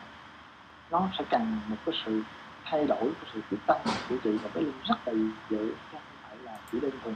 Nó 0.90 1.08
sẽ 1.18 1.24
cần 1.30 1.60
một 1.68 1.76
cái 1.86 1.94
sự 2.04 2.22
thay 2.64 2.86
đổi, 2.86 3.04
cái 3.04 3.30
sự 3.34 3.40
quyết 3.50 3.58
tâm 3.66 3.76
của 4.08 4.16
chị 4.24 4.30
và 4.42 4.48
cái 4.54 4.64
rất 4.84 4.96
là 5.06 5.12
dễ 5.50 5.58
chứ 5.58 5.74
không 5.92 6.00
phải 6.22 6.36
là 6.44 6.58
chỉ 6.72 6.80
đơn 6.80 6.92
thuần 7.02 7.14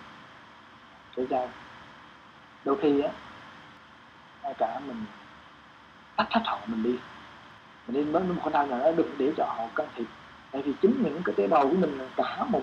kể 1.16 1.26
ra 1.30 1.48
đôi 2.64 2.76
khi 2.82 3.00
á, 3.00 3.10
ngay 4.42 4.54
cả 4.58 4.80
mình 4.86 5.04
tách 6.16 6.28
hết 6.30 6.40
họ 6.44 6.58
mình 6.66 6.82
đi 6.82 6.98
mình 7.86 7.96
đi 7.96 8.12
mới 8.12 8.22
một 8.22 8.42
khả 8.44 8.50
năng 8.50 8.68
gian 8.68 8.80
đó 8.80 8.92
đừng 8.96 9.14
để 9.18 9.32
cho 9.36 9.44
họ 9.44 9.68
can 9.74 9.88
thiệp. 9.96 10.06
Tại 10.50 10.62
vì 10.62 10.72
chính 10.82 11.02
những 11.02 11.22
cái 11.24 11.34
tế 11.36 11.46
bào 11.46 11.62
của 11.62 11.76
mình 11.76 11.98
là 11.98 12.04
cả 12.16 12.44
một 12.44 12.62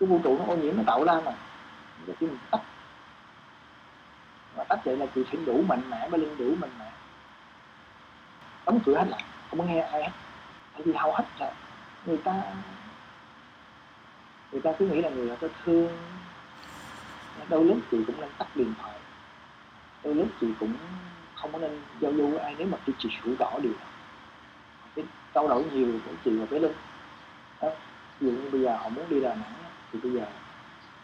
cái 0.00 0.08
vũ 0.08 0.20
trụ 0.24 0.38
nó 0.38 0.44
ô 0.44 0.56
nhiễm, 0.56 0.76
nó 0.76 0.82
tạo 0.86 1.04
ra 1.04 1.20
mà. 1.24 1.32
Để 2.06 2.14
khi 2.20 2.26
mình 2.26 2.38
tách 2.50 2.60
và 4.58 4.64
tách 4.64 4.84
vậy 4.84 4.96
là 4.96 5.06
chị 5.14 5.24
phải 5.24 5.40
đủ 5.46 5.62
mạnh 5.68 5.90
mẽ 5.90 6.08
mới 6.08 6.20
lên 6.20 6.38
đủ 6.38 6.54
mạnh 6.60 6.70
mẽ. 6.78 6.90
Đóng 8.66 8.80
cửa 8.86 8.96
hết 8.96 9.06
lại, 9.08 9.24
không 9.50 9.58
có 9.58 9.64
nghe 9.64 9.80
ai 9.80 10.02
hết. 10.02 10.10
Tại 10.72 10.82
vì 10.84 10.92
hầu 10.92 11.12
hết 11.12 11.24
là 11.38 11.52
người 12.06 12.16
ta 12.16 12.42
người 14.52 14.60
ta 14.60 14.72
cứ 14.78 14.86
nghĩ 14.86 15.02
là 15.02 15.10
người 15.10 15.36
ta 15.36 15.48
thương. 15.64 15.88
Đôi 17.48 17.64
lúc 17.64 17.78
chị 17.90 17.98
cũng 18.06 18.20
nên 18.20 18.28
tắt 18.38 18.48
điện 18.54 18.74
thoại. 18.82 18.94
Đôi 20.04 20.14
lúc 20.14 20.28
chị 20.40 20.46
cũng 20.60 20.74
không 21.34 21.52
có 21.52 21.58
nên 21.58 21.80
giao 22.00 22.12
lưu 22.12 22.26
với 22.26 22.38
ai 22.38 22.54
nếu 22.58 22.66
mà 22.66 22.78
khi 22.86 22.92
chị 22.98 23.08
hiểu 23.24 23.34
rõ 23.38 23.50
điều 23.62 23.72
cái 24.96 25.04
trao 25.34 25.48
đổi 25.48 25.64
nhiều 25.72 25.92
của 26.06 26.12
chị 26.24 26.30
và 26.38 26.46
bé 26.50 26.58
linh 26.58 26.72
đó. 27.62 27.68
ví 28.20 28.30
dụ 28.30 28.36
như 28.36 28.50
bây 28.50 28.60
giờ 28.60 28.76
họ 28.76 28.88
muốn 28.88 29.04
đi 29.08 29.20
đà 29.20 29.34
nẵng 29.34 29.52
thì 29.92 29.98
bây 30.02 30.12
giờ 30.12 30.26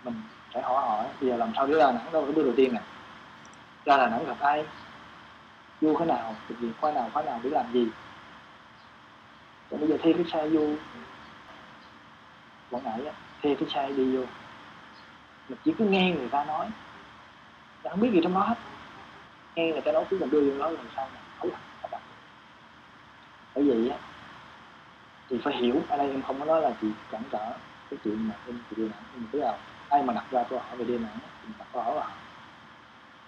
mình 0.05 0.15
phải 0.53 0.63
hỏi 0.63 0.83
họ 0.83 1.05
bây 1.21 1.31
giờ 1.31 1.37
làm 1.37 1.53
sao 1.57 1.67
đi 1.67 1.75
đà 1.79 1.93
nẵng 1.93 2.13
đâu 2.13 2.23
cái 2.23 2.33
bước 2.33 2.43
đầu 2.43 2.55
tiên 2.57 2.75
này 2.75 2.83
ra 3.85 3.97
là 3.97 4.07
nẵng 4.07 4.27
gặp 4.27 4.41
ai? 4.41 4.65
Vô 5.81 5.95
cái 5.99 6.07
nào? 6.07 6.35
Thực 6.49 6.55
hiện 6.61 6.73
khóa 6.81 6.93
nào? 6.93 7.11
Khóa 7.13 7.23
nào 7.23 7.41
để 7.43 7.51
làm 7.51 7.73
gì? 7.73 7.89
Còn 9.71 9.81
bây 9.81 9.89
giờ 9.89 9.97
thuê 10.03 10.13
cái 10.13 10.25
xe 10.33 10.49
vô. 10.49 10.67
Quảng 12.71 12.85
ngãi 12.85 13.07
á 13.07 13.13
thuê 13.43 13.55
cái 13.55 13.69
xe 13.69 13.89
đi 13.89 14.17
vô. 14.17 14.25
Mình 15.49 15.59
chỉ 15.65 15.75
cứ 15.79 15.85
nghe 15.85 16.11
người 16.11 16.29
ta 16.29 16.45
nói. 16.45 16.67
Mình 17.83 17.91
không 17.91 18.01
biết 18.01 18.11
gì 18.13 18.21
trong 18.23 18.35
đó 18.35 18.41
hết. 18.41 18.59
Nghe 19.55 19.73
người 19.73 19.81
ta 19.81 19.93
nói 19.93 20.05
cứ 20.11 20.19
mình 20.19 20.31
đưa 20.31 20.41
vô 20.41 20.59
nói 20.59 20.73
làm 20.73 20.87
sao 20.97 21.09
mà 21.15 21.21
không 21.39 21.51
làm 21.51 21.61
bởi 23.55 23.65
vậy 23.65 23.91
á, 23.91 23.97
thì 25.29 25.39
phải 25.45 25.57
hiểu, 25.57 25.83
ở 25.89 25.97
đây 25.97 26.11
em 26.11 26.23
không 26.23 26.39
có 26.39 26.45
nói 26.45 26.63
là 26.63 26.73
chị 26.81 26.89
cản 27.11 27.23
trở 27.31 27.53
cái 27.91 27.99
chuyện 28.05 28.29
mà 28.29 28.35
em 28.47 28.59
chị 28.71 28.77
đi 28.77 28.89
nặng 28.89 29.03
nhưng 29.15 29.25
cứ 29.33 29.39
nào 29.39 29.59
ai 29.89 30.03
mà 30.03 30.15
đặt 30.15 30.25
ra 30.31 30.45
câu 30.51 30.59
hỏi 30.59 30.77
về 30.77 30.85
đi 30.85 30.99
nặng 30.99 31.19
thì 31.43 31.53
đặt 31.59 31.67
câu 31.73 31.83
hỏi 31.83 31.95
là 31.97 32.07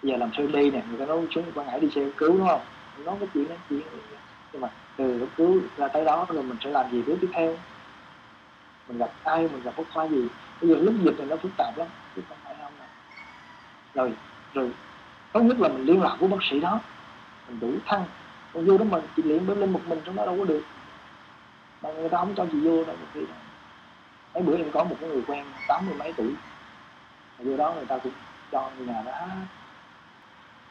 giờ 0.03 0.17
làm 0.17 0.29
sao 0.37 0.47
đi 0.47 0.71
nè, 0.71 0.83
người 0.89 0.99
ta 0.99 1.05
nói 1.05 1.27
xuống 1.31 1.51
quảng 1.55 1.67
ngãi 1.67 1.79
đi 1.79 1.89
xe 1.95 2.01
cứu 2.17 2.37
đúng 2.37 2.47
không? 2.47 2.61
Nói 3.05 3.15
cái 3.19 3.29
chuyện 3.33 3.49
đó, 3.49 3.55
chuyện 3.69 3.81
nhưng 4.53 4.61
mà 4.61 4.69
từ 4.97 5.17
lúc 5.17 5.29
cứu 5.37 5.61
ra 5.77 5.87
tới 5.87 6.05
đó, 6.05 6.25
rồi 6.29 6.43
mình 6.43 6.57
sẽ 6.63 6.69
làm 6.69 6.91
gì 6.91 7.01
bước 7.01 7.17
tiếp 7.21 7.29
theo? 7.33 7.57
Mình 8.87 8.97
gặp 8.97 9.11
ai, 9.23 9.41
mình 9.41 9.61
gặp 9.63 9.73
bất 9.77 9.83
khoa 9.93 10.07
gì? 10.07 10.27
Bây 10.61 10.69
giờ 10.69 10.75
lúc 10.75 10.93
dịch 11.01 11.17
này 11.17 11.27
nó 11.27 11.35
phức 11.35 11.51
tạp 11.57 11.77
lắm, 11.77 11.87
chứ 12.15 12.21
không 12.29 12.37
phải 12.43 12.55
không 12.61 12.71
nào. 12.79 12.87
rồi 13.93 14.13
rồi, 14.53 14.71
tốt 15.33 15.41
nhất 15.41 15.59
là 15.59 15.67
mình 15.67 15.85
liên 15.85 16.01
lạc 16.01 16.15
với 16.19 16.29
bác 16.29 16.43
sĩ 16.49 16.59
đó. 16.59 16.79
Mình 17.47 17.59
đủ 17.59 17.71
thăng. 17.85 18.03
Còn 18.53 18.65
vô 18.65 18.77
đó 18.77 18.85
mình 18.85 19.03
chỉ 19.15 19.23
luyện 19.23 19.47
bên 19.47 19.59
lên 19.59 19.73
một 19.73 19.81
mình 19.87 19.99
trong 20.05 20.15
đó 20.15 20.25
đâu 20.25 20.35
có 20.39 20.45
được. 20.45 20.61
Mà 21.81 21.91
người 21.91 22.09
ta 22.09 22.17
không 22.17 22.33
cho 22.35 22.45
chị 22.51 22.59
vô 22.59 22.83
đâu, 22.83 22.95
một 23.01 23.07
khi 23.13 23.21
mấy 24.33 24.43
bữa 24.43 24.57
em 24.57 24.71
có 24.71 24.83
một 24.83 24.95
cái 25.01 25.09
người 25.09 25.21
quen 25.27 25.45
tám 25.67 25.85
mươi 25.85 25.95
mấy 25.99 26.13
tuổi. 26.13 26.33
Vô 27.39 27.57
đó 27.57 27.73
người 27.73 27.85
ta 27.85 27.97
cũng 27.97 28.11
cho 28.51 28.71
người 28.77 28.87
nhà 28.87 29.01
đó 29.05 29.27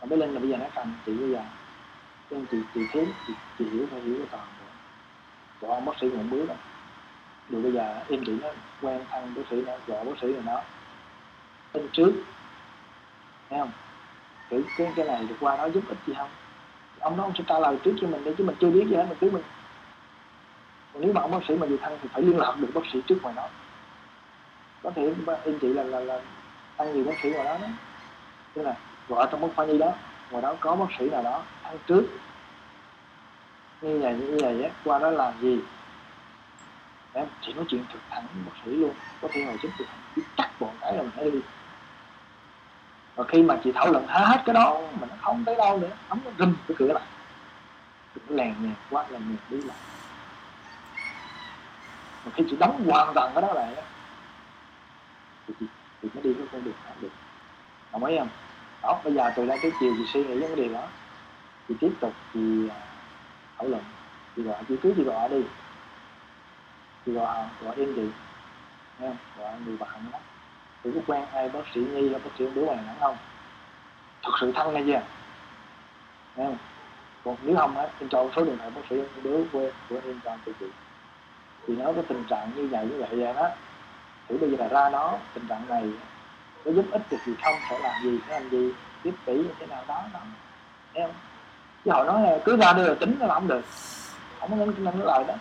mà 0.07 0.17
bé 0.17 0.17
linh 0.17 0.35
là 0.35 0.41
bây 0.41 0.49
giờ 0.49 0.57
nó 0.57 0.67
cần 0.75 0.93
chị 1.07 1.13
bây 1.13 1.31
giờ. 1.31 1.41
Cho 2.31 2.37
chị 2.51 2.59
chị 2.75 2.81
thiếu 2.93 3.05
chị, 3.27 3.33
chị 3.59 3.65
hiểu 3.73 3.87
phải 3.91 4.01
hiểu 4.01 4.17
toàn 4.31 4.47
rồi 4.59 4.69
của 5.61 5.75
ông 5.75 5.85
bác 5.85 5.93
sĩ 6.01 6.09
một 6.09 6.23
bước 6.31 6.47
đó 6.49 6.55
rồi 7.51 7.63
bây 7.63 7.73
giờ 7.73 8.03
em 8.09 8.25
chị 8.27 8.33
nó 8.43 8.49
quen 8.83 9.01
thân 9.11 9.35
bác 9.37 9.43
sĩ 9.51 9.57
nó 9.67 9.73
gọi 9.87 10.05
bác 10.05 10.13
sĩ 10.21 10.33
rồi 10.33 10.43
nó 10.47 10.61
tin 11.73 11.89
trước 11.93 12.13
thấy 13.51 13.59
không? 13.59 13.71
Thử 14.51 14.63
cái 14.77 14.93
cái 14.97 15.07
này 15.07 15.25
được 15.29 15.37
qua 15.41 15.57
đó 15.57 15.67
giúp 15.67 15.83
ích 15.89 15.99
gì 16.07 16.15
không? 16.17 16.29
Ông 17.01 17.17
đó 17.17 17.25
ông 17.25 17.33
sẽ 17.39 17.45
trả 17.47 17.59
lời 17.59 17.77
trước 17.85 17.93
cho 18.01 18.09
mình 18.09 18.25
đi 18.25 18.31
chứ 18.39 18.45
mình 18.45 18.57
chưa 18.61 18.71
biết 18.71 18.87
gì 18.89 18.97
hết 18.97 19.07
mình 19.09 19.19
cứ 19.21 19.31
mình. 19.31 19.43
Còn 20.93 21.03
nếu 21.03 21.13
mà 21.13 21.21
ông 21.21 21.31
bác 21.31 21.45
sĩ 21.49 21.55
mà 21.55 21.67
gì 21.67 21.77
thân 21.83 21.99
thì 22.03 22.09
phải 22.13 22.23
liên 22.23 22.39
lạc 22.39 22.55
được 22.61 22.69
bác 22.75 22.81
sĩ 22.93 23.03
trước 23.07 23.23
ngoài 23.23 23.35
nó 23.35 23.49
có 24.83 24.91
thể 24.91 25.15
em 25.45 25.59
chị 25.59 25.69
là 25.69 25.83
là 25.83 26.01
là 26.01 26.21
tăng 26.77 26.95
nhiều 26.95 27.05
bác 27.05 27.21
sĩ 27.23 27.31
ngoài 27.31 27.45
đó 27.45 27.59
đó. 27.63 27.69
Tức 28.55 28.63
là 28.63 28.77
gọi 29.09 29.29
trong 29.31 29.41
bác 29.41 29.49
khoa 29.57 29.67
nhi 29.67 29.79
đó. 29.79 29.93
Ngoài 30.31 30.43
đó 30.43 30.55
có 30.61 30.77
bác 30.77 30.87
sĩ 30.99 31.11
nào 31.11 31.23
đó 31.23 31.43
ăn 31.63 31.79
trước. 31.87 32.05
Như 33.81 33.99
vậy 33.99 34.15
như 34.15 34.39
vậy 34.43 34.63
á 34.63 34.71
qua 34.85 34.99
đó 34.99 35.11
làm 35.11 35.33
gì? 35.41 35.61
Em 37.13 37.27
chỉ 37.41 37.53
nói 37.53 37.65
chuyện 37.69 37.85
thực 37.93 37.99
thẳng 38.11 38.27
bác 38.47 38.53
sĩ 38.65 38.71
luôn. 38.71 38.95
Có 39.23 39.29
thể 39.33 39.41
ngồi 39.45 39.57
chính 39.63 39.71
được 39.79 39.85
chỉ 40.17 40.23
cắt 40.37 40.51
bọn 40.61 40.71
cái 40.81 40.97
là 40.97 41.03
mình 41.03 41.11
phải 41.17 41.31
đi. 41.31 41.41
Và 43.15 43.25
khi 43.29 43.43
mà 43.43 43.59
chị 43.65 43.73
thảo 43.73 43.93
luận 43.93 44.07
hết 44.09 44.43
cái 44.47 44.55
đó 44.55 44.81
mà 45.01 45.07
nó 45.11 45.15
không 45.21 45.45
tới 45.45 45.57
đâu 45.57 45.79
nữa 45.79 45.91
đóng 46.09 46.21
nó 46.25 46.31
râm 46.39 46.57
cái 46.69 46.77
cửa 46.79 46.93
lại. 46.93 47.03
Cửa 48.15 48.35
lèn 48.35 48.55
nhẹ 48.63 48.71
quá 48.91 49.05
là 49.09 49.19
nhẹ 49.19 49.37
đi 49.49 49.63
lại. 49.63 49.77
Mà 52.25 52.33
khi 52.35 52.45
chị 52.51 52.57
đóng 52.57 52.85
hoàn 52.87 53.15
toàn 53.15 53.33
cái 53.35 53.43
đó 53.43 53.53
lại 53.53 53.75
thì 55.49 55.55
chị, 55.61 55.67
chị 56.03 56.09
mới 56.15 56.23
đi 56.23 56.35
cái 56.35 56.47
con 56.53 56.65
đường 56.65 56.75
khác 56.85 56.93
được. 57.01 57.11
Đồng 57.93 58.05
ý 58.05 58.19
không? 58.19 58.29
Đó, 58.83 59.01
bây 59.05 59.14
giờ 59.14 59.31
từ 59.37 59.47
đây 59.47 59.59
tới 59.62 59.70
chiều 59.81 59.93
chị 59.99 60.05
suy 60.12 60.24
nghĩ 60.24 60.41
vấn 60.41 60.57
đề 60.57 60.68
đó. 60.68 60.83
Chị 61.68 61.74
tiếp 61.81 61.93
tục 62.01 62.12
chị 62.35 62.68
à, 62.68 62.77
thảo 63.59 63.68
luận. 63.68 63.83
Chị 64.37 64.43
gọi 64.43 64.57
chị 64.68 64.74
cứ 64.83 64.95
chị 64.97 65.05
gọi 65.05 65.29
đi. 65.29 65.43
Chị 67.07 67.12
gọi 67.12 67.37
à, 67.37 67.49
gọi 67.64 67.74
em 67.77 67.93
chị 67.97 68.03
nghe 69.01 69.09
không? 69.09 69.16
Gọi 69.39 69.53
người 69.66 69.77
bạn 69.77 70.05
đó. 70.12 70.18
Chị 70.85 70.91
có 70.95 71.01
quen 71.07 71.24
ai 71.35 71.49
bác 71.49 71.61
sĩ 71.74 71.81
nhi 71.81 72.09
bác 72.09 72.20
sĩ 72.39 72.45
đứa 72.55 72.66
hoàng 72.66 72.87
nắng 72.87 72.97
không? 73.01 73.16
Thực 74.22 74.33
sự 74.41 74.53
thân 74.55 74.74
nghe 74.74 74.83
chưa? 74.87 75.03
Nghe 76.37 76.45
không? 76.45 76.59
Còn 77.24 77.37
nếu 77.43 77.57
không 77.57 77.77
á, 77.77 77.89
em 78.01 78.09
cho 78.09 78.29
số 78.37 78.45
điện 78.45 78.57
thoại 78.59 78.70
bác 78.70 78.83
sĩ 78.91 78.97
đứa 79.22 79.45
quê 79.53 79.72
của 79.89 80.01
em 80.05 80.20
cho 80.24 80.37
cho 80.47 80.53
chị. 80.61 80.66
Thì 81.66 81.77
nói 81.77 81.93
cái 81.95 82.05
tình 82.09 82.24
trạng 82.29 82.51
như 82.57 82.68
vậy 82.70 82.87
như 82.91 82.99
vậy 82.99 83.35
đó 83.35 83.49
thì 84.29 84.37
bây 84.39 84.51
giờ 84.51 84.57
là 84.59 84.68
ra 84.68 84.91
đó, 84.91 85.18
tình 85.35 85.47
trạng 85.49 85.68
này 85.68 85.85
có 86.67 86.73
giúp 86.73 86.85
ích 86.91 87.03
được 87.11 87.19
gì 87.27 87.33
không 87.45 87.55
phải 87.69 87.81
làm 87.81 88.03
gì 88.03 88.19
phải 88.27 88.41
làm 88.41 88.51
gì 88.51 88.73
tiếp 89.03 89.14
tỷ 89.25 89.35
như 89.35 89.51
thế 89.59 89.67
nào 89.67 89.85
đó 89.89 90.03
đó. 90.12 90.21
Em 90.93 91.07
không? 91.07 91.17
Chứ 91.85 91.91
họ 91.91 92.05
nói 92.05 92.23
là 92.23 92.39
cứ 92.45 92.57
ra 92.57 92.73
đưa 92.73 92.89
là 92.89 92.95
tính 92.95 93.17
nó 93.21 93.27
không 93.29 93.49
được. 93.49 93.62
Không 94.41 94.51
có 94.51 94.57
năng 94.57 94.85
năng 94.85 95.03
lời 95.03 95.25
đó. 95.29 95.35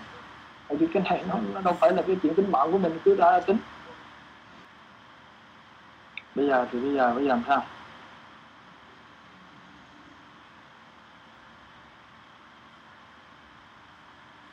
Tại 0.67 0.77
vì 0.77 0.87
cái 0.93 1.03
này 1.03 1.23
nó, 1.29 1.35
nó 1.53 1.61
đâu 1.61 1.77
phải 1.79 1.91
là 1.91 2.01
cái 2.07 2.17
chuyện 2.23 2.35
tính 2.35 2.51
mạng 2.51 2.71
của 2.71 2.77
mình 2.77 2.99
cứ 3.05 3.15
ra 3.15 3.31
là 3.31 3.39
tính. 3.39 3.57
Bây 6.35 6.47
giờ 6.47 6.67
thì 6.71 6.79
bây 6.79 6.93
giờ 6.93 7.13
bây 7.13 7.23
giờ 7.23 7.29
làm 7.29 7.43
sao? 7.47 7.65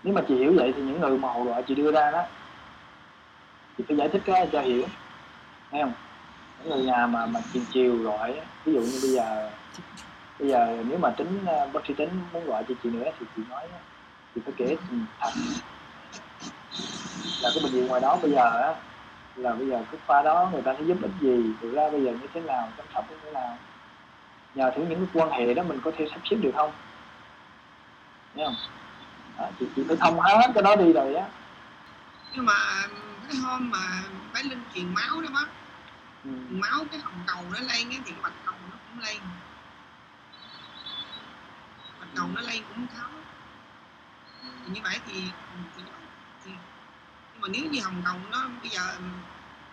Nếu 0.02 0.14
mà 0.14 0.20
chị 0.28 0.34
hiểu 0.34 0.52
vậy 0.56 0.72
thì 0.76 0.82
những 0.82 1.00
người 1.00 1.18
mà 1.18 1.32
hậu 1.32 1.44
gọi 1.44 1.62
chị 1.62 1.74
đưa 1.74 1.92
ra 1.92 2.10
đó 2.10 2.24
chị 3.78 3.84
phải 3.88 3.96
giải 3.96 4.08
thích 4.08 4.22
cái 4.24 4.48
cho 4.52 4.60
hiểu. 4.60 4.84
Nghe 5.70 5.82
không? 5.82 5.92
Người 6.64 6.84
nhà 6.84 7.06
mà 7.06 7.26
mà 7.26 7.40
chiều 7.52 7.62
chiều 7.72 7.96
gọi 7.96 8.40
ví 8.64 8.72
dụ 8.72 8.80
như 8.80 8.98
bây 9.02 9.10
giờ 9.10 9.50
bây 10.38 10.48
giờ 10.48 10.76
nếu 10.88 10.98
mà 10.98 11.10
tính 11.10 11.44
ờ, 11.46 11.68
bác 11.72 11.80
sĩ 11.88 11.94
tính 11.94 12.08
muốn 12.32 12.46
gọi 12.46 12.64
cho 12.68 12.74
chị 12.82 12.90
nữa 12.90 13.04
thì 13.18 13.26
chị 13.36 13.42
nói 13.48 13.68
chị 14.34 14.40
phải 14.44 14.54
kể 14.56 14.76
thật 15.18 15.30
là 17.42 17.50
cái 17.54 17.62
bệnh 17.62 17.72
viện 17.72 17.86
ngoài 17.86 18.00
đó 18.00 18.18
bây 18.22 18.30
giờ 18.30 18.60
á 18.62 18.74
là 19.36 19.52
bây 19.52 19.68
giờ 19.68 19.84
cái 19.90 20.00
khoa 20.06 20.22
đó 20.22 20.50
người 20.52 20.62
ta 20.62 20.74
sẽ 20.78 20.84
giúp 20.84 20.96
ích 21.02 21.10
gì 21.20 21.52
thực 21.60 21.72
ra 21.72 21.90
bây 21.90 22.02
giờ 22.04 22.10
như 22.10 22.26
thế 22.34 22.40
nào 22.40 22.72
chăm 22.76 22.86
sóc 22.94 23.10
như 23.10 23.16
thế 23.24 23.30
nào? 23.30 23.58
Nhờ 24.54 24.70
thử 24.76 24.82
những 24.82 25.06
cái 25.06 25.08
quan 25.14 25.30
hệ 25.30 25.54
đó 25.54 25.62
mình 25.62 25.80
có 25.84 25.90
thể 25.96 26.06
sắp 26.10 26.20
xếp 26.30 26.36
được 26.36 26.50
không? 26.54 26.72
Thấy 28.34 28.44
không? 28.44 28.54
À, 29.36 29.50
chị, 29.60 29.66
chị 29.76 29.84
phải 29.88 29.96
thông 30.00 30.20
hết 30.20 30.50
cái 30.54 30.62
đó 30.62 30.76
đi 30.76 30.92
rồi 30.92 31.14
á. 31.14 31.26
Nhưng 32.32 32.46
mà 32.46 32.54
cái 33.28 33.36
hôm 33.36 33.70
mà 33.70 34.02
bé 34.34 34.42
linh 34.42 34.62
truyền 34.74 34.94
máu 34.94 35.20
đó 35.20 35.28
bác 35.34 35.61
ừ. 36.24 36.30
máu 36.50 36.84
cái 36.90 37.00
hồng 37.00 37.22
cầu 37.26 37.44
nó 37.52 37.58
lên 37.58 37.90
cái 37.90 38.00
thì 38.04 38.12
bạch 38.22 38.32
cầu 38.44 38.54
nó 38.70 38.76
cũng 38.88 39.04
lên 39.04 39.16
bạch 42.00 42.08
cầu 42.16 42.28
nó 42.34 42.40
lên 42.40 42.62
cũng 42.68 42.86
khó 42.96 43.08
thì 44.42 44.72
như 44.72 44.80
vậy 44.82 44.98
thì, 45.06 45.30
thì, 45.76 45.82
thì 46.44 46.50
nhưng 47.32 47.40
mà 47.40 47.48
nếu 47.48 47.70
như 47.70 47.80
hồng 47.84 48.02
cầu 48.04 48.16
nó 48.30 48.48
bây 48.60 48.70
giờ 48.70 48.98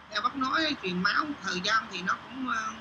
theo 0.09 0.21
bác 0.21 0.35
nói 0.35 0.75
truyền 0.83 1.03
máu 1.03 1.25
thời 1.43 1.61
gian 1.63 1.83
thì 1.91 2.01
nó 2.01 2.13
cũng 2.23 2.47
ờ, 2.49 2.73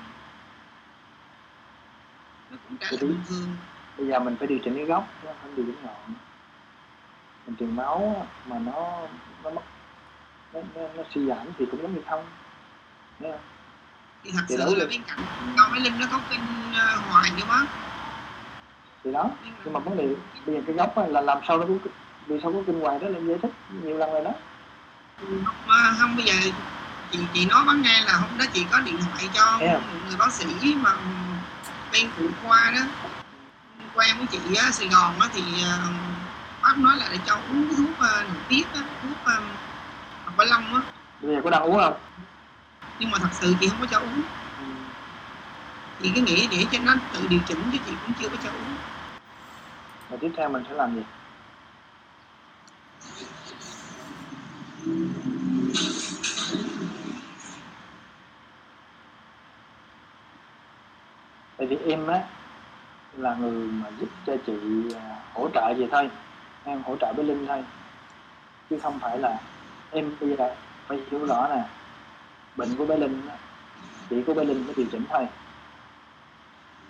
nó 2.51 2.57
cũng 2.67 2.77
trả 2.77 2.87
lại 2.91 3.01
bình 3.01 3.21
thường 3.29 3.57
bây 3.97 4.07
giờ 4.07 4.19
mình 4.19 4.35
phải 4.39 4.47
điều 4.47 4.59
chỉnh 4.63 4.75
cái 4.75 4.85
gốc 4.85 5.07
không 5.23 5.55
điều 5.55 5.65
chỉnh 5.65 5.83
ngọn 5.83 6.13
mình 7.47 7.55
truyền 7.59 7.75
máu 7.75 8.27
mà 8.45 8.59
nó 8.59 9.07
nó 9.43 9.49
mất 9.49 9.61
nó, 10.53 10.59
nó, 10.75 10.81
nó 10.95 11.03
suy 11.13 11.27
giảm 11.27 11.47
thì 11.57 11.65
cũng 11.71 11.81
giống 11.81 11.95
như 11.95 12.01
không 12.09 12.25
không? 13.21 13.39
Thì 14.23 14.31
thật 14.31 14.43
thì 14.47 14.55
sự 14.57 14.75
là 14.75 14.85
bên 14.85 15.01
cạnh 15.07 15.19
con 15.57 15.71
cái 15.71 15.81
linh 15.81 15.99
nó 15.99 16.05
có 16.11 16.19
kênh 16.29 16.39
uh, 16.39 17.05
hoài 17.09 17.31
chứ 17.37 17.43
má. 17.49 17.61
Thì 19.03 19.11
đó 19.11 19.29
nhưng 19.63 19.73
mà 19.73 19.79
vấn 19.79 19.97
đề 19.97 20.07
bây 20.45 20.55
giờ 20.55 20.61
cái 20.67 20.75
gốc 20.75 20.93
là 21.09 21.21
làm 21.21 21.37
sao 21.47 21.57
nó 21.57 21.65
có 21.65 21.73
vì 22.27 22.39
sao 22.43 22.53
có 22.53 22.59
kinh 22.67 22.79
hoài 22.79 22.99
đó 22.99 23.07
là 23.07 23.19
giải 23.19 23.37
thích 23.41 23.51
nhiều 23.83 23.97
lần 23.97 24.11
rồi 24.11 24.23
đó. 24.23 24.31
Không, 25.45 25.95
không 25.99 26.15
bây 26.15 26.25
giờ 26.25 26.33
chị 27.11 27.19
chị 27.33 27.45
nói 27.45 27.63
bác 27.65 27.75
nghe 27.75 28.01
là 28.05 28.13
hôm 28.13 28.37
đó 28.37 28.45
chị 28.53 28.65
có 28.71 28.79
điện 28.79 28.97
thoại 29.01 29.29
cho 29.33 29.57
yeah. 29.59 29.81
một 29.81 29.87
người 30.07 30.17
bác 30.17 30.33
sĩ 30.33 30.75
mà 30.75 30.93
bên 31.91 32.09
phụ 32.17 32.25
khoa 32.43 32.71
đó. 32.75 32.81
Quen 33.95 34.17
với 34.17 34.27
chị 34.31 34.55
á 34.55 34.71
Sài 34.71 34.87
Gòn 34.87 35.19
á 35.19 35.27
thì 35.33 35.41
uh, 35.41 35.93
bác 36.61 36.77
nói 36.77 36.97
là 36.97 37.07
để 37.11 37.17
cho 37.25 37.33
uống 37.33 37.67
cái 37.67 37.75
thuốc 37.77 37.89
uh, 37.89 38.27
nội 38.33 38.43
tiết 38.49 38.63
á 38.73 38.81
thuốc 39.01 39.25
um, 39.25 39.43
học 40.25 40.33
bả 40.37 40.45
long 40.45 40.75
á. 40.75 40.81
Bây 41.21 41.35
giờ 41.35 41.41
có 41.43 41.49
đang 41.49 41.61
uống 41.61 41.79
không 41.79 41.93
nhưng 42.99 43.11
mà 43.11 43.17
thật 43.21 43.29
sự 43.31 43.55
chị 43.59 43.67
không 43.69 43.79
có 43.81 43.87
cho 43.91 43.99
uống. 43.99 44.21
Chị 46.01 46.11
cứ 46.15 46.21
nghĩ 46.21 46.47
để 46.51 46.65
cho 46.71 46.79
nó 46.85 46.95
tự 47.13 47.27
điều 47.29 47.39
chỉnh 47.47 47.61
chứ 47.71 47.77
chị 47.85 47.91
cũng 48.05 48.13
chưa 48.19 48.29
có 48.29 48.35
cho 48.43 48.49
uống. 48.49 48.75
Và 50.09 50.17
tiếp 50.21 50.31
theo 50.37 50.49
mình 50.49 50.63
sẽ 50.69 50.73
làm 50.75 50.95
gì? 50.95 51.01
Tại 61.57 61.67
vì 61.67 61.77
em 61.77 62.07
á 62.07 62.23
là 63.17 63.35
người 63.35 63.67
mà 63.67 63.89
giúp 63.99 64.09
cho 64.25 64.33
chị 64.45 64.53
à, 64.95 65.19
hỗ 65.33 65.49
trợ 65.53 65.73
gì 65.77 65.87
thôi, 65.91 66.09
em 66.63 66.83
hỗ 66.83 66.95
trợ 66.97 67.13
với 67.13 67.25
linh 67.25 67.47
thôi. 67.47 67.63
Chứ 68.69 68.79
không 68.83 68.99
phải 68.99 69.17
là 69.17 69.37
em 69.91 70.15
bây 70.19 70.29
giờ 70.37 70.55
phải 70.87 70.99
hiểu 71.11 71.25
rõ 71.25 71.47
nè 71.47 71.63
bệnh 72.59 72.75
của 72.75 72.85
bé 72.85 72.97
linh 72.97 73.21
chị 74.09 74.23
của 74.27 74.33
bé 74.33 74.43
linh 74.43 74.65
mới 74.65 74.73
điều 74.75 74.85
chỉnh 74.91 75.05
thôi 75.09 75.27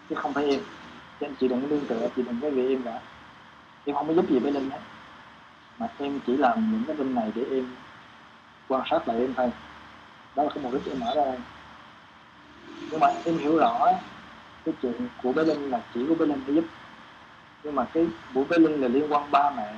chứ 0.09 0.15
không 0.15 0.33
phải 0.33 0.45
em. 0.45 0.59
Cho 1.19 1.27
anh 1.27 1.35
chị 1.39 1.47
đừng 1.47 1.69
có 1.69 1.75
tựa, 1.87 2.09
chị 2.15 2.21
đừng 2.21 2.39
có 2.41 2.49
vì 2.49 2.73
em 2.73 2.83
cả. 2.83 2.99
Em 3.85 3.95
không 3.95 4.07
có 4.07 4.13
giúp 4.13 4.29
gì 4.29 4.39
bé 4.39 4.51
linh 4.51 4.69
hết. 4.69 4.79
Mà 5.79 5.87
em 5.97 6.19
chỉ 6.27 6.37
làm 6.37 6.71
những 6.71 6.83
cái 6.87 6.95
linh 6.95 7.15
này 7.15 7.31
để 7.35 7.45
em 7.51 7.75
quan 8.67 8.83
sát 8.89 9.07
lại 9.07 9.17
em 9.17 9.33
thôi. 9.33 9.51
Đó 10.35 10.43
là 10.43 10.49
cái 10.55 10.63
mục 10.63 10.73
đích 10.73 10.85
em 10.85 10.99
mở 10.99 11.13
ra. 11.15 11.23
Đây 11.23 11.39
nhưng 12.91 12.99
mà 12.99 13.07
em 13.25 13.37
hiểu 13.37 13.57
rõ 13.57 13.87
cái 14.65 14.73
chuyện 14.81 14.93
của 15.23 15.33
bé 15.33 15.43
linh 15.43 15.69
là 15.69 15.81
chỉ 15.93 16.05
của 16.07 16.15
bé 16.15 16.25
linh 16.25 16.43
để 16.47 16.53
giúp. 16.53 16.65
Nhưng 17.63 17.75
mà 17.75 17.85
cái 17.93 18.07
của 18.33 18.43
bé 18.43 18.57
linh 18.57 18.81
là 18.81 18.87
liên 18.87 19.13
quan 19.13 19.31
ba 19.31 19.51
mẹ. 19.57 19.73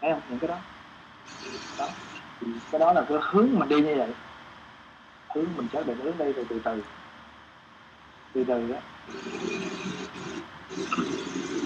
Thấy 0.00 0.12
không? 0.12 0.20
Những 0.30 0.38
cái 0.38 0.48
đó. 0.48 0.56
Đó. 1.78 1.88
Thì 2.40 2.46
cái 2.70 2.78
đó 2.78 2.92
là 2.92 3.04
cái 3.08 3.18
hướng 3.20 3.48
mình 3.52 3.68
đi 3.68 3.80
như 3.80 3.94
vậy 3.96 4.08
hướng 5.38 5.56
mình 5.56 5.68
xác 5.72 5.86
định 5.86 5.98
hướng 6.02 6.18
đi 6.18 6.32
rồi 6.32 6.46
từ 6.48 6.60
từ. 6.64 6.82
Từ 8.32 8.44
từ 8.44 8.72
đó. 8.72 8.78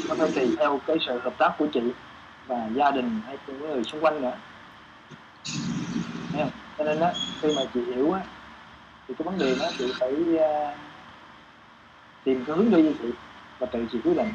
Nó 0.08 0.14
phải 0.14 0.30
tùy 0.34 0.56
theo 0.58 0.80
cái 0.86 0.96
sự 1.06 1.18
hợp 1.18 1.34
tác 1.38 1.54
của 1.58 1.66
chị 1.72 1.80
và 2.46 2.68
gia 2.74 2.90
đình 2.90 3.20
hay 3.26 3.38
những 3.46 3.60
người 3.60 3.84
xung 3.84 4.00
quanh 4.00 4.22
nữa. 4.22 4.36
Thấy 6.32 6.42
không? 6.42 6.50
cho 6.78 6.84
nên 6.84 7.00
á 7.00 7.12
khi 7.40 7.48
mà 7.56 7.62
chị 7.74 7.80
hiểu 7.94 8.12
á 8.12 8.20
thì 9.08 9.14
cái 9.18 9.24
vấn 9.24 9.38
đề 9.38 9.56
đó 9.60 9.70
chị 9.78 9.92
phải 9.98 10.12
uh, 10.12 10.76
tìm 12.24 12.44
cái 12.44 12.56
hướng 12.56 12.70
đi 12.70 12.82
như 12.82 12.94
chị 13.02 13.08
và 13.58 13.66
tự 13.66 13.86
chị 13.92 13.98
quyết 14.04 14.16
định 14.16 14.32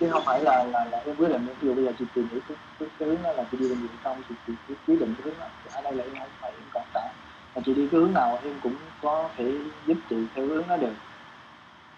chứ 0.00 0.10
không 0.10 0.22
phải 0.24 0.42
là 0.42 0.64
là, 0.64 0.84
là 0.84 0.98
em 1.06 1.16
quyết 1.16 1.28
định 1.28 1.46
ví 1.46 1.68
dụ 1.68 1.74
bây 1.74 1.84
giờ 1.84 1.92
chị 1.98 2.04
tìm 2.14 2.28
hiểu 2.30 2.40
cái, 2.48 2.56
cái, 2.78 2.88
cái 2.98 3.08
hướng 3.08 3.22
đó 3.22 3.32
là 3.32 3.44
chị 3.50 3.56
đi 3.56 3.68
bệnh 3.68 3.78
viện 3.78 3.90
xong 4.04 4.22
thì 4.28 4.34
chị, 4.46 4.52
chị 4.68 4.74
quyết 4.86 5.00
định 5.00 5.14
cái 5.18 5.24
hướng 5.24 5.40
đó. 5.40 5.46
Ở 5.72 5.82
đây 5.82 5.92
là 5.92 6.04
em 6.04 6.14
không 6.18 6.28
phải 6.40 6.50
em 6.50 6.62
còn 6.74 6.82
cả 6.94 7.12
mà 7.54 7.62
chị 7.64 7.74
đi 7.74 7.88
cái 7.90 8.00
hướng 8.00 8.12
nào 8.12 8.38
em 8.44 8.54
cũng 8.62 8.74
có 9.02 9.28
thể 9.36 9.58
giúp 9.86 9.96
chị 10.10 10.16
theo 10.34 10.46
hướng 10.46 10.68
đó 10.68 10.76
được. 10.76 10.94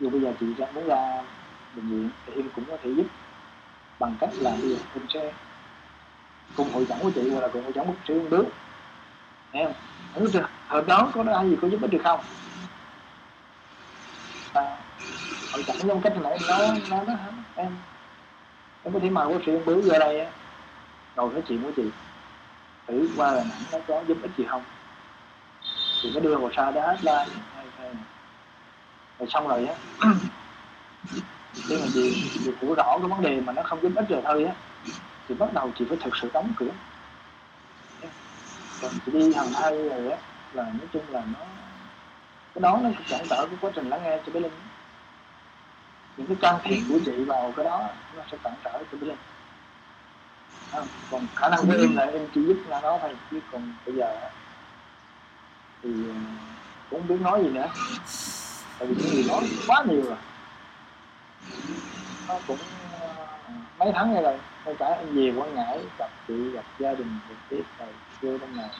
Dù 0.00 0.10
bây 0.10 0.20
giờ 0.20 0.32
chị 0.40 0.46
ra 0.58 0.66
muốn 0.74 0.86
ra 0.86 1.22
bệnh 1.76 1.88
viện 1.88 2.10
thì 2.26 2.32
em 2.36 2.48
cũng 2.56 2.64
có 2.64 2.76
thể 2.82 2.90
giúp 2.96 3.06
bằng 3.98 4.16
cách 4.20 4.30
là 4.40 4.50
bây 4.50 4.70
giờ 4.70 4.76
em 4.94 5.06
sẽ 5.08 5.32
cùng 6.56 6.72
hội 6.72 6.86
chẩn 6.88 6.98
của 7.02 7.10
chị 7.14 7.30
hoặc 7.30 7.40
là 7.40 7.48
cùng 7.48 7.62
hội 7.62 7.72
chẩn 7.72 7.86
một 7.86 7.94
sĩ 8.08 8.14
một 8.14 8.28
đứa. 8.30 8.42
Nghe 9.52 9.64
không? 9.64 9.74
Được. 10.24 10.30
Chưa 10.32 10.46
hợp 10.68 10.86
đó 10.86 11.10
có 11.14 11.24
ai 11.34 11.50
gì 11.50 11.56
có 11.62 11.68
giúp 11.68 11.82
ích 11.82 11.90
được 11.90 12.00
không? 12.04 12.20
À, 14.52 14.76
hội 15.52 15.62
chẩn 15.66 15.76
trong 15.88 16.00
cách 16.00 16.12
này 16.22 16.38
nó 16.48 16.58
nó 16.90 17.02
nó 17.06 17.14
em. 17.62 17.76
Em 18.84 18.94
có 18.94 19.00
thể 19.02 19.10
mạnh 19.10 19.28
của 19.28 19.40
sĩ 19.46 19.52
một 19.52 19.62
ra 19.66 19.74
vô 19.74 19.98
đây 19.98 20.20
á. 20.20 20.30
Ngồi 21.16 21.32
nói 21.32 21.42
chuyện 21.48 21.62
với 21.62 21.72
chị. 21.76 21.84
Thử 22.86 23.08
qua 23.16 23.32
là 23.32 23.44
nó 23.72 23.78
có 23.88 24.02
giúp 24.08 24.18
ích 24.22 24.30
gì 24.36 24.44
không? 24.48 24.62
Thì 26.02 26.10
mới 26.10 26.20
đưa 26.20 26.34
hồ 26.34 26.50
sơ 26.56 26.70
đó 26.70 26.80
hết 26.80 27.04
lên 27.04 27.28
rồi 29.20 29.28
xong 29.28 29.48
rồi 29.48 29.66
á 29.66 29.74
khi 31.68 31.76
mà 31.76 31.86
chị, 31.94 32.30
chị 32.44 32.50
hiểu 32.60 32.74
rõ 32.74 32.98
cái 32.98 33.08
vấn 33.08 33.22
đề 33.22 33.40
mà 33.40 33.52
nó 33.52 33.62
không 33.62 33.82
giúp 33.82 33.92
ích 33.96 34.08
rồi 34.08 34.22
thôi 34.24 34.44
á 34.44 34.54
thì 35.28 35.34
bắt 35.34 35.52
đầu 35.52 35.70
chị 35.78 35.84
phải 35.88 35.98
thực 36.00 36.16
sự 36.16 36.30
đóng 36.32 36.52
cửa. 36.56 36.70
Còn 38.82 38.90
chị 39.06 39.12
đi 39.12 39.34
hàng 39.34 39.52
hai 39.52 39.88
rồi 39.88 40.10
á 40.10 40.18
là 40.52 40.62
nói 40.62 40.88
chung 40.92 41.02
là 41.08 41.22
nó 41.32 41.46
cái 42.54 42.62
đó 42.62 42.80
nó 42.82 42.90
sẽ 42.98 43.04
cản 43.08 43.26
trở 43.30 43.46
cái 43.46 43.56
quá 43.60 43.70
trình 43.74 43.88
lắng 43.88 44.00
nghe 44.04 44.18
cho 44.26 44.32
bé 44.32 44.40
linh 44.40 44.52
những 46.20 46.28
cái 46.28 46.36
can 46.40 46.60
thiệp 46.64 46.82
của 46.88 46.98
chị 47.04 47.24
vào 47.24 47.52
cái 47.56 47.64
đó 47.64 47.88
nó 48.16 48.22
sẽ 48.30 48.38
cản 48.42 48.52
trở 48.64 48.72
cho 48.92 48.98
bên 49.00 49.16
à, 50.72 50.80
còn 51.10 51.26
khả 51.36 51.48
năng 51.48 51.66
của 51.66 51.72
em 51.78 51.96
là 51.96 52.04
em 52.04 52.28
chỉ 52.34 52.40
giúp 52.42 52.56
ra 52.68 52.80
đó 52.80 52.98
thôi 53.02 53.10
chứ 53.30 53.40
còn 53.52 53.72
bây 53.86 53.94
giờ 53.94 54.16
thì 55.82 55.90
ờ, 56.08 56.14
cũng 56.90 57.00
không 57.00 57.08
biết 57.08 57.20
nói 57.20 57.42
gì 57.42 57.48
nữa. 57.48 57.68
Tại 58.78 58.88
vì 58.88 58.94
những 58.94 59.14
gì 59.14 59.28
nói 59.28 59.48
quá 59.66 59.84
nhiều 59.88 60.02
rồi. 60.02 60.16
Nó 62.28 62.38
cũng 62.46 62.58
ờ, 63.00 63.26
mấy 63.78 63.92
tháng 63.94 64.22
rồi 64.22 64.38
ngay 64.64 64.74
cả 64.78 64.86
em 64.86 65.06
về 65.14 65.32
quảng 65.36 65.54
ngãi 65.54 65.78
gặp 65.98 66.10
chị 66.28 66.50
gặp 66.50 66.64
gia 66.78 66.94
đình 66.94 67.18
trực 67.28 67.38
tiếp 67.48 67.62
rồi 67.78 67.88
chưa 68.22 68.38
trong 68.38 68.56
ngày 68.56 68.70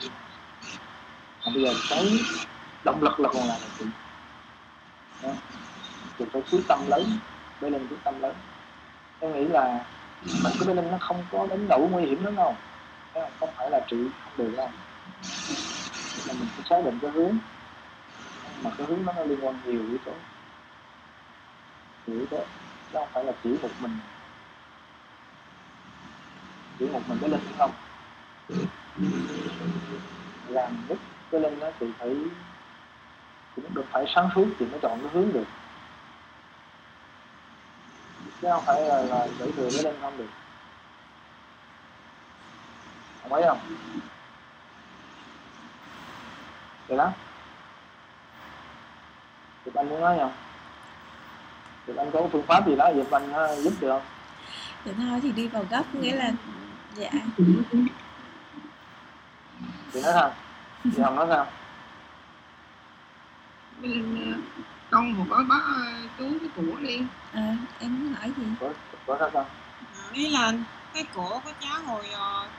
mà 1.45 1.51
bây 1.53 1.63
giờ 1.63 1.73
cái 1.89 2.19
động 2.83 3.03
lực 3.03 3.19
là 3.19 3.29
còn 3.33 3.47
là 3.47 3.57
chị. 3.79 3.85
Đó. 5.23 5.29
chị 6.19 6.25
phải 6.33 6.41
quyết 6.51 6.61
tâm 6.67 6.87
lớn 6.87 7.03
bê 7.61 7.69
linh 7.69 7.87
quyết 7.87 7.97
tâm 8.03 8.21
lớn. 8.21 8.35
Em 9.19 9.33
nghĩ 9.33 9.47
là 9.47 9.85
mình 10.43 10.53
của 10.59 10.65
bê 10.65 10.73
nó 10.73 10.97
không 11.01 11.23
có 11.31 11.47
đến 11.49 11.67
đủ 11.67 11.89
nguy 11.91 12.05
hiểm 12.05 12.25
lắm 12.25 12.35
đâu 12.35 12.55
không 13.13 13.49
phải 13.57 13.69
là 13.69 13.79
trị, 13.87 13.97
không 14.23 14.33
được 14.37 14.53
đâu. 14.57 14.69
Là 16.27 16.33
mình 16.33 16.47
phải 16.55 16.65
xác 16.69 16.85
định 16.85 16.99
cái 17.01 17.11
hướng. 17.11 17.37
Mà 18.63 18.71
cái 18.77 18.87
hướng 18.87 19.05
đó 19.05 19.13
nó 19.15 19.23
liên 19.23 19.39
quan 19.41 19.55
nhiều 19.65 19.81
yếu 19.89 19.97
tố. 20.05 20.11
Nhiều 22.07 22.17
yếu 22.17 22.25
tố. 22.25 22.37
Chứ 22.37 22.99
không 22.99 23.07
phải 23.13 23.23
là 23.23 23.33
chỉ 23.43 23.49
một 23.61 23.69
mình. 23.79 23.97
Chỉ 26.79 26.85
một 26.87 27.01
mình 27.07 27.17
cái 27.21 27.29
linh 27.29 27.41
không? 27.57 27.71
Làm 30.47 30.77
nhất 30.89 30.97
cái 31.31 31.41
linh 31.41 31.59
nó 31.59 31.67
thì 31.79 31.87
phải 31.99 32.15
cũng 33.55 33.65
được 33.73 33.85
phải 33.91 34.05
sáng 34.15 34.29
suốt 34.35 34.47
thì 34.59 34.65
mới 34.65 34.79
chọn 34.79 34.99
cái 35.01 35.09
hướng 35.13 35.33
được 35.33 35.45
chứ 38.41 38.47
không 38.51 38.63
phải 38.65 38.81
là, 38.81 39.01
là 39.01 39.27
đẩy 39.39 39.51
thừa 39.51 39.69
cái 39.73 39.83
linh 39.83 40.01
không 40.01 40.17
được. 40.17 40.29
Không 43.21 43.33
ấy 43.33 43.43
không? 43.47 43.59
Được 46.89 46.95
đó 46.95 47.11
thì 49.65 49.71
anh 49.75 49.89
muốn 49.89 50.01
nói 50.01 50.17
không? 50.19 50.33
Thì 51.87 51.93
anh 51.97 52.11
có 52.11 52.27
phương 52.31 52.45
pháp 52.47 52.67
gì 52.67 52.75
đó 52.75 52.91
giúp 52.95 53.11
anh 53.11 53.31
uh, 53.31 53.59
giúp 53.63 53.73
được 53.79 53.89
không? 53.89 54.05
Thì 54.85 54.91
thôi 54.97 55.19
thì 55.23 55.31
đi 55.31 55.47
vào 55.47 55.65
gấp 55.69 55.95
nghĩa 55.95 56.15
là 56.15 56.31
dạ. 56.95 57.11
Chị 59.93 60.01
nói 60.01 60.13
sao? 60.13 60.33
Chị 60.83 61.01
không 61.03 61.15
nói 61.15 61.27
sao 61.29 61.47
con 64.91 65.17
một 65.17 65.25
có 65.29 65.43
bác 65.49 65.61
chú 66.17 66.25
cái 66.39 66.49
của 66.55 66.79
đi. 66.79 67.01
À, 67.33 67.55
em 67.79 67.99
muốn 67.99 68.13
hỏi 68.13 68.31
gì? 68.37 68.43
Có 68.59 68.69
có 69.07 69.17
sao 69.19 69.29
không 69.33 69.45
à, 69.97 70.09
ý 70.13 70.29
là 70.29 70.53
cái 70.93 71.05
cổ 71.15 71.39
của 71.39 71.51
cháu 71.59 71.81
hồi 71.85 72.05
uh, 72.13 72.49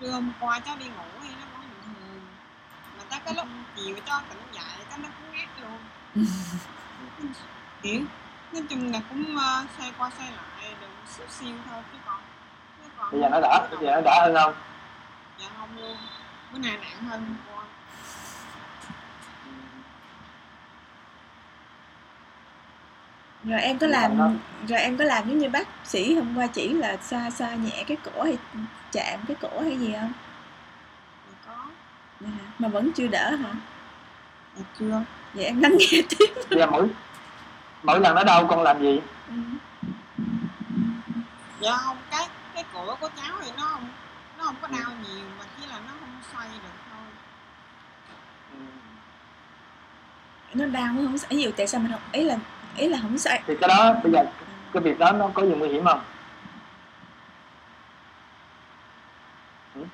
trưa 0.00 0.10
hôm 0.10 0.32
qua 0.40 0.60
cháu 0.60 0.76
đi 0.78 0.84
ngủ 0.84 1.20
thì 1.22 1.28
nó 1.28 1.46
vẫn 1.52 1.62
bình 1.70 1.94
thường. 1.94 2.20
Mà 2.98 3.04
tới 3.10 3.20
cái 3.24 3.34
lúc 3.34 3.46
chiều 3.76 3.96
cho 4.06 4.22
tỉnh 4.28 4.38
dậy 4.52 4.84
cái 4.90 4.98
nó 4.98 5.08
cũng 5.08 5.36
ngát 5.36 5.48
luôn. 5.62 5.78
Kiểu 7.82 8.00
nói 8.52 8.62
chung 8.68 8.92
là 8.92 9.00
cũng 9.08 9.36
uh, 9.36 9.70
xoay 9.78 9.92
qua 9.98 10.10
xoay 10.18 10.30
lại 10.30 10.74
được 10.80 10.86
xíu 11.06 11.26
xiu 11.28 11.54
thôi 11.70 11.82
chứ 11.92 11.98
còn 12.06 12.20
bây 13.12 13.20
giờ 13.20 13.28
nó 13.28 13.40
đã 13.40 13.68
bây 13.70 13.86
giờ 13.86 13.94
nó 13.94 14.00
đã 14.00 14.20
hơn 14.22 14.34
không? 14.34 14.54
Dạ 15.38 15.46
không 15.58 15.76
luôn. 15.78 15.96
Bữa 16.52 16.58
nay 16.58 16.78
nặng 16.82 17.04
hơn 17.10 17.34
rồi 23.44 23.60
em 23.60 23.78
có 23.78 23.86
làm 23.86 24.38
rồi 24.68 24.80
em 24.80 24.96
có 24.96 25.04
làm 25.04 25.28
giống 25.28 25.38
như 25.38 25.48
bác 25.48 25.68
sĩ 25.84 26.14
hôm 26.14 26.36
qua 26.36 26.46
chỉ 26.46 26.68
là 26.68 26.96
xoa 27.02 27.30
xoa 27.30 27.54
nhẹ 27.54 27.84
cái 27.86 27.96
cổ 28.04 28.22
hay 28.22 28.38
chạm 28.92 29.20
cái 29.28 29.36
cổ 29.40 29.60
hay 29.62 29.78
gì 29.78 29.92
không? 30.00 30.12
Dạ 31.26 31.34
có. 31.46 31.64
Dạ. 32.20 32.28
mà 32.58 32.68
vẫn 32.68 32.90
chưa 32.92 33.06
đỡ 33.06 33.30
hả? 33.30 33.54
Dạ 34.56 34.64
chưa. 34.78 35.02
Vậy 35.34 35.44
em 35.44 35.60
lắng 35.60 35.76
nghe 35.78 36.02
tiếp. 36.08 36.26
Giờ 36.50 36.66
mỗi 36.66 36.88
mỗi 37.82 38.00
lần 38.00 38.14
nó 38.14 38.24
đau 38.24 38.46
con 38.46 38.62
làm 38.62 38.80
gì? 38.82 39.00
Ừ. 39.28 39.34
dạ 41.60 41.76
không 41.76 41.96
cái 42.10 42.28
cái 42.54 42.64
cổ 42.72 42.96
của 43.00 43.08
cháu 43.22 43.36
thì 43.44 43.50
nó 43.56 43.62
không 43.62 43.88
nó 44.38 44.44
không 44.44 44.56
có 44.62 44.68
đau 44.68 44.90
nhiều 45.08 45.24
mà 45.38 45.44
chỉ 45.60 45.66
là 45.66 45.78
nó 45.86 45.92
không 46.00 46.20
xoay 46.32 46.48
được 46.48 46.78
thôi. 46.90 47.06
Ừ. 48.52 48.58
nó 50.54 50.66
đau 50.66 50.92
nó 50.92 51.02
không 51.02 51.18
xoay 51.18 51.34
nhiều 51.36 51.50
tại 51.56 51.66
sao 51.66 51.80
mình 51.80 51.92
không 51.92 52.02
ý 52.12 52.24
là 52.24 52.36
ý 52.76 52.88
là 52.88 52.98
không 53.02 53.18
xoay 53.18 53.42
thì 53.46 53.54
cái 53.60 53.68
đó 53.68 53.94
bây 54.02 54.12
giờ 54.12 54.24
cái 54.72 54.82
việc 54.82 54.98
đó 54.98 55.12
nó 55.12 55.30
có 55.34 55.42
gì 55.42 55.54
nguy 55.54 55.68
hiểm 55.68 55.84
không? 55.84 56.00
Ừ? 59.74 59.84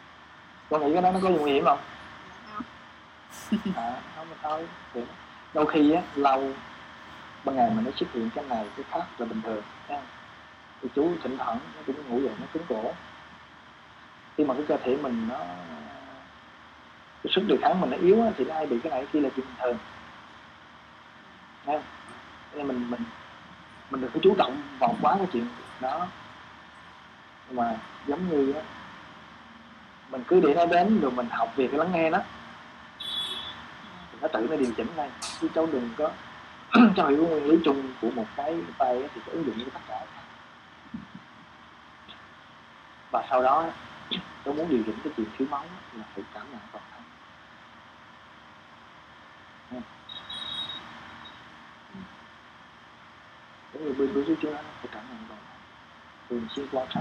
con 0.70 0.86
nghĩ 0.86 0.93
cái 0.93 1.03
đó 1.03 1.11
nó 1.12 1.19
có 1.23 1.28
gì 1.28 1.36
nguy 1.39 1.53
hiểm 1.53 1.65
không? 1.65 1.78
À, 3.77 4.01
không 4.16 4.27
thôi 4.43 4.66
đôi 5.55 5.66
khi 5.66 5.93
á 5.93 6.03
lâu 6.15 6.51
ban 7.44 7.57
ngày 7.57 7.70
mà 7.77 7.82
nó 7.82 7.90
xuất 7.97 8.12
hiện 8.12 8.31
cái 8.35 8.44
này 8.48 8.66
cái 8.77 8.85
khác 8.90 9.07
là 9.19 9.27
bình 9.27 9.43
thường 9.43 9.62
nha 9.89 10.01
thì 10.82 10.89
chú 10.94 11.12
thỉnh 11.23 11.36
thoảng 11.39 11.59
nó 11.77 11.82
cũng 11.86 11.97
ngủ 12.09 12.20
dậy 12.20 12.32
nó 12.40 12.47
cứng 12.53 12.62
cổ. 12.69 12.94
Khi 14.36 14.44
mà 14.44 14.55
cái 14.55 14.65
cơ 14.69 14.77
thể 14.85 14.97
mình 14.97 15.28
nó 15.28 15.39
cái 17.23 17.32
sức 17.35 17.43
đề 17.48 17.57
kháng 17.62 17.81
mình 17.81 17.90
nó 17.90 17.97
yếu 17.97 18.32
thì 18.39 18.44
nó 18.44 18.55
hay 18.55 18.66
bị 18.66 18.81
cái 18.82 18.90
này 18.90 19.01
cái 19.01 19.09
kia 19.12 19.20
là 19.20 19.28
chuyện 19.36 19.47
bình 19.47 19.57
thường. 19.59 19.78
Nha 21.66 21.81
nên 22.57 22.69
mình 22.69 22.91
mình 22.91 23.01
mình 23.91 24.01
đừng 24.01 24.11
có 24.11 24.20
chú 24.23 24.35
trọng 24.39 24.62
vào 24.78 24.97
quá 25.03 25.16
cái 25.19 25.27
chuyện 25.33 25.47
đó. 25.81 26.07
Nhưng 27.49 27.57
mà 27.57 27.77
giống 28.07 28.28
như 28.31 28.53
đó, 28.53 28.61
mình 30.11 30.23
cứ 30.28 30.41
để 30.41 30.55
nó 30.55 30.66
đến 30.66 31.01
rồi 31.01 31.11
mình 31.11 31.27
học 31.31 31.53
về 31.57 31.69
cái 31.69 31.78
lắng 31.78 31.91
nghe 31.93 32.11
đó 32.11 32.19
thì 34.12 34.19
nó 34.20 34.28
tự 34.28 34.47
nó 34.51 34.57
điều 34.57 34.73
chỉnh 34.77 34.87
ngay. 34.97 35.11
Chứ 35.41 35.49
cháu 35.55 35.66
đừng 35.73 35.91
có 35.97 36.11
cho 36.97 37.09
hiểu 37.09 37.27
nguyên 37.27 37.47
lý 37.47 37.59
chung 37.65 37.93
của 38.01 38.11
một 38.11 38.27
cái 38.37 38.57
tay 38.78 39.09
thì 39.15 39.20
sẽ 39.27 39.33
ứng 39.33 39.47
dụng 39.47 39.55
với 39.57 39.70
tất 39.74 39.81
cả. 39.89 40.07
Và 43.11 43.27
sau 43.31 43.43
đó 43.43 43.65
cháu 44.45 44.55
muốn 44.55 44.69
điều 44.69 44.83
chỉnh 44.87 44.97
cái 45.05 45.12
chuyện 45.16 45.27
thiếu 45.39 45.49
máu 45.51 45.65
là 45.93 46.05
phải 46.15 46.24
cảm 46.35 46.47
nhận 46.51 46.61
toàn 46.73 46.85
giống 53.77 53.89
như 53.89 53.93
bữa 53.98 54.07
bữa 54.07 54.24
trước 54.24 54.35
chú 54.43 54.51
nói 54.51 54.62
phải 54.62 54.89
cảm 54.93 55.05
nhận 55.09 55.19
thân 55.28 55.39
thường 56.28 56.47
xuyên 56.51 56.66
quan 56.73 56.89
sát. 56.94 57.01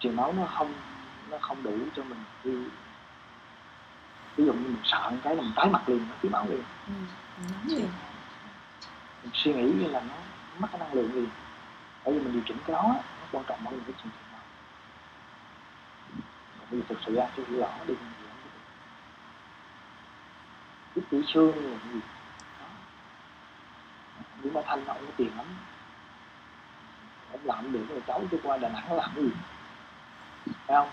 Truyền 0.00 0.16
máu 0.16 0.32
nó 0.32 0.46
không 0.46 0.74
nó 1.30 1.38
không 1.40 1.62
đủ 1.62 1.78
cho 1.96 2.04
mình 2.04 2.18
khi 2.42 2.50
ví 4.36 4.44
dụ 4.44 4.52
như 4.52 4.68
mình 4.68 4.82
sợ 4.84 5.10
một 5.10 5.16
cái 5.22 5.36
là 5.36 5.42
mình 5.42 5.52
tái 5.56 5.66
mặt 5.70 5.88
liền 5.88 5.98
nó 6.08 6.14
thiếu 6.22 6.30
máu 6.32 6.46
liền. 6.50 6.62
Ừ, 6.86 6.92
mình 9.22 9.32
suy 9.32 9.54
nghĩ 9.54 9.72
như 9.80 9.86
là 9.86 10.00
nó 10.00 10.14
mất 10.58 10.68
cái 10.72 10.80
năng 10.80 10.94
lượng 10.94 11.14
liền. 11.14 11.28
Bởi 12.04 12.14
vì 12.14 12.20
mình 12.20 12.32
điều 12.32 12.42
chỉnh 12.46 12.56
cái 12.66 12.74
đó 12.74 12.82
nó 12.94 13.26
quan 13.32 13.44
trọng 13.48 13.64
hơn 13.64 13.80
cái 13.86 13.94
chuyện 14.02 14.12
truyền 14.12 14.32
máu. 14.32 14.40
Còn 16.58 16.66
bây 16.70 16.80
giờ 16.80 16.86
thực 16.88 16.98
sự 17.06 17.14
ra 17.14 17.26
tôi 17.36 17.46
hiểu 17.48 17.58
rõ 17.60 17.70
đi 17.86 17.94
cái 20.94 21.04
tỷ 21.10 21.18
xương 21.26 21.70
là 21.70 21.78
gì 21.92 22.00
nhưng 24.42 24.54
mà 24.54 24.60
thanh 24.66 24.86
ông 24.86 24.96
có 25.06 25.12
tiền 25.16 25.30
lắm. 25.36 25.46
Ông 27.32 27.40
làm 27.44 27.72
được 27.72 27.84
rồi 27.88 28.02
cháu 28.06 28.22
tôi 28.30 28.40
qua 28.42 28.56
đà 28.56 28.68
nẵng 28.68 28.92
làm 28.92 29.10
cái 29.14 29.24
gì? 29.24 29.30
Phải 30.66 30.76
không? 30.76 30.88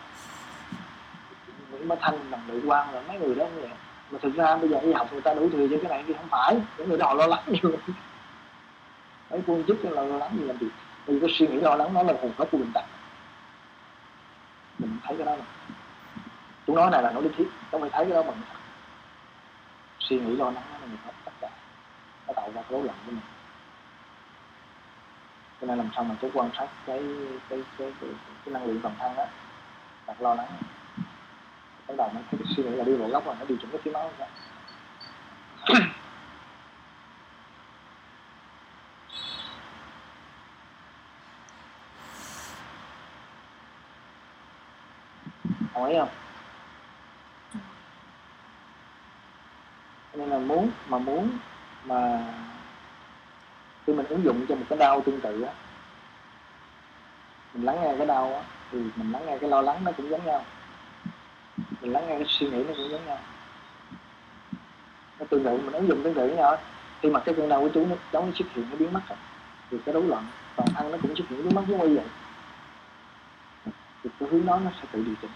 Nguyễn 1.72 1.88
Bá 1.88 1.96
Thanh 2.02 2.32
bằng 2.32 2.42
nội 2.48 2.62
quan 2.66 2.94
là 2.94 3.02
mấy 3.08 3.20
người 3.20 3.36
đó 3.36 3.46
như 3.46 3.62
vậy. 3.62 3.72
Mà 4.12 4.20
thực 4.22 4.36
ra 4.36 4.58
bây 4.58 4.70
giờ 4.70 4.82
đi 4.82 4.94
học 4.94 5.08
người 5.12 5.22
ta 5.22 5.34
đủ 5.34 5.50
thừa 5.50 5.68
cho 5.72 5.78
cái 5.82 5.90
này 5.90 6.04
thì 6.08 6.14
không 6.14 6.28
phải. 6.30 6.62
Những 6.78 6.90
người 6.90 6.98
đó 6.98 7.14
lo 7.14 7.28
lắng 7.28 7.44
nhiều 7.48 7.72
mấy 9.30 9.42
quân 9.48 9.64
chức 9.68 9.78
là 9.84 10.02
lo 10.02 10.18
lắng 10.18 10.38
gì 10.40 10.44
làm 10.44 10.58
gì 10.58 10.68
vì 11.06 11.20
cái 11.20 11.30
suy 11.34 11.48
nghĩ 11.48 11.60
lo 11.60 11.76
lắng 11.76 11.94
nó 11.94 12.04
là 12.04 12.14
nguồn 12.14 12.32
gốc 12.38 12.48
của 12.52 12.58
bệnh 12.58 12.72
tật. 12.74 12.86
Mình 14.80 14.98
thấy 15.04 15.18
cái 15.18 15.26
đó 15.26 15.36
mà, 15.36 15.46
chúng 16.68 16.76
nói 16.76 16.92
này 16.92 17.04
là 17.04 17.12
nói 17.12 17.24
lý 17.24 17.30
thuyết. 17.38 17.48
Chúng 17.72 17.82
phải 17.82 17.90
thấy 17.90 18.06
cái 18.06 18.14
đó 18.14 18.24
bằng 18.24 18.42
suy 20.00 20.20
nghĩ 20.20 20.36
lo 20.36 20.46
lắng 20.46 20.64
nó 20.72 20.78
là 20.80 20.88
nguồn 20.88 20.98
gốc 21.06 21.16
tất 21.26 21.32
cả. 21.42 21.50
Nó 22.28 22.34
tạo 22.34 22.52
ra 22.56 22.62
cái 22.62 22.64
rối 22.70 22.84
loạn 22.84 22.98
của 23.06 23.12
mình 23.12 23.22
cho 25.62 25.68
nên 25.68 25.78
làm 25.78 25.90
sao 25.96 26.04
mà 26.04 26.16
chú 26.22 26.30
quan 26.34 26.50
sát 26.58 26.68
cái 26.86 27.04
cái 27.50 27.64
cái 27.78 27.94
cái, 28.02 28.10
cái 28.46 28.54
năng 28.54 28.66
lượng 28.66 28.80
toàn 28.82 28.96
thân 29.00 29.16
đó 29.16 29.26
đặt 30.08 30.22
lo 30.22 30.36
lắng. 30.36 30.48
Bắt 31.88 31.94
đầu 31.98 32.12
nó 32.14 32.22
cái 32.32 32.42
suy 32.56 32.64
nghĩ 32.64 32.70
là 32.70 32.84
đi 32.84 32.94
vào 32.94 33.10
góc 33.10 33.26
rồi 33.26 33.36
nó 33.40 33.46
điều 33.46 33.58
chỉnh 33.62 33.70
cái 33.72 33.82
tiếng 33.84 33.94
máu 33.94 34.12
ra 34.18 34.28
hỏi 45.74 45.96
không? 46.00 46.10
Nên 50.14 50.30
là 50.30 50.38
muốn 50.38 50.72
mà 50.88 50.98
muốn 50.98 51.38
mà 51.84 52.24
khi 53.90 53.96
mình 53.96 54.06
ứng 54.06 54.24
dụng 54.24 54.46
cho 54.50 54.56
một 54.56 54.66
cái 54.70 54.80
đau 54.80 55.02
tương 55.02 55.22
tự 55.22 55.42
á, 55.42 55.54
mình 57.54 57.66
lắng 57.66 57.82
nghe 57.82 57.94
cái 57.98 58.08
đau 58.08 58.34
á, 58.34 58.42
thì 58.72 58.80
mình 58.96 59.12
lắng 59.12 59.26
nghe 59.26 59.38
cái 59.38 59.50
lo 59.50 59.62
lắng 59.62 59.84
nó 59.84 59.92
cũng 59.92 60.10
giống 60.10 60.26
nhau. 60.26 60.46
Mình 61.82 61.94
lắng 61.94 62.08
nghe 62.08 62.16
cái 62.16 62.26
suy 62.28 62.50
nghĩ 62.50 62.64
nó 62.64 62.74
cũng 62.78 62.90
giống 62.92 63.06
nhau. 63.06 63.20
Nó 65.20 65.26
tương 65.30 65.44
tự 65.44 65.58
mình 65.58 65.74
ứng 65.74 65.88
dụng 65.88 66.04
tương 66.04 66.14
tự 66.14 66.28
với 66.28 66.36
nhau 66.36 66.58
khi 67.02 67.10
mà 67.10 67.20
cái 67.20 67.36
cơn 67.36 67.50
đau 67.50 67.62
của 67.62 67.70
chú 67.74 67.86
nó 67.86 67.96
giống 68.14 68.26
như 68.26 68.32
xuất 68.36 68.46
hiện 68.54 68.66
nó 68.70 68.76
biến 68.76 68.94
mất 68.94 69.02
rồi 69.10 69.18
thì 69.72 69.78
cái 69.86 69.94
rối 69.94 70.04
loạn 70.04 70.26
toàn 70.56 70.70
thân 70.76 70.92
nó 70.92 70.98
cũng 71.02 71.16
xuất 71.16 71.30
hiện 71.30 71.44
biến 71.44 71.56
mất 71.56 71.64
giống 71.68 71.80
như 71.80 71.96
vậy. 71.96 72.06
Thì 74.04 74.10
cái 74.20 74.30
hướng 74.32 74.46
đó 74.46 74.60
nó 74.64 74.72
sẽ 74.82 74.88
tự 74.92 75.04
điều 75.04 75.16
chỉnh. 75.22 75.32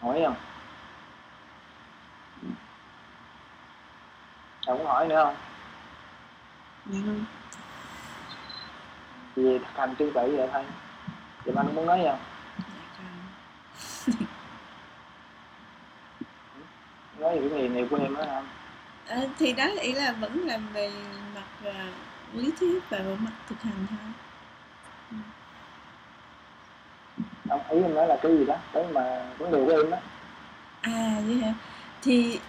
Hỏi 0.00 0.22
không? 0.24 0.36
Cháu 4.70 4.76
muốn 4.76 4.86
hỏi 4.86 5.08
nữa 5.08 5.24
không? 5.24 5.34
Dạ 6.86 6.98
không 7.06 7.24
Vì 9.36 9.58
thực 9.58 9.76
hành 9.76 9.94
tư 9.98 10.10
vậy 10.14 10.36
vậy 10.36 10.48
thôi. 10.52 10.64
Vậy 11.44 11.54
anh 11.56 11.74
muốn 11.74 11.86
nói 11.86 11.98
gì 11.98 12.06
không? 12.06 12.18
Dạ 14.06 14.14
nói 17.18 17.38
về 17.40 17.48
cái 17.48 17.60
nghề 17.60 17.68
này 17.68 17.86
của 17.90 17.96
em 17.96 18.14
đó 18.14 18.22
không? 18.26 18.46
À, 19.08 19.20
thì 19.38 19.52
đó 19.52 19.64
ý 19.80 19.92
là 19.92 20.12
vẫn 20.12 20.46
làm 20.46 20.72
về 20.72 20.90
mặt 21.34 21.68
uh, 21.68 21.74
lý 22.34 22.52
thuyết 22.60 22.90
và 22.90 22.98
về 22.98 23.16
mặt 23.20 23.32
thực 23.48 23.62
hành 23.62 23.86
thôi. 23.90 23.98
Ông 27.48 27.60
ý 27.70 27.82
em 27.82 27.94
nói 27.94 28.06
là 28.06 28.16
cái 28.22 28.38
gì 28.38 28.44
đó? 28.44 28.56
Cái 28.72 28.84
mà 28.92 29.32
vấn 29.38 29.52
đề 29.52 29.64
của 29.66 29.72
em 29.72 29.90
đó 29.90 29.98
à 30.80 31.20
vậy 31.26 31.36
hả 31.36 31.54
thì 32.02 32.40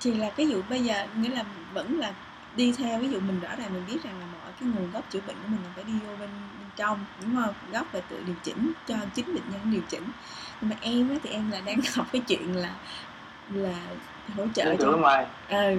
thì 0.00 0.14
là 0.14 0.30
cái 0.36 0.48
dụ 0.48 0.62
bây 0.62 0.80
giờ 0.80 0.94
nghĩa 1.16 1.28
là 1.28 1.44
vẫn 1.72 1.98
là 1.98 2.12
đi 2.56 2.72
theo 2.78 3.00
ví 3.00 3.08
dụ 3.08 3.20
mình 3.20 3.40
rõ 3.40 3.56
ràng 3.58 3.72
mình 3.74 3.86
biết 3.86 3.98
rằng 4.02 4.18
là 4.20 4.26
mọi 4.26 4.52
cái 4.60 4.68
nguồn 4.68 4.90
gốc 4.90 5.04
chữa 5.10 5.20
bệnh 5.20 5.36
của 5.42 5.48
mình 5.48 5.62
là 5.64 5.70
phải 5.74 5.84
đi 5.84 5.92
vô 6.04 6.16
bên, 6.16 6.30
bên 6.58 6.68
trong 6.76 7.04
đúng 7.20 7.34
không? 7.34 7.54
Gốc 7.72 7.86
và 7.92 8.00
tự 8.00 8.22
điều 8.26 8.36
chỉnh 8.42 8.72
cho 8.86 8.96
chính 9.14 9.34
bệnh 9.34 9.50
nhân 9.50 9.70
điều 9.70 9.82
chỉnh. 9.88 10.04
Nhưng 10.60 10.70
mà 10.70 10.76
em 10.80 11.08
á, 11.08 11.16
thì 11.22 11.30
em 11.30 11.50
là 11.50 11.60
đang 11.60 11.78
học 11.94 12.06
cái 12.12 12.22
chuyện 12.28 12.56
là 12.56 12.74
là 13.48 13.86
hỗ 14.36 14.46
trợ 14.54 14.76
cho 14.80 14.96
ngoài. 14.96 15.26
À, 15.48 15.70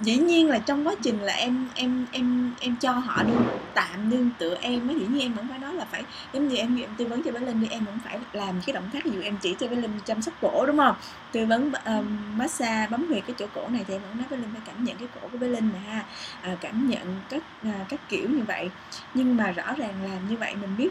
dĩ 0.00 0.16
nhiên 0.16 0.48
là 0.48 0.58
trong 0.58 0.86
quá 0.86 0.94
trình 1.02 1.20
là 1.20 1.32
em 1.32 1.68
em 1.74 2.06
em 2.12 2.50
em 2.60 2.76
cho 2.76 2.92
họ 2.92 3.22
đương 3.22 3.46
tạm 3.74 4.10
đương 4.10 4.30
tựa 4.38 4.56
em 4.60 4.88
á 4.88 4.94
dĩ 4.94 5.06
nhiên 5.06 5.20
em 5.20 5.32
vẫn 5.34 5.46
phải 5.48 5.58
nói 5.58 5.74
là 5.74 5.84
phải 5.84 6.02
giống 6.32 6.48
như 6.48 6.56
em 6.56 6.76
em 6.76 6.90
tư 6.96 7.06
vấn 7.06 7.22
cho 7.22 7.32
bé 7.32 7.40
linh 7.40 7.60
đi 7.60 7.68
em 7.70 7.84
vẫn 7.84 7.98
phải 8.04 8.18
làm 8.32 8.60
cái 8.66 8.74
động 8.74 8.90
tác 8.92 9.04
ví 9.04 9.10
dụ 9.10 9.20
em 9.20 9.36
chỉ 9.42 9.56
cho 9.60 9.68
bé 9.68 9.76
linh 9.76 9.98
chăm 10.04 10.22
sóc 10.22 10.34
cổ 10.40 10.66
đúng 10.66 10.76
không? 10.76 10.94
Tư 11.32 11.46
vấn 11.46 11.72
um, 11.84 12.38
massage 12.38 12.86
bấm 12.90 13.06
huyệt 13.08 13.22
cái 13.26 13.34
chỗ 13.38 13.46
cổ 13.54 13.68
này 13.68 13.84
thì 13.88 13.94
em 13.94 14.02
vẫn 14.02 14.18
nói 14.18 14.26
bé 14.30 14.36
linh 14.36 14.50
phải 14.52 14.62
cảm 14.64 14.84
nhận 14.84 14.96
cái 14.96 15.08
cổ 15.14 15.28
của 15.32 15.38
bé 15.38 15.48
linh 15.48 15.70
nè 15.72 15.78
ha. 15.78 16.04
À, 16.42 16.56
cảm 16.60 16.86
nhận 16.88 17.20
các 17.28 17.42
à, 17.64 17.84
các 17.88 18.00
kiểu 18.08 18.28
như 18.30 18.42
vậy. 18.46 18.70
Nhưng 19.14 19.36
mà 19.36 19.50
rõ 19.52 19.74
ràng 19.78 20.02
làm 20.02 20.28
như 20.28 20.36
vậy 20.36 20.54
mình 20.60 20.76
biết 20.76 20.90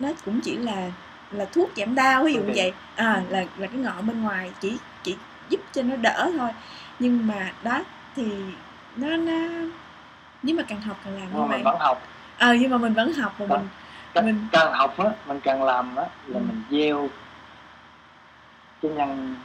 nó 0.00 0.12
cũng 0.24 0.40
chỉ 0.40 0.56
là 0.56 0.90
là 1.30 1.44
thuốc 1.44 1.70
giảm 1.76 1.94
đau 1.94 2.24
ví 2.24 2.32
dụ 2.34 2.40
như 2.42 2.52
vậy. 2.56 2.72
À 2.94 3.22
là 3.28 3.44
là 3.56 3.66
cái 3.66 3.78
ngọn 3.78 4.06
bên 4.06 4.22
ngoài 4.22 4.52
chỉ 4.60 4.76
chỉ 5.02 5.16
giúp 5.48 5.60
cho 5.72 5.82
nó 5.82 5.96
đỡ 5.96 6.30
thôi. 6.38 6.50
Nhưng 6.98 7.26
mà 7.26 7.52
đó 7.62 7.84
thì 8.18 8.32
nó 8.96 9.16
nó 9.16 9.48
nếu 10.42 10.56
mà 10.56 10.62
càng 10.62 10.80
học 10.80 10.96
càng 11.04 11.14
làm 11.14 11.32
như 11.32 11.40
vậy 11.40 11.48
mình 11.48 11.64
vẫn 11.64 11.76
học. 11.78 12.02
Ờ 12.38 12.54
nhưng 12.54 12.70
mà 12.70 12.78
mình 12.78 12.94
vẫn 12.94 13.12
học 13.12 13.34
và 13.38 13.46
mình 13.46 13.68
càng, 14.14 14.26
mình 14.26 14.46
càng 14.52 14.72
học 14.72 14.98
á 14.98 15.10
mình 15.26 15.40
càng 15.40 15.62
làm 15.62 15.96
á 15.96 16.04
là 16.26 16.40
ừ. 16.40 16.44
mình 16.46 16.62
gieo 16.70 17.08
cái 18.82 18.90
nhân 18.90 19.36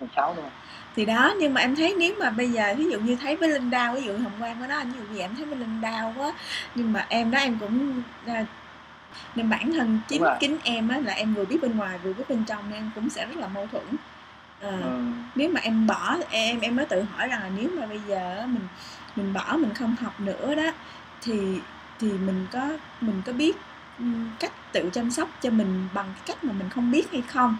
mình 0.00 0.08
sáu 0.16 0.34
luôn. 0.34 0.50
Thì 0.96 1.04
đó 1.04 1.34
nhưng 1.38 1.54
mà 1.54 1.60
em 1.60 1.76
thấy 1.76 1.94
nếu 1.98 2.14
mà 2.18 2.30
bây 2.30 2.50
giờ 2.50 2.74
ví 2.78 2.90
dụ 2.90 3.00
như 3.00 3.16
thấy 3.16 3.36
với 3.36 3.48
linh 3.48 3.70
đau 3.70 3.94
ví 3.94 4.02
dụ 4.02 4.12
hồng 4.12 4.32
quang 4.38 4.56
có 4.60 4.66
nói 4.66 4.84
ví 4.84 4.92
dụ 4.98 5.14
gì 5.14 5.20
em 5.20 5.36
thấy 5.36 5.44
với 5.44 5.58
linh 5.58 5.80
đau 5.80 6.14
quá 6.16 6.32
nhưng 6.74 6.92
mà 6.92 7.06
em 7.08 7.30
đó 7.30 7.38
em 7.38 7.58
cũng 7.60 8.02
à, 8.26 8.46
nên 9.34 9.50
bản 9.50 9.72
thân 9.72 10.00
chính 10.08 10.22
kính 10.40 10.58
em 10.64 10.88
á 10.88 10.98
là 10.98 11.12
em 11.12 11.34
vừa 11.34 11.44
biết 11.44 11.58
bên 11.62 11.76
ngoài 11.76 11.98
vừa 11.98 12.12
biết 12.12 12.24
bên 12.28 12.44
trong 12.44 12.70
nên 12.70 12.78
em 12.78 12.90
cũng 12.94 13.10
sẽ 13.10 13.26
rất 13.26 13.36
là 13.36 13.48
mâu 13.48 13.66
thuẫn 13.66 13.84
à, 14.62 14.78
ừ. 14.82 15.00
nếu 15.34 15.48
mà 15.48 15.60
em 15.60 15.86
bỏ 15.86 16.16
em 16.30 16.60
em 16.60 16.76
mới 16.76 16.86
tự 16.86 17.02
hỏi 17.02 17.28
rằng 17.28 17.42
là 17.42 17.50
nếu 17.56 17.70
mà 17.80 17.86
bây 17.86 18.00
giờ 18.08 18.46
mình 18.46 18.66
mình 19.16 19.32
bỏ 19.32 19.56
mình 19.56 19.74
không 19.74 19.96
học 20.00 20.20
nữa 20.20 20.54
đó 20.54 20.70
thì 21.22 21.60
thì 21.98 22.12
mình 22.12 22.46
có 22.52 22.68
mình 23.00 23.22
có 23.26 23.32
biết 23.32 23.56
cách 24.38 24.52
tự 24.72 24.90
chăm 24.92 25.10
sóc 25.10 25.28
cho 25.40 25.50
mình 25.50 25.88
bằng 25.94 26.06
cái 26.14 26.22
cách 26.26 26.44
mà 26.44 26.52
mình 26.52 26.68
không 26.70 26.90
biết 26.90 27.12
hay 27.12 27.22
không? 27.22 27.56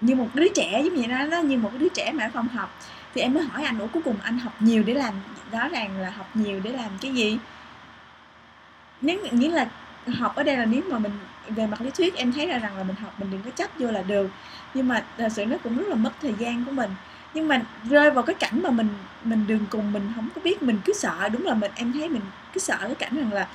Như 0.00 0.14
một 0.14 0.28
đứa 0.34 0.48
trẻ 0.54 0.82
giống 0.84 0.94
như 0.94 1.06
đó, 1.06 1.26
đó 1.26 1.38
như 1.38 1.58
một 1.58 1.70
đứa 1.78 1.88
trẻ 1.88 2.12
mà 2.12 2.30
không 2.34 2.48
học 2.48 2.78
thì 3.14 3.20
em 3.20 3.34
mới 3.34 3.42
hỏi 3.42 3.64
anh 3.64 3.78
ủa 3.78 3.86
cuối 3.86 4.02
cùng 4.02 4.16
anh 4.22 4.38
học 4.38 4.52
nhiều 4.60 4.82
để 4.86 4.94
làm 4.94 5.14
rõ 5.52 5.68
ràng 5.68 6.00
là 6.00 6.10
học 6.10 6.30
nhiều 6.34 6.60
để 6.64 6.72
làm 6.72 6.90
cái 7.00 7.14
gì? 7.14 7.38
Nếu 9.00 9.18
nghĩa 9.30 9.48
là 9.50 9.66
học 10.18 10.34
ở 10.34 10.42
đây 10.42 10.56
là 10.56 10.64
nếu 10.64 10.82
mà 10.90 10.98
mình 10.98 11.12
về 11.48 11.66
mặt 11.66 11.80
lý 11.80 11.90
thuyết 11.90 12.14
em 12.14 12.32
thấy 12.32 12.46
ra 12.46 12.58
rằng 12.58 12.76
là 12.76 12.84
mình 12.84 12.96
học 12.96 13.14
mình 13.18 13.30
đừng 13.30 13.42
có 13.42 13.50
chấp 13.50 13.70
vô 13.78 13.90
là 13.90 14.02
được 14.02 14.30
nhưng 14.74 14.88
mà 14.88 15.04
thật 15.18 15.28
sự 15.30 15.46
nó 15.46 15.56
cũng 15.64 15.78
rất 15.78 15.88
là 15.88 15.94
mất 15.94 16.10
thời 16.22 16.34
gian 16.38 16.64
của 16.64 16.72
mình 16.72 16.90
nhưng 17.34 17.48
mà 17.48 17.62
rơi 17.90 18.10
vào 18.10 18.22
cái 18.22 18.34
cảnh 18.34 18.62
mà 18.62 18.70
mình 18.70 18.88
mình 19.24 19.46
đường 19.46 19.66
cùng 19.70 19.92
mình 19.92 20.12
không 20.16 20.28
có 20.34 20.40
biết 20.44 20.62
mình 20.62 20.78
cứ 20.84 20.92
sợ 20.92 21.28
đúng 21.28 21.46
là 21.46 21.54
mình 21.54 21.70
em 21.74 21.92
thấy 21.92 22.08
mình 22.08 22.22
cứ 22.52 22.60
sợ 22.60 22.78
cái 22.80 22.94
cảnh 22.94 23.16
rằng 23.16 23.32
là 23.32 23.48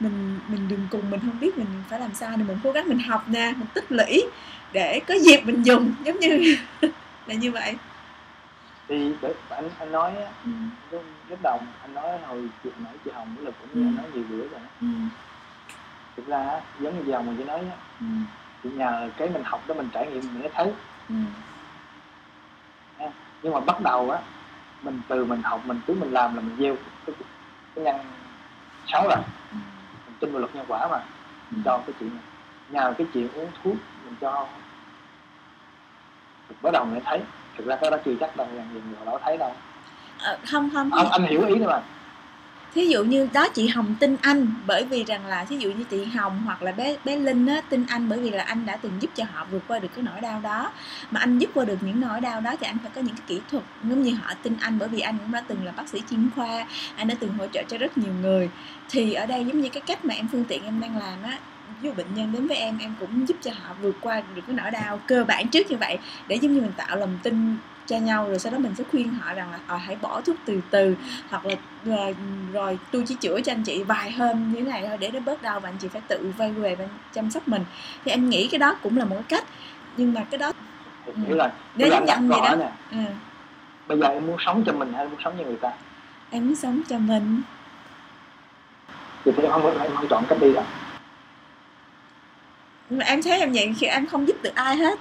mình 0.00 0.38
mình 0.48 0.68
đừng 0.68 0.86
cùng 0.90 1.10
mình 1.10 1.20
không 1.20 1.40
biết 1.40 1.58
mình 1.58 1.66
phải 1.88 2.00
làm 2.00 2.14
sao 2.14 2.32
thì 2.36 2.42
mình 2.42 2.58
cố 2.64 2.72
gắng 2.72 2.88
mình 2.88 2.98
học 2.98 3.24
nè 3.28 3.52
mình 3.56 3.66
tích 3.74 3.92
lũy 3.92 4.22
để 4.72 5.00
có 5.06 5.14
dịp 5.14 5.40
mình 5.44 5.62
dùng 5.62 5.94
giống 6.04 6.20
như 6.20 6.56
là 7.26 7.34
như 7.34 7.52
vậy 7.52 7.76
thì 8.88 9.12
anh 9.48 9.68
anh 9.78 9.92
nói 9.92 10.12
ừ. 10.44 10.98
lúc 11.28 11.38
đầu 11.42 11.58
anh 11.82 11.94
nói 11.94 12.18
hồi 12.26 12.48
chuyện 12.64 12.74
nãy 12.78 12.94
chị 13.04 13.10
hồng 13.14 13.36
là 13.40 13.50
cũng 13.60 13.84
ừ. 13.84 13.96
nói 13.96 14.06
nhiều 14.14 14.24
bữa 14.30 14.48
rồi 14.48 14.60
ừ. 14.80 14.86
thực 16.16 16.26
ra 16.26 16.60
giống 16.80 16.98
như 16.98 17.02
chị 17.06 17.12
hồng 17.12 17.26
mình 17.26 17.36
chỉ 17.38 17.44
nói 17.44 17.60
ừ. 18.00 18.06
Thì 18.62 18.70
nhờ 18.70 19.10
cái 19.16 19.28
mình 19.28 19.42
học 19.44 19.62
đó 19.66 19.74
mình 19.74 19.88
trải 19.92 20.06
nghiệm 20.06 20.20
mình 20.20 20.40
mới 20.40 20.50
thấy. 20.54 20.72
Ừ. 21.08 21.14
nhưng 23.42 23.52
mà 23.52 23.60
bắt 23.60 23.80
đầu 23.80 24.10
á 24.10 24.18
mình 24.82 25.00
từ 25.08 25.24
mình 25.24 25.42
học 25.42 25.60
mình 25.64 25.80
cứ 25.86 25.94
mình 25.94 26.12
làm 26.12 26.34
là 26.34 26.40
mình 26.40 26.56
gieo 26.58 26.76
cái, 27.06 27.16
cái 27.74 27.84
nhân 27.84 27.96
xấu 28.86 29.02
rồi 29.02 29.16
ừ. 29.50 29.56
mình 30.06 30.16
tin 30.20 30.32
vào 30.32 30.40
luật 30.40 30.54
nhân 30.54 30.64
quả 30.68 30.88
mà. 30.88 31.00
Mình 31.50 31.62
cho 31.64 31.78
cái 31.86 31.94
chuyện 32.00 32.10
này. 32.14 32.22
Nhờ 32.70 32.94
cái 32.98 33.06
chuyện 33.14 33.28
uống 33.34 33.50
thuốc 33.64 33.76
mình 34.04 34.14
cho 34.20 34.46
mình 36.48 36.58
bắt 36.62 36.70
đầu 36.72 36.84
mới 36.84 37.00
thấy. 37.04 37.20
Thực 37.56 37.66
ra 37.66 37.76
cái 37.76 37.90
đó 37.90 37.96
chưa 38.04 38.14
chắc 38.20 38.36
đâu 38.36 38.46
rằng 38.56 38.68
nhiều 38.72 38.82
người 38.88 39.06
đó 39.06 39.18
thấy 39.24 39.36
đâu. 39.36 39.52
À, 40.18 40.36
không 40.50 40.70
không. 40.74 40.90
Anh, 40.92 41.06
anh 41.10 41.22
hiểu 41.22 41.46
ý 41.46 41.54
nữa 41.54 41.66
mà 41.66 41.82
ví 42.78 42.88
dụ 42.88 43.04
như 43.04 43.28
đó 43.32 43.48
chị 43.48 43.66
Hồng 43.68 43.94
tin 44.00 44.16
anh 44.20 44.46
bởi 44.66 44.84
vì 44.84 45.04
rằng 45.04 45.26
là 45.26 45.44
ví 45.48 45.58
dụ 45.58 45.70
như 45.70 45.84
chị 45.84 46.04
Hồng 46.04 46.42
hoặc 46.44 46.62
là 46.62 46.72
bé 46.72 46.96
bé 47.04 47.16
Linh 47.16 47.46
á, 47.46 47.60
tin 47.68 47.84
anh 47.88 48.08
bởi 48.08 48.18
vì 48.18 48.30
là 48.30 48.42
anh 48.42 48.66
đã 48.66 48.76
từng 48.76 48.92
giúp 49.00 49.10
cho 49.14 49.24
họ 49.32 49.46
vượt 49.50 49.62
qua 49.68 49.78
được 49.78 49.88
cái 49.96 50.04
nỗi 50.04 50.20
đau 50.20 50.40
đó. 50.40 50.72
Mà 51.10 51.20
anh 51.20 51.38
giúp 51.38 51.50
qua 51.54 51.64
được 51.64 51.78
những 51.80 52.00
nỗi 52.00 52.20
đau 52.20 52.40
đó 52.40 52.50
thì 52.60 52.66
anh 52.66 52.78
phải 52.82 52.90
có 52.94 53.00
những 53.00 53.14
cái 53.16 53.24
kỹ 53.26 53.40
thuật, 53.50 53.64
giống 53.82 54.02
như 54.02 54.14
họ 54.14 54.34
tin 54.42 54.56
anh 54.60 54.78
bởi 54.78 54.88
vì 54.88 55.00
anh 55.00 55.18
cũng 55.18 55.32
đã 55.32 55.42
từng 55.48 55.64
là 55.64 55.72
bác 55.76 55.88
sĩ 55.88 56.02
chuyên 56.10 56.30
khoa, 56.36 56.66
anh 56.96 57.08
đã 57.08 57.14
từng 57.20 57.32
hỗ 57.38 57.46
trợ 57.46 57.62
cho 57.68 57.78
rất 57.78 57.98
nhiều 57.98 58.12
người. 58.22 58.50
Thì 58.88 59.12
ở 59.14 59.26
đây 59.26 59.44
giống 59.44 59.60
như 59.60 59.68
cái 59.68 59.82
cách 59.86 60.04
mà 60.04 60.14
em 60.14 60.28
phương 60.32 60.44
tiện 60.44 60.64
em 60.64 60.80
đang 60.80 60.98
làm 60.98 61.22
á, 61.22 61.38
ví 61.80 61.88
dụ 61.88 61.94
bệnh 61.94 62.14
nhân 62.14 62.32
đến 62.32 62.46
với 62.46 62.56
em 62.56 62.78
em 62.78 62.94
cũng 63.00 63.28
giúp 63.28 63.36
cho 63.42 63.50
họ 63.62 63.74
vượt 63.82 63.96
qua 64.00 64.22
được 64.34 64.42
cái 64.46 64.56
nỗi 64.56 64.70
đau 64.70 65.00
cơ 65.06 65.24
bản 65.24 65.48
trước 65.48 65.70
như 65.70 65.76
vậy 65.76 65.98
để 66.28 66.36
giống 66.36 66.54
như 66.54 66.60
mình 66.60 66.72
tạo 66.76 66.96
lòng 66.96 67.18
tin 67.22 67.56
cho 67.88 67.96
nhau 67.96 68.28
rồi 68.28 68.38
sau 68.38 68.52
đó 68.52 68.58
mình 68.58 68.74
sẽ 68.78 68.84
khuyên 68.90 69.14
họ 69.14 69.34
rằng 69.34 69.52
là 69.52 69.58
à, 69.66 69.76
hãy 69.76 69.96
bỏ 70.02 70.20
thuốc 70.20 70.36
từ 70.44 70.60
từ 70.70 70.96
hoặc 71.30 71.46
là 71.46 71.54
rồi, 71.84 72.16
rồi 72.52 72.78
tôi 72.92 73.04
chỉ 73.06 73.14
chữa 73.14 73.40
cho 73.40 73.52
anh 73.52 73.62
chị 73.62 73.82
vài 73.82 74.12
hôm 74.12 74.52
như 74.52 74.60
thế 74.60 74.70
này 74.70 74.84
thôi 74.86 74.96
để 75.00 75.10
nó 75.10 75.20
bớt 75.20 75.42
đau 75.42 75.60
và 75.60 75.68
anh 75.68 75.76
chị 75.78 75.88
phải 75.88 76.02
tự 76.08 76.32
vay 76.36 76.52
về 76.52 76.74
và 76.74 76.84
chăm 77.12 77.30
sóc 77.30 77.48
mình. 77.48 77.64
Thì 78.04 78.10
em 78.10 78.30
nghĩ 78.30 78.48
cái 78.48 78.58
đó 78.58 78.76
cũng 78.82 78.96
là 78.96 79.04
một 79.04 79.20
cách 79.28 79.44
nhưng 79.96 80.14
mà 80.14 80.24
cái 80.30 80.38
đó 80.38 80.52
nghĩa 81.16 81.34
là 81.34 81.52
nếu 81.74 81.88
giống 81.90 82.04
nhận 82.04 82.28
vậy 82.28 82.40
đó. 82.44 82.56
nè. 82.56 82.70
Ừ. 82.90 82.98
bây 83.88 83.98
giờ 83.98 84.06
em 84.06 84.26
muốn 84.26 84.36
sống 84.38 84.62
cho 84.66 84.72
mình 84.72 84.92
hay 84.92 85.08
muốn 85.08 85.20
sống 85.24 85.34
cho 85.38 85.44
người 85.44 85.56
ta? 85.56 85.72
Em 86.30 86.46
muốn 86.46 86.56
sống 86.56 86.82
cho 86.88 86.98
mình. 86.98 87.42
Thì 89.24 89.32
em 89.42 89.50
không 89.50 89.78
em 89.80 89.90
không 89.94 90.08
chọn 90.08 90.24
cách 90.28 90.38
đi 90.40 90.52
đâu. 90.52 90.64
Mà 92.90 93.04
em 93.04 93.22
thấy 93.22 93.40
em 93.40 93.52
vậy 93.52 93.74
khi 93.78 93.86
em 93.86 94.06
không 94.06 94.28
giúp 94.28 94.36
được 94.42 94.54
ai 94.54 94.76
hết. 94.76 94.98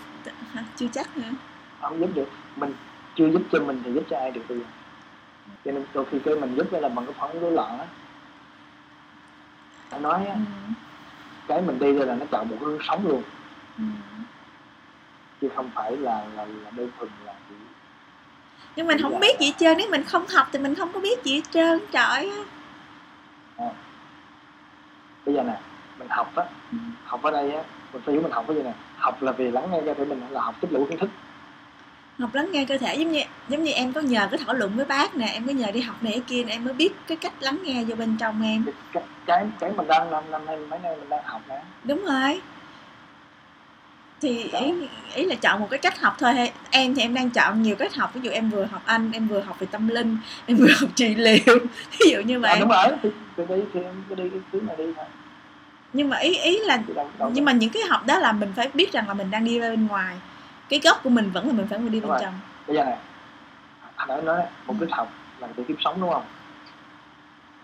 Chưa 0.78 0.88
chắc 0.94 1.18
nữa 1.18 1.32
không 1.82 2.00
giúp 2.00 2.10
được. 2.14 2.30
Mình 2.56 2.74
chưa 3.16 3.30
giúp 3.30 3.42
cho 3.52 3.60
mình 3.60 3.82
thì 3.86 3.94
giúp 3.94 4.04
cho 4.10 4.18
ai 4.18 4.32
được 4.32 4.42
bây 4.50 4.58
giờ? 4.58 4.66
Cho 5.66 5.72
nên 5.72 5.86
đôi 5.94 6.06
khi 6.12 6.20
cái 6.20 6.36
mình 6.36 6.56
giúp 6.56 6.68
là 6.72 6.90
bằng 6.90 7.06
cái 7.06 7.16
phản 7.20 7.32
ứng 7.32 7.42
rối 7.42 7.52
loạn 7.52 7.80
á. 7.80 7.86
Anh 9.90 10.02
nói 10.02 10.26
á, 10.26 10.34
ừ. 10.34 10.74
cái 11.48 11.62
mình 11.62 11.80
đi 11.80 11.94
rồi 11.94 12.06
là 12.06 12.16
nó 12.16 12.26
chọn 12.32 12.50
một 12.50 12.56
hướng 12.60 12.78
sống 12.82 13.08
luôn. 13.08 13.24
Ừ. 13.78 13.84
chứ 15.42 15.50
không 15.56 15.70
phải 15.76 15.98
là 15.98 16.26
là, 16.36 16.46
là 16.46 16.72
đơn 16.72 16.90
thuần 16.98 17.10
là 17.26 17.34
chỉ 17.50 17.56
nhưng 18.76 18.88
mình 18.88 19.02
không 19.02 19.20
biết 19.20 19.40
gì 19.40 19.46
hết 19.46 19.54
trơn. 19.58 19.78
Nếu 19.78 19.88
mình 19.92 20.04
không 20.04 20.28
học 20.28 20.48
thì 20.52 20.60
mình 20.60 20.76
không 20.76 20.92
có 20.94 21.00
biết 21.00 21.24
gì 21.24 21.36
hết 21.36 21.42
trơn. 21.52 21.80
Trời 21.92 22.32
à. 23.58 23.70
bây 25.26 25.36
giờ 25.36 25.44
nè 25.44 25.60
mình 26.00 26.08
học 26.10 26.36
á. 26.36 26.44
Ừ. 26.72 26.78
học 27.04 27.24
ở 27.24 27.32
đây 27.32 27.52
á 27.52 27.64
mình 27.94 28.02
phải 28.06 28.14
hiểu 28.14 28.22
mình 28.22 28.32
học 28.32 28.46
cái 28.48 28.58
gì 28.58 28.64
nè. 28.64 28.74
Học 28.98 29.22
là 29.22 29.32
vì 29.32 29.52
lắng 29.52 29.68
nghe 29.72 29.82
cho 29.86 29.94
thể 29.94 30.06
mình 30.06 30.22
là 30.30 30.42
học 30.42 30.56
tích 30.62 30.72
lũy 30.72 30.86
kiến 30.90 31.00
thức 31.00 31.10
học 32.20 32.36
lắng 32.36 32.52
nghe 32.52 32.66
cơ 32.66 32.78
thể 32.78 32.96
giống 32.96 33.12
như 33.12 33.22
giống 33.50 33.64
như 33.64 33.72
em 33.72 33.94
có 33.94 34.02
nhờ 34.02 34.28
cái 34.32 34.40
thảo 34.46 34.56
luận 34.56 34.72
với 34.76 34.86
bác 34.86 35.16
nè 35.16 35.26
em 35.26 35.48
có 35.48 35.54
nhờ 35.54 35.72
đi 35.72 35.82
học 35.82 36.04
này 36.04 36.22
kia 36.28 36.44
nè, 36.44 36.54
em 36.54 36.64
mới 36.64 36.74
biết 36.74 36.90
cái 37.08 37.18
cách 37.18 37.34
lắng 37.40 37.60
nghe 37.64 37.84
vô 37.84 37.96
bên 37.96 38.18
trong 38.20 38.44
em. 38.44 38.66
Cái 38.94 39.04
cái, 39.26 39.46
cái 39.60 39.72
mình 39.78 39.88
đang 39.88 40.12
năm 40.12 40.24
năm 40.32 40.46
nay 40.46 40.58
mấy 40.58 40.80
nay 40.80 40.96
mình 41.00 41.10
đang 41.10 41.24
học 41.24 41.42
nè. 41.50 41.62
Đúng 41.84 42.06
rồi. 42.06 42.42
Thì 44.22 44.44
ý, 44.44 44.74
ý 45.16 45.26
là 45.26 45.36
chọn 45.36 45.60
một 45.60 45.68
cái 45.70 45.80
cách 45.80 46.02
học 46.02 46.16
thôi. 46.20 46.52
Em 46.70 46.96
thì 46.96 47.02
em 47.02 47.14
đang 47.14 47.30
chọn 47.30 47.62
nhiều 47.62 47.76
cách 47.76 47.96
học. 47.96 48.12
Ví 48.14 48.22
dụ 48.24 48.32
em 48.32 48.50
vừa 48.50 48.66
học 48.66 48.82
anh 48.86 49.12
em 49.12 49.28
vừa 49.28 49.40
học 49.42 49.60
về 49.60 49.68
tâm 49.72 49.88
linh 49.88 50.18
em 50.46 50.58
vừa 50.58 50.74
học 50.80 50.90
trị 50.96 51.16
liệu. 51.16 51.44
Ví 52.00 52.12
dụ 52.12 52.22
như 52.22 52.40
vậy. 52.40 52.52
À, 52.52 52.60
đúng 52.60 52.70
rồi. 52.70 52.86
Thì, 53.04 53.10
thì 53.38 53.44
đi 53.50 53.62
thì 53.74 53.84
em 53.84 54.04
cứ 54.10 54.16
đi 54.16 54.30
cái 54.30 54.40
thứ 54.52 54.62
này 54.62 54.76
đi 54.78 54.94
thôi. 54.96 55.06
Nhưng 55.94 56.10
mà 56.10 56.18
ý 56.18 56.38
ý 56.38 56.60
là 56.60 56.78
đâu, 56.96 57.10
đâu 57.20 57.32
nhưng 57.34 57.46
mà 57.46 57.52
những 57.52 57.70
cái 57.70 57.84
học 57.90 58.06
đó 58.06 58.20
là 58.20 58.32
mình 58.32 58.54
phải 58.56 58.70
biết 58.74 58.92
rằng 58.92 59.08
là 59.08 59.14
mình 59.14 59.32
đang 59.32 59.46
đi 59.46 59.60
ra 59.60 59.70
bên 59.70 59.88
ngoài 59.88 60.16
cái 60.70 60.80
gốc 60.84 61.00
của 61.04 61.10
mình 61.10 61.32
vẫn 61.32 61.48
là 61.48 61.54
mình 61.54 61.68
phải 61.68 61.80
đi 61.80 62.00
bên 62.00 62.12
trong. 62.22 62.34
Bây 62.68 62.76
giờ 62.76 62.84
này 62.84 62.98
anh 63.96 64.08
nói 64.08 64.22
nói 64.22 64.42
một 64.68 64.76
cái 64.80 64.90
học 64.92 65.12
là 65.40 65.48
để 65.58 65.64
kiếm 65.68 65.78
sống 65.80 66.02
đúng 66.02 66.12
không? 66.12 66.26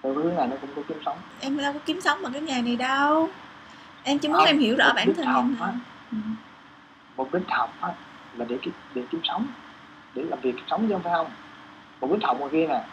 Theo 0.03 0.13
hướng 0.13 0.35
này 0.35 0.47
nó 0.47 0.55
cũng 0.61 0.69
có 0.75 0.81
kiếm 0.87 0.97
sống. 1.05 1.17
Em 1.39 1.57
đâu 1.57 1.73
có 1.73 1.79
kiếm 1.85 2.01
sống 2.01 2.19
bằng 2.23 2.33
cái 2.33 2.41
nghề 2.41 2.61
này 2.61 2.75
đâu. 2.75 3.29
Em 4.03 4.19
chỉ 4.19 4.27
muốn 4.27 4.37
không, 4.37 4.45
em 4.45 4.59
hiểu 4.59 4.75
rõ 4.77 4.93
bản 4.95 5.13
thân 5.13 5.35
em 5.35 5.55
thôi. 5.59 5.69
ừ. 6.11 6.17
mục 7.17 7.33
đích 7.33 7.43
học 7.49 7.73
á, 7.81 7.89
là 8.37 8.45
để 8.49 8.57
kiếm 8.61 8.73
để 8.95 9.03
kiếm 9.11 9.21
sống. 9.23 9.47
Để 10.15 10.23
làm 10.23 10.39
việc 10.39 10.55
sống 10.69 10.87
chứ 10.87 10.93
không 10.93 11.03
phải 11.03 11.13
không? 11.13 11.27
Một 12.01 12.09
đích 12.11 12.23
học 12.23 12.37
ngoài 12.39 12.49
kia 12.51 12.67
nè. 12.67 12.83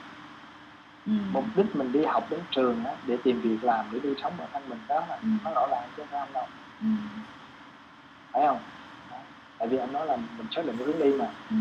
Ừ. 1.07 1.13
mục 1.33 1.45
đích 1.57 1.77
mình 1.77 1.93
đi 1.93 2.05
học 2.05 2.27
đến 2.31 2.41
trường 2.51 2.85
á, 2.85 2.93
để 3.07 3.17
tìm 3.25 3.41
việc 3.41 3.65
làm 3.65 3.85
để 3.93 3.99
đi 3.99 4.11
sống 4.23 4.33
bản 4.39 4.49
thân 4.53 4.63
mình 4.69 4.79
đó. 4.89 5.03
Là 5.09 5.19
ừ. 5.23 5.29
nó 5.45 5.51
rõ 5.51 5.67
ràng 5.71 5.89
chứ 5.97 6.03
không 6.03 6.09
phải 6.11 6.21
không 6.21 6.33
đâu. 6.33 6.47
Ừ. 6.81 6.87
phải 8.33 8.47
không 8.47 8.59
tại 9.61 9.69
vì 9.69 9.79
anh 9.79 9.93
nói 9.93 10.07
là 10.07 10.17
mình 10.17 10.47
xác 10.51 10.67
định 10.67 10.77
cái 10.79 10.87
hướng 10.87 10.99
đi 10.99 11.13
mà. 11.19 11.29
Ừ. 11.51 11.57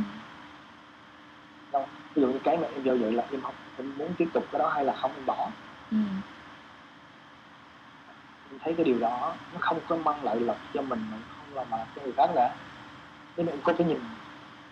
Đâu, 1.72 1.86
ví 2.16 2.22
dụ 2.22 2.28
như 2.28 2.40
cái 2.44 2.58
mà 2.58 2.68
em 2.74 2.84
do 2.84 2.94
dự 2.94 3.12
là 3.12 3.24
em 3.32 3.42
không 3.42 3.54
em 3.78 3.94
muốn 3.98 4.14
tiếp 4.18 4.28
tục 4.34 4.44
cái 4.52 4.60
đó 4.60 4.70
hay 4.70 4.86
là 4.86 4.96
không 5.02 5.12
em 5.16 5.26
bỏ. 5.26 5.50
Ừ. 5.92 5.98
em 8.52 8.60
thấy 8.60 8.74
cái 8.74 8.86
điều 8.86 9.00
đó 9.00 9.34
nó 9.54 9.60
không 9.60 9.80
có 9.88 9.98
mang 9.98 10.24
lại 10.24 10.40
lộc 10.40 10.58
cho 10.74 10.82
mình 10.82 11.00
mà 11.12 11.18
không 11.38 11.56
là 11.56 11.64
mà 11.72 11.78
cho 11.96 12.02
người 12.02 12.14
khác 12.18 12.30
cả. 12.36 12.56
Nên 13.38 13.48
em 13.48 13.58
có 13.64 13.74
cái 13.78 13.88
nhìn 13.88 14.00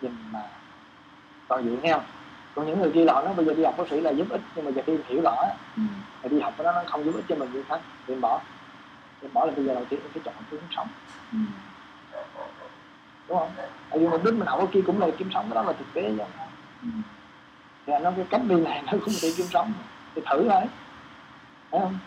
nhìn 0.00 0.12
mà 0.32 0.42
toàn 1.48 1.64
diện 1.64 1.78
nghe 1.82 1.92
không? 1.92 2.04
Còn 2.54 2.66
những 2.66 2.80
người 2.80 2.90
kia 2.94 3.04
là 3.04 3.12
họ 3.12 3.22
nói 3.22 3.34
bây 3.34 3.46
giờ 3.46 3.54
đi 3.54 3.64
học 3.64 3.74
bác 3.78 3.88
sĩ 3.90 4.00
là 4.00 4.10
giúp 4.10 4.26
ích 4.30 4.40
nhưng 4.54 4.64
mà 4.64 4.70
giờ 4.70 4.82
khi 4.86 4.92
em 4.92 5.00
hiểu 5.08 5.20
rõ 5.22 5.44
ừ. 5.76 5.82
là 6.22 6.28
đi 6.28 6.40
học 6.40 6.54
cái 6.56 6.64
đó 6.64 6.72
nó 6.72 6.82
không 6.86 7.04
giúp 7.04 7.14
ích 7.14 7.24
cho 7.28 7.36
mình 7.36 7.48
người 7.52 7.64
khác. 7.68 7.80
Thì 8.06 8.14
em 8.14 8.20
bỏ. 8.20 8.40
Em 9.22 9.32
bỏ 9.32 9.44
là 9.44 9.52
bây 9.56 9.64
giờ 9.64 9.74
đầu 9.74 9.84
tiên 9.84 10.00
em 10.02 10.10
phải 10.12 10.22
chọn 10.24 10.34
hướng 10.50 10.62
sống. 10.70 10.88
Ừ 11.32 11.38
đúng 13.28 13.38
không? 13.38 13.50
Tại 13.90 13.98
vì 13.98 14.08
mình 14.08 14.22
biết 14.22 14.34
mình 14.34 14.46
học 14.46 14.60
ở 14.60 14.66
kia 14.72 14.80
cũng 14.86 15.00
là 15.00 15.06
kiếm 15.18 15.30
sống 15.34 15.50
đó 15.54 15.62
là 15.62 15.72
thực 15.72 15.94
tế 15.94 16.02
chứ 16.02 16.24
ừ. 16.82 16.88
thì 17.86 17.92
nó 18.02 18.10
cái 18.16 18.26
cách 18.30 18.40
đi 18.48 18.56
này 18.56 18.82
nó 18.86 18.92
cũng 18.92 19.14
thể 19.22 19.32
kiếm 19.36 19.46
sống. 19.50 19.72
Thì 20.14 20.22
thử 20.30 20.48
thôi. 20.48 20.62
Thấy 21.70 21.80
không? 21.80 21.98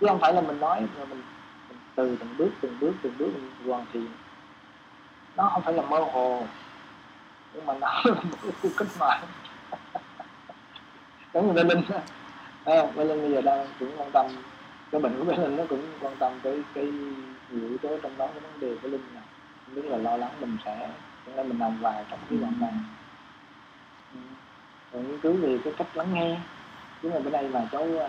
Chứ 0.00 0.06
không 0.06 0.20
phải 0.20 0.32
là 0.34 0.40
mình 0.40 0.60
nói 0.60 0.80
mà 0.80 1.04
mình, 1.04 1.22
mình 1.68 1.78
từ 1.94 2.16
từng 2.20 2.36
bước 2.38 2.50
từng 2.60 2.76
bước 2.80 2.92
từng 3.02 3.18
bước 3.18 3.28
mình 3.34 3.50
hoàn 3.66 3.86
thiện. 3.92 4.08
Nó 5.36 5.48
không 5.52 5.62
phải 5.62 5.74
là 5.74 5.82
mơ 5.82 5.98
hồ. 6.12 6.42
Nhưng 7.54 7.66
mà 7.66 7.74
nó 7.80 7.88
là 8.04 8.14
một 8.14 8.38
cái 8.42 8.52
cuộc 8.62 8.68
cách 8.76 8.88
mạng. 9.00 9.22
Giống 11.34 11.54
như 11.54 11.62
linh 11.62 11.80
à, 12.64 12.86
Mê 12.94 13.04
Linh 13.04 13.20
bây 13.20 13.30
giờ 13.30 13.40
đang 13.40 13.66
cũng 13.78 13.90
quan 13.96 14.10
tâm. 14.10 14.26
Cái 14.90 15.00
bệnh 15.00 15.18
của 15.18 15.24
Mê 15.24 15.36
Linh 15.36 15.56
nó 15.56 15.64
cũng 15.68 15.82
quan 16.00 16.16
tâm 16.16 16.32
tới 16.42 16.62
cái 16.74 16.84
nhiều 17.50 17.68
yếu 17.68 17.78
tố 17.78 17.98
trong 18.02 18.12
đó 18.18 18.26
cái 18.26 18.40
vấn 18.40 18.60
đề 18.60 18.76
của 18.82 18.88
Linh 18.88 19.02
này 19.14 19.22
rất 19.74 19.84
là 19.84 19.96
lo 19.96 20.16
lắng 20.16 20.32
mình 20.40 20.56
sẽ 20.64 20.90
cho 21.26 21.32
nên 21.36 21.48
mình 21.48 21.58
nằm 21.58 21.78
vài 21.80 22.04
trong 22.10 22.18
cái 22.30 22.38
đoạn 22.38 22.52
này. 22.60 22.72
Ừ. 24.12 24.18
rồi 24.92 25.02
nghiên 25.02 25.20
cứu 25.20 25.36
về 25.36 25.58
cái 25.64 25.72
cách 25.76 25.96
lắng 25.96 26.14
nghe 26.14 26.38
chứ 27.02 27.08
là 27.08 27.20
bữa 27.20 27.30
nay 27.30 27.48
mà 27.48 27.68
cháu 27.72 27.82
uh, 27.82 28.02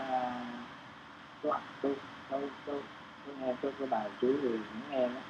cháu 1.43 1.53
cháu 1.83 1.91
cháu 2.29 2.41
cháu 2.67 2.75
nghe 3.39 3.53
cháu 3.61 3.71
cái 3.79 3.87
bài 3.87 4.09
chú 4.21 4.27
về 4.41 4.49
lắng 4.49 4.81
nghe 4.91 5.07
đó. 5.07 5.21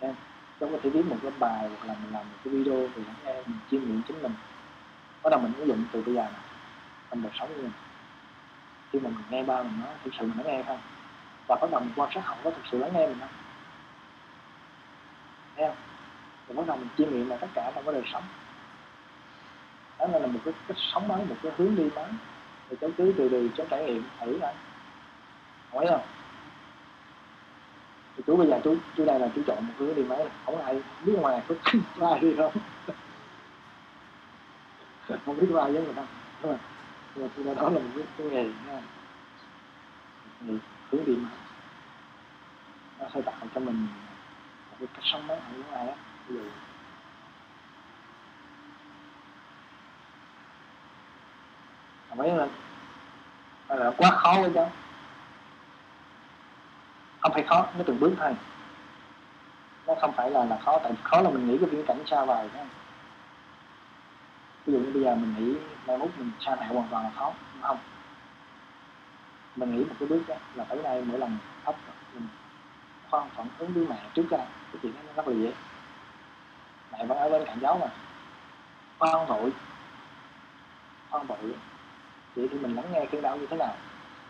Em 0.00 0.14
cháu 0.60 0.68
có 0.72 0.78
thể 0.82 0.90
viết 0.90 1.06
một 1.06 1.16
cái 1.22 1.32
bài 1.38 1.68
hoặc 1.68 1.86
là 1.86 1.94
mình 2.02 2.12
làm 2.12 2.28
một 2.28 2.36
cái 2.44 2.54
video 2.54 2.74
về 2.74 3.02
lắng 3.06 3.16
nghe 3.24 3.34
mình 3.34 3.58
chiêm 3.70 3.80
nghiệm 3.80 4.02
chính 4.08 4.22
mình. 4.22 4.32
Bắt 5.22 5.30
đầu 5.30 5.40
mình 5.40 5.52
ứng 5.54 5.68
dụng 5.68 5.84
từ 5.92 6.02
bây 6.02 6.14
giờ 6.14 6.22
này 6.22 6.42
trong 7.10 7.22
đời 7.22 7.32
sống 7.38 7.48
của 7.56 7.62
mình. 7.62 7.72
Khi 8.92 9.00
mà 9.00 9.10
mình 9.10 9.24
nghe 9.30 9.42
ba 9.42 9.62
mình 9.62 9.80
nói 9.84 9.94
thực 10.04 10.10
sự 10.18 10.26
mình 10.26 10.36
lắng 10.36 10.46
nghe 10.46 10.62
không 10.62 10.78
và 11.46 11.56
bắt 11.56 11.70
đầu 11.70 11.80
mình 11.80 11.92
quan 11.96 12.10
sát 12.14 12.26
họ 12.26 12.36
có 12.44 12.50
thực 12.50 12.62
sự 12.70 12.78
lắng 12.78 12.90
nghe 12.94 13.06
mình 13.06 13.18
không? 13.20 13.47
Thấy 15.58 15.68
không 15.68 15.76
thì 16.48 16.54
bắt 16.54 16.66
đầu 16.66 16.76
mình 16.76 16.88
chiêm 16.98 17.10
nghiệm 17.10 17.28
là 17.28 17.36
tất 17.36 17.46
cả 17.54 17.72
trong 17.74 17.84
cái 17.84 17.94
đời 17.94 18.02
sống. 18.12 18.22
Đó 19.98 20.06
là 20.18 20.26
một 20.26 20.38
cái 20.44 20.54
cách 20.68 20.76
sống 20.92 21.08
mới 21.08 21.24
một 21.24 21.36
cái 21.42 21.52
hướng 21.56 21.76
đi 21.76 21.88
mới. 21.94 22.10
Thì 22.70 22.76
cháu 22.80 22.90
cứ 22.96 23.14
từ 23.16 23.28
từ 23.28 23.48
cháu 23.56 23.66
trải 23.70 23.84
nghiệm 23.84 24.02
thử 24.20 24.38
lại, 24.38 24.54
hỏi 25.72 25.86
không? 25.88 26.00
Thì 28.16 28.22
chú 28.26 28.36
bây 28.36 28.46
giờ 28.46 28.60
chú 28.64 28.76
chú 28.96 29.04
đây 29.04 29.20
là 29.20 29.28
chú 29.34 29.42
chọn 29.46 29.66
một 29.66 29.72
hướng 29.78 29.94
đi 29.94 30.02
mới. 30.02 30.28
Không 30.46 30.64
ai 30.64 30.82
biết 31.04 31.12
ngoài 31.20 31.42
có 31.48 31.54
có 32.00 32.08
ai 32.08 32.20
đi 32.20 32.34
không. 32.36 32.52
Không 35.26 35.40
biết 35.40 35.46
có 35.52 35.60
ai 35.60 35.72
với 35.72 35.82
người 35.84 35.94
ta. 35.94 36.06
Nhưng 36.42 36.52
mà 37.46 37.54
đó 37.54 37.62
là 37.62 37.78
một 37.78 37.90
cái, 37.94 38.04
cái 38.18 38.26
nghề 38.26 38.44
nha 38.44 38.80
hướng 40.90 41.04
đi 41.04 41.16
mới. 41.16 41.32
Nó 42.98 43.06
sẽ 43.14 43.20
tạo 43.20 43.34
cho 43.54 43.60
mình 43.60 43.86
được 44.80 44.86
cái 44.86 44.88
cách 44.94 45.04
sống 45.04 45.26
mới 45.26 45.40
này 45.40 45.50
giống 45.56 45.72
ai 45.74 45.88
á 45.88 45.94
ví 46.28 46.34
dụ 46.34 46.42
mấy 52.16 52.36
lên 52.36 52.48
là 53.68 53.90
quá 53.96 54.10
khó 54.10 54.38
với 54.40 54.50
cháu 54.54 54.70
không 57.20 57.32
phải 57.32 57.42
khó, 57.42 57.66
nó 57.78 57.84
từng 57.86 58.00
bước 58.00 58.14
thôi. 58.18 58.34
Nó 59.86 59.94
không 60.00 60.12
phải 60.12 60.30
là 60.30 60.44
là 60.44 60.58
khó, 60.64 60.78
tại 60.82 60.92
khó 61.02 61.20
là 61.20 61.30
mình 61.30 61.48
nghĩ 61.48 61.58
cái 61.58 61.68
viễn 61.70 61.86
cảnh 61.86 62.02
xa 62.06 62.24
vời 62.24 62.48
đó 62.54 62.60
ví 64.66 64.72
dụ 64.72 64.78
như 64.78 64.92
bây 64.92 65.02
giờ 65.02 65.14
mình 65.14 65.34
nghĩ 65.38 65.58
mai 65.86 65.98
mốt 65.98 66.08
mình 66.18 66.30
xa 66.40 66.56
mẹ 66.60 66.66
hoàn 66.66 66.88
toàn 66.90 67.04
là 67.04 67.10
khó 67.16 67.32
không? 67.62 67.78
Mình 69.56 69.76
nghĩ 69.76 69.84
một 69.84 69.94
cái 70.00 70.08
bước 70.08 70.22
đó 70.28 70.34
là 70.54 70.64
tới 70.64 70.82
đây 70.82 71.04
mỗi 71.04 71.18
lần 71.18 71.38
thấp 71.64 71.74
mình 72.14 72.28
khoan 73.10 73.30
phận 73.36 73.46
ứng 73.58 73.72
với 73.72 73.86
mẹ 73.86 73.96
trước 74.14 74.24
ra 74.30 74.38
cái 74.38 74.80
chuyện 74.82 74.92
nó 75.06 75.12
rất 75.16 75.28
là 75.28 75.34
dễ. 75.34 75.52
Mẹ 76.92 77.06
vẫn 77.06 77.18
ở 77.18 77.30
bên 77.30 77.44
cạnh 77.46 77.58
cháu 77.62 77.78
mà. 77.78 77.86
Khoan 78.98 79.26
vội 79.26 79.52
khoan 81.10 81.26
vội 81.26 81.38
vậy 82.36 82.48
thì 82.50 82.58
mình 82.58 82.74
lắng 82.74 82.84
nghe 82.92 83.06
cơn 83.12 83.22
đau 83.22 83.36
như 83.36 83.46
thế 83.46 83.56
nào? 83.56 83.74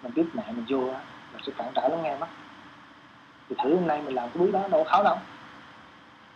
Mình 0.03 0.13
biết 0.15 0.27
mẹ 0.35 0.45
mình 0.47 0.65
vô 0.69 0.89
á 0.89 1.01
là 1.33 1.41
sẽ 1.47 1.53
cản 1.57 1.73
trở 1.75 1.89
lắng 1.89 2.03
nghe 2.03 2.17
mất 2.17 2.27
thì 3.49 3.57
thử 3.63 3.75
hôm 3.75 3.87
nay 3.87 4.03
mình 4.03 4.15
làm 4.15 4.29
cái 4.29 4.39
bước 4.39 4.51
đó 4.53 4.69
đâu 4.69 4.85
có 4.85 4.91
khó 4.91 5.03
đâu. 5.03 5.19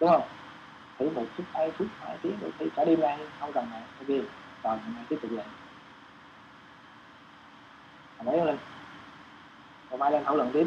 Đúng 0.01 0.11
không? 0.11 0.23
Thử 0.99 1.11
một 1.11 1.25
phút 1.37 1.47
hai 1.55 1.71
phút, 1.71 1.89
hai 2.01 2.19
tiếng 2.23 2.39
đôi 2.41 2.51
khi 2.59 2.67
cả 2.77 2.85
đêm 2.85 3.01
nay 3.01 3.19
không 3.41 3.53
cần 3.53 3.71
này 3.71 3.83
ok, 3.99 4.09
rồi 4.63 4.79
ngày 4.95 5.05
tiếp 5.09 5.19
tục 5.23 5.31
lại 5.31 5.47
mấy 8.25 8.47
lên 8.47 8.59
rồi 9.91 9.99
mai 9.99 10.13
lên 10.13 10.25
thảo 10.25 10.37
luận 10.37 10.51
tiếp. 10.53 10.67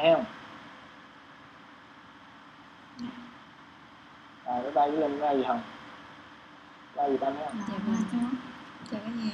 hay 0.00 0.14
không 0.14 0.24
à 4.44 4.60
cái 4.62 4.72
ba 4.72 4.86
lên 4.86 5.00
em 5.00 5.18
là 5.20 5.34
gì 5.34 5.42
hồng? 5.42 5.62
Ba 6.96 7.08
gì 7.08 7.16
ta 7.16 7.30
mấy 7.30 7.44
không 7.46 7.60
dạ 7.68 7.78
vâng 7.86 8.34
dạ 8.90 8.98
cái 8.98 9.12
nhà. 9.12 9.32